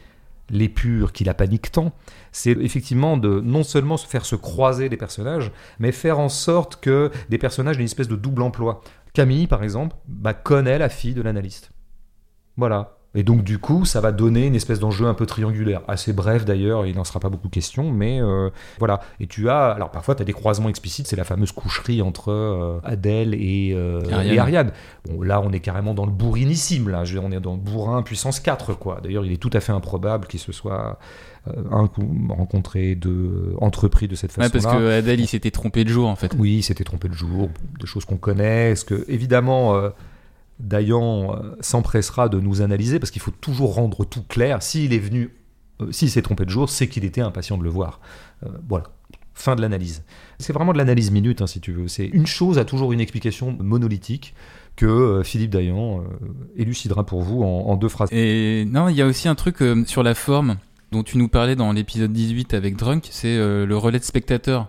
l'épure 0.51 1.13
qui 1.13 1.23
la 1.23 1.35
panique 1.35 1.71
tant, 1.71 1.93
c'est 2.33 2.51
effectivement 2.51 3.17
de 3.17 3.41
non 3.41 3.63
seulement 3.63 3.97
se 3.97 4.07
faire 4.07 4.27
se 4.27 4.35
croiser 4.35 4.89
des 4.89 4.97
personnages, 4.97 5.53
mais 5.79 5.93
faire 5.93 6.19
en 6.19 6.29
sorte 6.29 6.81
que 6.81 7.13
des 7.29 7.39
personnages 7.39 7.77
aient 7.77 7.81
une 7.81 7.85
espèce 7.85 8.09
de 8.09 8.17
double 8.17 8.43
emploi. 8.43 8.81
Camille, 9.13 9.47
par 9.47 9.63
exemple, 9.63 9.95
bah, 10.09 10.35
connaît 10.35 10.79
la 10.79 10.89
fille 10.89 11.15
de 11.15 11.23
l'analyste. 11.23 11.71
Voilà. 12.57 13.00
Et 13.17 13.25
donc, 13.25 13.43
du 13.43 13.59
coup, 13.59 13.85
ça 13.85 14.01
va 14.01 14.13
donner 14.13 14.47
une 14.47 14.55
espèce 14.55 14.79
d'enjeu 14.79 15.07
un 15.07 15.15
peu 15.15 15.27
triangulaire. 15.27 15.81
Assez 15.89 16.13
bref 16.13 16.45
d'ailleurs, 16.45 16.87
il 16.87 16.95
n'en 16.95 17.03
sera 17.03 17.19
pas 17.19 17.29
beaucoup 17.29 17.49
question, 17.49 17.91
mais 17.91 18.23
euh, 18.23 18.51
voilà. 18.79 19.01
Et 19.19 19.27
tu 19.27 19.51
as, 19.51 19.71
alors 19.71 19.91
parfois, 19.91 20.15
tu 20.15 20.23
as 20.23 20.25
des 20.25 20.33
croisements 20.33 20.69
explicites, 20.69 21.09
c'est 21.09 21.17
la 21.17 21.25
fameuse 21.25 21.51
coucherie 21.51 22.03
entre 22.03 22.31
euh, 22.31 22.79
Adèle 22.85 23.35
et, 23.35 23.73
euh, 23.75 24.01
Ariane. 24.13 24.35
et 24.35 24.39
Ariane. 24.39 24.73
Bon, 25.09 25.23
là, 25.23 25.41
on 25.45 25.51
est 25.51 25.59
carrément 25.59 25.93
dans 25.93 26.07
le 26.07 26.13
bourrinissime, 26.13 26.89
là. 26.89 27.05
Je 27.05 27.19
on 27.19 27.33
est 27.33 27.41
dans 27.41 27.55
le 27.55 27.59
bourrin 27.61 28.03
puissance 28.03 28.39
4, 28.39 28.75
quoi. 28.75 29.01
D'ailleurs, 29.03 29.25
il 29.27 29.33
est 29.33 29.37
tout 29.39 29.51
à 29.53 29.61
fait 29.61 29.73
improbable 29.73 30.27
qu'il 30.29 30.41
se 30.41 30.53
soit 30.53 30.99
un 31.73 31.87
coup 31.89 32.07
rencontré, 32.29 32.95
deux 32.95 33.55
entrepris 33.61 34.07
de 34.07 34.15
cette 34.15 34.37
Ouais, 34.37 34.49
façon-là. 34.49 34.63
parce 34.63 34.77
que 34.77 34.91
Adèle, 34.91 35.21
il 35.21 35.27
s'était 35.27 35.51
trompé 35.51 35.85
de 35.85 35.89
jour 35.89 36.07
en 36.09 36.15
fait. 36.15 36.33
Oui, 36.39 36.59
il 36.59 36.63
s'était 36.63 36.85
trompé 36.85 37.09
le 37.09 37.15
jour, 37.15 37.49
des 37.81 37.87
choses 37.87 38.05
qu'on 38.05 38.19
connaît. 38.19 38.71
Est-ce 38.71 38.85
que, 38.85 39.05
évidemment, 39.09 39.75
Dayan 40.61 41.35
euh, 41.35 41.57
s'empressera 41.61 42.29
de 42.29 42.39
nous 42.39 42.63
analyser 42.63 42.99
parce 42.99 43.11
qu'il 43.11 43.23
faut 43.23 43.31
toujours 43.31 43.75
rendre 43.75 44.05
tout 44.05 44.23
clair. 44.23 44.63
S'il 44.63 44.93
est 44.93 44.99
venu, 44.99 45.31
euh, 45.81 45.91
s'il 45.91 46.11
s'est 46.11 46.23
trompé 46.23 46.45
de 46.45 46.51
jour, 46.51 46.69
c'est 46.69 46.89
qu'il 46.89 47.05
était 47.05 47.21
impatient 47.21 47.59
de 47.59 47.65
le 47.65 47.71
voir. 47.71 48.01
Euh, 48.45 48.49
voilà. 48.69 48.85
Fin 49.35 49.57
de 49.57 49.63
l'analyse. 49.63 50.03
C'est 50.39 50.53
vraiment 50.53 50.73
de 50.73 50.79
l'analyse 50.79 51.11
minute, 51.11 51.41
hein, 51.41 51.47
si 51.47 51.61
tu 51.61 51.73
veux. 51.73 51.89
C'est 51.89 52.07
une 52.07 52.27
chose 52.27 52.59
a 52.59 52.65
toujours 52.65 52.93
une 52.93 53.01
explication 53.01 53.57
monolithique 53.59 54.35
que 54.77 55.23
Philippe 55.25 55.51
Dayan 55.51 56.05
élucidera 56.57 57.05
pour 57.05 57.23
vous 57.23 57.43
en, 57.43 57.69
en 57.69 57.77
deux 57.77 57.89
phrases. 57.89 58.11
Et 58.13 58.67
non, 58.67 58.89
il 58.89 58.97
y 58.97 59.03
a 59.03 59.07
aussi 59.07 59.29
un 59.29 59.35
truc 59.35 59.59
sur 59.87 60.03
la 60.03 60.15
forme 60.15 60.57
dont 60.93 61.03
tu 61.03 61.17
nous 61.17 61.29
parlais 61.29 61.57
dans 61.57 61.73
l'épisode 61.73 62.13
18 62.13 62.55
avec 62.55 62.77
Drunk, 62.77 63.09
c'est 63.11 63.37
le 63.37 63.77
relais 63.77 63.99
de 63.99 64.05
spectateur. 64.05 64.69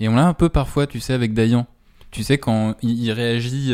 Et 0.00 0.08
on 0.08 0.14
l'a 0.16 0.26
un 0.26 0.34
peu 0.34 0.48
parfois, 0.48 0.86
tu 0.86 0.98
sais, 0.98 1.12
avec 1.12 1.32
Dayan. 1.32 1.66
Tu 2.10 2.24
sais, 2.24 2.38
quand 2.38 2.76
il, 2.82 3.10
réagit, 3.12 3.72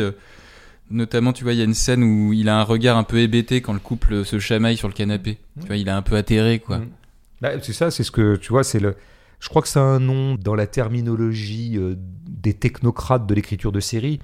notamment, 0.91 1.33
tu 1.33 1.43
vois, 1.43 1.53
il 1.53 1.59
y 1.59 1.61
a 1.61 1.65
une 1.65 1.73
scène 1.73 2.03
où 2.03 2.33
il 2.33 2.49
a 2.49 2.59
un 2.59 2.63
regard 2.63 2.97
un 2.97 3.03
peu 3.03 3.19
hébété 3.19 3.61
quand 3.61 3.73
le 3.73 3.79
couple 3.79 4.25
se 4.25 4.39
chamaille 4.39 4.77
sur 4.77 4.87
le 4.87 4.93
canapé. 4.93 5.37
Tu 5.59 5.67
vois, 5.67 5.77
il 5.77 5.87
est 5.87 5.91
un 5.91 6.01
peu 6.01 6.15
atterré, 6.15 6.59
quoi. 6.59 6.79
Mm. 6.79 6.87
Bah, 7.41 7.51
c'est 7.61 7.73
ça, 7.73 7.91
c'est 7.91 8.03
ce 8.03 8.11
que 8.11 8.35
tu 8.35 8.49
vois, 8.49 8.63
c'est 8.63 8.79
le. 8.79 8.95
Je 9.39 9.47
crois 9.47 9.61
que 9.61 9.69
c'est 9.69 9.79
un 9.79 9.99
nom 9.99 10.35
dans 10.35 10.55
la 10.55 10.67
terminologie 10.67 11.77
euh, 11.77 11.95
des 11.97 12.53
technocrates 12.53 13.25
de 13.25 13.33
l'écriture 13.33 13.71
de 13.71 13.79
série. 13.79 14.19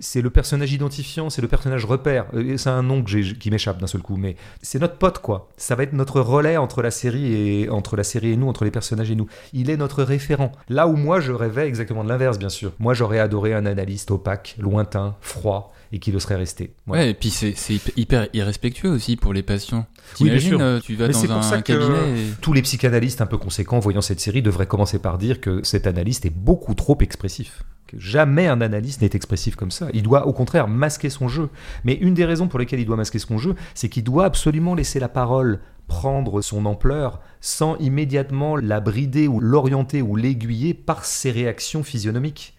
C'est 0.00 0.20
le 0.20 0.30
personnage 0.30 0.72
identifiant, 0.72 1.30
c'est 1.30 1.40
le 1.40 1.48
personnage 1.48 1.86
repère. 1.86 2.26
Euh, 2.34 2.56
C'est 2.58 2.68
un 2.68 2.82
nom 2.82 3.02
que 3.02 3.32
qui 3.32 3.50
m'échappe 3.50 3.78
d'un 3.78 3.86
seul 3.86 4.02
coup, 4.02 4.16
mais 4.16 4.36
c'est 4.60 4.78
notre 4.78 4.96
pote 4.96 5.20
quoi. 5.20 5.48
Ça 5.56 5.74
va 5.74 5.84
être 5.84 5.94
notre 5.94 6.20
relais 6.20 6.58
entre 6.58 6.82
la 6.82 6.90
série 6.90 7.32
et 7.32 7.70
entre 7.70 7.96
la 7.96 8.04
série 8.04 8.32
et 8.32 8.36
nous, 8.36 8.48
entre 8.48 8.64
les 8.64 8.70
personnages 8.70 9.10
et 9.10 9.14
nous. 9.14 9.26
Il 9.54 9.70
est 9.70 9.78
notre 9.78 10.02
référent. 10.02 10.52
Là 10.68 10.86
où 10.86 10.96
moi 10.96 11.20
je 11.20 11.32
rêvais 11.32 11.66
exactement 11.66 12.04
de 12.04 12.10
l'inverse, 12.10 12.38
bien 12.38 12.50
sûr. 12.50 12.72
Moi 12.78 12.92
j'aurais 12.92 13.18
adoré 13.18 13.54
un 13.54 13.64
analyste 13.64 14.10
opaque, 14.10 14.54
lointain, 14.58 15.16
froid 15.22 15.72
et 15.92 15.98
qui 15.98 16.12
le 16.12 16.18
serait 16.18 16.36
resté. 16.36 16.74
Voilà. 16.86 17.04
Ouais, 17.04 17.10
et 17.10 17.14
puis 17.14 17.30
c'est 17.30 17.54
c'est 17.56 17.74
hyp- 17.74 17.92
hyper 17.96 18.28
irrespectueux 18.34 18.90
aussi 18.90 19.16
pour 19.16 19.32
les 19.32 19.42
patients. 19.42 19.86
Oui, 20.20 20.30
bien 20.30 20.38
T'imagines, 20.38 20.48
sûr. 20.50 20.60
euh, 20.60 20.80
tu 20.80 20.94
vas 20.94 21.06
Mais 21.08 21.12
c'est 21.12 21.26
dans 21.26 21.34
pour 21.38 21.44
un 21.44 21.50
ça 21.50 21.62
que 21.62 21.72
cabinet 21.72 22.20
et... 22.20 22.26
tous 22.40 22.52
les 22.52 22.62
psychanalystes 22.62 23.20
un 23.20 23.26
peu 23.26 23.38
conséquents 23.38 23.78
voyant 23.78 24.00
cette 24.00 24.20
série 24.20 24.42
devraient 24.42 24.66
commencer 24.66 24.98
par 24.98 25.18
dire 25.18 25.40
que 25.40 25.62
cet 25.64 25.86
analyste 25.86 26.26
est 26.26 26.30
beaucoup 26.34 26.74
trop 26.74 26.96
expressif. 27.00 27.62
Que 27.86 27.98
jamais 27.98 28.46
un 28.46 28.60
analyste 28.60 29.00
n'est 29.00 29.10
expressif 29.14 29.56
comme 29.56 29.70
ça. 29.70 29.88
Il 29.94 30.02
doit 30.02 30.26
au 30.26 30.34
contraire 30.34 30.68
masquer 30.68 31.08
son 31.08 31.26
jeu. 31.26 31.48
Mais 31.84 31.94
une 31.94 32.12
des 32.12 32.26
raisons 32.26 32.46
pour 32.46 32.58
lesquelles 32.58 32.80
il 32.80 32.86
doit 32.86 32.96
masquer 32.96 33.18
son 33.18 33.38
jeu, 33.38 33.54
c'est 33.74 33.88
qu'il 33.88 34.04
doit 34.04 34.26
absolument 34.26 34.74
laisser 34.74 35.00
la 35.00 35.08
parole 35.08 35.60
prendre 35.86 36.42
son 36.42 36.66
ampleur 36.66 37.18
sans 37.40 37.76
immédiatement 37.78 38.56
la 38.56 38.80
brider 38.80 39.26
ou 39.26 39.40
l'orienter 39.40 40.02
ou 40.02 40.16
l'aiguiller 40.16 40.74
par 40.74 41.06
ses 41.06 41.30
réactions 41.30 41.82
physionomiques. 41.82 42.57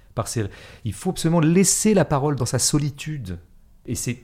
Il 0.86 0.94
faut 0.94 1.12
absolument 1.12 1.40
laisser 1.40 1.94
la 1.94 2.06
parole 2.06 2.36
dans 2.36 2.46
sa 2.46 2.60
solitude. 2.60 3.40
Et 3.86 3.96
c'est 3.96 4.24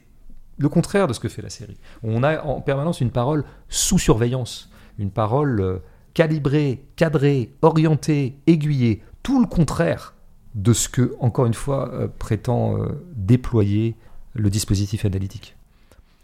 le 0.58 0.70
contraire 0.70 1.08
de 1.08 1.14
ce 1.14 1.20
que 1.20 1.28
fait 1.28 1.42
la 1.42 1.50
série. 1.50 1.78
On 2.04 2.24
a 2.24 2.42
en 2.44 2.62
permanence 2.62 3.02
une 3.02 3.12
parole 3.12 3.44
sous 3.70 4.00
surveillance, 4.00 4.70
une 4.98 5.12
parole 5.12 5.60
euh, 5.60 5.78
calibrée, 6.14 6.86
cadrée, 6.96 7.54
orientée, 7.62 8.40
aiguillée, 8.48 9.04
tout 9.24 9.42
le 9.42 9.48
contraire 9.48 10.14
de 10.56 10.72
ce 10.72 10.88
que, 10.88 11.16
encore 11.20 11.46
une 11.46 11.54
fois, 11.54 11.92
euh, 11.94 12.08
prétend 12.08 12.78
euh, 12.78 13.04
déployer 13.16 13.96
le 14.34 14.50
dispositif 14.50 15.06
analytique. 15.06 15.56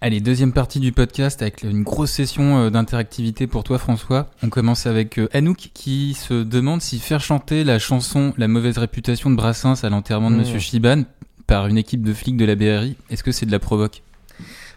Allez, 0.04 0.20
deuxième 0.20 0.52
partie 0.52 0.80
du 0.80 0.92
podcast 0.92 1.44
avec 1.44 1.62
une 1.62 1.84
grosse 1.84 2.10
session 2.10 2.58
euh, 2.58 2.70
d'interactivité 2.72 3.46
pour 3.46 3.64
toi 3.64 3.78
François. 3.78 4.32
On 4.42 4.50
commence 4.50 4.88
avec 4.88 5.20
euh, 5.20 5.30
Anouk 5.32 5.70
qui 5.76 6.16
se 6.16 6.42
demande 6.44 6.82
si 6.82 6.98
faire 6.98 7.22
chanter 7.22 7.64
la 7.64 7.78
chanson 7.78 8.34
La 8.38 8.48
mauvaise 8.48 8.80
réputation 8.80 9.30
de 9.30 9.36
Brassens 9.36 9.84
à 9.84 9.90
l'enterrement 9.90 10.32
de 10.32 10.38
Mmh. 10.38 10.40
Monsieur 10.40 10.58
Chiban 10.58 11.04
par 11.46 11.68
une 11.68 11.78
équipe 11.78 12.02
de 12.02 12.14
flics 12.14 12.38
de 12.38 12.46
la 12.46 12.56
BRI, 12.56 12.96
est-ce 13.12 13.24
que 13.24 13.32
c'est 13.32 13.46
de 13.46 13.52
la 13.52 13.60
provoque? 13.60 14.02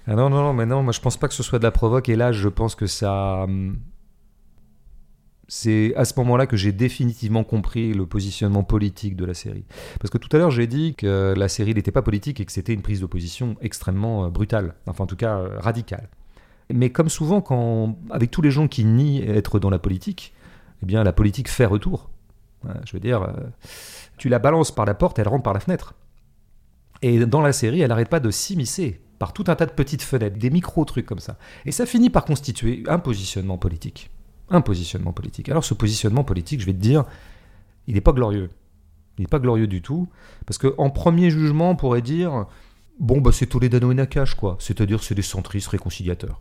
Ah 0.07 0.15
non, 0.15 0.29
non, 0.29 0.43
non, 0.43 0.53
mais 0.53 0.67
non, 0.67 0.83
moi 0.83 0.93
je 0.93 1.01
pense 1.01 1.17
pas 1.17 1.29
que 1.29 1.35
ce 1.35 1.43
soit 1.43 1.59
de 1.59 1.65
la 1.65 1.71
provoque, 1.71 2.11
et 2.11 2.17
là 2.17 2.33
je 2.33 2.49
pense 2.49 2.75
que 2.75 2.87
ça. 2.87 3.45
hum, 3.45 3.79
C'est 5.49 5.95
à 5.97 6.05
ce 6.05 6.15
moment-là 6.19 6.47
que 6.47 6.57
j'ai 6.57 6.73
définitivement 6.73 7.45
compris 7.45 7.93
le 7.93 8.07
positionnement 8.07 8.63
politique 8.63 9.17
de 9.17 9.25
la 9.25 9.35
série. 9.35 9.65
Parce 10.01 10.11
que 10.11 10.19
tout 10.19 10.35
à 10.35 10.39
l'heure 10.39 10.51
j'ai 10.51 10.67
dit 10.67 10.95
que 10.95 11.35
la 11.37 11.49
série 11.49 11.75
n'était 11.75 11.91
pas 11.91 12.03
politique 12.03 12.41
et 12.41 12.45
que 12.45 12.53
c'était 12.53 12.73
une 12.73 12.83
prise 12.83 13.01
d'opposition 13.01 13.57
extrêmement 13.61 14.25
euh, 14.25 14.29
brutale, 14.31 14.75
enfin 14.87 15.05
en 15.05 15.07
tout 15.07 15.17
cas 15.17 15.39
euh, 15.39 15.59
radicale. 15.59 16.09
Mais 16.73 16.91
comme 16.91 17.11
souvent, 17.11 17.43
quand, 17.43 17.97
avec 18.11 18.31
tous 18.31 18.41
les 18.41 18.51
gens 18.51 18.69
qui 18.69 18.85
nient 18.85 19.23
être 19.23 19.59
dans 19.59 19.69
la 19.69 19.79
politique, 19.79 20.33
eh 20.83 20.87
bien 20.87 21.05
la 21.05 21.13
politique 21.13 21.49
fait 21.49 21.67
retour. 21.67 22.09
Voilà, 22.63 22.81
je 22.87 22.93
veux 22.95 23.01
dire, 23.01 23.23
euh, 23.23 23.33
tu 24.17 24.31
la 24.31 24.39
balances 24.39 24.75
par 24.75 24.87
la 24.87 24.95
porte, 24.95 25.19
elle 25.19 25.29
rentre 25.29 25.43
par 25.43 25.53
la 25.53 25.61
fenêtre. 25.61 25.95
Et 27.03 27.27
dans 27.27 27.43
la 27.43 27.53
série, 27.53 27.83
elle 27.83 27.91
n'arrête 27.91 28.09
pas 28.09 28.21
de 28.21 28.31
s'immiscer 28.31 29.03
par 29.19 29.35
tout 29.35 29.45
un 29.49 29.55
tas 29.57 29.67
de 29.67 29.73
petites 29.73 30.03
fenêtres, 30.03 30.39
des 30.39 30.49
micro-trucs 30.49 31.05
comme 31.05 31.19
ça. 31.19 31.37
Et 31.67 31.73
ça 31.73 31.85
finit 31.85 32.09
par 32.09 32.25
constituer 32.25 32.83
un 32.89 32.99
positionnement 32.99 33.59
politique. 33.59 34.11
Un 34.55 34.61
positionnement 34.61 35.13
politique. 35.13 35.49
Alors 35.49 35.65
ce 35.65 35.75
positionnement 35.75 36.23
politique, 36.23 36.61
je 36.61 36.67
vais 36.67 36.73
te 36.73 36.79
dire, 36.79 37.05
il 37.89 37.95
n'est 37.95 38.01
pas 38.01 38.13
glorieux. 38.13 38.51
Il 39.19 39.23
n'est 39.23 39.29
pas 39.29 39.41
glorieux 39.41 39.67
du 39.67 39.83
tout. 39.83 40.09
Parce 40.47 40.59
qu'en 40.59 40.91
premier 40.91 41.31
jugement, 41.31 41.71
on 41.71 41.77
pourrait 41.77 42.03
dire, 42.03 42.47
bon, 43.01 43.21
bah, 43.21 43.33
c'est 43.33 43.47
Toledano 43.47 43.91
et 43.91 43.95
Nakash, 43.97 44.35
quoi. 44.37 44.57
C'est-à-dire, 44.61 45.03
c'est 45.03 45.17
des 45.17 45.23
centristes 45.23 45.67
réconciliateurs. 45.69 46.41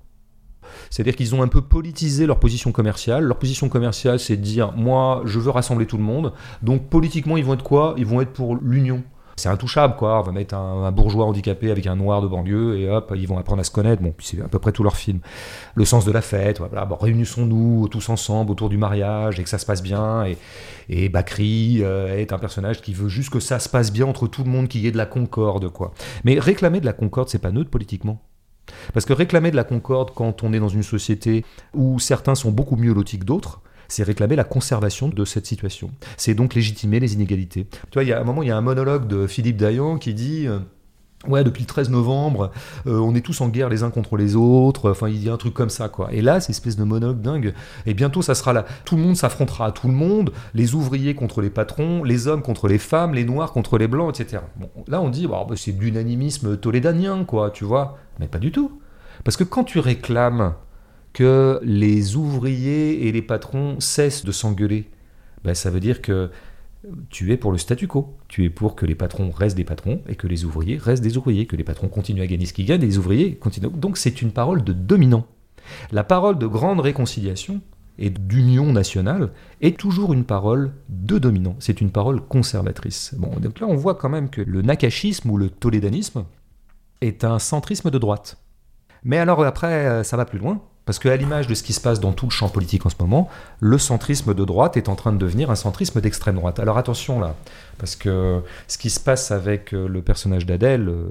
C'est-à-dire 0.92 1.16
qu'ils 1.16 1.34
ont 1.34 1.42
un 1.42 1.48
peu 1.48 1.62
politisé 1.62 2.28
leur 2.28 2.40
position 2.40 2.72
commerciale. 2.72 3.24
Leur 3.24 3.40
position 3.40 3.68
commerciale, 3.68 4.20
c'est 4.20 4.38
de 4.38 4.44
dire, 4.44 4.74
moi, 4.74 5.24
je 5.26 5.40
veux 5.40 5.50
rassembler 5.50 5.88
tout 5.88 5.98
le 5.98 6.04
monde. 6.04 6.34
Donc, 6.62 6.88
politiquement, 6.90 7.36
ils 7.38 7.46
vont 7.46 7.56
être 7.56 7.64
quoi? 7.64 7.96
Ils 7.98 8.06
vont 8.06 8.22
être 8.22 8.34
pour 8.34 8.56
l'union. 8.58 9.04
C'est 9.36 9.50
intouchable, 9.50 9.96
quoi. 9.96 10.20
On 10.20 10.22
va 10.22 10.32
mettre 10.32 10.56
un, 10.56 10.92
bourgeois 10.92 11.26
handicapé 11.26 11.72
avec 11.72 11.88
un 11.88 11.96
noir 11.96 12.22
de 12.22 12.28
banlieue 12.28 12.78
et 12.78 12.90
hop, 12.90 13.14
ils 13.16 13.28
vont 13.28 13.38
apprendre 13.38 13.62
à 13.62 13.64
se 13.64 13.72
connaître. 13.72 14.02
Bon, 14.02 14.14
c'est 14.20 14.42
à 14.42 14.48
peu 14.48 14.60
près 14.60 14.72
tout 14.72 14.84
leur 14.84 14.96
film. 14.96 15.20
Le 15.76 15.86
sens 15.86 16.06
de 16.06 16.12
la 16.12 16.22
fête, 16.22 16.60
voilà. 16.60 16.86
Bon, 16.86 16.96
réunissons-nous 16.96 17.88
tous 17.90 18.10
ensemble 18.10 18.52
autour 18.52 18.70
du 18.70 18.78
mariage 18.78 19.40
et 19.40 19.44
que 19.44 19.50
ça 19.50 19.58
se 19.58 19.66
passe 19.66 19.82
bien. 19.82 20.26
Et, 20.26 20.38
et 20.90 21.10
Bakri 21.10 21.80
euh, 21.82 22.18
est 22.18 22.32
un 22.32 22.38
personnage 22.38 22.82
qui 22.82 22.94
veut 22.94 23.10
juste 23.10 23.32
que 23.32 23.40
ça 23.40 23.60
se 23.60 23.70
passe 23.70 23.92
bien 23.92 24.06
entre 24.06 24.28
tout 24.28 24.44
le 24.44 24.50
monde, 24.50 24.68
qu'il 24.68 24.82
y 24.82 24.88
ait 24.88 24.92
de 24.92 24.98
la 24.98 25.06
concorde, 25.06 25.70
quoi. 25.70 25.94
Mais 26.24 26.40
réclamer 26.40 26.80
de 26.80 26.86
la 26.86 26.94
concorde, 26.94 27.30
c'est 27.30 27.40
pas 27.40 27.52
neutre 27.52 27.70
politiquement. 27.70 28.22
Parce 28.94 29.06
que 29.06 29.14
réclamer 29.14 29.52
de 29.52 29.56
la 29.56 29.64
concorde 29.64 30.12
quand 30.14 30.44
on 30.44 30.54
est 30.54 30.60
dans 30.60 30.70
une 30.70 30.84
société 30.84 31.44
où 31.74 32.00
certains 32.00 32.36
sont 32.36 32.52
beaucoup 32.52 32.76
mieux 32.76 32.94
lotis 32.94 33.20
que 33.20 33.26
d'autres, 33.26 33.62
c'est 33.88 34.04
réclamer 34.04 34.36
la 34.36 34.44
conservation 34.44 35.08
de 35.08 35.26
cette 35.26 35.46
situation. 35.46 35.92
C'est 36.18 36.34
donc 36.34 36.56
légitimer 36.56 37.00
les 37.00 37.14
inégalités. 37.14 37.66
Tu 37.66 37.94
vois, 37.94 38.04
il 38.04 38.10
y 38.10 38.14
a 38.14 38.20
un 38.20 38.24
moment, 38.24 38.44
il 38.44 38.50
y 38.50 38.52
a 38.52 38.58
un 38.58 38.62
monologue 38.62 39.08
de 39.08 39.28
Philippe 39.28 39.58
Dayan 39.58 39.98
qui 39.98 40.14
dit 40.14 40.48
euh, 40.48 40.60
Ouais, 41.28 41.46
depuis 41.46 41.62
le 41.62 41.68
13 41.68 41.90
novembre, 41.90 42.52
euh, 42.86 43.00
on 43.00 43.16
est 43.16 43.22
tous 43.22 43.40
en 43.40 43.48
guerre 43.48 43.70
les 43.70 43.84
uns 43.84 43.92
contre 43.92 44.18
les 44.18 44.36
autres. 44.36 44.92
Enfin, 44.92 45.08
il 45.08 45.20
dit 45.20 45.30
un 45.30 45.38
truc 45.38 45.54
comme 45.54 45.70
ça, 45.70 45.88
quoi. 45.88 46.12
Et 46.12 46.22
là, 46.22 46.42
c'est 46.42 46.52
espèce 46.52 46.76
de 46.76 46.84
monologue 46.84 47.22
dingue. 47.22 47.54
Et 47.86 47.94
bientôt, 47.94 48.22
ça 48.22 48.36
sera 48.36 48.52
là. 48.52 48.66
Tout 48.84 48.98
le 48.98 49.04
monde 49.04 49.16
s'affrontera 49.16 49.68
à 49.68 49.72
tout 49.72 49.88
le 49.88 49.94
monde. 49.94 50.34
Les 50.54 50.76
ouvriers 50.76 51.16
contre 51.16 51.42
les 51.42 51.50
patrons, 51.50 52.04
les 52.04 52.28
hommes 52.28 52.42
contre 52.42 52.68
les 52.68 52.78
femmes, 52.78 53.14
les 53.14 53.24
noirs 53.24 53.54
contre 53.54 53.78
les 53.78 53.88
blancs, 53.88 54.20
etc. 54.20 54.44
Bon, 54.58 54.70
là, 54.88 55.02
on 55.02 55.08
dit 55.08 55.26
bah, 55.26 55.46
bah, 55.48 55.56
c'est 55.56 55.72
de 55.72 55.80
l'unanimisme 55.80 56.58
tolédanien, 56.58 57.24
quoi, 57.24 57.52
tu 57.52 57.64
vois. 57.64 57.98
Mais 58.20 58.28
pas 58.28 58.40
du 58.40 58.52
tout. 58.52 58.82
Parce 59.24 59.38
que 59.38 59.46
quand 59.46 59.64
tu 59.64 59.80
réclames 59.80 60.56
que 61.14 61.60
les 61.64 62.16
ouvriers 62.16 63.08
et 63.08 63.12
les 63.12 63.22
patrons 63.22 63.80
cessent 63.80 64.26
de 64.26 64.32
s'engueuler, 64.32 64.90
ben, 65.44 65.54
ça 65.54 65.70
veut 65.70 65.80
dire 65.80 66.02
que 66.02 66.32
tu 67.10 67.32
es 67.32 67.38
pour 67.38 67.52
le 67.52 67.58
statu 67.58 67.88
quo. 67.88 68.18
Tu 68.28 68.44
es 68.46 68.50
pour 68.50 68.76
que 68.76 68.86
les 68.86 68.96
patrons 68.96 69.32
restent 69.32 69.56
des 69.56 69.64
patrons 69.64 70.02
et 70.08 70.16
que 70.16 70.28
les 70.28 70.46
ouvriers 70.46 70.78
restent 70.78 71.04
des 71.04 71.18
ouvriers, 71.18 71.46
que 71.46 71.56
les 71.56 71.64
patrons 71.64 71.88
continuent 71.88 72.24
à 72.24 72.28
gagner 72.28 72.46
ce 72.46 72.54
qu'ils 72.54 72.66
gagnent 72.66 72.84
et 72.84 72.88
les 72.88 72.98
ouvriers 72.98 73.36
continuent. 73.36 73.70
Donc 73.70 73.98
c'est 73.98 74.22
une 74.22 74.32
parole 74.32 74.64
de 74.64 74.74
dominant. 74.74 75.26
La 75.92 76.04
parole 76.04 76.38
de 76.38 76.48
grande 76.48 76.82
réconciliation 76.82 77.62
et 77.98 78.10
d'union 78.10 78.74
nationale 78.74 79.32
est 79.62 79.78
toujours 79.78 80.14
une 80.14 80.26
parole 80.26 80.74
de 80.90 81.18
dominant. 81.20 81.56
C'est 81.60 81.80
une 81.80 81.92
parole 81.92 82.22
conservatrice. 82.22 83.14
Bon, 83.18 83.40
donc 83.40 83.60
là 83.60 83.68
on 83.68 83.76
voit 83.76 83.96
quand 83.96 84.10
même 84.10 84.30
que 84.30 84.42
le 84.42 84.62
nakashisme 84.62 85.30
ou 85.30 85.38
le 85.38 85.50
tolédanisme 85.50 86.26
est 87.02 87.24
un 87.24 87.40
centrisme 87.40 87.92
de 87.92 87.98
droite. 87.98 88.38
Mais 89.04 89.18
alors 89.18 89.44
après, 89.44 89.86
euh, 89.86 90.04
ça 90.04 90.18
va 90.18 90.26
plus 90.26 90.40
loin. 90.40 90.62
Parce 90.86 91.00
qu'à 91.00 91.16
l'image 91.16 91.48
de 91.48 91.54
ce 91.54 91.64
qui 91.64 91.72
se 91.72 91.80
passe 91.80 92.00
dans 92.02 92.12
tout 92.12 92.26
le 92.26 92.32
champ 92.32 92.50
politique 92.50 92.86
en 92.86 92.90
ce 92.90 92.96
moment, 93.00 93.30
le 93.62 93.78
centrisme 93.78 94.34
de 94.34 94.44
droite 94.44 94.76
est 94.76 94.90
en 94.90 94.96
train 94.96 95.14
de 95.14 95.18
devenir 95.18 95.50
un 95.50 95.56
centrisme 95.56 96.02
d'extrême 96.02 96.36
droite. 96.36 96.60
Alors 96.60 96.78
attention 96.78 97.22
là, 97.22 97.36
parce 97.78 97.96
que 97.96 98.42
ce 98.68 98.78
qui 98.78 98.90
se 98.90 99.00
passe 99.00 99.32
avec 99.32 99.74
euh, 99.74 99.88
le 99.88 100.02
personnage 100.02 100.46
d'Adèle, 100.46 100.90
euh, 100.90 101.06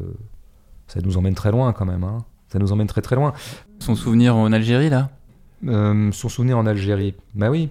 ça 0.89 1.01
nous 1.03 1.17
emmène 1.17 1.35
très 1.35 1.51
loin 1.51 1.73
quand 1.73 1.87
même. 1.87 2.05
hein. 2.05 2.19
Ça 2.53 2.59
nous 2.59 2.71
emmène 2.71 2.87
très 2.87 3.01
très 3.01 3.17
loin. 3.17 3.33
Son 3.79 3.95
souvenir 3.95 4.37
en 4.37 4.53
Algérie, 4.53 4.91
là? 4.91 5.09
Euh, 5.67 6.13
son 6.13 6.29
souvenir 6.29 6.59
en 6.59 6.67
Algérie, 6.67 7.15
bah 7.35 7.49
oui. 7.49 7.71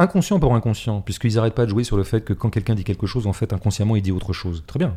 Inconscient 0.00 0.40
pour 0.40 0.56
inconscient, 0.56 1.02
puisqu'ils 1.02 1.36
n'arrêtent 1.36 1.54
pas 1.54 1.66
de 1.66 1.70
jouer 1.70 1.84
sur 1.84 1.96
le 1.96 2.02
fait 2.02 2.22
que 2.22 2.32
quand 2.32 2.50
quelqu'un 2.50 2.74
dit 2.74 2.82
quelque 2.82 3.06
chose, 3.06 3.28
en 3.28 3.32
fait, 3.32 3.52
inconsciemment, 3.52 3.94
il 3.94 4.02
dit 4.02 4.10
autre 4.10 4.32
chose. 4.32 4.64
Très 4.66 4.80
bien. 4.80 4.96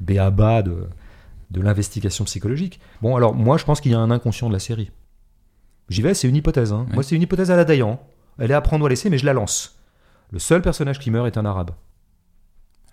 Béaba 0.00 0.62
de, 0.62 0.88
de 1.50 1.60
l'investigation 1.60 2.24
psychologique. 2.24 2.80
Bon, 3.02 3.16
alors, 3.16 3.34
moi, 3.34 3.58
je 3.58 3.64
pense 3.64 3.80
qu'il 3.80 3.92
y 3.92 3.94
a 3.94 3.98
un 3.98 4.10
inconscient 4.10 4.48
de 4.48 4.52
la 4.52 4.58
série. 4.58 4.90
J'y 5.88 6.02
vais, 6.02 6.14
c'est 6.14 6.28
une 6.28 6.36
hypothèse. 6.36 6.72
hein. 6.72 6.86
Ouais. 6.88 6.94
Moi, 6.94 7.02
c'est 7.02 7.16
une 7.16 7.22
hypothèse 7.22 7.50
à 7.50 7.56
la 7.56 7.64
Dayan. 7.64 8.00
Elle 8.38 8.50
est 8.50 8.54
à 8.54 8.60
prendre 8.60 8.84
ou 8.84 8.86
à 8.86 8.88
laisser, 8.90 9.10
mais 9.10 9.18
je 9.18 9.26
la 9.26 9.32
lance. 9.32 9.78
Le 10.30 10.38
seul 10.38 10.62
personnage 10.62 10.98
qui 11.00 11.10
meurt 11.10 11.26
est 11.26 11.36
un 11.38 11.44
arabe. 11.44 11.72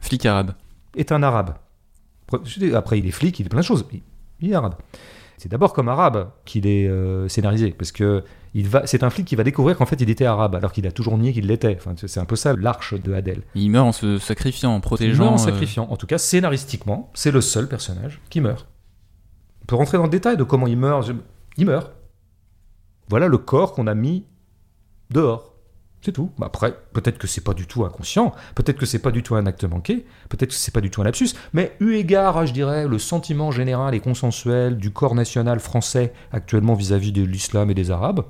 Flic 0.02 0.26
arabe. 0.26 0.54
Est 0.96 1.12
un 1.12 1.22
arabe. 1.22 1.56
Après, 2.74 3.00
il 3.00 3.06
est 3.06 3.12
flic, 3.12 3.40
il 3.40 3.46
est 3.46 3.50
plein 3.50 3.60
de 3.62 3.66
choses. 3.66 3.86
Il 4.40 4.52
est 4.52 4.56
arabe. 4.56 4.76
C'est 5.38 5.50
d'abord 5.50 5.74
comme 5.74 5.88
arabe 5.88 6.32
qu'il 6.46 6.66
est 6.66 6.88
euh, 6.88 7.28
scénarisé, 7.28 7.72
parce 7.72 7.92
que 7.92 8.24
il 8.56 8.68
va, 8.68 8.88
c'est 8.88 9.04
un 9.04 9.12
flic 9.12 9.28
qui 9.28 9.36
va 9.36 9.44
découvrir 9.44 9.78
qu'en 9.78 9.86
fait 9.86 10.02
il 10.02 10.10
était 10.10 10.26
arabe, 10.26 10.56
alors 10.56 10.72
qu'il 10.72 10.88
a 10.88 10.92
toujours 10.92 11.16
nié 11.18 11.32
qu'il 11.32 11.46
l'était. 11.46 11.78
Enfin, 11.80 11.94
c'est 11.96 12.20
un 12.20 12.26
peu 12.26 12.36
ça 12.36 12.56
l'arche 12.56 12.96
de 12.96 13.14
Adèle. 13.14 13.44
Il 13.54 13.70
meurt 13.70 13.88
en 13.88 13.92
se 13.92 14.18
sacrifiant, 14.18 14.72
en 14.72 14.78
Il 14.78 14.82
protégeant. 14.82 15.26
meurt 15.26 15.40
en 15.40 15.44
euh, 15.44 15.46
sacrifiant. 15.46 15.88
En 15.92 15.96
tout 15.96 16.08
cas, 16.08 16.18
scénaristiquement, 16.18 17.12
c'est 17.14 17.32
le 17.32 17.42
seul 17.42 17.68
personnage 17.68 18.20
qui 18.32 18.42
meurt. 18.42 18.68
On 19.62 19.66
peut 19.68 19.76
rentrer 19.76 19.98
dans 19.98 20.06
le 20.06 20.10
détail 20.10 20.38
de 20.38 20.44
comment 20.44 20.66
il 20.66 20.78
meurt. 20.78 21.12
Il 21.58 21.68
meurt. 21.68 21.92
Voilà 23.10 23.28
le 23.28 23.38
corps 23.38 23.74
qu'on 23.74 23.86
a 23.86 23.94
mis 23.94 24.26
dehors. 25.12 25.54
C'est 26.02 26.12
tout. 26.12 26.30
Bah, 26.38 26.46
Après, 26.48 26.76
peut-être 26.94 27.18
que 27.18 27.28
c'est 27.28 27.42
pas 27.44 27.54
du 27.54 27.66
tout 27.66 27.84
inconscient, 27.84 28.34
peut-être 28.56 28.78
que 28.78 28.86
c'est 28.86 29.00
pas 29.00 29.12
du 29.12 29.24
tout 29.24 29.36
un 29.36 29.46
acte 29.46 29.64
manqué, 29.66 30.06
peut-être 30.30 30.50
que 30.52 30.56
c'est 30.56 30.74
pas 30.74 30.80
du 30.82 30.90
tout 30.90 31.02
un 31.02 31.04
lapsus, 31.04 31.30
mais 31.54 31.76
eu 31.80 31.94
égard 31.96 32.38
à, 32.38 32.46
je 32.46 32.54
dirais, 32.54 32.88
le 32.88 33.00
sentiment 33.00 33.52
général 33.52 33.94
et 33.96 34.00
consensuel 34.00 34.78
du 34.78 34.92
corps 34.92 35.16
national 35.16 35.60
français 35.60 36.14
actuellement 36.32 36.76
vis-à-vis 36.76 37.12
de 37.12 37.24
l'islam 37.24 37.70
et 37.72 37.74
des 37.74 37.92
Arabes, 37.92 38.22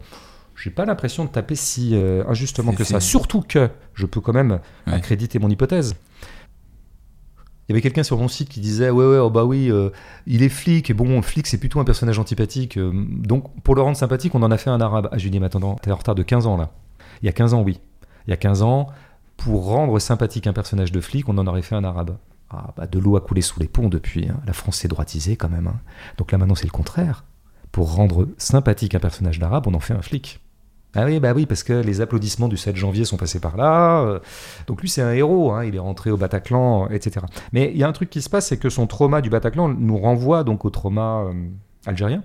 j'ai 0.56 0.72
pas 0.72 0.86
l'impression 0.86 1.26
de 1.26 1.30
taper 1.30 1.54
si 1.56 1.92
euh, 1.94 2.24
injustement 2.28 2.72
que 2.74 2.84
ça. 2.84 3.00
Surtout 3.00 3.42
que 3.42 3.70
je 3.94 4.06
peux 4.08 4.22
quand 4.22 4.34
même 4.34 4.60
Ouais. 4.88 4.94
accréditer 4.94 5.38
mon 5.38 5.50
hypothèse. 5.50 5.96
Il 7.68 7.72
y 7.72 7.74
avait 7.74 7.82
quelqu'un 7.82 8.04
sur 8.04 8.18
mon 8.18 8.30
site 8.30 8.48
qui 8.48 8.62
disait 8.62 8.90
ouais 8.90 9.06
ouais 9.06 9.18
oh 9.18 9.30
bah 9.30 9.44
oui 9.44 9.70
euh, 9.70 9.90
il 10.26 10.42
est 10.42 10.48
flic 10.50 10.90
et 10.90 10.94
bon 10.94 11.22
flic 11.22 11.46
c'est 11.48 11.58
plutôt 11.58 11.82
un 11.82 11.84
personnage 11.84 12.18
antipathique 12.18 12.78
euh, 12.78 12.92
donc 12.96 13.44
pour 13.62 13.76
le 13.76 13.82
rendre 13.82 13.98
sympathique 13.98 14.34
on 14.36 14.42
en 14.42 14.52
a 14.52 14.58
fait 14.58 14.70
un 14.70 14.80
arabe 14.80 15.10
ah 15.12 15.18
je 15.18 15.24
lui 15.26 15.32
dis 15.32 15.40
mais 15.42 15.48
attends 15.48 15.76
t'es 15.76 15.92
en 15.92 15.96
retard 15.98 16.16
de 16.16 16.24
15 16.24 16.48
ans 16.48 16.56
là 16.56 16.72
il 17.22 17.26
y 17.26 17.30
a 17.30 17.34
15 17.34 17.54
ans 17.54 17.62
oui 17.62 17.80
il 18.28 18.32
y 18.32 18.34
a 18.34 18.38
15 18.38 18.62
ans 18.62 18.88
pour 19.38 19.66
rendre 19.66 20.00
sympathique 20.00 20.48
un 20.48 20.54
personnage 20.54 20.92
de 20.92 21.02
flic 21.02 21.30
on 21.30 21.38
en 21.38 21.48
aurait 21.48 21.62
fait 21.62 21.76
un 21.76 21.84
arabe 21.84 22.18
ah 22.50 22.74
bah 22.78 22.88
de 22.88 23.00
l'eau 23.00 23.18
a 23.18 23.22
coulé 23.22 23.42
sous 23.42 23.60
les 23.60 23.68
ponts 23.68 23.90
depuis 23.90 24.30
hein. 24.30 24.40
la 24.46 24.54
France 24.54 24.78
s'est 24.78 24.88
droitisée 24.88 25.36
quand 25.36 25.50
même 25.50 25.68
hein. 25.68 25.80
donc 26.18 26.32
là 26.32 26.38
maintenant 26.38 26.56
c'est 26.56 26.66
le 26.66 26.72
contraire 26.72 27.26
pour 27.72 27.94
rendre 27.94 28.28
sympathique 28.38 28.96
un 28.96 29.00
personnage 29.00 29.40
d'arabe 29.40 29.68
on 29.68 29.74
en 29.74 29.80
fait 29.80 29.94
un 29.94 30.02
flic 30.02 30.40
ah 30.96 31.06
oui, 31.06 31.20
bah 31.20 31.34
oui, 31.36 31.46
parce 31.46 31.62
que 31.62 31.74
les 31.74 32.02
applaudissements 32.02 32.48
du 32.48 32.58
7 32.58 32.76
janvier 32.76 33.06
sont 33.06 33.18
passés 33.18 33.40
par 33.40 33.56
là. 33.56 34.02
euh, 34.02 34.20
Donc 34.66 34.82
lui, 34.82 34.90
c'est 34.90 35.04
un 35.04 35.12
héros, 35.12 35.52
hein, 35.52 35.64
il 35.64 35.76
est 35.76 35.80
rentré 35.80 36.10
au 36.10 36.18
Bataclan, 36.18 36.90
etc. 36.90 37.24
Mais 37.52 37.70
il 37.72 37.78
y 37.78 37.84
a 37.84 37.88
un 37.88 37.92
truc 37.92 38.10
qui 38.10 38.22
se 38.22 38.30
passe, 38.30 38.48
c'est 38.48 38.58
que 38.58 38.70
son 38.70 38.88
trauma 38.88 39.22
du 39.22 39.30
Bataclan 39.30 39.70
nous 39.70 39.98
renvoie 39.98 40.44
donc 40.44 40.66
au 40.66 40.72
trauma 40.72 41.26
euh, 41.26 41.34
algérien. 41.86 42.24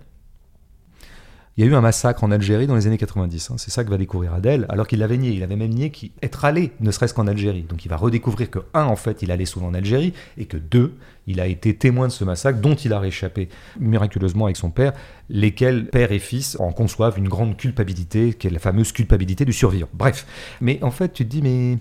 Il 1.58 1.64
y 1.64 1.68
a 1.68 1.70
eu 1.70 1.74
un 1.74 1.82
massacre 1.82 2.24
en 2.24 2.30
Algérie 2.30 2.66
dans 2.66 2.74
les 2.76 2.86
années 2.86 2.96
90. 2.96 3.50
hein, 3.50 3.54
C'est 3.58 3.70
ça 3.70 3.84
que 3.84 3.90
va 3.90 3.98
découvrir 3.98 4.32
Adèle, 4.32 4.64
alors 4.70 4.86
qu'il 4.86 5.00
l'avait 5.00 5.18
nié. 5.18 5.32
Il 5.32 5.42
avait 5.42 5.56
même 5.56 5.70
nié 5.70 5.90
qu'il- 5.90 6.10
être 6.22 6.46
allé, 6.46 6.72
ne 6.80 6.90
serait-ce 6.90 7.12
qu'en 7.12 7.26
Algérie. 7.26 7.64
Donc 7.64 7.84
il 7.84 7.88
va 7.88 7.96
redécouvrir 7.98 8.50
que, 8.50 8.60
un, 8.72 8.84
en 8.84 8.96
fait, 8.96 9.20
il 9.20 9.30
allait 9.30 9.44
souvent 9.44 9.66
en 9.66 9.74
Algérie, 9.74 10.14
et 10.38 10.46
que, 10.46 10.56
deux, 10.56 10.94
il 11.26 11.40
a 11.40 11.46
été 11.46 11.76
témoin 11.76 12.06
de 12.08 12.12
ce 12.12 12.24
massacre 12.24 12.58
dont 12.60 12.74
il 12.74 12.94
a 12.94 12.98
réchappé 12.98 13.50
miraculeusement 13.78 14.46
avec 14.46 14.56
son 14.56 14.70
père, 14.70 14.92
lesquels, 15.28 15.88
père 15.90 16.10
et 16.10 16.18
fils, 16.20 16.56
en 16.58 16.72
conçoivent 16.72 17.18
une 17.18 17.28
grande 17.28 17.58
culpabilité, 17.58 18.32
qui 18.32 18.46
est 18.46 18.50
la 18.50 18.58
fameuse 18.58 18.90
culpabilité 18.92 19.44
du 19.44 19.52
survivant. 19.52 19.88
Bref. 19.92 20.26
Mais 20.62 20.82
en 20.82 20.90
fait, 20.90 21.12
tu 21.12 21.24
te 21.26 21.28
dis, 21.30 21.42
mais 21.42 21.76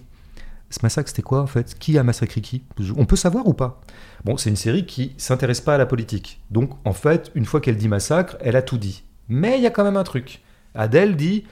ce 0.69 0.79
massacre, 0.83 1.07
c'était 1.07 1.21
quoi 1.21 1.41
en 1.41 1.47
fait? 1.47 1.79
Qui 1.79 1.97
a 1.97 2.03
massacré 2.03 2.41
qui? 2.41 2.63
On 2.97 3.05
peut 3.05 3.15
savoir 3.15 3.47
ou 3.47 3.53
pas? 3.53 3.79
Bon, 4.25 4.35
c'est 4.35 4.49
une 4.49 4.57
série 4.57 4.85
qui 4.85 5.13
s'intéresse 5.17 5.61
pas 5.61 5.75
à 5.75 5.77
la 5.77 5.85
politique. 5.85 6.41
Donc, 6.51 6.71
en 6.83 6.93
fait, 6.93 7.31
une 7.35 7.45
fois 7.45 7.61
qu'elle 7.61 7.77
dit 7.77 7.87
massacre, 7.87 8.35
elle 8.41 8.57
a 8.57 8.61
tout 8.61 8.77
dit. 8.77 9.03
Mais 9.31 9.57
il 9.57 9.63
y 9.63 9.65
a 9.65 9.69
quand 9.69 9.85
même 9.85 9.95
un 9.95 10.03
truc. 10.03 10.41
Adèle 10.75 11.15
dit, 11.15 11.45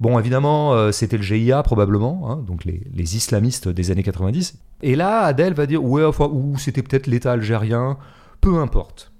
bon, 0.00 0.18
évidemment, 0.18 0.74
euh, 0.74 0.92
c'était 0.92 1.16
le 1.16 1.22
GIA 1.22 1.62
probablement, 1.62 2.30
hein, 2.30 2.36
donc 2.46 2.66
les, 2.66 3.16
islamistes 3.16 3.70
des 3.70 3.90
années 3.90 4.02
90. 4.02 4.58
Et 4.82 4.96
là, 4.96 5.20
Adèle 5.20 5.54
va 5.54 5.64
dire, 5.64 5.82
ouais, 5.82 6.04
enfin, 6.04 6.28
ou 6.30 6.58
c'était 6.58 6.82
peut-être 6.82 7.06
l'État 7.06 7.32
algérien, 7.32 7.96
peu 8.42 8.58
importe. 8.58 9.12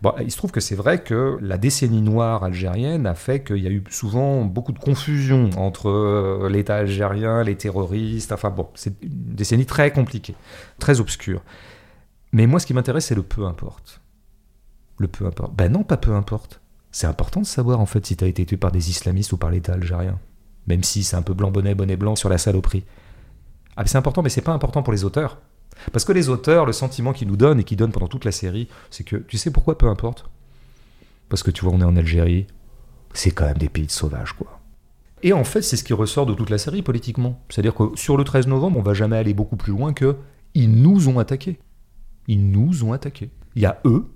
Bon, 0.00 0.12
il 0.20 0.30
se 0.30 0.36
trouve 0.36 0.52
que 0.52 0.60
c'est 0.60 0.76
vrai 0.76 1.02
que 1.02 1.38
la 1.40 1.58
décennie 1.58 2.02
noire 2.02 2.44
algérienne 2.44 3.04
a 3.04 3.14
fait 3.14 3.42
qu'il 3.42 3.58
y 3.58 3.66
a 3.66 3.70
eu 3.70 3.82
souvent 3.90 4.44
beaucoup 4.44 4.72
de 4.72 4.78
confusion 4.78 5.50
entre 5.56 5.88
euh, 5.88 6.48
l'État 6.48 6.76
algérien, 6.76 7.42
les 7.42 7.56
terroristes. 7.56 8.30
Enfin 8.30 8.50
bon, 8.50 8.68
c'est 8.74 8.94
une 9.02 9.34
décennie 9.34 9.66
très 9.66 9.90
compliquée, 9.90 10.36
très 10.78 11.00
obscure. 11.00 11.42
Mais 12.30 12.46
moi, 12.46 12.60
ce 12.60 12.66
qui 12.66 12.74
m'intéresse, 12.74 13.06
c'est 13.06 13.14
le 13.16 13.22
peu 13.22 13.44
importe. 13.44 14.02
Le 14.98 15.08
peu 15.08 15.26
importe. 15.26 15.54
Ben 15.56 15.72
non, 15.72 15.82
pas 15.82 15.96
peu 15.96 16.12
importe. 16.12 16.60
C'est 16.96 17.06
important 17.06 17.42
de 17.42 17.46
savoir 17.46 17.78
en 17.78 17.84
fait 17.84 18.06
si 18.06 18.16
tu 18.16 18.24
as 18.24 18.26
été 18.26 18.46
tué 18.46 18.56
par 18.56 18.72
des 18.72 18.88
islamistes 18.88 19.30
ou 19.32 19.36
par 19.36 19.50
l'État 19.50 19.74
algérien. 19.74 20.18
Même 20.66 20.82
si 20.82 21.04
c'est 21.04 21.14
un 21.14 21.20
peu 21.20 21.34
blanc 21.34 21.50
bonnet, 21.50 21.74
bonnet 21.74 21.98
blanc 21.98 22.16
sur 22.16 22.30
la 22.30 22.38
saloperie. 22.38 22.84
Ah, 23.76 23.82
c'est 23.84 23.98
important, 23.98 24.22
mais 24.22 24.30
c'est 24.30 24.40
pas 24.40 24.54
important 24.54 24.82
pour 24.82 24.94
les 24.94 25.04
auteurs. 25.04 25.38
Parce 25.92 26.06
que 26.06 26.12
les 26.12 26.30
auteurs, 26.30 26.64
le 26.64 26.72
sentiment 26.72 27.12
qu'ils 27.12 27.28
nous 27.28 27.36
donnent 27.36 27.60
et 27.60 27.64
qu'ils 27.64 27.76
donnent 27.76 27.92
pendant 27.92 28.08
toute 28.08 28.24
la 28.24 28.32
série, 28.32 28.68
c'est 28.88 29.04
que 29.04 29.16
tu 29.16 29.36
sais 29.36 29.50
pourquoi 29.50 29.76
peu 29.76 29.88
importe? 29.88 30.24
Parce 31.28 31.42
que 31.42 31.50
tu 31.50 31.66
vois, 31.66 31.74
on 31.74 31.82
est 31.82 31.84
en 31.84 31.96
Algérie, 31.96 32.46
c'est 33.12 33.30
quand 33.30 33.44
même 33.44 33.58
des 33.58 33.68
pays 33.68 33.84
de 33.84 33.90
sauvages, 33.90 34.32
quoi. 34.32 34.58
Et 35.22 35.34
en 35.34 35.44
fait, 35.44 35.60
c'est 35.60 35.76
ce 35.76 35.84
qui 35.84 35.92
ressort 35.92 36.24
de 36.24 36.32
toute 36.32 36.48
la 36.48 36.56
série 36.56 36.80
politiquement. 36.80 37.42
C'est-à-dire 37.50 37.74
que 37.74 37.94
sur 37.94 38.16
le 38.16 38.24
13 38.24 38.46
novembre, 38.46 38.78
on 38.78 38.82
va 38.82 38.94
jamais 38.94 39.18
aller 39.18 39.34
beaucoup 39.34 39.56
plus 39.56 39.72
loin 39.72 39.92
que 39.92 40.16
ils 40.54 40.80
nous 40.80 41.10
ont 41.10 41.18
attaqués. 41.18 41.58
Ils 42.26 42.50
nous 42.50 42.84
ont 42.84 42.94
attaqués. 42.94 43.28
Il 43.54 43.60
y 43.60 43.66
a 43.66 43.82
eux 43.84 44.06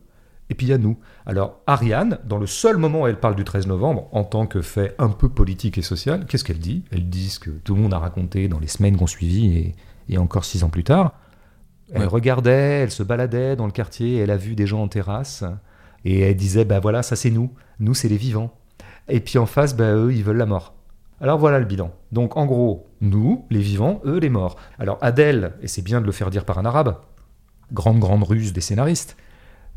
et 0.50 0.54
puis 0.54 0.66
il 0.66 0.70
y 0.70 0.72
a 0.74 0.78
nous. 0.78 0.98
Alors 1.24 1.60
Ariane, 1.66 2.18
dans 2.26 2.36
le 2.38 2.46
seul 2.46 2.76
moment 2.76 3.02
où 3.02 3.06
elle 3.06 3.18
parle 3.20 3.36
du 3.36 3.44
13 3.44 3.66
novembre, 3.68 4.08
en 4.12 4.24
tant 4.24 4.46
que 4.46 4.60
fait 4.60 4.94
un 4.98 5.08
peu 5.08 5.28
politique 5.28 5.78
et 5.78 5.82
social, 5.82 6.26
qu'est-ce 6.26 6.44
qu'elle 6.44 6.58
dit? 6.58 6.84
Elle 6.90 7.08
dit 7.08 7.30
ce 7.30 7.38
que 7.38 7.50
tout 7.50 7.74
le 7.74 7.80
monde 7.80 7.94
a 7.94 7.98
raconté 7.98 8.48
dans 8.48 8.58
les 8.58 8.66
semaines 8.66 8.96
qu'on 8.96 9.06
suivit 9.06 9.56
et, 9.56 9.74
et 10.08 10.18
encore 10.18 10.44
six 10.44 10.62
ans 10.64 10.68
plus 10.68 10.84
tard. 10.84 11.14
Elle 11.92 12.02
Ouais. 12.02 12.06
regardait, 12.06 12.82
elle 12.82 12.90
se 12.90 13.02
baladait 13.02 13.56
dans 13.56 13.66
le 13.66 13.72
quartier, 13.72 14.18
elle 14.18 14.30
a 14.30 14.36
vu 14.36 14.54
des 14.54 14.66
gens 14.66 14.82
en 14.82 14.88
terrasse 14.88 15.44
et 16.04 16.20
elle 16.20 16.36
disait 16.36 16.64
bah 16.64 16.80
voilà, 16.80 17.02
ça 17.02 17.16
c'est 17.16 17.30
nous, 17.30 17.50
nous 17.78 17.94
c'est 17.94 18.08
les 18.08 18.16
vivants. 18.16 18.52
Et 19.08 19.20
puis 19.20 19.38
en 19.38 19.46
face, 19.46 19.74
bah 19.74 19.92
eux 19.94 20.12
ils 20.12 20.22
veulent 20.22 20.36
la 20.36 20.46
mort. 20.46 20.74
Alors 21.20 21.38
voilà 21.38 21.58
le 21.58 21.64
bilan. 21.66 21.92
Donc 22.12 22.36
en 22.36 22.46
gros, 22.46 22.86
nous, 23.00 23.44
les 23.50 23.60
vivants, 23.60 24.00
eux, 24.06 24.18
les 24.18 24.30
morts. 24.30 24.56
Alors 24.78 24.98
Adèle, 25.00 25.52
et 25.62 25.68
c'est 25.68 25.82
bien 25.82 26.00
de 26.00 26.06
le 26.06 26.12
faire 26.12 26.30
dire 26.30 26.44
par 26.44 26.58
un 26.58 26.64
arabe, 26.64 26.96
grande, 27.72 27.98
grande 27.98 28.22
ruse 28.22 28.52
des 28.52 28.60
scénaristes, 28.60 29.16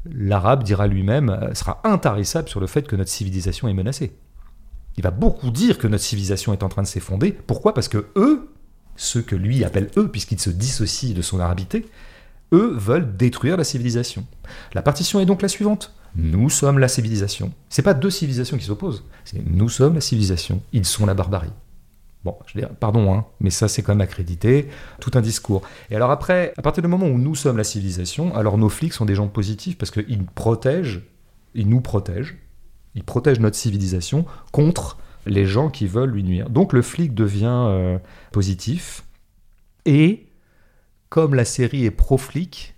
l'arabe 0.05 0.63
dira 0.63 0.87
lui-même, 0.87 1.51
sera 1.53 1.81
intarissable 1.83 2.49
sur 2.49 2.59
le 2.59 2.67
fait 2.67 2.87
que 2.87 2.95
notre 2.95 3.09
civilisation 3.09 3.67
est 3.67 3.73
menacée. 3.73 4.15
Il 4.97 5.03
va 5.03 5.11
beaucoup 5.11 5.49
dire 5.49 5.77
que 5.77 5.87
notre 5.87 6.03
civilisation 6.03 6.53
est 6.53 6.63
en 6.63 6.69
train 6.69 6.83
de 6.83 6.87
s'effondrer. 6.87 7.31
Pourquoi? 7.31 7.73
Parce 7.73 7.87
que 7.87 8.05
eux, 8.15 8.49
ceux 8.95 9.21
que 9.21 9.35
lui 9.35 9.63
appelle 9.63 9.89
eux, 9.97 10.07
puisqu'il 10.07 10.39
se 10.39 10.49
dissocie 10.49 11.13
de 11.13 11.21
son 11.21 11.39
arabité, 11.39 11.85
eux 12.53 12.75
veulent 12.77 13.17
détruire 13.17 13.57
la 13.57 13.63
civilisation. 13.63 14.25
La 14.73 14.83
partition 14.83 15.19
est 15.19 15.25
donc 15.25 15.41
la 15.41 15.47
suivante. 15.47 15.93
Nous 16.15 16.49
sommes 16.49 16.77
la 16.77 16.87
civilisation. 16.87 17.51
C'est 17.69 17.81
pas 17.81 17.95
deux 17.95 18.11
civilisations 18.11 18.57
qui 18.57 18.65
s'opposent. 18.65 19.03
C'est 19.25 19.43
nous 19.43 19.69
sommes 19.69 19.95
la 19.95 20.01
civilisation. 20.01 20.61
Ils 20.71 20.85
sont 20.85 21.07
la 21.07 21.15
barbarie. 21.15 21.49
Bon, 22.23 22.37
je 22.45 22.57
dire, 22.57 22.69
pardon, 22.69 23.13
hein, 23.13 23.25
mais 23.41 23.49
ça 23.49 23.67
c'est 23.67 23.81
quand 23.81 23.91
même 23.91 24.01
accrédité, 24.01 24.69
tout 25.01 25.11
un 25.15 25.21
discours. 25.21 25.61
Et 25.89 25.95
alors 25.95 26.09
après, 26.09 26.53
à 26.57 26.61
partir 26.61 26.81
du 26.81 26.87
moment 26.87 27.07
où 27.07 27.17
nous 27.17 27.35
sommes 27.35 27.57
la 27.57 27.65
civilisation, 27.65 28.33
alors 28.35 28.57
nos 28.57 28.69
flics 28.69 28.93
sont 28.93 29.05
des 29.05 29.15
gens 29.15 29.27
positifs 29.27 29.77
parce 29.77 29.91
qu'ils 29.91 30.25
protègent, 30.25 31.01
ils 31.53 31.67
nous 31.67 31.81
protègent, 31.81 32.37
ils 32.95 33.03
protègent 33.03 33.41
notre 33.41 33.57
civilisation 33.57 34.25
contre 34.53 34.97
les 35.25 35.45
gens 35.45 35.69
qui 35.69 35.85
veulent 35.85 36.11
lui 36.11 36.23
nuire. 36.23 36.49
Donc 36.49 36.71
le 36.71 36.81
flic 36.81 37.13
devient 37.13 37.65
euh, 37.67 37.97
positif 38.31 39.03
et 39.85 40.27
comme 41.09 41.35
la 41.35 41.45
série 41.45 41.85
est 41.85 41.91
pro-flic, 41.91 42.75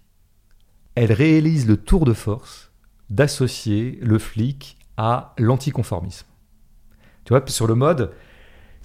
elle 0.95 1.13
réalise 1.13 1.67
le 1.67 1.77
tour 1.77 2.05
de 2.05 2.13
force 2.13 2.71
d'associer 3.09 3.99
le 4.01 4.17
flic 4.17 4.77
à 4.97 5.33
l'anticonformisme. 5.37 6.25
Tu 7.25 7.33
vois, 7.33 7.43
sur 7.47 7.67
le 7.67 7.75
mode, 7.75 8.11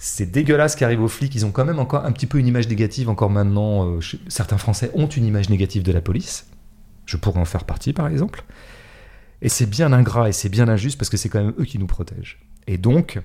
c'est 0.03 0.31
dégueulasse 0.31 0.75
qu'arrive 0.75 1.03
aux 1.03 1.07
flics, 1.07 1.35
ils 1.35 1.45
ont 1.45 1.51
quand 1.51 1.63
même 1.63 1.77
encore 1.77 2.03
un 2.05 2.11
petit 2.11 2.25
peu 2.25 2.39
une 2.39 2.47
image 2.47 2.67
négative, 2.67 3.07
encore 3.07 3.29
maintenant, 3.29 3.85
euh, 3.85 3.99
certains 4.29 4.57
Français 4.57 4.89
ont 4.95 5.05
une 5.05 5.25
image 5.25 5.51
négative 5.51 5.83
de 5.83 5.91
la 5.91 6.01
police. 6.01 6.47
Je 7.05 7.17
pourrais 7.17 7.39
en 7.39 7.45
faire 7.45 7.65
partie, 7.65 7.93
par 7.93 8.07
exemple. 8.07 8.43
Et 9.43 9.49
c'est 9.49 9.67
bien 9.67 9.93
ingrat 9.93 10.27
et 10.27 10.31
c'est 10.31 10.49
bien 10.49 10.67
injuste 10.69 10.97
parce 10.97 11.11
que 11.11 11.17
c'est 11.17 11.29
quand 11.29 11.43
même 11.43 11.53
eux 11.59 11.65
qui 11.65 11.77
nous 11.77 11.85
protègent. 11.85 12.39
Et 12.65 12.79
donc, 12.79 13.21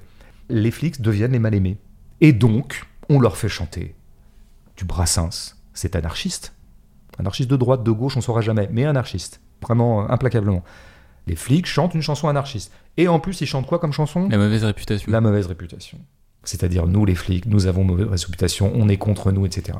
les 0.50 0.70
flics 0.70 1.00
deviennent 1.00 1.32
les 1.32 1.38
mal-aimés. 1.38 1.78
Et 2.20 2.34
donc, 2.34 2.84
on 3.08 3.20
leur 3.20 3.38
fait 3.38 3.48
chanter 3.48 3.94
du 4.76 4.84
Brassens. 4.84 5.54
C'est 5.72 5.96
anarchiste. 5.96 6.52
Anarchiste 7.18 7.48
de 7.48 7.56
droite, 7.56 7.84
de 7.84 7.90
gauche, 7.90 8.18
on 8.18 8.20
saura 8.20 8.42
jamais, 8.42 8.68
mais 8.70 8.84
anarchiste. 8.84 9.40
Vraiment, 9.62 10.02
euh, 10.02 10.08
implacablement. 10.10 10.62
Les 11.26 11.36
flics 11.36 11.66
chantent 11.66 11.94
une 11.94 12.02
chanson 12.02 12.28
anarchiste. 12.28 12.70
Et 12.98 13.08
en 13.08 13.18
plus, 13.18 13.40
ils 13.40 13.46
chantent 13.46 13.66
quoi 13.66 13.78
comme 13.78 13.94
chanson? 13.94 14.28
La 14.28 14.36
mauvaise 14.36 14.64
réputation. 14.64 15.10
La 15.10 15.22
mauvaise 15.22 15.46
réputation. 15.46 15.98
C'est-à-dire, 16.48 16.86
nous, 16.86 17.04
les 17.04 17.14
flics, 17.14 17.46
nous 17.46 17.66
avons 17.66 17.84
mauvaise 17.84 18.24
réputation, 18.24 18.72
on 18.74 18.88
est 18.88 18.96
contre 18.96 19.32
nous, 19.32 19.46
etc. 19.46 19.78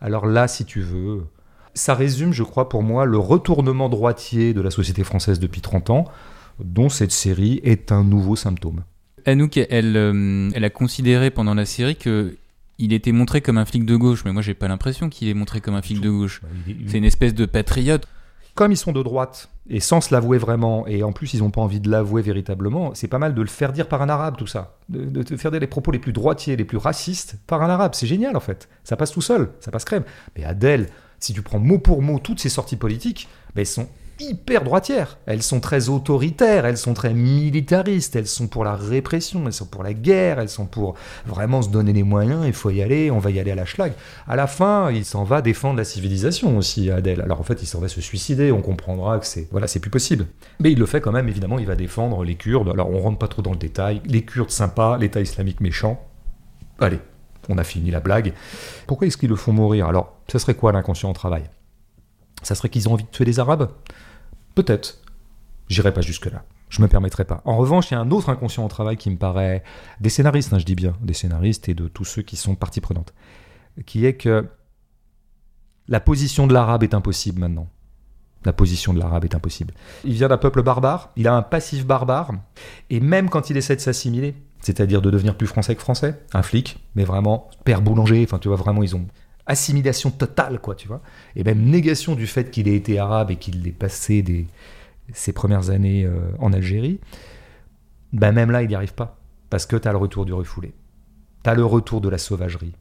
Alors 0.00 0.26
là, 0.26 0.48
si 0.48 0.64
tu 0.64 0.80
veux, 0.80 1.24
ça 1.74 1.94
résume, 1.94 2.32
je 2.32 2.42
crois, 2.42 2.68
pour 2.68 2.82
moi, 2.82 3.04
le 3.04 3.18
retournement 3.18 3.88
droitier 3.88 4.54
de 4.54 4.60
la 4.60 4.70
société 4.70 5.04
française 5.04 5.38
depuis 5.38 5.60
30 5.60 5.90
ans, 5.90 6.04
dont 6.58 6.88
cette 6.88 7.12
série 7.12 7.60
est 7.64 7.92
un 7.92 8.02
nouveau 8.02 8.36
symptôme. 8.36 8.82
Anouk, 9.26 9.56
elle, 9.56 9.96
euh, 9.96 10.50
elle 10.54 10.64
a 10.64 10.70
considéré 10.70 11.30
pendant 11.30 11.54
la 11.54 11.66
série 11.66 11.96
que 11.96 12.36
il 12.78 12.92
était 12.92 13.12
montré 13.12 13.40
comme 13.40 13.58
un 13.58 13.64
flic 13.64 13.86
de 13.86 13.96
gauche, 13.96 14.24
mais 14.24 14.32
moi 14.32 14.42
j'ai 14.42 14.54
pas 14.54 14.68
l'impression 14.68 15.08
qu'il 15.08 15.28
est 15.28 15.34
montré 15.34 15.60
comme 15.60 15.74
un 15.74 15.82
flic 15.82 16.00
de 16.00 16.10
gauche. 16.10 16.42
C'est 16.86 16.98
une 16.98 17.04
espèce 17.04 17.34
de 17.34 17.46
patriote. 17.46 18.06
Comme 18.56 18.72
ils 18.72 18.76
sont 18.76 18.92
de 18.92 19.02
droite, 19.02 19.50
et 19.68 19.80
sans 19.80 20.00
se 20.00 20.12
l'avouer 20.12 20.38
vraiment, 20.38 20.86
et 20.86 21.04
en 21.04 21.12
plus 21.12 21.34
ils 21.34 21.40
n'ont 21.40 21.50
pas 21.50 21.60
envie 21.60 21.78
de 21.78 21.90
l'avouer 21.90 22.22
véritablement, 22.22 22.94
c'est 22.94 23.06
pas 23.06 23.18
mal 23.18 23.34
de 23.34 23.40
le 23.40 23.46
faire 23.46 23.72
dire 23.72 23.86
par 23.86 24.02
un 24.02 24.08
arabe, 24.08 24.36
tout 24.36 24.46
ça. 24.48 24.78
De, 24.88 25.04
de 25.04 25.22
te 25.22 25.36
faire 25.36 25.50
dire 25.50 25.60
les 25.60 25.66
propos 25.68 25.92
les 25.92 25.98
plus 25.98 26.12
droitiers, 26.12 26.56
les 26.56 26.64
plus 26.64 26.78
racistes, 26.78 27.36
par 27.46 27.62
un 27.62 27.70
arabe. 27.70 27.94
C'est 27.94 28.06
génial 28.08 28.36
en 28.36 28.40
fait. 28.40 28.68
Ça 28.82 28.96
passe 28.96 29.12
tout 29.12 29.20
seul, 29.20 29.52
ça 29.60 29.70
passe 29.70 29.84
crème. 29.84 30.04
Mais 30.36 30.44
Adèle, 30.44 30.88
si 31.20 31.32
tu 31.32 31.42
prends 31.42 31.58
mot 31.58 31.78
pour 31.78 32.02
mot 32.02 32.18
toutes 32.18 32.40
ses 32.40 32.48
sorties 32.48 32.76
politiques, 32.76 33.28
ben, 33.54 33.60
elles 33.60 33.66
sont 33.66 33.88
hyper 34.20 34.64
droitières. 34.64 35.18
Elles 35.26 35.42
sont 35.42 35.60
très 35.60 35.88
autoritaires, 35.88 36.64
elles 36.66 36.78
sont 36.78 36.94
très 36.94 37.14
militaristes, 37.14 38.16
elles 38.16 38.26
sont 38.26 38.48
pour 38.48 38.64
la 38.64 38.74
répression, 38.74 39.44
elles 39.46 39.52
sont 39.52 39.66
pour 39.66 39.82
la 39.82 39.94
guerre, 39.94 40.38
elles 40.38 40.48
sont 40.48 40.66
pour 40.66 40.94
vraiment 41.26 41.62
se 41.62 41.68
donner 41.68 41.92
les 41.92 42.02
moyens, 42.02 42.44
il 42.46 42.52
faut 42.52 42.70
y 42.70 42.82
aller, 42.82 43.10
on 43.10 43.18
va 43.18 43.30
y 43.30 43.40
aller 43.40 43.50
à 43.50 43.54
la 43.54 43.64
schlag. 43.64 43.92
À 44.26 44.36
la 44.36 44.46
fin, 44.46 44.90
il 44.90 45.04
s'en 45.04 45.24
va 45.24 45.42
défendre 45.42 45.76
la 45.76 45.84
civilisation 45.84 46.56
aussi, 46.56 46.90
Adèle. 46.90 47.20
Alors 47.20 47.40
en 47.40 47.44
fait, 47.44 47.62
il 47.62 47.66
s'en 47.66 47.80
va 47.80 47.88
se 47.88 48.00
suicider, 48.00 48.52
on 48.52 48.62
comprendra 48.62 49.18
que 49.18 49.26
c'est 49.26 49.48
voilà, 49.50 49.66
c'est 49.66 49.80
plus 49.80 49.90
possible. 49.90 50.26
Mais 50.60 50.72
il 50.72 50.78
le 50.78 50.86
fait 50.86 51.00
quand 51.00 51.12
même, 51.12 51.28
évidemment, 51.28 51.58
il 51.58 51.66
va 51.66 51.76
défendre 51.76 52.24
les 52.24 52.36
Kurdes. 52.36 52.68
Alors 52.68 52.90
on 52.90 53.00
rentre 53.00 53.18
pas 53.18 53.28
trop 53.28 53.42
dans 53.42 53.52
le 53.52 53.58
détail. 53.58 54.00
Les 54.06 54.24
Kurdes 54.24 54.50
sympas, 54.50 54.98
l'État 54.98 55.20
islamique 55.20 55.60
méchant. 55.60 56.02
Allez, 56.78 57.00
on 57.48 57.58
a 57.58 57.64
fini 57.64 57.90
la 57.90 58.00
blague. 58.00 58.32
Pourquoi 58.86 59.06
est-ce 59.06 59.16
qu'ils 59.16 59.30
le 59.30 59.36
font 59.36 59.52
mourir? 59.52 59.86
Alors, 59.86 60.14
ça 60.28 60.38
serait 60.38 60.54
quoi 60.54 60.72
l'inconscient 60.72 61.10
au 61.10 61.14
travail? 61.14 61.44
Ça 62.42 62.54
serait 62.54 62.68
qu'ils 62.68 62.88
ont 62.88 62.92
envie 62.92 63.04
de 63.04 63.08
tuer 63.08 63.24
les 63.24 63.40
Arabes? 63.40 63.70
Peut-être. 64.56 64.98
J'irai 65.68 65.92
pas 65.92 66.00
jusque-là. 66.00 66.44
Je 66.70 66.82
me 66.82 66.88
permettrai 66.88 67.24
pas. 67.24 67.42
En 67.44 67.58
revanche, 67.58 67.90
il 67.90 67.94
y 67.94 67.96
a 67.96 68.00
un 68.00 68.10
autre 68.10 68.30
inconscient 68.30 68.64
au 68.64 68.68
travail 68.68 68.96
qui 68.96 69.10
me 69.10 69.16
paraît 69.16 69.62
des 70.00 70.08
scénaristes, 70.08 70.52
hein, 70.52 70.58
je 70.58 70.64
dis 70.64 70.74
bien, 70.74 70.94
des 71.02 71.12
scénaristes 71.12 71.68
et 71.68 71.74
de 71.74 71.86
tous 71.86 72.04
ceux 72.04 72.22
qui 72.22 72.36
sont 72.36 72.56
partie 72.56 72.80
prenante, 72.80 73.14
qui 73.84 74.06
est 74.06 74.14
que 74.14 74.48
la 75.88 76.00
position 76.00 76.46
de 76.46 76.54
l'arabe 76.54 76.82
est 76.82 76.94
impossible 76.94 77.38
maintenant. 77.38 77.68
La 78.44 78.52
position 78.52 78.94
de 78.94 78.98
l'arabe 78.98 79.24
est 79.24 79.34
impossible. 79.34 79.74
Il 80.04 80.14
vient 80.14 80.28
d'un 80.28 80.38
peuple 80.38 80.62
barbare, 80.62 81.10
il 81.16 81.28
a 81.28 81.34
un 81.34 81.42
passif 81.42 81.86
barbare, 81.86 82.32
et 82.90 83.00
même 83.00 83.28
quand 83.28 83.50
il 83.50 83.56
essaie 83.58 83.76
de 83.76 83.80
s'assimiler, 83.80 84.34
c'est-à-dire 84.60 85.02
de 85.02 85.10
devenir 85.10 85.36
plus 85.36 85.46
français 85.46 85.74
que 85.74 85.82
français, 85.82 86.22
un 86.32 86.42
flic, 86.42 86.78
mais 86.94 87.04
vraiment 87.04 87.50
père 87.64 87.82
boulanger, 87.82 88.24
enfin 88.24 88.38
tu 88.38 88.48
vois 88.48 88.56
vraiment 88.56 88.82
ils 88.82 88.96
ont 88.96 89.06
assimilation 89.46 90.10
totale 90.10 90.60
quoi, 90.60 90.74
tu 90.74 90.88
vois, 90.88 91.00
et 91.34 91.44
même 91.44 91.62
négation 91.62 92.14
du 92.14 92.26
fait 92.26 92.50
qu'il 92.50 92.68
ait 92.68 92.74
été 92.74 92.98
arabe 92.98 93.30
et 93.30 93.36
qu'il 93.36 93.66
ait 93.66 93.72
passé 93.72 94.46
ses 95.12 95.32
premières 95.32 95.70
années 95.70 96.04
euh, 96.04 96.18
en 96.38 96.52
Algérie, 96.52 97.00
ben 98.12 98.32
même 98.32 98.50
là 98.50 98.62
il 98.62 98.68
n'y 98.68 98.74
arrive 98.74 98.94
pas, 98.94 99.18
parce 99.50 99.66
que 99.66 99.76
tu 99.76 99.88
as 99.88 99.92
le 99.92 99.98
retour 99.98 100.24
du 100.24 100.32
refoulé, 100.32 100.74
tu 101.44 101.54
le 101.54 101.64
retour 101.64 102.00
de 102.00 102.08
la 102.08 102.18
sauvagerie, 102.18 102.74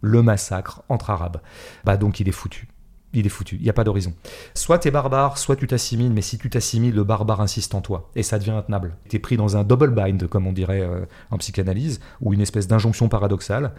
le 0.00 0.22
massacre 0.22 0.82
entre 0.88 1.10
arabes, 1.10 1.40
bah 1.84 1.96
donc 1.96 2.20
il 2.20 2.28
est 2.28 2.32
foutu. 2.32 2.68
Il 3.14 3.24
est 3.24 3.30
foutu, 3.30 3.56
il 3.56 3.62
n'y 3.62 3.70
a 3.70 3.72
pas 3.72 3.84
d'horizon. 3.84 4.12
Soit 4.52 4.80
tu 4.80 4.88
es 4.88 4.90
barbare, 4.90 5.38
soit 5.38 5.56
tu 5.56 5.66
t'assimiles, 5.66 6.12
mais 6.12 6.20
si 6.20 6.36
tu 6.36 6.50
t'assimiles, 6.50 6.94
le 6.94 7.04
barbare 7.04 7.40
insiste 7.40 7.74
en 7.74 7.80
toi, 7.80 8.10
et 8.14 8.22
ça 8.22 8.38
devient 8.38 8.50
intenable. 8.50 8.96
Tu 9.08 9.18
pris 9.18 9.38
dans 9.38 9.56
un 9.56 9.64
double 9.64 9.92
bind, 9.92 10.26
comme 10.28 10.46
on 10.46 10.52
dirait 10.52 10.82
euh, 10.82 11.06
en 11.30 11.38
psychanalyse, 11.38 12.00
ou 12.20 12.34
une 12.34 12.42
espèce 12.42 12.68
d'injonction 12.68 13.08
paradoxale, 13.08 13.72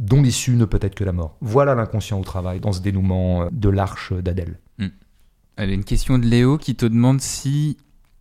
dont 0.00 0.22
l'issue 0.22 0.56
ne 0.56 0.64
peut 0.64 0.78
être 0.80 0.94
que 0.94 1.04
la 1.04 1.12
mort. 1.12 1.36
Voilà 1.42 1.74
l'inconscient 1.74 2.18
au 2.18 2.24
travail, 2.24 2.58
dans 2.58 2.72
ce 2.72 2.80
dénouement 2.80 3.42
euh, 3.42 3.48
de 3.52 3.68
l'arche 3.68 4.12
d'Adèle. 4.12 4.58
Hmm. 4.78 4.88
Allez, 5.56 5.74
une 5.74 5.84
question 5.84 6.18
de 6.18 6.24
Léo 6.24 6.58
qui 6.58 6.74
te 6.74 6.86
demande 6.86 7.20
si 7.20 7.76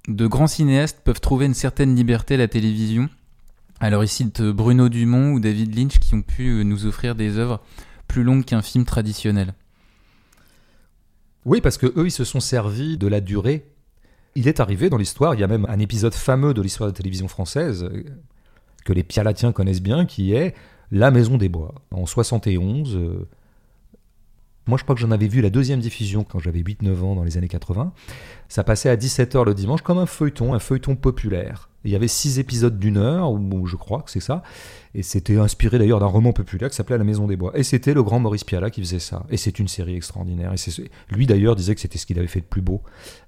de 0.07 0.27
grands 0.27 0.47
cinéastes 0.47 0.99
peuvent 1.03 1.21
trouver 1.21 1.45
une 1.45 1.53
certaine 1.53 1.95
liberté 1.95 2.35
à 2.35 2.37
la 2.37 2.47
télévision. 2.49 3.09
Alors 3.79 4.03
ici, 4.03 4.25
de 4.25 4.51
Bruno 4.51 4.89
Dumont 4.89 5.31
ou 5.31 5.39
David 5.39 5.73
Lynch 5.73 5.99
qui 5.99 6.13
ont 6.15 6.21
pu 6.21 6.49
euh, 6.49 6.63
nous 6.63 6.85
offrir 6.85 7.15
des 7.15 7.37
œuvres 7.37 7.61
plus 8.07 8.23
longues 8.23 8.43
qu'un 8.43 8.61
film 8.61 8.83
traditionnel. 8.83 9.53
Oui, 11.45 11.61
parce 11.61 11.77
que 11.77 11.87
eux, 11.95 12.07
ils 12.07 12.11
se 12.11 12.25
sont 12.25 12.41
servis 12.41 12.97
de 12.97 13.07
la 13.07 13.21
durée. 13.21 13.65
Il 14.35 14.49
est 14.49 14.59
arrivé 14.59 14.89
dans 14.89 14.97
l'histoire, 14.97 15.33
il 15.33 15.39
y 15.39 15.43
a 15.43 15.47
même 15.47 15.65
un 15.69 15.79
épisode 15.79 16.13
fameux 16.13 16.53
de 16.53 16.61
l'histoire 16.61 16.89
de 16.89 16.93
la 16.93 16.97
télévision 16.97 17.29
française 17.29 17.85
euh, 17.85 18.03
que 18.83 18.91
les 18.91 19.03
Pialatiens 19.03 19.53
connaissent 19.53 19.81
bien, 19.81 20.05
qui 20.05 20.33
est 20.33 20.53
La 20.91 21.11
Maison 21.11 21.37
des 21.37 21.49
Bois. 21.49 21.75
En 21.91 22.05
71, 22.05 22.95
euh, 22.95 23.27
moi 24.67 24.77
je 24.77 24.83
crois 24.83 24.95
que 24.95 25.01
j'en 25.01 25.11
avais 25.11 25.27
vu 25.27 25.41
la 25.41 25.49
deuxième 25.49 25.79
diffusion 25.79 26.23
quand 26.23 26.39
j'avais 26.39 26.61
8-9 26.61 27.01
ans 27.01 27.15
dans 27.15 27.23
les 27.23 27.37
années 27.37 27.47
80. 27.47 27.93
Ça 28.49 28.63
passait 28.63 28.89
à 28.89 28.97
17h 28.97 29.45
le 29.45 29.53
dimanche 29.53 29.81
comme 29.83 29.99
un 29.99 30.07
feuilleton, 30.07 30.53
un 30.53 30.59
feuilleton 30.59 30.95
populaire. 30.95 31.69
Il 31.85 31.91
y 31.91 31.95
avait 31.95 32.09
six 32.09 32.39
épisodes 32.39 32.77
d'une 32.77 32.97
heure, 32.97 33.31
ou 33.31 33.65
je 33.65 33.77
crois 33.77 34.01
que 34.01 34.11
c'est 34.11 34.19
ça. 34.19 34.43
Et 34.95 35.03
c'était 35.03 35.37
inspiré 35.37 35.77
d'ailleurs 35.77 35.99
d'un 35.99 36.07
roman 36.07 36.33
populaire 36.33 36.69
qui 36.69 36.75
s'appelait 36.75 36.97
La 36.97 37.03
Maison 37.05 37.25
des 37.25 37.37
Bois. 37.37 37.51
Et 37.53 37.63
c'était 37.63 37.93
le 37.93 38.03
grand 38.03 38.19
Maurice 38.19 38.43
Pialat 38.43 38.69
qui 38.69 38.81
faisait 38.81 38.99
ça. 38.99 39.23
Et 39.29 39.37
c'est 39.37 39.59
une 39.59 39.69
série 39.69 39.95
extraordinaire. 39.95 40.51
Et 40.53 41.15
lui 41.15 41.25
d'ailleurs 41.25 41.55
disait 41.55 41.75
que 41.75 41.81
c'était 41.81 41.97
ce 41.97 42.05
qu'il 42.05 42.19
avait 42.19 42.27
fait 42.27 42.41
de 42.41 42.45
plus 42.45 42.61
beau. 42.61 42.81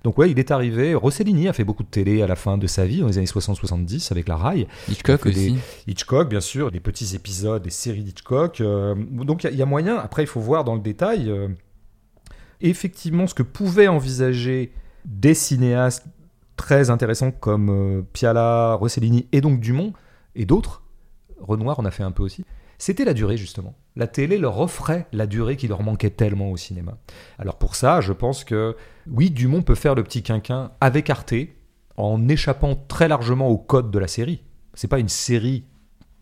Donc 0.03 0.17
ouais, 0.17 0.29
il 0.29 0.37
est 0.37 0.51
arrivé. 0.51 0.95
Rossellini 0.95 1.47
a 1.47 1.53
fait 1.53 1.63
beaucoup 1.63 1.83
de 1.83 1.89
télé 1.89 2.21
à 2.23 2.27
la 2.27 2.35
fin 2.35 2.57
de 2.57 2.67
sa 2.67 2.85
vie, 2.85 2.99
dans 2.99 3.07
les 3.07 3.19
années 3.19 3.27
60-70, 3.27 4.11
avec 4.11 4.27
la 4.27 4.35
Rail. 4.35 4.67
Hitchcock 4.89 5.27
aussi. 5.27 5.55
Hitchcock, 5.87 6.27
bien 6.27 6.41
sûr, 6.41 6.71
des 6.71 6.81
petits 6.81 7.15
épisodes, 7.15 7.61
des 7.61 7.69
séries 7.69 8.03
d'Hitchcock. 8.03 8.59
Euh, 8.59 8.95
donc 8.95 9.45
il 9.45 9.55
y, 9.55 9.61
a 9.61 9.65
moyen. 9.65 9.95
Après, 9.95 10.23
il 10.23 10.27
faut 10.27 10.41
voir 10.41 10.65
dans 10.65 10.75
le 10.75 10.81
détail. 10.81 11.29
Euh, 11.29 11.47
effectivement, 12.59 13.27
ce 13.27 13.33
que 13.33 13.43
pouvaient 13.43 13.87
envisager 13.87 14.73
des 15.05 15.33
cinéastes 15.33 16.05
très 16.55 16.89
intéressants 16.89 17.31
comme 17.31 17.69
euh, 17.69 18.01
Piala, 18.13 18.75
Rossellini 18.75 19.27
et 19.31 19.41
donc 19.41 19.59
Dumont 19.59 19.93
et 20.35 20.45
d'autres 20.45 20.83
Renoir 21.39 21.79
en 21.79 21.85
a 21.85 21.91
fait 21.91 22.03
un 22.03 22.11
peu 22.11 22.23
aussi, 22.23 22.45
c'était 22.77 23.05
la 23.05 23.13
durée 23.13 23.37
justement. 23.37 23.75
La 23.95 24.07
télé 24.07 24.37
leur 24.37 24.59
offrait 24.59 25.07
la 25.11 25.27
durée 25.27 25.57
qui 25.57 25.67
leur 25.67 25.83
manquait 25.83 26.09
tellement 26.09 26.51
au 26.51 26.57
cinéma. 26.57 26.97
Alors 27.39 27.57
pour 27.57 27.75
ça, 27.75 27.99
je 27.99 28.13
pense 28.13 28.43
que 28.43 28.75
oui, 29.09 29.31
Dumont 29.31 29.63
peut 29.63 29.75
faire 29.75 29.95
le 29.95 30.03
petit 30.03 30.23
quinquin 30.23 30.71
avec 30.79 31.09
Arte 31.09 31.33
en 31.97 32.27
échappant 32.27 32.75
très 32.87 33.07
largement 33.07 33.49
au 33.49 33.57
code 33.57 33.91
de 33.91 33.99
la 33.99 34.07
série. 34.07 34.43
C'est 34.73 34.87
pas 34.87 34.99
une 34.99 35.09
série 35.09 35.65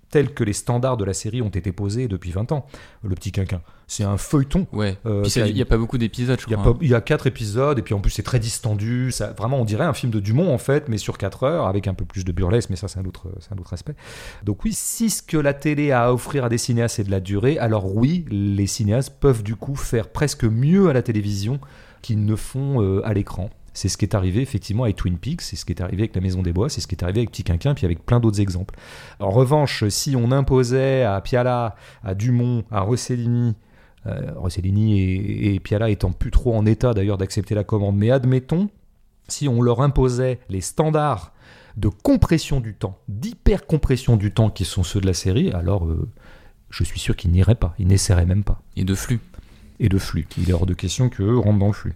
tels 0.10 0.34
que 0.34 0.44
les 0.44 0.54
standards 0.54 0.98
de 0.98 1.06
la 1.06 1.14
série 1.14 1.42
ont 1.42 1.50
été 1.50 1.72
posés 1.72 2.08
depuis 2.08 2.32
20 2.32 2.52
ans. 2.52 2.66
Le 3.04 3.16
petit 3.16 3.32
quinquin. 3.32 3.62
C'est 3.88 4.04
un 4.04 4.18
feuilleton. 4.18 4.68
Ouais. 4.72 4.98
Euh, 5.06 5.24
il 5.36 5.56
n'y 5.56 5.62
a 5.62 5.66
pas 5.66 5.78
beaucoup 5.78 5.98
d'épisodes, 5.98 6.40
je 6.40 6.46
crois. 6.46 6.78
Il 6.82 6.88
y, 6.88 6.94
a 6.94 7.02
quatre 7.02 7.26
épisodes, 7.26 7.80
et 7.80 7.82
puis 7.82 7.96
en 7.96 8.00
plus 8.00 8.12
c'est 8.12 8.24
très 8.24 8.40
distendu. 8.40 9.12
Ça, 9.12 9.34
vraiment, 9.36 9.60
on 9.60 9.66
dirait 9.66 9.86
un 9.86 9.94
film 9.94 10.12
de 10.12 10.20
Dumont 10.20 10.54
en 10.54 10.60
fait, 10.60 10.90
mais 10.90 10.98
sur 10.98 11.18
4 11.18 11.44
heures, 11.44 11.68
avec 11.68 11.88
un 11.88 11.96
peu 11.96 12.06
plus 12.06 12.24
de 12.24 12.32
burlesque, 12.32 12.70
mais 12.70 12.76
ça 12.76 12.88
c'est 12.88 13.00
un, 13.00 13.06
autre, 13.06 13.28
un 13.52 13.58
autre 13.58 13.74
aspect. 13.74 13.96
Donc 14.44 14.64
oui, 14.64 14.74
si 14.74 15.10
ce 15.10 15.24
que 15.24 15.38
la 15.38 15.54
télé 15.54 15.92
a 15.92 16.06
à 16.06 16.14
offrir 16.14 16.46
à 16.46 16.50
des 16.50 16.60
cinéastes 16.60 16.98
c'est 16.98 17.04
de 17.04 17.12
la 17.12 17.20
durée, 17.20 17.58
alors 17.58 17.96
oui, 17.96 18.26
les 18.30 18.68
cinéastes 18.68 19.16
peuvent 19.20 19.44
du 19.44 19.56
coup 19.56 19.76
faire 19.76 20.10
presque 20.10 20.44
mieux 20.44 20.90
à 20.90 20.94
la 20.94 21.02
télévision 21.02 21.60
qu'ils 22.02 22.24
ne 22.24 22.36
font 22.36 22.82
euh, 22.82 23.02
à 23.06 23.14
l'écran. 23.14 23.50
C'est 23.74 23.90
ce 23.90 23.98
qui 23.98 24.06
est 24.06 24.16
arrivé 24.16 24.42
effectivement 24.42 24.84
avec 24.84 24.96
Twin 24.96 25.18
Peaks, 25.18 25.42
c'est 25.42 25.56
ce 25.56 25.66
qui 25.66 25.74
est 25.74 25.82
arrivé 25.82 26.04
avec 26.04 26.16
La 26.16 26.22
Maison 26.22 26.42
des 26.42 26.54
Bois, 26.54 26.70
c'est 26.70 26.82
ce 26.82 26.88
qui 26.88 26.96
est 26.96 27.04
arrivé 27.04 27.20
avec 27.20 27.32
Petit 27.32 27.44
Quinquin, 27.44 27.74
puis 27.74 27.86
avec 27.86 28.06
plein 28.06 28.20
d'autres 28.20 28.42
exemples. 28.42 28.76
En 29.20 29.30
revanche, 29.30 29.88
si 29.90 30.16
on 30.16 30.32
imposait 30.32 31.04
à 31.04 31.22
Piala, 31.22 31.76
à 32.04 32.16
Dumont, 32.16 32.64
à 32.72 32.82
Rossellini, 32.82 33.56
euh, 34.06 34.32
Rossellini 34.36 35.02
et, 35.02 35.56
et, 35.56 35.60
Piala 35.60 35.90
étant 35.90 36.12
plus 36.12 36.32
trop 36.32 36.56
en 36.56 36.66
état 36.66 36.94
d'ailleurs 36.94 37.18
d'accepter 37.18 37.56
la 37.56 37.64
commande, 37.64 37.98
mais 37.98 38.12
admettons, 38.12 38.70
si 39.28 39.48
on 39.48 39.62
leur 39.62 39.82
imposait 39.82 40.40
les 40.50 40.62
standards 40.62 41.34
de 41.78 41.88
compression 41.88 42.60
du 42.60 42.74
temps, 42.74 42.98
d'hyper-compression 43.08 44.18
du 44.18 44.32
temps 44.32 44.50
qui 44.50 44.66
sont 44.66 44.84
ceux 44.84 45.00
de 45.02 45.06
la 45.06 45.14
série, 45.14 45.52
alors 45.52 45.86
euh, 45.86 46.10
je 46.70 46.84
suis 46.84 47.00
sûr 47.00 47.16
qu'ils 47.16 47.32
n'iraient 47.32 47.56
pas, 47.56 47.74
ils 47.80 47.88
n'essaieraient 47.88 48.26
même 48.26 48.44
pas. 48.44 48.62
Et 48.76 48.84
de 48.84 48.96
flux. 48.96 49.20
Et 49.80 49.90
de 49.90 49.98
flux. 49.98 50.28
Il 50.38 50.50
est 50.50 50.54
hors 50.54 50.66
de 50.66 50.74
question 50.74 51.10
qu'eux 51.10 51.38
rentrent 51.38 51.60
dans 51.60 51.68
le 51.68 51.74
flux. 51.74 51.96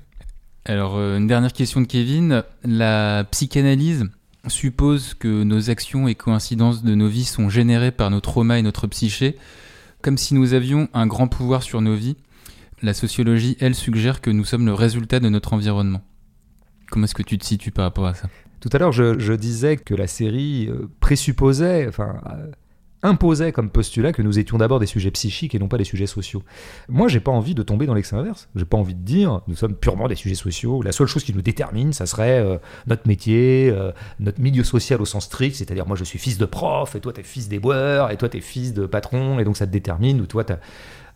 Alors, 0.66 0.96
euh, 0.96 1.18
une 1.18 1.28
dernière 1.28 1.52
question 1.52 1.82
de 1.82 1.88
Kevin. 1.88 2.44
La 2.64 3.26
psychanalyse 3.32 4.06
suppose 4.48 5.14
que 5.14 5.44
nos 5.44 5.70
actions 5.70 6.08
et 6.08 6.16
coïncidences 6.16 6.84
de 6.84 6.96
nos 6.96 7.08
vies 7.08 7.26
sont 7.26 7.50
générées 7.50 7.92
par 7.92 8.10
nos 8.10 8.22
traumas 8.22 8.58
et 8.58 8.62
notre 8.62 8.88
psyché, 8.88 9.38
comme 10.02 10.18
si 10.18 10.34
nous 10.34 10.54
avions 10.54 10.88
un 10.94 11.06
grand 11.06 11.28
pouvoir 11.28 11.64
sur 11.64 11.82
nos 11.82 11.96
vies. 11.96 12.16
La 12.82 12.94
sociologie, 12.94 13.58
elle, 13.60 13.76
suggère 13.76 14.22
que 14.22 14.30
nous 14.30 14.46
sommes 14.46 14.66
le 14.66 14.74
résultat 14.74 15.20
de 15.20 15.30
notre 15.30 15.54
environnement. 15.54 16.02
Comment 16.90 17.06
est-ce 17.06 17.16
que 17.16 17.24
tu 17.24 17.38
te 17.38 17.46
situes 17.46 17.72
par 17.72 17.86
rapport 17.86 18.06
à 18.06 18.14
ça? 18.14 18.30
Tout 18.60 18.70
à 18.72 18.78
l'heure, 18.78 18.94
je, 18.94 19.34
disais 19.34 19.76
que 19.76 19.94
la 19.94 20.08
série 20.08 20.68
euh, 20.70 20.90
présupposait, 21.02 21.88
enfin, 21.88 22.22
euh, 22.32 22.48
imposait 23.04 23.52
comme 23.52 23.70
postulat 23.70 24.14
que 24.14 24.22
nous 24.22 24.40
étions 24.40 24.58
d'abord 24.58 24.80
des 24.80 24.86
sujets 24.86 25.12
psychiques 25.12 25.54
et 25.54 25.60
non 25.60 25.68
pas 25.68 25.78
des 25.78 25.84
sujets 25.84 26.08
sociaux. 26.08 26.42
Moi, 26.90 27.08
j'ai 27.08 27.20
pas 27.20 27.32
envie 27.32 27.54
de 27.54 27.62
tomber 27.62 27.86
dans 27.86 27.94
l'extrême 27.94 28.22
inverse. 28.22 28.50
J'ai 28.56 28.66
pas 28.66 28.78
envie 28.78 28.96
de 28.96 29.02
dire 29.02 29.42
nous 29.48 29.56
sommes 29.56 29.76
purement 29.76 30.08
des 30.08 30.16
sujets 30.16 30.36
sociaux. 30.36 30.82
La 30.82 30.92
seule 30.92 31.08
chose 31.08 31.24
qui 31.24 31.34
nous 31.34 31.42
détermine, 31.42 31.94
ça 31.94 32.06
serait 32.06 32.40
euh, 32.40 32.58
notre 32.88 33.08
métier, 33.08 33.70
euh, 33.70 33.92
notre 34.20 34.42
milieu 34.42 34.64
social 34.64 35.02
au 35.02 35.06
sens 35.06 35.26
strict, 35.26 35.56
c'est-à-dire 35.56 35.86
moi 35.86 35.96
je 35.98 36.04
suis 36.04 36.20
fils 36.20 36.38
de 36.38 36.46
prof 36.46 36.96
et 36.96 37.00
toi 37.00 37.14
t'es 37.14 37.24
fils 37.24 37.50
d'éboueur 37.50 38.12
et 38.12 38.18
toi 38.18 38.30
t'es 38.30 38.42
fils 38.42 38.74
de 38.74 38.86
patron 38.86 39.40
et 39.40 39.44
donc 39.44 39.58
ça 39.58 39.68
te 39.68 39.72
détermine 39.72 40.22
ou 40.22 40.26
toi 40.26 40.44
t'as 40.44 40.58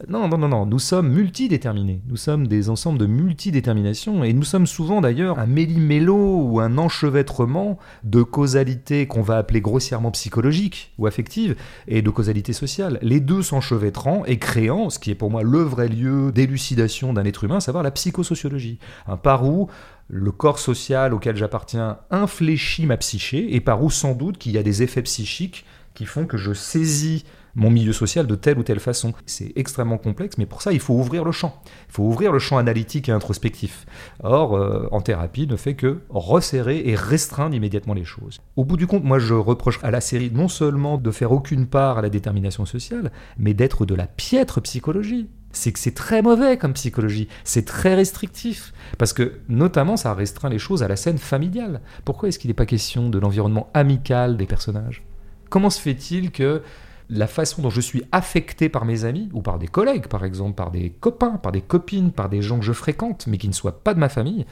non, 0.08 0.28
non, 0.28 0.38
non, 0.38 0.48
non, 0.48 0.66
nous 0.68 0.78
sommes 0.78 1.10
multidéterminés. 1.10 2.02
Nous 2.08 2.18
sommes 2.18 2.46
des 2.46 2.70
ensembles 2.70 3.00
de 3.00 3.08
multidétermination 3.08 4.24
et 4.24 4.32
nous 4.32 4.44
sommes 4.44 4.68
souvent 4.68 5.02
d'ailleurs 5.02 5.40
un 5.40 5.48
méli-mélo 5.48 6.44
ou 6.44 6.60
un 6.60 6.78
enchevêtrement 6.78 7.80
de 8.04 8.22
causalité 8.22 9.08
qu'on 9.08 9.24
va 9.24 9.38
appeler 9.38 9.60
grossièrement 9.60 10.12
psychologique 10.12 10.94
ou 11.00 11.08
affective 11.08 11.56
et 11.88 12.04
de 12.04 12.10
causalité 12.12 12.54
sociale. 12.54 13.00
Les 13.02 13.20
deux 13.20 13.42
s'enchevêtrant 13.42 14.24
et 14.26 14.38
créant 14.38 14.92
ce 14.92 15.00
qui 15.00 15.10
est 15.10 15.16
pour 15.16 15.32
moi 15.32 15.42
le 15.42 15.64
vrai 15.64 15.88
lieu 15.88 16.32
d'élucidation 16.32 17.12
d'un 17.12 17.26
être 17.26 17.44
humain, 17.44 17.58
à 17.58 17.62
savoir 17.62 17.84
la 17.84 17.90
psychosociologie. 17.90 18.78
Un 19.08 19.18
par 19.18 19.46
où 19.46 19.68
le 20.10 20.32
corps 20.32 20.60
social 20.60 21.12
auquel 21.12 21.36
j'appartiens 21.36 21.98
infléchit 22.12 22.86
ma 22.86 22.98
psyché 22.98 23.56
et 23.56 23.62
par 23.62 23.84
où 23.84 23.90
sans 23.90 24.14
doute 24.14 24.38
qu'il 24.38 24.52
y 24.52 24.60
a 24.60 24.64
des 24.64 24.84
effets 24.84 25.02
psychiques 25.02 25.66
qui 25.96 26.06
font 26.06 26.28
que 26.28 26.38
je 26.38 26.54
saisis 26.54 27.26
mon 27.58 27.72
milieu 27.72 27.92
social 27.92 28.28
de 28.28 28.36
telle 28.36 28.60
ou 28.60 28.64
telle 28.64 28.80
façon. 28.80 29.14
C'est 29.26 29.52
extrêmement 29.56 29.98
complexe, 29.98 30.38
mais 30.38 30.46
pour 30.46 30.62
ça, 30.62 30.72
il 30.72 30.80
faut 30.80 30.94
ouvrir 30.94 31.26
le 31.26 31.32
champ. 31.32 31.62
Il 31.90 31.94
faut 31.94 32.04
ouvrir 32.04 32.32
le 32.32 32.40
champ 32.40 32.58
analytique 32.58 33.10
et 33.10 33.12
introspectif. 33.12 33.86
Or, 34.24 34.56
euh, 34.56 34.88
en 34.92 35.02
thérapie, 35.02 35.48
ne 35.48 35.56
fait 35.56 35.74
que 35.74 36.00
resserrer 36.10 36.84
et 36.86 36.96
restreindre 36.96 37.56
immédiatement 37.56 37.96
les 37.96 38.06
choses. 38.06 38.40
Au 38.56 38.64
bout 38.64 38.78
du 38.78 38.88
compte, 38.88 39.04
moi, 39.04 39.20
je 39.20 39.34
reproche 39.34 39.80
à 39.84 39.92
la 39.92 40.02
série 40.02 40.32
non 40.32 40.48
seulement 40.48 40.98
de 40.98 41.12
faire 41.12 41.32
aucune 41.32 41.66
part 41.66 41.98
à 41.98 42.02
la 42.02 42.10
détermination 42.10 42.66
sociale, 42.66 43.12
mais 43.38 43.56
d'être 43.56 43.86
de 43.86 43.96
la 43.96 44.08
piètre 44.08 44.62
psychologie 44.62 45.28
c'est 45.54 45.72
que 45.72 45.80
c'est 45.80 45.94
très 45.94 46.22
mauvais 46.22 46.58
comme 46.58 46.74
psychologie, 46.74 47.28
c'est 47.44 47.66
très 47.66 47.96
restrictif, 47.96 48.74
parce 49.00 49.12
que 49.12 49.40
notamment 49.50 49.98
ça 49.98 50.14
restreint 50.14 50.50
les 50.50 50.60
choses 50.60 50.84
à 50.84 50.88
la 50.88 50.96
scène 50.96 51.18
familiale. 51.18 51.82
Pourquoi 52.06 52.30
est-ce 52.30 52.38
qu'il 52.38 52.50
n'est 52.50 52.54
pas 52.54 52.68
question 52.68 53.10
de 53.10 53.18
l'environnement 53.18 53.70
amical 53.74 54.38
des 54.38 54.46
personnages? 54.46 55.04
Comment 55.50 55.70
se 55.70 55.82
fait-il 55.82 56.32
que 56.32 56.62
la 57.10 57.28
façon 57.28 57.62
dont 57.62 57.70
je 57.70 57.82
suis 57.82 58.04
affecté 58.12 58.70
par 58.70 58.86
mes 58.86 59.06
amis, 59.06 59.30
ou 59.34 59.42
par 59.42 59.60
des 59.60 59.68
collègues 59.68 60.08
par 60.08 60.26
exemple, 60.26 60.56
par 60.56 60.72
des 60.72 60.90
copains, 60.90 61.38
par 61.38 61.52
des 61.52 61.62
copines, 61.62 62.12
par 62.12 62.30
des 62.30 62.42
gens 62.42 62.60
que 62.60 62.66
je 62.66 62.74
fréquente, 62.74 63.28
mais 63.28 63.38
qui 63.38 63.48
ne 63.48 63.54
soient 63.54 63.84
pas 63.84 63.94
de 63.94 64.00
ma 64.00 64.10
famille, 64.10 64.46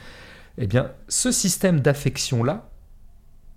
eh 0.58 0.66
bien 0.66 0.90
ce 1.08 1.30
système 1.30 1.80
d'affection-là 1.80 2.70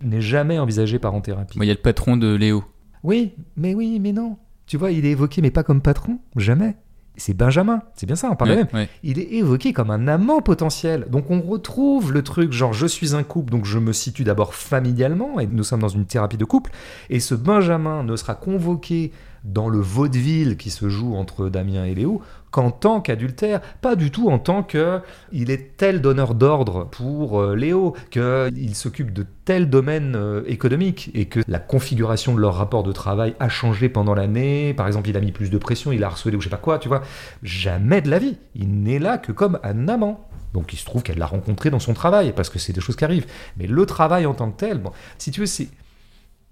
n'est 0.01 0.21
jamais 0.21 0.59
envisagé 0.59 0.99
par 0.99 1.13
en 1.13 1.21
thérapie. 1.21 1.57
Il 1.59 1.65
y 1.65 1.71
a 1.71 1.73
le 1.73 1.79
patron 1.79 2.17
de 2.17 2.33
Léo. 2.33 2.63
Oui, 3.03 3.33
mais 3.55 3.73
oui, 3.73 3.99
mais 3.99 4.11
non. 4.11 4.37
Tu 4.65 4.77
vois, 4.77 4.91
il 4.91 5.05
est 5.05 5.11
évoqué, 5.11 5.41
mais 5.41 5.51
pas 5.51 5.63
comme 5.63 5.81
patron, 5.81 6.19
jamais 6.35 6.75
c'est 7.19 7.33
Benjamin, 7.33 7.81
c'est 7.95 8.05
bien 8.05 8.15
ça, 8.15 8.29
on 8.31 8.35
parle 8.35 8.55
même. 8.55 8.87
Il 9.03 9.19
est 9.19 9.33
évoqué 9.33 9.73
comme 9.73 9.91
un 9.91 10.07
amant 10.07 10.41
potentiel. 10.41 11.07
Donc 11.09 11.29
on 11.29 11.41
retrouve 11.41 12.11
le 12.11 12.23
truc, 12.23 12.51
genre 12.51 12.73
je 12.73 12.87
suis 12.87 13.15
un 13.15 13.23
couple, 13.23 13.51
donc 13.51 13.65
je 13.65 13.77
me 13.77 13.93
situe 13.93 14.23
d'abord 14.23 14.53
familialement, 14.53 15.39
et 15.39 15.47
nous 15.47 15.63
sommes 15.63 15.81
dans 15.81 15.87
une 15.87 16.05
thérapie 16.05 16.37
de 16.37 16.45
couple, 16.45 16.71
et 17.09 17.19
ce 17.19 17.35
Benjamin 17.35 18.03
ne 18.03 18.15
sera 18.15 18.35
convoqué 18.35 19.11
dans 19.43 19.69
le 19.69 19.79
vaudeville 19.79 20.57
qui 20.57 20.69
se 20.69 20.89
joue 20.89 21.15
entre 21.15 21.49
Damien 21.49 21.85
et 21.85 21.95
Léo 21.95 22.21
qu'en 22.51 22.71
tant 22.71 23.01
qu'adultère, 23.01 23.61
pas 23.81 23.95
du 23.95 24.11
tout 24.11 24.29
en 24.29 24.39
tant 24.39 24.63
que 24.63 25.01
il 25.31 25.51
est 25.51 25.77
tel 25.77 26.01
donneur 26.01 26.35
d'ordre 26.35 26.85
pour 26.85 27.39
euh, 27.39 27.55
Léo, 27.55 27.95
qu'il 28.11 28.75
s'occupe 28.75 29.13
de 29.13 29.25
tel 29.45 29.69
domaine 29.69 30.15
euh, 30.15 30.43
économique 30.47 31.11
et 31.13 31.25
que 31.25 31.39
la 31.47 31.59
configuration 31.59 32.33
de 32.33 32.39
leur 32.39 32.55
rapport 32.55 32.83
de 32.83 32.91
travail 32.91 33.35
a 33.39 33.49
changé 33.49 33.89
pendant 33.89 34.13
l'année. 34.13 34.73
Par 34.73 34.87
exemple, 34.87 35.09
il 35.09 35.17
a 35.17 35.21
mis 35.21 35.31
plus 35.31 35.49
de 35.49 35.57
pression, 35.57 35.91
il 35.91 36.03
a 36.03 36.07
harcelé 36.07 36.35
ou 36.35 36.41
je 36.41 36.45
sais 36.45 36.49
pas 36.49 36.57
quoi, 36.57 36.79
tu 36.79 36.87
vois. 36.87 37.01
Jamais 37.43 38.01
de 38.01 38.09
la 38.09 38.19
vie. 38.19 38.37
Il 38.55 38.83
n'est 38.83 38.99
là 38.99 39.17
que 39.17 39.31
comme 39.31 39.59
un 39.63 39.87
amant. 39.87 40.27
Donc 40.53 40.73
il 40.73 40.77
se 40.77 40.85
trouve 40.85 41.03
qu'elle 41.03 41.19
l'a 41.19 41.27
rencontré 41.27 41.69
dans 41.69 41.79
son 41.79 41.93
travail, 41.93 42.33
parce 42.35 42.49
que 42.49 42.57
c'est 42.57 42.73
des 42.73 42.81
choses 42.81 42.95
qui 42.95 43.05
arrivent. 43.05 43.27
Mais 43.57 43.67
le 43.67 43.85
travail 43.85 44.25
en 44.25 44.33
tant 44.33 44.49
que 44.49 44.57
tel, 44.57 44.79
bon, 44.79 44.91
si 45.19 45.29
tu 45.29 45.41
veux, 45.41 45.45
c'est 45.45 45.67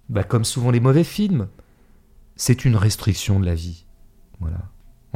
bah, 0.10 0.24
comme 0.24 0.46
souvent 0.46 0.70
les 0.70 0.80
mauvais 0.80 1.04
films 1.04 1.48
c'est 2.38 2.64
une 2.64 2.76
restriction 2.76 3.40
de 3.40 3.46
la 3.46 3.56
vie. 3.56 3.84
Voilà. 4.40 4.60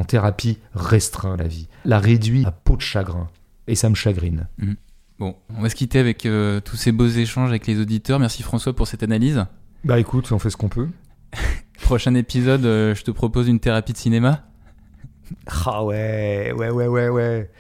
En 0.02 0.04
thérapie, 0.04 0.58
restreint 0.74 1.38
la 1.38 1.48
vie, 1.48 1.68
la 1.86 2.00
réduit 2.00 2.44
à 2.44 2.50
peau 2.50 2.76
de 2.76 2.82
chagrin. 2.82 3.28
Et 3.68 3.76
ça 3.76 3.88
me 3.88 3.94
chagrine. 3.94 4.48
Mhm. 4.58 4.76
Bon, 5.20 5.36
on 5.56 5.62
va 5.62 5.70
se 5.70 5.76
quitter 5.76 6.00
avec 6.00 6.26
euh, 6.26 6.60
tous 6.60 6.76
ces 6.76 6.92
beaux 6.92 7.06
échanges 7.06 7.50
avec 7.50 7.68
les 7.68 7.80
auditeurs. 7.80 8.18
Merci 8.18 8.42
François 8.42 8.76
pour 8.76 8.88
cette 8.88 9.04
analyse. 9.04 9.46
Bah 9.84 10.00
écoute, 10.00 10.32
on 10.32 10.40
fait 10.40 10.50
ce 10.50 10.58
qu'on 10.58 10.70
peut. 10.70 10.88
Prochain 11.84 12.16
épisode, 12.16 12.66
euh, 12.66 12.96
je 12.96 13.04
te 13.04 13.12
propose 13.12 13.48
une 13.48 13.60
thérapie 13.60 13.94
de 13.94 13.98
cinéma. 14.00 14.44
Ah 15.48 15.86
ouais, 15.86 16.52
ouais, 16.58 16.72
ouais, 16.72 16.88
ouais, 16.88 17.10
ouais. 17.10 17.52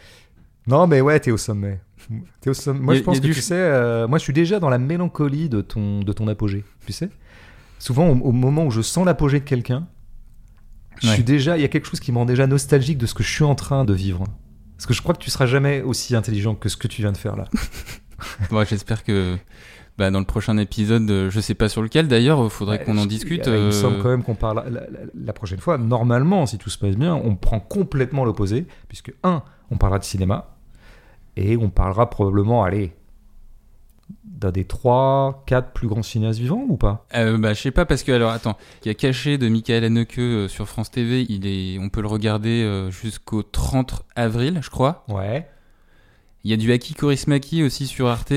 Non, 0.65 0.88
mais 0.88 0.99
ouais, 0.99 1.19
t'es 1.19 1.30
au 1.30 1.38
sommet. 1.38 1.80
Es 2.43 2.49
au 2.49 2.55
sommet. 2.55 2.80
Moi, 2.80 2.95
je 2.95 3.01
pense 3.01 3.19
que 3.19 3.27
tu 3.27 3.35
sais, 3.35 3.53
euh, 3.53 4.07
moi, 4.07 4.18
je 4.18 4.23
suis 4.23 4.34
déjà 4.34 4.59
dans 4.59 4.69
la 4.69 4.80
mélancolie 4.80 5.47
de 5.47 5.61
ton, 5.61 5.99
de 5.99 6.11
ton 6.11 6.27
apogée, 6.27 6.65
tu 6.88 6.91
sais 6.91 7.11
souvent 7.81 8.09
au, 8.09 8.31
moment 8.31 8.65
où 8.65 8.72
je 8.72 8.81
sens 8.81 9.05
l'apogée 9.05 9.39
de 9.39 9.45
quelqu'un, 9.45 9.88
je 10.99 11.07
suis 11.07 11.23
déjà, 11.23 11.57
il 11.57 11.61
y 11.61 11.65
a 11.65 11.68
quelque 11.68 11.88
chose 11.88 11.99
qui 11.99 12.11
me 12.11 12.18
rend 12.18 12.26
déjà 12.26 12.47
nostalgique 12.47 12.97
de 12.97 13.05
ce 13.05 13.13
que 13.13 13.23
je 13.23 13.31
suis 13.31 13.43
en 13.43 13.55
train 13.55 13.85
de 13.85 13.93
vivre. 13.93 14.26
Parce 14.77 14.85
que 14.88 14.93
je 14.93 15.01
crois 15.01 15.13
que 15.13 15.19
tu 15.22 15.30
seras 15.30 15.45
jamais 15.45 15.81
aussi 15.81 16.15
intelligent 16.15 16.55
que 16.55 16.69
ce 16.69 16.77
que 16.77 16.88
tu 16.88 17.01
viens 17.01 17.11
de 17.11 17.18
faire 17.18 17.35
là. 17.35 17.47
Moi, 18.51 18.65
j'espère 18.65 19.03
que 19.03 19.38
bah, 19.97 20.09
dans 20.09 20.19
le 20.19 20.26
prochain 20.26 20.57
épisode, 20.57 21.09
euh, 21.11 21.30
je 21.30 21.39
sais 21.39 21.53
pas 21.53 21.69
sur 21.69 21.81
lequel 21.81 22.07
d'ailleurs, 22.07 22.43
il 22.43 22.49
faudrait 22.49 22.84
qu'on 22.84 22.97
en 22.97 23.05
discute. 23.05 23.45
Il 23.45 23.53
me 23.53 23.72
semble 23.72 23.97
euh, 23.97 24.01
quand 24.01 24.09
même 24.09 24.23
qu'on 24.23 24.35
parle 24.35 24.88
la, 25.13 25.34
prochaine 25.34 25.59
fois. 25.59 25.77
Normalement, 25.77 26.45
si 26.45 26.57
tout 26.57 26.69
se 26.69 26.77
passe 26.77 26.95
bien, 26.95 27.13
on 27.13 27.35
prend 27.35 27.59
complètement 27.59 28.26
l'opposé, 28.26 28.65
puisque 28.88 29.13
un, 29.23 29.43
on 29.69 29.77
parlera 29.77 29.99
de 29.99 30.03
cinéma, 30.03 30.55
et 31.35 31.57
on 31.57 31.69
parlera 31.69 32.09
probablement, 32.09 32.63
allez, 32.63 32.93
d'un 34.41 34.51
des 34.51 34.65
trois, 34.65 35.43
quatre 35.45 35.72
plus 35.72 35.88
grands 35.88 36.03
cinéastes 36.03 36.39
vivants 36.39 36.65
ou 36.68 36.76
pas? 36.76 37.05
Euh, 37.15 37.38
bah, 37.38 37.53
Je 37.53 37.61
sais 37.61 37.72
pas, 37.72 37.85
parce 37.85 38.03
que, 38.03 38.11
alors 38.11 38.31
attends, 38.31 38.57
il 38.84 38.88
y 38.88 38.91
a 38.91 38.93
Caché 38.95 39.38
de 39.38 39.47
Michael 39.47 39.84
Haneke 39.85 40.18
euh, 40.19 40.47
sur 40.47 40.68
France 40.68 40.91
TV, 40.91 41.26
il 41.30 41.45
est, 41.47 41.80
on 41.80 41.89
peut 41.89 42.01
le 42.01 42.07
regarder 42.07 42.63
euh, 42.63 42.89
jusqu'au 42.91 43.43
30 43.43 44.03
avril, 44.15 44.59
je 44.61 44.69
crois. 44.69 45.05
Ouais. 45.07 45.47
Il 46.43 46.49
y 46.49 46.53
a 46.55 46.57
du 46.57 46.72
Aki 46.72 46.95
Korismaki 46.95 47.61
aussi 47.63 47.85
sur 47.85 48.07
Arte. 48.07 48.34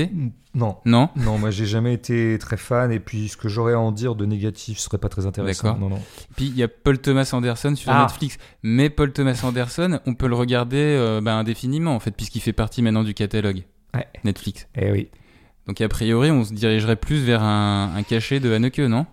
Non. 0.53 0.77
Non? 0.85 1.09
Non, 1.15 1.39
moi 1.39 1.49
j'ai 1.49 1.65
jamais 1.65 1.91
été 1.93 2.37
très 2.39 2.55
fan 2.55 2.91
et 2.91 2.99
puis 2.99 3.27
ce 3.29 3.35
que 3.35 3.49
j'aurais 3.49 3.73
à 3.73 3.79
en 3.79 3.91
dire 3.91 4.13
de 4.15 4.25
négatif 4.27 4.77
serait 4.77 4.99
pas 4.99 5.09
très 5.09 5.25
intéressant. 5.25 5.63
D'accord. 5.73 5.79
Non, 5.81 5.89
non. 5.89 6.01
Puis 6.37 6.45
il 6.45 6.55
y 6.55 6.61
a 6.61 6.67
Paul 6.67 6.99
Thomas 6.99 7.27
Anderson 7.33 7.75
sur 7.75 7.91
Ah. 7.91 8.03
Netflix. 8.03 8.37
Mais 8.61 8.91
Paul 8.91 9.11
Thomas 9.11 9.41
Anderson, 9.43 9.99
on 10.05 10.13
peut 10.13 10.27
le 10.27 10.35
regarder 10.35 11.19
bah, 11.23 11.33
indéfiniment 11.35 11.95
en 11.95 11.99
fait, 11.99 12.11
puisqu'il 12.11 12.41
fait 12.41 12.53
partie 12.53 12.83
maintenant 12.83 13.03
du 13.03 13.15
catalogue 13.15 13.63
Ouais. 13.95 14.05
Netflix. 14.23 14.67
Eh 14.75 14.91
oui. 14.91 15.09
Donc 15.67 15.81
a 15.81 15.87
priori, 15.89 16.29
on 16.31 16.43
se 16.43 16.53
dirigerait 16.53 16.95
plus 16.95 17.23
vers 17.23 17.41
un, 17.43 17.91
un 17.95 18.03
cachet 18.03 18.39
de 18.39 18.51
Haneke, 18.53 18.79
non? 18.79 19.05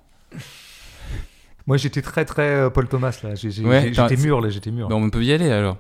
Moi 1.67 1.77
j'étais 1.77 2.03
très 2.03 2.25
très 2.25 2.51
euh, 2.51 2.71
Paul 2.71 2.89
Thomas 2.89 3.19
là. 3.23 3.31
Ouais, 3.31 3.37
j'étais 3.37 4.17
c'est- 4.17 4.17
mûr 4.23 4.41
là, 4.41 4.51
j'étais 4.51 4.71
mûr. 4.71 4.89
Bah, 4.89 4.97
On 4.97 5.11
peut 5.11 5.23
y 5.25 5.33
aller 5.33 5.51
alors. 5.51 5.79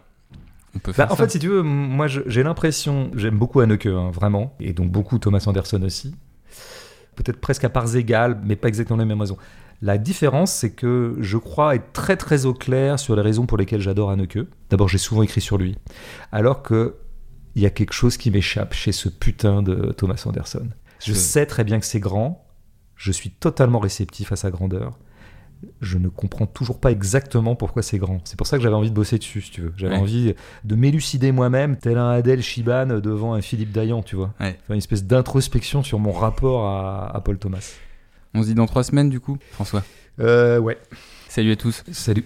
On 0.74 0.78
peut 0.78 0.92
Bah, 0.92 0.94
faire 0.94 1.12
en 1.12 1.16
ça. 1.16 1.24
fait, 1.24 1.30
si 1.32 1.38
tu 1.38 1.48
veux, 1.48 1.62
moi 1.62 2.06
j'ai 2.06 2.42
l'impression, 2.42 3.10
j'aime 3.14 3.36
beaucoup 3.38 3.60
Haneke, 3.60 3.86
hein, 3.86 4.10
vraiment, 4.12 4.54
et 4.60 4.72
donc 4.72 4.90
beaucoup 4.90 5.18
Thomas 5.18 5.42
Anderson 5.46 5.82
aussi. 5.82 6.14
Peut-être 7.16 7.40
presque 7.40 7.64
à 7.64 7.68
parts 7.68 7.94
égales, 7.96 8.40
mais 8.42 8.56
pas 8.56 8.68
exactement 8.68 8.98
les 8.98 9.04
mêmes 9.04 9.20
raisons. 9.20 9.36
La 9.82 9.98
différence, 9.98 10.52
c'est 10.52 10.70
que 10.70 11.16
je 11.20 11.36
crois 11.36 11.74
être 11.74 11.92
très 11.92 12.16
très 12.16 12.46
au 12.46 12.54
clair 12.54 12.98
sur 13.00 13.16
les 13.16 13.20
raisons 13.22 13.44
pour 13.46 13.58
lesquelles 13.58 13.80
j'adore 13.80 14.10
Haneke. 14.12 14.38
D'abord, 14.70 14.88
j'ai 14.88 14.96
souvent 14.98 15.22
écrit 15.22 15.40
sur 15.40 15.58
lui. 15.58 15.76
Alors 16.30 16.62
que 16.62 16.94
il 17.54 17.62
y 17.62 17.66
a 17.66 17.70
quelque 17.70 17.92
chose 17.92 18.16
qui 18.16 18.30
m'échappe 18.30 18.74
chez 18.74 18.92
ce 18.92 19.08
putain 19.08 19.62
de 19.62 19.92
Thomas 19.92 20.22
Anderson. 20.26 20.68
Je 21.04 21.12
sais 21.12 21.46
très 21.46 21.64
bien 21.64 21.80
que 21.80 21.86
c'est 21.86 22.00
grand, 22.00 22.46
je 22.96 23.10
suis 23.12 23.30
totalement 23.30 23.78
réceptif 23.80 24.30
à 24.32 24.36
sa 24.36 24.50
grandeur. 24.50 24.98
Je 25.80 25.96
ne 25.98 26.08
comprends 26.08 26.46
toujours 26.46 26.80
pas 26.80 26.90
exactement 26.90 27.54
pourquoi 27.54 27.82
c'est 27.82 27.98
grand. 27.98 28.20
C'est 28.24 28.36
pour 28.36 28.48
ça 28.48 28.56
que 28.56 28.62
j'avais 28.64 28.74
envie 28.74 28.90
de 28.90 28.94
bosser 28.96 29.18
dessus, 29.18 29.40
si 29.42 29.50
tu 29.52 29.60
veux. 29.60 29.72
J'avais 29.76 29.94
Ouais. 29.94 30.00
envie 30.00 30.34
de 30.64 30.74
m'élucider 30.74 31.30
moi-même, 31.30 31.76
tel 31.76 31.98
un 31.98 32.10
Adèle 32.10 32.42
Chiban 32.42 32.86
devant 33.00 33.34
un 33.34 33.40
Philippe 33.42 33.70
Dayan, 33.70 34.02
tu 34.02 34.16
vois. 34.16 34.34
Ouais. 34.40 34.58
Une 34.70 34.76
espèce 34.76 35.04
d'introspection 35.04 35.84
sur 35.84 36.00
mon 36.00 36.10
rapport 36.10 36.66
à, 36.66 37.16
à 37.16 37.20
Paul 37.20 37.38
Thomas. 37.38 37.74
On 38.34 38.42
se 38.42 38.48
dit 38.48 38.54
dans 38.54 38.66
trois 38.66 38.82
semaines 38.82 39.08
du 39.08 39.20
coup, 39.20 39.38
François? 39.52 39.84
Euh, 40.20 40.58
ouais. 40.58 40.78
Salut 41.28 41.52
à 41.52 41.56
tous. 41.56 41.84
Salut. 41.92 42.20